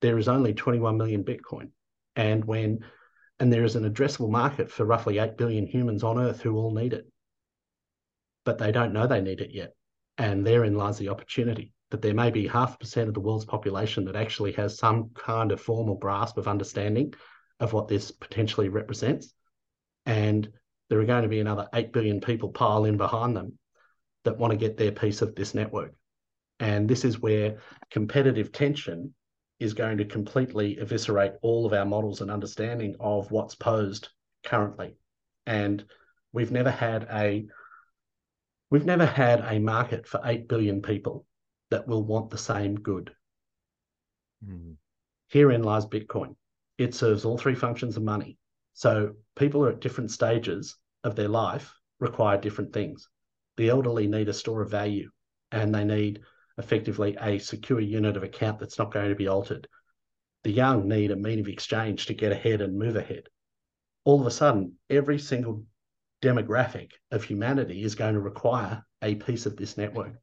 There 0.00 0.18
is 0.18 0.28
only 0.28 0.54
21 0.54 0.96
million 0.96 1.24
Bitcoin. 1.24 1.70
And 2.14 2.44
when 2.44 2.84
and 3.38 3.52
there 3.52 3.64
is 3.64 3.76
an 3.76 3.90
addressable 3.90 4.30
market 4.30 4.70
for 4.70 4.84
roughly 4.84 5.18
8 5.18 5.36
billion 5.36 5.66
humans 5.66 6.02
on 6.02 6.18
earth 6.18 6.40
who 6.40 6.56
all 6.56 6.72
need 6.72 6.94
it. 6.94 7.06
But 8.44 8.58
they 8.58 8.72
don't 8.72 8.92
know 8.92 9.06
they 9.06 9.20
need 9.20 9.40
it 9.40 9.50
yet. 9.52 9.74
And 10.16 10.46
therein 10.46 10.74
lies 10.74 10.96
the 10.98 11.10
opportunity 11.10 11.72
that 11.90 12.02
there 12.02 12.14
may 12.14 12.30
be 12.30 12.46
half 12.46 12.74
a 12.74 12.78
percent 12.78 13.08
of 13.08 13.14
the 13.14 13.20
world's 13.20 13.44
population 13.44 14.04
that 14.06 14.16
actually 14.16 14.52
has 14.52 14.78
some 14.78 15.10
kind 15.14 15.52
of 15.52 15.60
formal 15.60 15.96
grasp 15.96 16.38
of 16.38 16.48
understanding 16.48 17.14
of 17.60 17.72
what 17.72 17.88
this 17.88 18.10
potentially 18.10 18.68
represents. 18.68 19.32
And 20.04 20.50
there 20.88 21.00
are 21.00 21.06
going 21.06 21.22
to 21.22 21.28
be 21.28 21.40
another 21.40 21.68
8 21.74 21.92
billion 21.92 22.20
people 22.20 22.50
pile 22.50 22.84
in 22.84 22.96
behind 22.96 23.36
them 23.36 23.58
that 24.24 24.38
want 24.38 24.52
to 24.52 24.58
get 24.58 24.76
their 24.76 24.92
piece 24.92 25.22
of 25.22 25.34
this 25.34 25.54
network. 25.54 25.94
And 26.58 26.88
this 26.88 27.04
is 27.04 27.20
where 27.20 27.58
competitive 27.90 28.52
tension 28.52 29.14
is 29.58 29.74
going 29.74 29.98
to 29.98 30.04
completely 30.04 30.78
eviscerate 30.78 31.32
all 31.42 31.66
of 31.66 31.72
our 31.72 31.84
models 31.84 32.20
and 32.20 32.30
understanding 32.30 32.96
of 33.00 33.30
what's 33.30 33.54
posed 33.54 34.08
currently. 34.44 34.96
And 35.46 35.84
we've 36.32 36.52
never 36.52 36.70
had 36.70 37.06
a 37.10 37.46
we've 38.70 38.84
never 38.84 39.06
had 39.06 39.44
a 39.46 39.58
market 39.58 40.06
for 40.06 40.20
8 40.24 40.48
billion 40.48 40.82
people 40.82 41.24
that 41.70 41.86
will 41.86 42.02
want 42.02 42.30
the 42.30 42.38
same 42.38 42.74
good. 42.76 43.14
Mm. 44.46 44.74
Herein 45.28 45.62
lies 45.62 45.86
Bitcoin. 45.86 46.36
It 46.78 46.94
serves 46.94 47.24
all 47.24 47.38
three 47.38 47.54
functions 47.54 47.96
of 47.96 48.02
money. 48.02 48.38
So 48.76 49.14
people 49.36 49.64
are 49.64 49.70
at 49.70 49.80
different 49.80 50.10
stages 50.10 50.76
of 51.02 51.16
their 51.16 51.28
life, 51.28 51.72
require 51.98 52.36
different 52.36 52.74
things. 52.74 53.08
The 53.56 53.70
elderly 53.70 54.06
need 54.06 54.28
a 54.28 54.34
store 54.34 54.60
of 54.60 54.70
value 54.70 55.10
and 55.50 55.74
they 55.74 55.82
need 55.82 56.20
effectively 56.58 57.16
a 57.18 57.38
secure 57.38 57.80
unit 57.80 58.18
of 58.18 58.22
account 58.22 58.58
that's 58.58 58.78
not 58.78 58.92
going 58.92 59.08
to 59.08 59.14
be 59.14 59.28
altered. 59.28 59.66
The 60.44 60.52
young 60.52 60.88
need 60.88 61.10
a 61.10 61.16
mean 61.16 61.40
of 61.40 61.48
exchange 61.48 62.04
to 62.06 62.14
get 62.14 62.32
ahead 62.32 62.60
and 62.60 62.78
move 62.78 62.96
ahead. 62.96 63.30
All 64.04 64.20
of 64.20 64.26
a 64.26 64.30
sudden, 64.30 64.74
every 64.90 65.18
single 65.20 65.64
demographic 66.20 66.90
of 67.10 67.24
humanity 67.24 67.82
is 67.82 67.94
going 67.94 68.12
to 68.12 68.20
require 68.20 68.84
a 69.00 69.14
piece 69.14 69.46
of 69.46 69.56
this 69.56 69.78
network, 69.78 70.20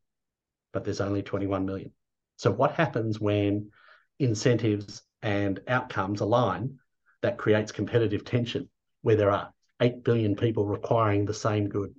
but 0.74 0.84
there's 0.84 1.02
only 1.02 1.24
21 1.24 1.66
million. 1.66 1.92
So, 2.36 2.52
what 2.52 2.74
happens 2.74 3.20
when 3.20 3.72
incentives 4.20 5.02
and 5.24 5.60
outcomes 5.68 6.22
align 6.22 6.78
that 7.24 7.38
creates 7.38 7.72
competitive 7.72 8.24
tension 8.24 8.70
where 9.02 9.16
there 9.16 9.32
are 9.32 9.52
8 9.82 10.04
billion 10.04 10.36
people 10.36 10.66
requiring 10.66 11.26
the 11.26 11.34
same 11.34 11.68
good? 11.68 11.94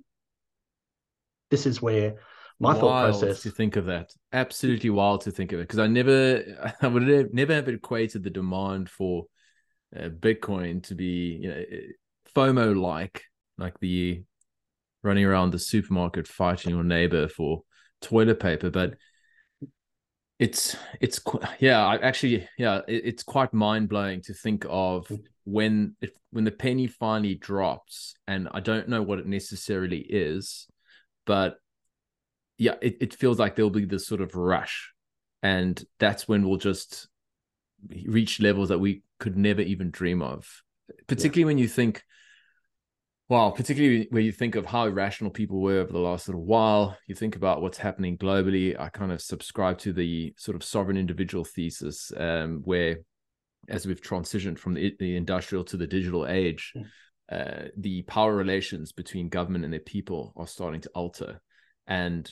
This 1.51 1.65
is 1.65 1.81
where 1.81 2.15
my 2.59 2.73
thought 2.73 3.03
process 3.03 3.41
to 3.41 3.51
think 3.51 3.75
of 3.75 3.85
that. 3.85 4.11
Absolutely 4.31 4.89
wild 4.89 5.21
to 5.21 5.31
think 5.31 5.51
of 5.51 5.59
it 5.59 5.63
because 5.63 5.79
I 5.79 5.87
never, 5.87 6.73
I 6.81 6.87
would 6.87 7.07
have 7.07 7.33
never 7.33 7.53
have 7.53 7.67
equated 7.67 8.23
the 8.23 8.29
demand 8.29 8.89
for 8.89 9.25
uh, 9.95 10.09
Bitcoin 10.09 10.81
to 10.83 10.95
be, 10.95 11.39
you 11.41 11.49
know, 11.49 11.63
FOMO 12.33 12.79
like, 12.79 13.23
like 13.57 13.79
the 13.79 14.23
running 15.03 15.25
around 15.25 15.51
the 15.51 15.59
supermarket 15.59 16.27
fighting 16.27 16.73
your 16.73 16.83
neighbor 16.83 17.27
for 17.27 17.63
toilet 18.01 18.39
paper, 18.39 18.69
but 18.69 18.95
it's 20.37 20.75
it's 20.99 21.21
yeah 21.59 21.85
I 21.85 21.95
actually 21.97 22.47
yeah 22.57 22.81
it, 22.87 23.03
it's 23.05 23.23
quite 23.23 23.53
mind 23.53 23.87
blowing 23.87 24.21
to 24.23 24.33
think 24.33 24.65
of 24.69 25.07
mm. 25.07 25.21
when 25.45 25.95
it, 26.01 26.17
when 26.31 26.43
the 26.43 26.51
penny 26.51 26.87
finally 26.87 27.35
drops 27.35 28.15
and 28.27 28.49
I 28.51 28.59
don't 28.59 28.89
know 28.89 29.01
what 29.01 29.19
it 29.19 29.27
necessarily 29.27 29.99
is, 29.99 30.67
but 31.25 31.57
yeah, 32.57 32.75
it, 32.81 32.97
it 33.01 33.13
feels 33.13 33.39
like 33.39 33.55
there'll 33.55 33.69
be 33.69 33.85
this 33.85 34.07
sort 34.07 34.21
of 34.21 34.35
rush. 34.35 34.91
And 35.43 35.81
that's 35.99 36.27
when 36.27 36.47
we'll 36.47 36.57
just 36.57 37.07
reach 38.05 38.39
levels 38.39 38.69
that 38.69 38.79
we 38.79 39.03
could 39.19 39.37
never 39.37 39.61
even 39.61 39.91
dream 39.91 40.21
of. 40.21 40.47
Particularly 41.07 41.41
yeah. 41.41 41.45
when 41.47 41.57
you 41.57 41.67
think, 41.67 42.03
well, 43.27 43.51
particularly 43.51 44.07
when 44.11 44.23
you 44.23 44.31
think 44.31 44.55
of 44.55 44.65
how 44.65 44.85
irrational 44.85 45.31
people 45.31 45.59
were 45.59 45.79
over 45.79 45.91
the 45.91 45.99
last 45.99 46.27
little 46.27 46.45
while, 46.45 46.95
you 47.07 47.15
think 47.15 47.35
about 47.35 47.61
what's 47.61 47.77
happening 47.77 48.17
globally. 48.17 48.79
I 48.79 48.89
kind 48.89 49.11
of 49.11 49.21
subscribe 49.21 49.79
to 49.79 49.93
the 49.93 50.33
sort 50.37 50.55
of 50.55 50.63
sovereign 50.63 50.97
individual 50.97 51.43
thesis, 51.43 52.11
um, 52.17 52.61
where 52.65 52.97
as 53.67 53.87
we've 53.87 54.01
transitioned 54.01 54.59
from 54.59 54.75
the, 54.75 54.95
the 54.99 55.15
industrial 55.15 55.63
to 55.65 55.77
the 55.77 55.87
digital 55.87 56.27
age, 56.27 56.73
Mm. 56.75 56.85
uh, 57.31 57.67
the 57.75 58.03
power 58.03 58.35
relations 58.35 58.91
between 58.91 59.29
government 59.29 59.63
and 59.63 59.73
their 59.73 59.79
people 59.79 60.31
are 60.35 60.45
starting 60.45 60.81
to 60.81 60.89
alter. 60.93 61.41
And 61.87 62.31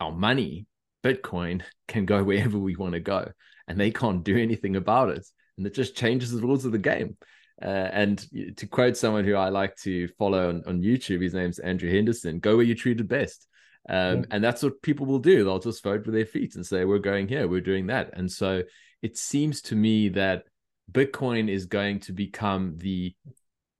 our 0.00 0.12
money, 0.12 0.66
Bitcoin, 1.04 1.62
can 1.88 2.06
go 2.06 2.24
wherever 2.24 2.58
we 2.58 2.76
want 2.76 2.94
to 2.94 3.00
go, 3.00 3.30
and 3.68 3.78
they 3.78 3.90
can't 3.90 4.24
do 4.24 4.38
anything 4.38 4.76
about 4.76 5.10
it. 5.10 5.26
and 5.58 5.66
it 5.66 5.74
just 5.74 5.94
changes 5.94 6.30
the 6.32 6.40
rules 6.40 6.64
of 6.64 6.72
the 6.72 6.78
game. 6.78 7.18
Uh, 7.62 7.88
and 7.92 8.56
to 8.56 8.66
quote 8.66 8.96
someone 8.96 9.24
who 9.24 9.34
I 9.34 9.50
like 9.50 9.76
to 9.82 10.08
follow 10.18 10.48
on, 10.48 10.62
on 10.66 10.80
YouTube, 10.80 11.22
his 11.22 11.34
name's 11.34 11.58
Andrew 11.58 11.90
Henderson. 11.90 12.38
Go 12.38 12.56
where 12.56 12.64
you're 12.64 12.76
treated 12.76 13.08
best. 13.08 13.46
Um, 13.88 14.26
and 14.30 14.42
that's 14.44 14.62
what 14.62 14.82
people 14.82 15.06
will 15.06 15.18
do. 15.18 15.44
They'll 15.44 15.58
just 15.58 15.82
vote 15.82 16.04
with 16.06 16.14
their 16.14 16.26
feet 16.26 16.54
and 16.54 16.64
say, 16.64 16.84
"We're 16.84 16.98
going 16.98 17.28
here, 17.28 17.48
we're 17.48 17.60
doing 17.60 17.86
that." 17.88 18.10
And 18.12 18.30
so 18.30 18.62
it 19.02 19.16
seems 19.16 19.62
to 19.62 19.74
me 19.74 20.10
that 20.10 20.44
Bitcoin 20.92 21.48
is 21.48 21.66
going 21.66 22.00
to 22.00 22.12
become 22.12 22.76
the 22.76 23.14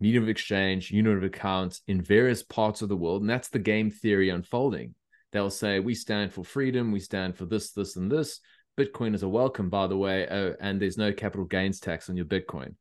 medium 0.01 0.23
of 0.25 0.29
exchange, 0.29 0.91
unit 0.91 1.17
of 1.17 1.25
account 1.25 1.81
in 1.87 2.01
various 2.01 2.43
parts 2.43 2.83
of 2.83 2.89
the 2.89 2.97
world. 2.97 3.21
And 3.21 3.31
that's 3.31 3.49
the 3.49 3.59
game 3.59 3.91
theory 3.91 4.31
unfolding. 4.31 4.95
They'll 5.33 5.51
say, 5.51 5.79
we 5.79 5.95
stand 5.95 6.33
for 6.33 6.43
freedom, 6.43 6.91
we 6.91 7.01
stand 7.01 7.37
for 7.37 7.45
this, 7.45 7.73
this, 7.73 7.97
and 7.97 8.11
this. 8.11 8.41
Bitcoin 8.79 9.15
is 9.15 9.23
a 9.23 9.29
welcome, 9.29 9.69
by 9.69 9.87
the 9.87 9.97
way, 9.97 10.27
oh, 10.29 10.55
and 10.61 10.81
there's 10.81 10.97
no 10.97 11.13
capital 11.13 11.45
gains 11.45 11.81
tax 11.81 12.09
on 12.09 12.17
your 12.17 12.25
Bitcoin. 12.25 12.75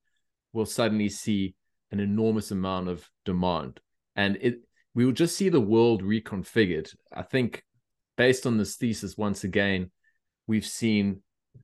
We'll 0.54 0.66
suddenly 0.66 1.10
see 1.10 1.56
an 1.92 2.00
enormous 2.00 2.52
amount 2.52 2.90
of 2.90 3.08
demand. 3.26 3.80
And 4.16 4.38
it 4.42 4.62
we 4.96 5.06
will 5.06 5.14
just 5.14 5.38
see 5.38 5.50
the 5.50 5.62
world 5.62 6.04
reconfigured. 6.04 6.94
I 7.14 7.22
think 7.22 7.64
based 8.18 8.46
on 8.46 8.58
this 8.58 8.76
thesis, 8.76 9.18
once 9.18 9.44
again, 9.44 9.92
we've 10.48 10.66
seen 10.66 11.22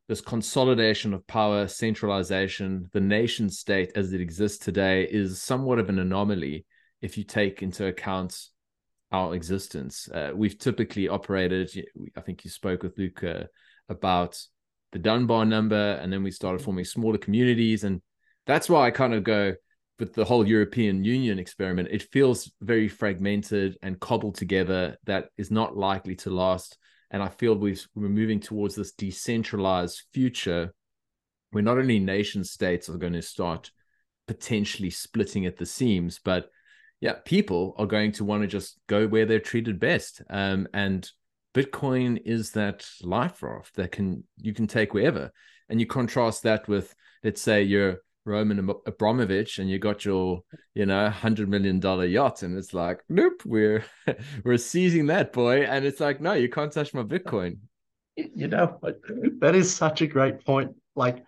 this 0.08 0.22
consolidation 0.22 1.14
of 1.14 1.26
power, 1.28 1.68
centralization, 1.68 2.90
the 2.94 3.02
nation 3.02 3.50
state 3.50 3.92
as 3.96 4.14
it 4.14 4.22
exists 4.22 4.64
today 4.64 5.04
is 5.04 5.42
somewhat 5.42 5.80
of 5.80 5.90
an 5.90 6.00
anomaly 6.00 6.66
if 7.02 7.18
you 7.18 7.24
take 7.24 7.62
into 7.62 7.88
account 7.88 8.40
our 9.12 9.34
existence. 9.36 10.08
Uh, 10.10 10.32
we've 10.34 10.58
typically 10.58 11.08
operated, 11.08 11.72
I 12.16 12.22
think 12.22 12.44
you 12.44 12.52
spoke 12.52 12.84
with 12.84 12.98
Luca 12.98 13.48
about 13.90 14.40
the 14.92 15.00
Dunbar 15.00 15.46
number, 15.46 16.00
and 16.02 16.12
then 16.12 16.24
we 16.24 16.32
started 16.32 16.62
forming 16.62 16.86
smaller 16.86 17.18
communities. 17.18 17.84
And 17.84 18.02
that's 18.46 18.70
why 18.70 18.86
I 18.86 18.92
kind 18.92 19.14
of 19.14 19.24
go 19.24 19.54
with 20.00 20.14
the 20.14 20.26
whole 20.26 20.48
European 20.48 21.04
Union 21.04 21.40
experiment. 21.40 21.90
It 21.92 22.12
feels 22.12 22.52
very 22.62 22.88
fragmented 22.88 23.78
and 23.82 24.00
cobbled 24.00 24.36
together 24.36 24.98
that 25.06 25.30
is 25.38 25.52
not 25.52 25.78
likely 25.78 26.16
to 26.18 26.30
last 26.30 26.78
and 27.12 27.22
I 27.24 27.30
feel 27.30 27.56
we 27.56 27.74
are 27.74 27.78
moving 27.96 28.40
towards 28.40 28.76
this 28.76 28.92
decentralized 28.92 30.04
future 30.14 30.74
where 31.52 31.64
not 31.64 31.78
only 31.78 32.00
nation 32.00 32.44
states 32.44 32.90
are 32.90 32.98
going 32.98 33.14
to 33.14 33.22
start 33.22 33.72
potentially 34.28 34.90
splitting 34.90 35.46
at 35.46 35.58
the 35.58 35.66
seams, 35.66 36.20
but 36.24 36.50
yeah, 37.00 37.14
people 37.24 37.76
are 37.78 37.86
going 37.86 38.12
to 38.14 38.26
want 38.26 38.42
to 38.42 38.48
just 38.48 38.80
go 38.88 39.08
where 39.08 39.26
they're 39.26 39.40
treated 39.40 39.80
best. 39.80 40.24
Um, 40.30 40.68
and 40.74 41.10
Bitcoin 41.54 42.22
is 42.26 42.52
that 42.52 42.86
life 43.02 43.42
raft 43.42 43.76
that 43.76 43.92
can 43.92 44.24
you 44.38 44.54
can 44.54 44.68
take 44.68 44.94
wherever. 44.94 45.32
And 45.70 45.80
you 45.80 45.86
contrast 45.86 46.44
that 46.44 46.68
with, 46.68 46.94
let's 47.24 47.42
say, 47.42 47.64
you're 47.64 48.00
Roman 48.26 48.70
Abramovich 48.86 49.60
and 49.60 49.70
you 49.70 49.80
got 49.80 50.04
your, 50.04 50.42
you 50.74 50.86
know, 50.86 51.10
hundred 51.10 51.48
million 51.48 51.80
dollar 51.80 52.06
yacht, 52.06 52.44
and 52.44 52.58
it's 52.58 52.74
like, 52.74 53.02
nope, 53.08 53.42
we're 53.46 53.86
we're 54.44 54.58
seizing 54.58 55.08
that 55.08 55.32
boy, 55.32 55.62
and 55.64 55.86
it's 55.86 56.00
like, 56.00 56.20
no, 56.20 56.34
you 56.34 56.50
can't 56.50 56.72
touch 56.72 56.94
my 56.94 57.04
Bitcoin. 57.04 57.58
You 58.16 58.48
know, 58.48 58.80
that 59.40 59.56
is 59.56 59.74
such 59.74 60.02
a 60.02 60.08
great 60.08 60.46
point. 60.46 60.72
Like, 60.96 61.24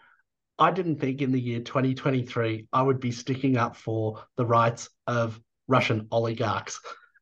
I 0.58 0.72
didn't 0.72 1.00
think 1.00 1.22
in 1.22 1.32
the 1.32 1.40
year 1.40 1.60
2023 1.60 2.68
I 2.74 2.82
would 2.82 3.00
be 3.00 3.12
sticking 3.12 3.58
up 3.58 3.76
for 3.76 4.24
the 4.38 4.46
rights 4.46 4.90
of 5.06 5.40
Russian 5.68 6.08
oligarchs. 6.12 6.80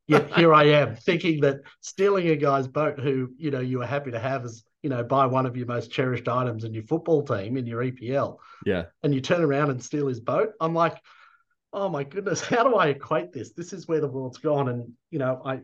Yet 0.07 0.33
here 0.35 0.53
I 0.53 0.65
am 0.65 0.95
thinking 0.95 1.41
that 1.41 1.61
stealing 1.81 2.29
a 2.29 2.35
guy's 2.35 2.67
boat 2.67 2.99
who, 2.99 3.29
you 3.37 3.51
know, 3.51 3.59
you 3.59 3.79
were 3.79 3.85
happy 3.85 4.11
to 4.11 4.19
have 4.19 4.45
as 4.45 4.63
you 4.85 4.89
know, 4.89 5.03
buy 5.03 5.25
one 5.25 5.47
of 5.47 5.57
your 5.57 5.65
most 5.65 5.89
cherished 5.89 6.27
items 6.27 6.63
in 6.63 6.71
your 6.71 6.83
football 6.83 7.23
team 7.23 7.57
in 7.57 7.65
your 7.65 7.81
EPL. 7.81 8.37
Yeah. 8.67 8.83
And 9.01 9.15
you 9.15 9.19
turn 9.19 9.41
around 9.41 9.71
and 9.71 9.83
steal 9.83 10.05
his 10.05 10.19
boat. 10.19 10.51
I'm 10.61 10.75
like, 10.75 11.01
oh 11.73 11.89
my 11.89 12.03
goodness, 12.03 12.39
how 12.47 12.63
do 12.63 12.75
I 12.75 12.89
equate 12.89 13.33
this? 13.33 13.53
This 13.53 13.73
is 13.73 13.87
where 13.87 13.99
the 13.99 14.07
world's 14.07 14.37
gone. 14.37 14.69
And, 14.69 14.91
you 15.09 15.17
know, 15.17 15.41
I 15.43 15.61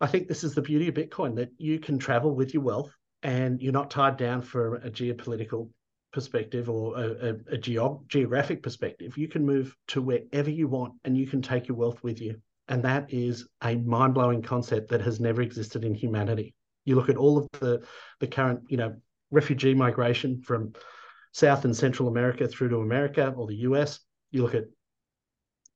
I 0.00 0.06
think 0.06 0.26
this 0.26 0.42
is 0.42 0.54
the 0.54 0.62
beauty 0.62 0.88
of 0.88 0.94
Bitcoin 0.94 1.36
that 1.36 1.50
you 1.58 1.78
can 1.80 1.98
travel 1.98 2.34
with 2.34 2.54
your 2.54 2.62
wealth 2.62 2.90
and 3.22 3.60
you're 3.60 3.74
not 3.74 3.90
tied 3.90 4.16
down 4.16 4.40
for 4.40 4.76
a 4.76 4.90
geopolitical 4.90 5.68
perspective 6.10 6.70
or 6.70 6.96
a, 6.96 7.02
a, 7.02 7.30
a 7.56 7.58
geog- 7.58 8.08
geographic 8.08 8.62
perspective. 8.62 9.18
You 9.18 9.28
can 9.28 9.44
move 9.44 9.76
to 9.88 10.00
wherever 10.00 10.48
you 10.48 10.66
want 10.66 10.94
and 11.04 11.14
you 11.14 11.26
can 11.26 11.42
take 11.42 11.68
your 11.68 11.76
wealth 11.76 12.02
with 12.02 12.22
you. 12.22 12.40
And 12.68 12.82
that 12.84 13.12
is 13.12 13.46
a 13.62 13.74
mind 13.74 14.14
blowing 14.14 14.40
concept 14.40 14.88
that 14.92 15.02
has 15.02 15.20
never 15.20 15.42
existed 15.42 15.84
in 15.84 15.94
humanity. 15.94 16.54
You 16.88 16.96
look 16.96 17.10
at 17.10 17.18
all 17.18 17.36
of 17.36 17.48
the 17.60 17.84
the 18.18 18.26
current, 18.26 18.62
you 18.68 18.78
know, 18.78 18.96
refugee 19.30 19.74
migration 19.74 20.40
from 20.40 20.72
South 21.32 21.66
and 21.66 21.76
Central 21.76 22.08
America 22.08 22.48
through 22.48 22.70
to 22.70 22.78
America 22.78 23.34
or 23.36 23.46
the 23.46 23.56
US. 23.68 24.00
You 24.30 24.42
look 24.42 24.54
at 24.54 24.64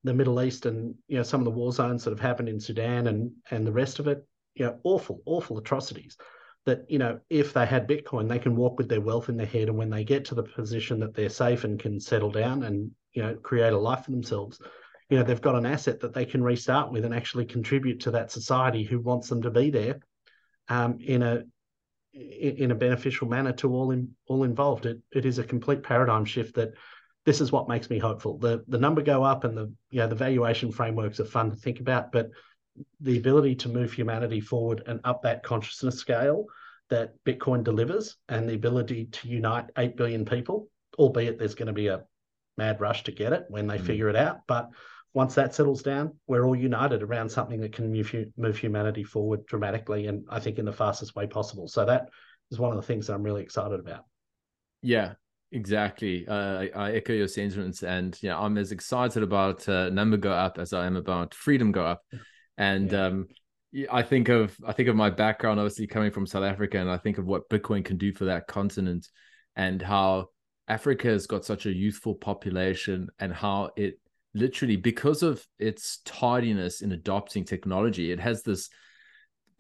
the 0.05 0.15
Middle 0.15 0.43
East 0.43 0.65
and 0.65 0.95
you 1.09 1.19
know 1.19 1.23
some 1.23 1.43
of 1.43 1.45
the 1.45 1.51
war 1.51 1.71
zones 1.71 2.05
that 2.05 2.11
have 2.11 2.21
happened 2.21 2.49
in 2.49 2.59
Sudan 2.59 3.09
and 3.09 3.31
and 3.51 3.67
the 3.67 3.73
rest 3.73 3.99
of 3.99 4.09
it. 4.09 4.27
You 4.55 4.65
know, 4.65 4.79
awful, 4.85 5.21
awful 5.27 5.59
atrocities. 5.59 6.17
That 6.65 6.87
you 6.89 6.99
know, 6.99 7.21
if 7.29 7.53
they 7.53 7.67
had 7.67 7.87
Bitcoin, 7.87 8.27
they 8.27 8.39
can 8.39 8.57
walk 8.57 8.79
with 8.79 8.89
their 8.89 9.03
wealth 9.03 9.29
in 9.29 9.37
their 9.37 9.47
head, 9.47 9.69
and 9.69 9.77
when 9.77 9.91
they 9.91 10.05
get 10.05 10.25
to 10.27 10.35
the 10.35 10.45
position 10.45 10.99
that 11.01 11.15
they're 11.15 11.29
safe 11.29 11.65
and 11.65 11.79
can 11.79 12.01
settle 12.01 12.31
down 12.31 12.63
and 12.63 12.91
you 13.13 13.23
know 13.23 13.35
create 13.35 13.75
a 13.75 13.79
life 13.79 14.07
for 14.07 14.13
themselves, 14.13 14.63
you 15.11 15.19
know 15.19 15.25
they've 15.25 15.43
got 15.43 15.57
an 15.57 15.67
asset 15.67 16.01
that 16.01 16.15
they 16.15 16.25
can 16.25 16.43
restart 16.43 16.91
with 16.91 17.05
and 17.05 17.15
actually 17.15 17.45
contribute 17.45 18.01
to 18.01 18.13
that 18.13 18.31
society 18.31 18.83
who 18.83 18.99
wants 18.99 19.29
them 19.29 19.43
to 19.43 19.51
be 19.51 19.69
there 19.69 20.01
um, 20.69 20.99
in 21.01 21.23
a 21.23 21.45
in 22.15 22.71
a 22.71 22.75
beneficial 22.75 23.27
manner 23.27 23.53
to 23.53 23.73
all 23.75 23.91
in, 23.91 24.11
all 24.27 24.45
involved. 24.45 24.87
It 24.87 25.01
it 25.13 25.25
is 25.25 25.39
a 25.39 25.45
complete 25.45 25.83
paradigm 25.83 26.25
shift 26.25 26.55
that 26.57 26.73
this 27.25 27.41
is 27.41 27.53
what 27.53 27.69
makes 27.69 27.89
me 27.89 27.99
hopeful. 27.99 28.39
The 28.39 28.65
the 28.69 28.79
number 28.79 29.03
go 29.03 29.23
up 29.23 29.45
and 29.45 29.57
the 29.57 29.73
you 29.91 30.01
know 30.01 30.09
the 30.09 30.15
valuation 30.15 30.73
frameworks 30.73 31.21
are 31.21 31.25
fun 31.25 31.51
to 31.51 31.57
think 31.57 31.81
about, 31.81 32.13
but 32.13 32.31
the 33.01 33.19
ability 33.19 33.55
to 33.55 33.69
move 33.69 33.93
humanity 33.93 34.41
forward 34.41 34.83
and 34.87 35.01
up 35.05 35.23
that 35.23 35.43
consciousness 35.43 35.97
scale 35.97 36.47
that 36.89 37.13
Bitcoin 37.25 37.65
delivers 37.65 38.17
and 38.29 38.49
the 38.49 38.55
ability 38.55 39.07
to 39.07 39.29
unite 39.29 39.67
8 39.77 39.97
billion 39.97 40.25
people, 40.25 40.69
albeit 40.99 41.39
there's 41.39 41.55
going 41.55 41.67
to 41.69 41.73
be 41.73 41.89
a 41.89 42.03
mad 42.57 42.81
rush 42.81 43.05
to 43.05 43.13
get 43.13 43.33
it 43.33 43.45
when 43.49 43.67
they 43.67 43.79
mm. 43.79 43.87
figure 43.87 44.09
it 44.09 44.17
out. 44.17 44.41
But 44.47 44.71
once 45.15 45.35
that 45.35 45.55
settles 45.55 45.83
down, 45.83 46.13
we're 46.27 46.47
all 46.47 46.57
united 46.57 47.03
around 47.03 47.29
something 47.29 47.61
that 47.61 47.73
can 47.73 47.93
move, 47.93 48.15
move 48.37 48.57
humanity 48.57 49.05
forward 49.05 49.45
dramatically 49.47 50.07
and 50.07 50.25
I 50.31 50.41
think 50.41 50.59
in 50.59 50.65
the 50.65 50.73
fastest 50.73 51.15
way 51.15 51.27
possible. 51.27 51.69
So 51.69 51.85
that 51.85 52.09
is 52.51 52.59
one 52.59 52.71
of 52.71 52.77
the 52.77 52.87
things 52.87 53.07
that 53.07 53.15
I'm 53.15 53.23
really 53.23 53.43
excited 53.43 53.79
about. 53.79 54.05
Yeah, 54.81 55.15
exactly. 55.53 56.27
Uh, 56.27 56.61
I, 56.61 56.71
I, 56.75 56.93
echo 56.93 57.13
your 57.13 57.29
sentiments, 57.29 57.83
and 57.83 58.19
yeah, 58.23 58.39
I'm 58.39 58.59
as 58.59 58.73
excited 58.73 59.23
about 59.23 59.69
uh, 59.69 59.91
number 59.91 60.17
go 60.17 60.33
up 60.33 60.59
as 60.59 60.73
I 60.73 60.87
am 60.87 60.97
about 60.97 61.35
freedom 61.35 61.73
go 61.73 61.85
up. 61.85 62.03
And 62.59 62.91
yeah. 62.91 63.07
um, 63.07 63.29
I 63.91 64.03
think 64.03 64.29
of 64.29 64.57
I 64.67 64.73
think 64.73 64.89
of 64.89 64.97
my 64.97 65.11
background, 65.11 65.61
obviously 65.61 65.87
coming 65.87 66.11
from 66.11 66.27
South 66.27 66.45
Africa, 66.45 66.79
and 66.79 66.91
I 66.91 66.99
think 66.99 67.19
of 67.19 67.27
what 67.27 67.49
Bitcoin 67.49 67.85
can 67.85 67.97
do 67.97 68.13
for 68.13 68.25
that 68.27 68.47
continent, 68.47 69.09
and 69.57 69.81
how 69.81 70.29
Africa 70.69 71.09
has 71.09 71.27
got 71.27 71.45
such 71.45 71.67
a 71.67 71.73
youthful 71.73 72.15
population, 72.15 73.09
and 73.19 73.33
how 73.33 73.71
it 73.77 73.99
literally 74.35 74.77
because 74.77 75.23
of 75.23 75.47
its 75.59 76.01
tardiness 76.05 76.81
in 76.81 76.93
adopting 76.93 77.45
technology 77.45 78.11
it 78.11 78.21
has 78.21 78.43
this 78.43 78.71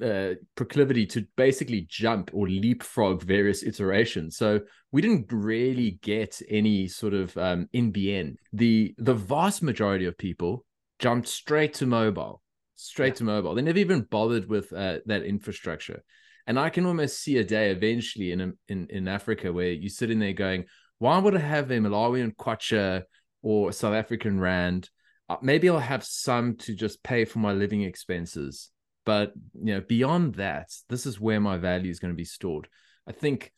uh, 0.03 0.35
proclivity 0.57 1.07
to 1.07 1.24
basically 1.36 1.86
jump 1.89 2.31
or 2.32 2.49
leapfrog 2.49 3.23
various 3.23 3.62
iterations. 3.62 4.36
So 4.36 4.61
we 4.90 5.01
didn't 5.01 5.27
really 5.31 5.99
get 6.03 6.43
any 6.49 6.89
sort 6.89 7.15
of 7.15 7.36
um, 7.36 7.69
NBN. 7.73 8.35
The 8.53 8.94
the 8.99 9.15
vast 9.15 9.62
majority 9.62 10.07
of 10.07 10.19
people 10.19 10.65
jumped 10.99 11.28
straight 11.28 11.74
to 11.74 11.86
mobile, 11.86 12.43
straight 12.74 13.15
yeah. 13.15 13.19
to 13.19 13.24
mobile. 13.24 13.55
They 13.55 13.62
never 13.62 13.78
even 13.78 14.03
bothered 14.03 14.49
with 14.49 14.73
uh, 14.73 14.99
that 15.07 15.23
infrastructure. 15.23 16.03
And 16.47 16.59
I 16.59 16.70
can 16.70 16.86
almost 16.86 17.20
see 17.20 17.36
a 17.39 17.44
day 17.44 17.70
eventually 17.70 18.32
in 18.32 18.55
in 18.69 18.89
in 18.90 19.07
Africa 19.07 19.53
where 19.53 19.70
you 19.70 19.89
sit 19.89 20.11
in 20.11 20.19
there 20.19 20.32
going, 20.32 20.65
why 20.99 21.19
would 21.19 21.36
I 21.36 21.40
have 21.40 21.70
a 21.70 21.78
Malawian 21.78 22.35
kwacha 22.35 23.03
or 23.43 23.73
South 23.73 23.94
African 23.94 24.40
rand. 24.40 24.89
Uh, 25.28 25.36
maybe 25.43 25.69
I'll 25.69 25.78
have 25.78 26.05
some 26.05 26.56
to 26.56 26.74
just 26.74 27.02
pay 27.02 27.24
for 27.24 27.39
my 27.39 27.52
living 27.52 27.82
expenses. 27.82 28.70
But 29.05 29.32
you 29.55 29.74
know, 29.74 29.81
beyond 29.81 30.36
that, 30.36 30.70
this 30.89 31.06
is 31.06 31.20
where 31.20 31.40
my 31.40 31.56
value 31.56 31.90
is 31.90 31.98
going 31.98 32.12
to 32.12 32.16
be 32.16 32.24
stored. 32.24 32.69
I 33.06 33.12
think 33.12 33.52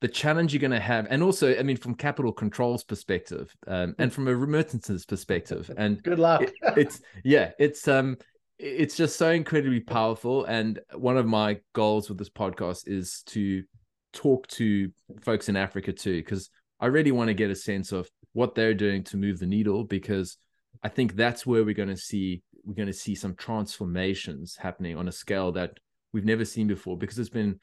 the 0.00 0.08
challenge 0.08 0.52
you're 0.52 0.60
going 0.60 0.70
to 0.70 0.80
have, 0.80 1.06
and 1.10 1.22
also, 1.22 1.56
I 1.56 1.62
mean, 1.62 1.76
from 1.76 1.94
capital 1.94 2.32
controls 2.32 2.84
perspective, 2.84 3.54
um, 3.66 3.94
and 3.98 4.12
from 4.12 4.28
a 4.28 4.34
remittances 4.34 5.04
perspective, 5.04 5.70
and 5.76 6.02
good 6.02 6.18
luck. 6.18 6.42
it, 6.42 6.52
it's 6.76 7.00
yeah, 7.24 7.50
it's 7.58 7.86
um, 7.88 8.16
it's 8.58 8.96
just 8.96 9.16
so 9.16 9.30
incredibly 9.30 9.80
powerful. 9.80 10.44
And 10.44 10.80
one 10.94 11.16
of 11.16 11.26
my 11.26 11.58
goals 11.74 12.08
with 12.08 12.18
this 12.18 12.30
podcast 12.30 12.84
is 12.86 13.22
to 13.26 13.62
talk 14.12 14.46
to 14.48 14.90
folks 15.22 15.48
in 15.48 15.56
Africa 15.56 15.92
too, 15.92 16.16
because 16.16 16.50
I 16.80 16.86
really 16.86 17.12
want 17.12 17.28
to 17.28 17.34
get 17.34 17.50
a 17.50 17.56
sense 17.56 17.92
of 17.92 18.08
what 18.32 18.54
they're 18.54 18.74
doing 18.74 19.04
to 19.04 19.16
move 19.16 19.38
the 19.38 19.46
needle 19.46 19.84
because 19.84 20.36
I 20.82 20.88
think 20.88 21.16
that's 21.16 21.46
where 21.46 21.64
we're 21.64 21.74
going 21.74 21.88
to 21.88 21.96
see 21.96 22.42
we're 22.64 22.74
going 22.74 22.86
to 22.86 22.92
see 22.92 23.14
some 23.14 23.34
transformations 23.34 24.56
happening 24.56 24.96
on 24.96 25.08
a 25.08 25.12
scale 25.12 25.52
that 25.52 25.78
we've 26.12 26.24
never 26.24 26.44
seen 26.44 26.66
before 26.66 26.98
because 26.98 27.18
it's 27.18 27.28
been 27.28 27.58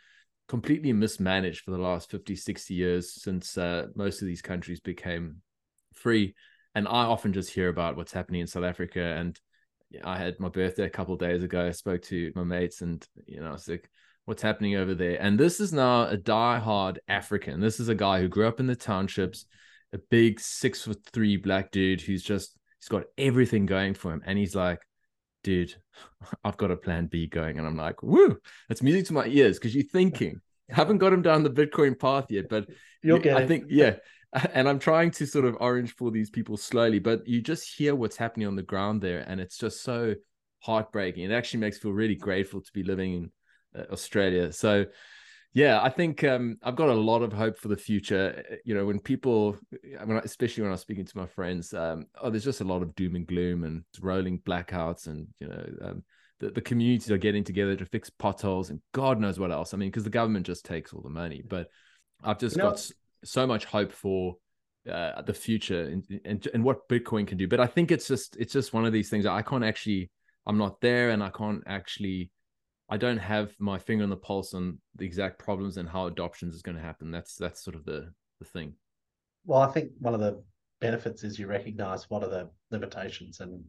completely 0.48 0.94
mismanaged 0.94 1.64
for 1.64 1.72
the 1.72 1.78
last 1.78 2.10
50, 2.10 2.36
60 2.36 2.74
years 2.74 3.22
since 3.22 3.58
uh, 3.58 3.88
most 3.96 4.22
of 4.22 4.28
these 4.28 4.42
countries 4.42 4.80
became 4.80 5.38
free. 5.94 6.34
And 6.74 6.88
I 6.88 7.06
often 7.06 7.34
just 7.34 7.52
hear 7.52 7.70
about 7.70 7.96
what's 7.96 8.14
happening 8.14 8.42
in 8.42 8.48
South 8.48 8.64
Africa. 8.64 9.02
And 9.02 9.40
I 10.04 10.18
had 10.18 10.40
my 10.40 10.50
birthday 10.50 10.84
a 10.84 10.90
couple 10.90 11.16
days 11.16 11.44
ago. 11.44 11.68
I 11.68 11.72
spoke 11.72 12.02
to 12.04 12.32
my 12.36 12.44
mates, 12.44 12.82
and 12.82 13.06
you 13.26 13.40
know, 13.40 13.48
I 13.48 13.52
was 13.52 13.68
like, 13.68 13.90
"What's 14.26 14.42
happening 14.42 14.76
over 14.76 14.94
there?" 14.94 15.18
And 15.22 15.40
this 15.40 15.60
is 15.60 15.72
now 15.72 16.08
a 16.08 16.18
die-hard 16.18 17.00
African. 17.08 17.62
This 17.62 17.80
is 17.80 17.88
a 17.88 17.96
guy 17.96 18.20
who 18.20 18.28
grew 18.28 18.48
up 18.48 18.60
in 18.60 18.68
the 18.68 18.76
townships, 18.76 19.46
a 19.96 20.00
big 20.12 20.40
six 20.40 20.84
foot 20.84 21.00
three 21.12 21.38
black 21.38 21.72
dude 21.72 22.02
who's 22.02 22.22
just 22.22 22.56
he's 22.80 22.90
got 22.90 23.06
everything 23.18 23.66
going 23.66 23.94
for 23.94 24.14
him, 24.14 24.22
and 24.26 24.38
he's 24.38 24.56
like, 24.56 24.80
"Dude, 25.44 25.74
I've 26.44 26.58
got 26.58 26.72
a 26.72 26.78
plan 26.78 27.08
B 27.08 27.28
going," 27.28 27.58
and 27.58 27.66
I'm 27.66 27.78
like, 27.78 28.04
"Woo!" 28.04 28.38
that's 28.70 28.84
music 28.84 29.08
to 29.08 29.14
my 29.14 29.26
ears 29.26 29.58
because 29.58 29.74
you're 29.74 29.86
thinking. 29.86 30.42
Haven't 30.70 30.98
got 30.98 31.14
him 31.14 31.22
down 31.22 31.44
the 31.44 31.50
Bitcoin 31.52 31.98
path 31.98 32.26
yet, 32.32 32.50
but 32.50 32.68
you'll 33.04 33.20
get 33.20 33.38
I 33.38 33.42
it. 33.42 33.48
think 33.48 33.66
yeah, 33.70 33.98
and 34.54 34.68
I'm 34.68 34.80
trying 34.80 35.12
to 35.12 35.26
sort 35.28 35.46
of 35.46 35.58
orange 35.60 35.96
for 35.96 36.12
these 36.12 36.30
people 36.30 36.58
slowly, 36.58 37.00
but 37.00 37.28
you 37.28 37.42
just 37.42 37.78
hear 37.78 37.96
what's 37.96 38.18
happening 38.18 38.48
on 38.48 38.56
the 38.56 38.64
ground 38.64 39.02
there, 39.02 39.20
and 39.28 39.40
it's 39.40 39.58
just 39.58 39.84
so 39.84 40.16
heartbreaking. 40.60 41.24
It 41.24 41.34
actually 41.34 41.60
makes 41.60 41.78
me 41.78 41.82
feel 41.82 41.94
really 41.94 42.16
grateful 42.16 42.62
to 42.62 42.74
be 42.74 42.84
living 42.84 43.14
in 43.14 43.32
uh, 43.80 43.86
Australia. 43.92 44.52
So, 44.52 44.86
yeah, 45.56 45.82
I 45.82 45.88
think 45.88 46.22
um, 46.26 46.58
I've 46.62 46.76
got 46.76 46.90
a 46.90 46.94
lot 46.94 47.22
of 47.22 47.32
hope 47.32 47.58
for 47.58 47.70
the 47.70 47.78
future. 47.78 48.44
Uh, 48.52 48.56
you 48.66 48.76
know, 48.76 48.86
when 48.86 49.00
people, 49.00 49.58
I 50.00 50.04
mean, 50.04 50.20
especially 50.22 50.64
when 50.64 50.72
I 50.72 50.74
was 50.74 50.82
speaking 50.82 51.06
to 51.06 51.18
my 51.18 51.26
friends, 51.26 51.74
um, 51.74 52.08
oh, 52.22 52.30
there's 52.30 52.44
just 52.44 52.60
a 52.60 52.66
lot 52.66 52.82
of 52.82 52.94
doom 52.96 53.16
and 53.16 53.26
gloom 53.26 53.64
and 53.64 53.84
rolling 54.02 54.40
blackouts, 54.40 55.08
and 55.08 55.28
you 55.40 55.48
know. 55.48 55.66
Um, 55.82 56.04
the, 56.42 56.52
the 56.52 56.60
communities 56.60 57.10
are 57.12 57.18
getting 57.18 57.46
together 57.46 57.78
to 57.78 57.86
fix 57.86 58.10
potholes 58.10 58.70
and 58.70 58.82
God 58.92 59.22
knows 59.22 59.40
what 59.40 59.54
else. 59.54 59.74
I 59.74 59.78
mean, 59.78 59.88
because 59.88 60.04
the 60.04 60.10
government 60.10 60.46
just 60.46 60.66
takes 60.66 60.92
all 60.92 61.02
the 61.02 61.10
money. 61.10 61.42
But 61.48 61.68
I've 62.22 62.40
just 62.40 62.58
you 62.58 62.62
know, 62.62 62.72
got 62.72 62.92
so 63.24 63.48
much 63.48 63.64
hope 63.64 63.94
for 63.94 64.36
uh, 64.92 65.22
the 65.22 65.34
future 65.34 65.84
and, 65.84 66.04
and 66.26 66.46
and 66.54 66.62
what 66.62 66.90
Bitcoin 66.90 67.26
can 67.26 67.38
do. 67.38 67.48
But 67.48 67.62
I 67.62 67.68
think 67.68 67.90
it's 67.90 68.10
just 68.10 68.36
it's 68.36 68.52
just 68.52 68.74
one 68.74 68.86
of 68.86 68.92
these 68.92 69.10
things 69.10 69.26
I 69.26 69.44
can't 69.44 69.64
actually 69.64 70.12
I'm 70.46 70.58
not 70.58 70.82
there 70.82 71.12
and 71.12 71.24
I 71.24 71.30
can't 71.30 71.64
actually 71.66 72.32
I 72.90 72.98
don't 72.98 73.18
have 73.18 73.54
my 73.60 73.80
finger 73.80 74.04
on 74.04 74.10
the 74.10 74.18
pulse 74.18 74.54
on 74.54 74.80
the 74.96 75.06
exact 75.06 75.40
problems 75.40 75.78
and 75.78 75.90
how 75.90 76.06
adoptions 76.06 76.56
is 76.56 76.62
going 76.62 76.78
to 76.78 76.84
happen. 76.84 77.12
That's 77.12 77.36
that's 77.36 77.64
sort 77.64 77.76
of 77.76 77.86
the 77.86 78.12
the 78.40 78.46
thing. 78.46 78.74
Well, 79.46 79.62
I 79.62 79.68
think 79.68 79.92
one 80.00 80.14
of 80.14 80.20
the 80.20 80.44
benefits 80.82 81.24
is 81.24 81.40
you 81.40 81.48
recognize 81.48 82.10
what 82.10 82.24
are 82.24 82.30
the 82.30 82.50
limitations 82.72 83.40
and 83.40 83.64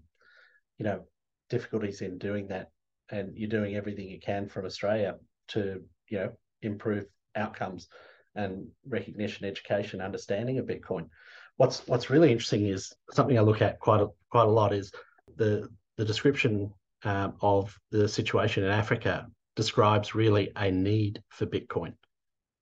you 0.78 0.84
know 0.84 1.04
difficulties 1.48 2.02
in 2.02 2.18
doing 2.18 2.48
that 2.48 2.70
and 3.10 3.36
you're 3.36 3.48
doing 3.48 3.76
everything 3.76 4.08
you 4.08 4.20
can 4.20 4.48
from 4.48 4.66
Australia 4.66 5.14
to 5.48 5.82
you 6.08 6.18
know 6.18 6.32
improve 6.62 7.06
outcomes 7.36 7.88
and 8.34 8.66
recognition, 8.86 9.46
education, 9.46 10.00
understanding 10.00 10.58
of 10.58 10.66
Bitcoin. 10.66 11.08
What's 11.56 11.86
what's 11.86 12.10
really 12.10 12.30
interesting 12.30 12.66
is 12.66 12.92
something 13.12 13.38
I 13.38 13.42
look 13.42 13.62
at 13.62 13.80
quite 13.80 14.00
a, 14.00 14.08
quite 14.30 14.46
a 14.46 14.50
lot 14.50 14.74
is 14.74 14.92
the 15.36 15.68
the 15.96 16.04
description 16.04 16.72
um, 17.06 17.34
of 17.40 17.78
the 17.92 18.08
situation 18.08 18.64
in 18.64 18.70
Africa 18.70 19.28
describes 19.54 20.14
really 20.14 20.50
a 20.56 20.70
need 20.70 21.22
for 21.30 21.46
Bitcoin, 21.46 21.94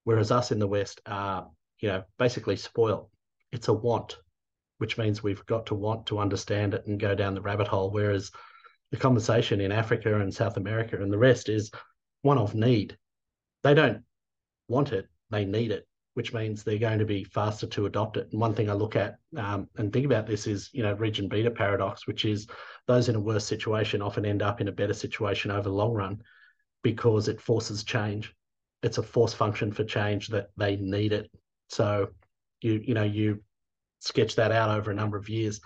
whereas 0.05 0.31
us 0.31 0.53
in 0.53 0.59
the 0.59 0.69
West 0.69 1.01
are 1.07 1.51
you 1.81 1.89
know 1.89 2.05
basically 2.19 2.57
spoiled. 2.57 3.09
It's 3.53 3.69
a 3.69 3.73
want, 3.73 4.19
which 4.79 4.99
means 4.99 5.23
we've 5.23 5.45
got 5.47 5.67
to 5.67 5.75
want 5.75 6.07
to 6.07 6.19
understand 6.19 6.75
it 6.75 6.87
and 6.87 7.01
go 7.01 7.15
down 7.15 7.35
the 7.35 7.41
rabbit 7.41 7.69
hole. 7.69 7.91
Whereas 7.91 8.31
the 8.91 8.99
conversation 8.99 9.61
in 9.61 9.73
Africa 9.73 10.21
and 10.21 10.33
South 10.33 10.57
America 10.57 11.01
and 11.01 11.13
the 11.13 11.19
rest 11.19 11.49
is 11.49 11.71
one 12.23 12.39
of 12.39 12.55
need. 12.55 12.97
They 13.63 13.75
don't 13.75 14.05
want 14.69 14.93
it, 14.93 15.09
they 15.31 15.47
need 15.47 15.73
it, 15.73 15.87
which 16.15 16.33
means 16.33 16.63
they're 16.63 16.79
going 16.79 16.99
to 16.99 17.05
be 17.05 17.25
faster 17.25 17.67
to 17.67 17.87
adopt 17.87 18.17
it. 18.17 18.29
And 18.31 18.41
one 18.41 18.55
thing 18.55 18.71
I 18.71 18.73
look 18.73 18.97
at 18.97 19.17
um, 19.37 19.69
and 19.77 19.93
think 19.93 20.07
about 20.07 20.27
this 20.27 20.47
is, 20.47 20.71
you 20.73 20.83
know, 20.83 20.95
region 20.95 21.29
beta 21.29 21.51
paradox, 21.51 22.07
which 22.07 22.25
is 22.25 22.47
those 22.87 23.09
in 23.09 23.17
a 23.17 23.21
worse 23.21 23.45
situation 23.45 24.01
often 24.01 24.25
end 24.25 24.43
up 24.43 24.61
in 24.61 24.69
a 24.69 24.73
better 24.73 24.95
situation 24.95 25.51
over 25.51 25.69
the 25.69 25.75
long 25.75 25.93
run 25.93 26.23
because 26.83 27.29
it 27.29 27.41
forces 27.41 27.85
change. 27.85 28.33
It's 28.83 28.99
a 28.99 29.03
force 29.03 29.35
function 29.35 29.73
for 29.73 29.85
change 29.85 30.29
that 30.29 30.51
they 30.57 30.77
need 30.77 31.13
it. 31.13 31.31
So 31.69 32.09
you, 32.61 32.81
you 32.85 32.95
know, 32.95 33.05
you 33.05 33.43
sketch 34.01 34.37
that 34.37 34.53
out 34.53 34.71
over 34.71 34.91
a 34.91 34.95
number 34.95 35.17
of 35.17 35.29
years, 35.29 35.61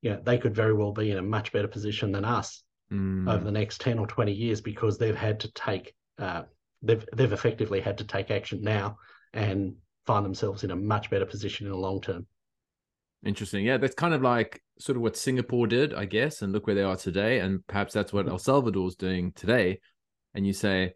you 0.00 0.10
know, 0.10 0.20
they 0.22 0.38
could 0.38 0.54
very 0.54 0.72
well 0.72 0.92
be 0.92 1.10
in 1.10 1.18
a 1.18 1.22
much 1.22 1.52
better 1.52 1.68
position 1.68 2.10
than 2.10 2.24
us 2.24 2.64
mm. 2.92 3.32
over 3.32 3.44
the 3.44 3.52
next 3.52 3.80
10 3.80 3.98
or 3.98 4.06
20 4.06 4.32
years 4.32 4.60
because 4.60 4.98
they've 4.98 5.16
had 5.16 5.40
to 5.40 5.52
take 5.52 5.94
uh, 6.18 6.42
they've 6.82 7.06
they've 7.14 7.32
effectively 7.32 7.80
had 7.80 7.98
to 7.98 8.04
take 8.04 8.30
action 8.30 8.62
now 8.62 8.98
and 9.32 9.74
find 10.06 10.24
themselves 10.24 10.64
in 10.64 10.70
a 10.70 10.76
much 10.76 11.10
better 11.10 11.26
position 11.26 11.66
in 11.66 11.72
the 11.72 11.78
long 11.78 12.00
term. 12.00 12.26
Interesting. 13.24 13.64
Yeah, 13.64 13.76
that's 13.76 13.94
kind 13.94 14.14
of 14.14 14.22
like 14.22 14.60
sort 14.78 14.96
of 14.96 15.02
what 15.02 15.16
Singapore 15.16 15.66
did, 15.66 15.94
I 15.94 16.06
guess, 16.06 16.42
and 16.42 16.52
look 16.52 16.66
where 16.66 16.74
they 16.74 16.82
are 16.82 16.96
today. 16.96 17.38
And 17.38 17.64
perhaps 17.66 17.94
that's 17.94 18.12
what 18.12 18.28
El 18.28 18.38
Salvador 18.38 18.88
is 18.88 18.96
doing 18.96 19.32
today. 19.32 19.80
And 20.34 20.46
you 20.46 20.52
say, 20.52 20.94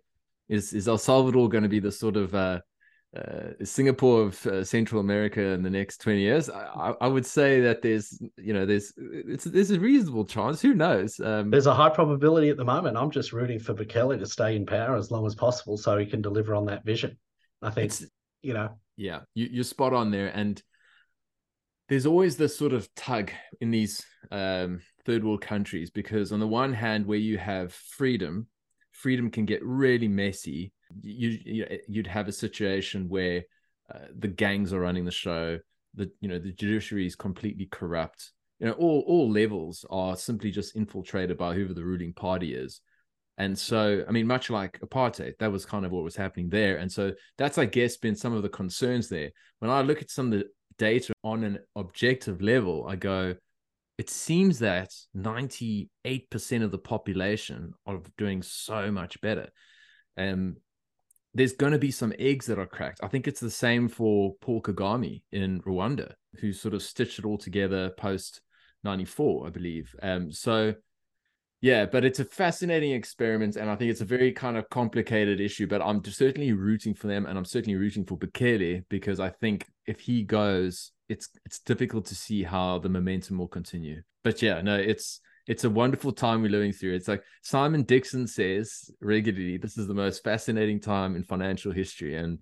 is 0.49 0.73
is 0.73 0.89
El 0.89 0.99
Salvador 0.99 1.49
going 1.49 1.63
to 1.63 1.69
be 1.69 1.79
the 1.79 1.93
sort 1.93 2.17
of 2.17 2.35
uh, 2.35 2.61
uh, 3.17 3.65
Singapore 3.65 4.23
of 4.23 4.47
uh, 4.47 4.65
Central 4.65 5.01
America 5.01 5.41
in 5.41 5.63
the 5.63 5.71
next 5.71 5.99
20 5.99 6.21
years, 6.21 6.51
I, 6.51 6.93
I, 7.01 7.07
would 7.07 7.25
say 7.25 7.61
that 7.61 7.81
there's, 7.81 8.21
you 8.37 8.53
know, 8.53 8.67
there's 8.67 8.93
it's 8.97 9.45
there's 9.45 9.71
a 9.71 9.81
reasonable 9.81 10.25
chance. 10.25 10.61
Who 10.61 10.75
knows? 10.75 11.19
Um, 11.21 11.51
there's 11.51 11.67
a 11.67 11.75
high 11.75 11.89
probability 11.89 12.51
at 12.51 12.57
the 12.57 12.65
moment. 12.65 12.97
I'm 12.97 13.11
just 13.11 13.33
rooting 13.33 13.59
for 13.59 13.75
Bukele 13.75 14.19
to 14.19 14.27
stay 14.27 14.57
in 14.57 14.67
power 14.67 14.97
as 14.97 15.11
long 15.11 15.25
as 15.25 15.35
possible 15.35 15.77
so 15.79 15.97
he 15.97 16.05
can 16.07 16.21
deliver 16.21 16.55
on 16.55 16.67
that 16.67 16.85
vision. 16.85 17.17
I 17.63 17.71
think, 17.71 17.93
you 18.43 18.53
know. 18.53 18.77
Yeah, 18.97 19.21
you, 19.35 19.49
you're 19.51 19.65
spot 19.65 19.93
on 19.93 20.11
there. 20.11 20.29
And 20.29 20.63
there's 21.89 22.07
always 22.07 22.37
this 22.37 22.57
sort 22.57 22.73
of 22.73 22.93
tug 22.95 23.31
in 23.61 23.71
these 23.71 24.05
um, 24.31 24.81
third 25.05 25.25
world 25.25 25.41
countries 25.41 25.91
because, 25.91 26.33
on 26.33 26.41
the 26.41 26.47
one 26.47 26.73
hand, 26.73 27.07
where 27.07 27.19
you 27.19 27.39
have 27.39 27.73
freedom, 27.73 28.47
freedom 28.93 29.31
can 29.31 29.45
get 29.45 29.65
really 29.65 30.09
messy. 30.09 30.73
You, 31.01 31.39
you 31.45 31.79
you'd 31.89 32.07
have 32.07 32.29
a 32.29 32.33
situation 32.33 33.09
where 33.09 33.43
uh, 33.93 34.07
the 34.19 34.29
gangs 34.29 34.73
are 34.73 34.81
running 34.81 35.05
the 35.05 35.11
show 35.13 35.59
the 35.97 36.11
you 36.21 36.29
know 36.29 36.39
the 36.39 36.53
judiciary 36.53 37.07
is 37.07 37.17
completely 37.17 37.67
corrupt. 37.67 38.33
You 38.61 38.67
know 38.67 38.73
all 38.73 39.03
all 39.07 39.31
levels 39.31 39.85
are 39.91 40.17
simply 40.17 40.51
just 40.51 40.77
infiltrated 40.77 41.37
by 41.37 41.55
whoever 41.55 41.75
the 41.75 41.85
ruling 41.85 42.13
party 42.13 42.55
is 42.55 42.81
and 43.39 43.59
so 43.59 44.05
i 44.09 44.13
mean 44.13 44.27
much 44.27 44.51
like 44.51 44.79
apartheid 44.81 45.37
that 45.39 45.53
was 45.53 45.65
kind 45.65 45.85
of 45.85 45.93
what 45.93 46.05
was 46.05 46.17
happening 46.17 46.49
there 46.49 46.77
and 46.77 46.91
so 46.91 47.13
that's 47.39 47.59
i 47.59 47.65
guess 47.65 47.97
been 47.97 48.17
some 48.17 48.33
of 48.33 48.43
the 48.43 48.49
concerns 48.49 49.09
there 49.09 49.31
when 49.59 49.71
i 49.71 49.81
look 49.83 50.03
at 50.03 50.11
some 50.11 50.33
of 50.33 50.39
the 50.39 50.45
data 50.79 51.13
on 51.25 51.45
an 51.45 51.59
objective 51.75 52.41
level 52.43 52.87
i 52.89 52.97
go 52.97 53.35
it 53.99 54.11
seems 54.11 54.59
that 54.59 54.91
98% 55.17 55.89
of 56.63 56.71
the 56.71 56.79
population 56.79 57.73
are 57.87 57.99
doing 58.19 58.43
so 58.43 58.93
much 58.93 59.19
better 59.23 59.49
and 60.19 60.57
there's 61.37 61.53
going 61.53 61.73
to 61.73 61.79
be 61.79 61.91
some 61.91 62.15
eggs 62.19 62.47
that 62.47 62.59
are 62.59 62.67
cracked. 62.67 63.01
I 63.03 63.09
think 63.09 63.29
it's 63.29 63.41
the 63.41 63.51
same 63.51 63.89
for 63.89 64.35
Paul 64.41 64.63
Kagame 64.63 65.21
in 65.33 65.61
Rwanda, 65.61 66.13
who 66.41 66.53
sort 66.55 66.73
of 66.73 66.83
stitched 66.83 67.19
it 67.19 67.27
all 67.27 67.37
together 67.37 67.91
post 67.91 68.41
94, 68.85 69.47
I 69.47 69.51
believe. 69.51 69.95
Um, 70.03 70.33
so, 70.33 70.73
yeah, 71.67 71.85
but 71.85 72.05
it's 72.05 72.21
a 72.21 72.25
fascinating 72.25 72.93
experiment, 72.93 73.57
and 73.57 73.69
I 73.69 73.75
think 73.75 73.91
it's 73.91 74.01
a 74.01 74.05
very 74.05 74.31
kind 74.31 74.57
of 74.57 74.71
complicated 74.71 75.41
issue. 75.41 75.67
But 75.67 75.83
I'm 75.83 76.05
certainly 76.05 76.53
rooting 76.53 76.95
for 76.95 77.09
them, 77.09 77.27
and 77.27 77.37
I'm 77.37 77.45
certainly 77.45 77.75
rooting 77.75 78.05
for 78.05 78.17
Bukele 78.17 78.85
because 78.89 79.19
I 79.19 79.31
think 79.31 79.67
if 79.85 79.99
he 79.99 80.23
goes, 80.23 80.93
it's 81.09 81.29
it's 81.45 81.59
difficult 81.59 82.07
to 82.07 82.15
see 82.15 82.45
how 82.45 82.79
the 82.79 82.89
momentum 82.89 83.39
will 83.39 83.49
continue. 83.49 84.03
But 84.23 84.43
yeah, 84.43 84.61
no, 84.61 84.77
it's 84.77 85.21
it's 85.49 85.65
a 85.65 85.71
wonderful 85.71 86.13
time 86.13 86.43
we're 86.43 86.53
living 86.53 86.73
through. 86.73 86.95
It's 86.95 87.09
like 87.09 87.25
Simon 87.43 87.83
Dixon 87.83 88.29
says 88.29 88.89
regularly, 89.01 89.57
this 89.57 89.77
is 89.77 89.89
the 89.89 89.95
most 89.95 90.23
fascinating 90.23 90.79
time 90.79 91.17
in 91.17 91.25
financial 91.25 91.73
history. 91.73 92.15
And 92.15 92.39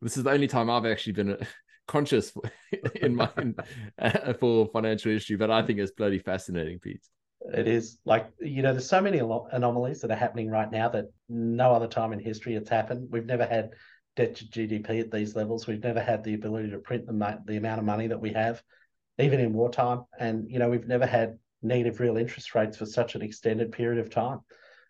this 0.00 0.16
is 0.16 0.22
the 0.22 0.30
only 0.30 0.46
time 0.46 0.70
I've 0.70 0.86
actually 0.86 1.14
been 1.14 1.38
conscious 1.88 2.32
in 3.02 3.16
my 3.16 3.28
uh, 3.98 4.32
for 4.40 4.68
financial 4.72 5.10
history, 5.10 5.34
but 5.34 5.50
I 5.50 5.62
think 5.62 5.80
it's 5.80 5.90
bloody 5.90 6.20
fascinating, 6.20 6.78
Pete. 6.78 7.02
It 7.42 7.66
is 7.66 7.98
like 8.04 8.30
you 8.40 8.62
know, 8.62 8.72
there's 8.72 8.88
so 8.88 9.00
many 9.00 9.18
anomalies 9.18 10.02
that 10.02 10.10
are 10.10 10.16
happening 10.16 10.50
right 10.50 10.70
now 10.70 10.88
that 10.90 11.06
no 11.28 11.72
other 11.72 11.88
time 11.88 12.12
in 12.12 12.18
history 12.18 12.54
it's 12.54 12.68
happened. 12.68 13.08
We've 13.10 13.24
never 13.24 13.46
had 13.46 13.70
debt 14.16 14.36
to 14.36 14.44
GDP 14.44 15.00
at 15.00 15.10
these 15.10 15.34
levels. 15.34 15.66
We've 15.66 15.82
never 15.82 16.00
had 16.00 16.22
the 16.22 16.34
ability 16.34 16.70
to 16.70 16.78
print 16.78 17.06
the 17.06 17.38
the 17.46 17.56
amount 17.56 17.78
of 17.78 17.86
money 17.86 18.08
that 18.08 18.20
we 18.20 18.32
have, 18.34 18.62
even 19.18 19.40
in 19.40 19.52
wartime. 19.52 20.04
And 20.18 20.50
you 20.50 20.58
know, 20.58 20.68
we've 20.68 20.86
never 20.86 21.06
had 21.06 21.38
negative 21.62 22.00
real 22.00 22.16
interest 22.16 22.54
rates 22.54 22.76
for 22.76 22.86
such 22.86 23.14
an 23.14 23.22
extended 23.22 23.72
period 23.72 24.00
of 24.00 24.10
time. 24.10 24.40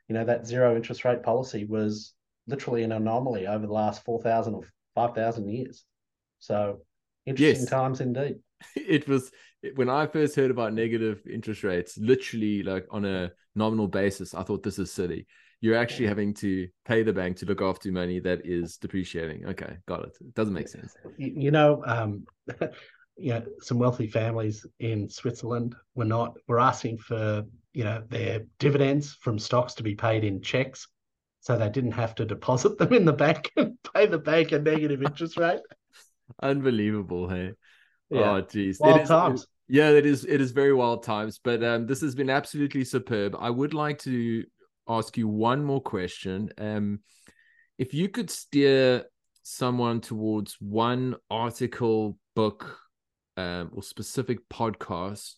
You 0.09 0.15
know, 0.15 0.25
that 0.25 0.47
zero 0.47 0.77
interest 0.77 1.05
rate 1.05 1.23
policy 1.23 1.65
was 1.65 2.15
literally 2.47 2.83
an 2.83 2.93
anomaly 2.93 3.47
over 3.47 3.67
the 3.67 3.73
last 3.73 4.05
4,000 4.05 4.55
or 4.55 4.63
5,000 4.95 5.49
years. 5.49 5.85
So 6.41 6.81
interesting 7.27 7.63
yes. 7.63 7.71
times 7.71 8.01
indeed. 8.01 8.37
It 8.77 9.09
was 9.09 9.31
when 9.75 9.89
I 9.89 10.07
first 10.07 10.37
heard 10.37 10.51
about 10.51 10.75
negative 10.75 11.23
interest 11.31 11.63
rates, 11.65 11.99
literally 11.99 12.63
like 12.63 12.87
on 12.91 13.05
a 13.05 13.31
nominal 13.55 13.89
basis, 13.89 14.35
I 14.35 14.43
thought 14.43 14.63
this 14.63 14.79
is 14.79 14.93
silly. 14.93 15.27
you're 15.61 15.77
actually 15.77 16.07
having 16.07 16.33
to 16.33 16.69
pay 16.87 17.03
the 17.03 17.13
bank 17.13 17.37
to 17.39 17.47
look 17.47 17.61
after 17.61 17.93
money 17.93 18.19
that 18.21 18.41
is 18.47 18.79
depreciating. 18.79 19.47
Okay, 19.47 19.77
got 19.87 20.05
it. 20.05 20.17
It 20.21 20.35
doesn't 20.35 20.55
make 20.55 20.69
sense. 20.69 20.95
You 21.19 21.51
know, 21.51 21.83
um, 21.87 22.25
you 23.17 23.35
know, 23.35 23.45
some 23.61 23.79
wealthy 23.79 24.07
families 24.07 24.65
in 24.79 25.09
Switzerland 25.09 25.75
were 25.95 26.07
not 26.07 26.37
were 26.49 26.61
asking 26.61 26.99
for 26.99 27.45
you 27.73 27.85
know 27.85 28.03
their 28.09 28.41
dividends 28.59 29.15
from 29.21 29.39
stocks 29.39 29.75
to 29.75 29.83
be 29.83 29.95
paid 29.95 30.25
in 30.25 30.41
checks, 30.41 30.89
so 31.41 31.57
they 31.57 31.69
didn't 31.69 31.93
have 31.93 32.15
to 32.17 32.25
deposit 32.25 32.79
them 32.79 32.93
in 32.95 33.05
the 33.05 33.13
bank 33.13 33.51
and 33.57 33.77
pay 33.95 34.07
the 34.07 34.19
bank 34.19 34.53
a 34.53 34.59
negative 34.59 35.03
interest 35.03 35.37
rate. 35.37 35.61
Unbelievable, 36.43 37.29
hey. 37.29 37.53
Yeah. 38.11 38.33
Oh, 38.33 38.41
geez. 38.41 38.79
Wild 38.81 39.07
times. 39.07 39.43
It, 39.43 39.49
yeah, 39.69 39.91
it 39.91 40.05
is. 40.05 40.25
It 40.25 40.41
is 40.41 40.51
very 40.51 40.73
wild 40.73 41.03
times, 41.03 41.41
but 41.43 41.63
um, 41.63 41.87
this 41.87 42.01
has 42.01 42.15
been 42.15 42.31
absolutely 42.31 42.85
superb. 42.85 43.37
I 43.39 43.51
would 43.51 43.73
like 43.73 43.99
to 44.01 44.45
ask 44.89 45.17
you 45.17 45.29
one 45.29 45.65
more 45.65 45.81
question. 45.81 46.51
Um, 46.59 47.01
if 47.79 47.95
you 47.95 48.09
could 48.09 48.31
steer 48.31 49.05
someone 49.43 50.01
towards 50.01 50.57
one 50.61 51.15
article, 51.31 52.19
book, 52.35 52.79
um, 53.37 53.71
or 53.73 53.83
specific 53.83 54.41
podcast 54.49 55.37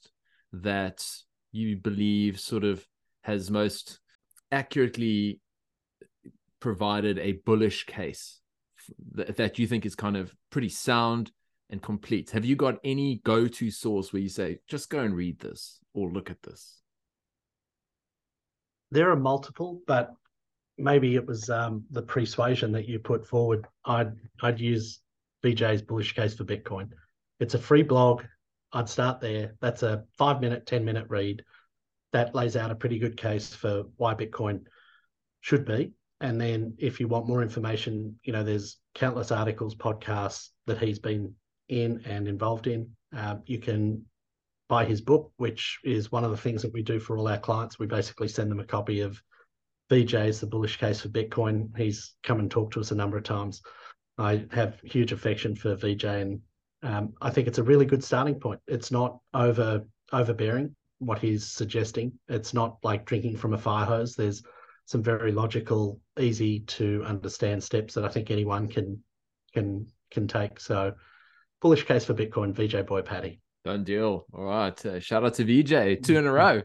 that 0.54 1.06
you 1.52 1.76
believe 1.76 2.40
sort 2.40 2.64
of 2.64 2.84
has 3.22 3.50
most 3.50 4.00
accurately 4.50 5.40
provided 6.60 7.18
a 7.18 7.32
bullish 7.32 7.86
case 7.86 8.40
that 9.14 9.58
you 9.58 9.66
think 9.66 9.86
is 9.86 9.94
kind 9.94 10.16
of 10.16 10.34
pretty 10.50 10.68
sound 10.68 11.30
and 11.72 11.82
complete. 11.82 12.30
Have 12.30 12.44
you 12.44 12.54
got 12.54 12.78
any 12.84 13.20
go 13.24 13.48
to 13.48 13.70
source 13.70 14.12
where 14.12 14.22
you 14.22 14.28
say, 14.28 14.58
just 14.68 14.90
go 14.90 15.00
and 15.00 15.16
read 15.16 15.40
this 15.40 15.80
or 15.94 16.12
look 16.12 16.30
at 16.30 16.42
this? 16.42 16.82
There 18.90 19.10
are 19.10 19.16
multiple, 19.16 19.80
but 19.86 20.12
maybe 20.76 21.16
it 21.16 21.26
was 21.26 21.48
um, 21.48 21.84
the 21.90 22.02
persuasion 22.02 22.70
that 22.72 22.86
you 22.86 22.98
put 22.98 23.26
forward. 23.26 23.66
I'd 23.86 24.12
I'd 24.42 24.60
use 24.60 25.00
Vijay's 25.42 25.80
bullish 25.80 26.14
case 26.14 26.34
for 26.34 26.44
Bitcoin. 26.44 26.90
It's 27.40 27.54
a 27.54 27.58
free 27.58 27.82
blog. 27.82 28.22
I'd 28.74 28.88
start 28.88 29.20
there. 29.20 29.54
That's 29.60 29.82
a 29.82 30.04
five 30.18 30.40
minute, 30.40 30.66
10 30.66 30.84
minute 30.84 31.06
read. 31.08 31.42
That 32.12 32.34
lays 32.34 32.56
out 32.56 32.70
a 32.70 32.74
pretty 32.74 32.98
good 32.98 33.16
case 33.16 33.54
for 33.54 33.84
why 33.96 34.14
Bitcoin 34.14 34.64
should 35.40 35.64
be. 35.64 35.92
And 36.20 36.38
then 36.38 36.74
if 36.78 37.00
you 37.00 37.08
want 37.08 37.26
more 37.26 37.42
information, 37.42 38.18
you 38.22 38.34
know, 38.34 38.44
there's 38.44 38.76
countless 38.94 39.32
articles, 39.32 39.74
podcasts 39.74 40.50
that 40.66 40.78
he's 40.78 40.98
been 40.98 41.34
in 41.72 42.02
and 42.04 42.28
involved 42.28 42.66
in. 42.66 42.90
Uh, 43.16 43.36
you 43.46 43.58
can 43.58 44.04
buy 44.68 44.84
his 44.84 45.00
book, 45.00 45.32
which 45.36 45.78
is 45.84 46.12
one 46.12 46.24
of 46.24 46.30
the 46.30 46.36
things 46.36 46.62
that 46.62 46.72
we 46.72 46.82
do 46.82 47.00
for 47.00 47.16
all 47.16 47.28
our 47.28 47.38
clients. 47.38 47.78
We 47.78 47.86
basically 47.86 48.28
send 48.28 48.50
them 48.50 48.60
a 48.60 48.64
copy 48.64 49.00
of 49.00 49.20
Vijay's 49.90 50.40
The 50.40 50.46
Bullish 50.46 50.78
Case 50.78 51.00
for 51.00 51.08
Bitcoin. 51.08 51.76
He's 51.76 52.14
come 52.22 52.38
and 52.38 52.50
talked 52.50 52.74
to 52.74 52.80
us 52.80 52.90
a 52.90 52.94
number 52.94 53.16
of 53.16 53.24
times. 53.24 53.62
I 54.18 54.46
have 54.52 54.80
huge 54.82 55.12
affection 55.12 55.56
for 55.56 55.76
Vijay, 55.76 56.22
and 56.22 56.40
um, 56.82 57.14
I 57.20 57.30
think 57.30 57.48
it's 57.48 57.58
a 57.58 57.62
really 57.62 57.86
good 57.86 58.04
starting 58.04 58.38
point. 58.38 58.60
It's 58.66 58.90
not 58.90 59.18
over 59.34 59.84
overbearing 60.12 60.74
what 60.98 61.18
he's 61.18 61.46
suggesting. 61.46 62.12
It's 62.28 62.54
not 62.54 62.76
like 62.82 63.06
drinking 63.06 63.38
from 63.38 63.54
a 63.54 63.58
fire 63.58 63.86
hose. 63.86 64.14
There's 64.14 64.42
some 64.86 65.02
very 65.02 65.32
logical, 65.32 66.00
easy 66.18 66.60
to 66.60 67.02
understand 67.06 67.64
steps 67.64 67.94
that 67.94 68.04
I 68.04 68.08
think 68.08 68.30
anyone 68.30 68.68
can 68.68 69.02
can 69.52 69.86
can 70.10 70.28
take. 70.28 70.60
So 70.60 70.94
bullish 71.62 71.84
case 71.86 72.04
for 72.04 72.12
Bitcoin, 72.12 72.52
Vijay 72.52 72.84
Boyapati. 72.84 73.38
Done 73.64 73.84
deal. 73.84 74.26
All 74.34 74.44
right. 74.44 74.84
Uh, 74.84 74.98
shout 74.98 75.24
out 75.24 75.34
to 75.34 75.44
Vijay, 75.44 76.02
two 76.02 76.18
in 76.18 76.26
a 76.26 76.32
row. 76.32 76.62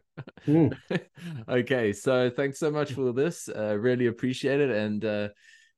Mm. 0.48 0.76
okay. 1.50 1.94
So 1.94 2.32
thanks 2.32 2.58
so 2.58 2.72
much 2.72 2.94
for 2.94 3.14
this. 3.14 3.48
Uh, 3.48 3.78
really 3.78 4.08
appreciate 4.08 4.60
it. 4.60 4.72
And 4.72 5.06
uh, 5.06 5.30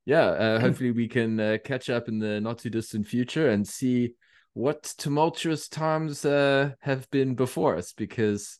yeah, 0.05 0.27
uh, 0.27 0.59
hopefully 0.61 0.91
we 0.91 1.09
can 1.09 1.37
uh, 1.37 1.57
catch 1.63 1.89
up 1.89 2.07
in 2.07 2.19
the 2.19 2.39
not 2.39 2.59
too 2.59 2.69
distant 2.69 3.05
future 3.05 3.49
and 3.49 3.67
see 3.67 4.13
what 4.53 4.93
tumultuous 4.97 5.67
times 5.67 6.23
uh, 6.23 6.71
have 6.79 7.09
been 7.11 7.35
before 7.35 7.75
us 7.75 7.91
because 7.91 8.57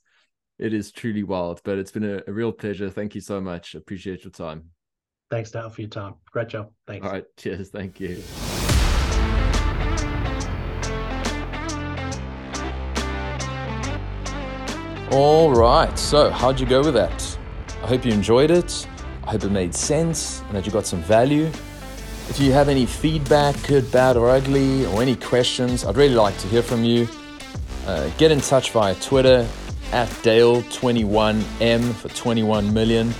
it 0.57 0.73
is 0.73 0.91
truly 0.91 1.23
wild. 1.23 1.61
But 1.63 1.77
it's 1.77 1.91
been 1.91 2.03
a, 2.03 2.21
a 2.27 2.33
real 2.33 2.51
pleasure. 2.51 2.89
Thank 2.89 3.15
you 3.15 3.21
so 3.21 3.39
much. 3.39 3.73
Appreciate 3.73 4.25
your 4.25 4.31
time. 4.31 4.65
Thanks, 5.31 5.51
Dale, 5.51 5.69
for 5.69 5.79
your 5.79 5.89
time. 5.89 6.15
Great 6.33 6.49
job. 6.49 6.73
Thanks. 6.87 7.05
All 7.05 7.13
right. 7.13 7.25
Cheers. 7.37 7.69
Thank 7.69 8.01
you. 8.01 8.21
All 15.11 15.51
right. 15.51 15.97
So, 15.97 16.29
how'd 16.29 16.59
you 16.59 16.67
go 16.67 16.81
with 16.81 16.93
that? 16.93 17.37
I 17.81 17.87
hope 17.87 18.05
you 18.05 18.11
enjoyed 18.11 18.51
it. 18.51 18.87
I 19.23 19.31
hope 19.31 19.43
it 19.43 19.49
made 19.49 19.73
sense 19.73 20.41
and 20.41 20.51
that 20.55 20.67
you 20.67 20.71
got 20.71 20.85
some 20.85 21.01
value. 21.01 21.45
If 22.29 22.39
you 22.39 22.51
have 22.51 22.69
any 22.69 22.85
feedback, 22.85 23.55
good, 23.67 23.91
bad, 23.91 24.17
or 24.17 24.29
ugly, 24.29 24.85
or 24.85 25.01
any 25.01 25.15
questions, 25.15 25.83
I'd 25.83 25.97
really 25.97 26.13
like 26.13 26.37
to 26.37 26.47
hear 26.47 26.61
from 26.61 26.83
you. 26.83 27.07
Uh, 27.87 28.11
get 28.19 28.29
in 28.29 28.39
touch 28.39 28.69
via 28.69 28.93
Twitter 28.95 29.47
at 29.91 30.07
Dale21M 30.21 31.91
for 31.95 32.09
21 32.09 32.71
million. 32.71 33.11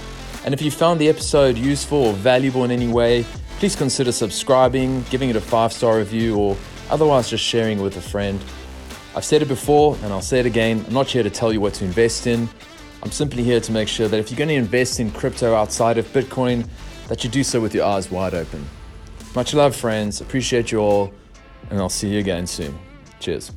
And 0.45 0.53
if 0.53 0.61
you 0.61 0.69
found 0.69 1.01
the 1.01 1.09
episode 1.09 1.57
useful 1.57 2.05
or 2.05 2.13
valuable 2.13 2.65
in 2.65 2.69
any 2.71 2.87
way, 2.87 3.25
please 3.57 3.75
consider 3.75 4.11
subscribing, 4.11 5.03
giving 5.09 5.31
it 5.31 5.35
a 5.35 5.41
five 5.41 5.73
star 5.73 5.97
review, 5.97 6.37
or 6.37 6.55
otherwise 6.91 7.31
just 7.31 7.43
sharing 7.43 7.79
it 7.79 7.81
with 7.81 7.97
a 7.97 8.01
friend. 8.01 8.39
I've 9.15 9.26
said 9.26 9.41
it 9.41 9.48
before 9.48 9.98
and 10.03 10.14
I'll 10.14 10.22
say 10.22 10.40
it 10.40 10.45
again 10.45 10.84
I'm 10.88 10.94
not 10.94 11.07
here 11.07 11.23
to 11.23 11.30
tell 11.30 11.52
you 11.52 11.60
what 11.61 11.73
to 11.76 11.86
invest 11.86 12.27
in. 12.27 12.48
I'm 13.02 13.11
simply 13.11 13.44
here 13.44 13.60
to 13.60 13.72
make 13.72 13.88
sure 13.88 14.07
that 14.07 14.19
if 14.19 14.30
you're 14.30 14.38
going 14.38 14.49
to 14.49 14.56
invest 14.56 14.99
in 14.99 15.11
crypto 15.11 15.56
outside 15.56 15.98
of 15.98 16.06
Bitcoin, 16.14 16.68
that 17.07 17.23
you 17.23 17.30
do 17.30 17.44
so 17.44 17.60
with 17.60 17.73
your 17.73 17.86
eyes 17.86 18.11
wide 18.11 18.34
open. 18.34 18.65
Much 19.36 19.53
love, 19.53 19.76
friends. 19.76 20.22
Appreciate 20.22 20.72
you 20.72 20.80
all, 20.80 21.14
and 21.69 21.80
I'll 21.80 21.90
see 21.90 22.10
you 22.10 22.19
again 22.19 22.45
soon. 22.45 22.77
Cheers. 23.19 23.52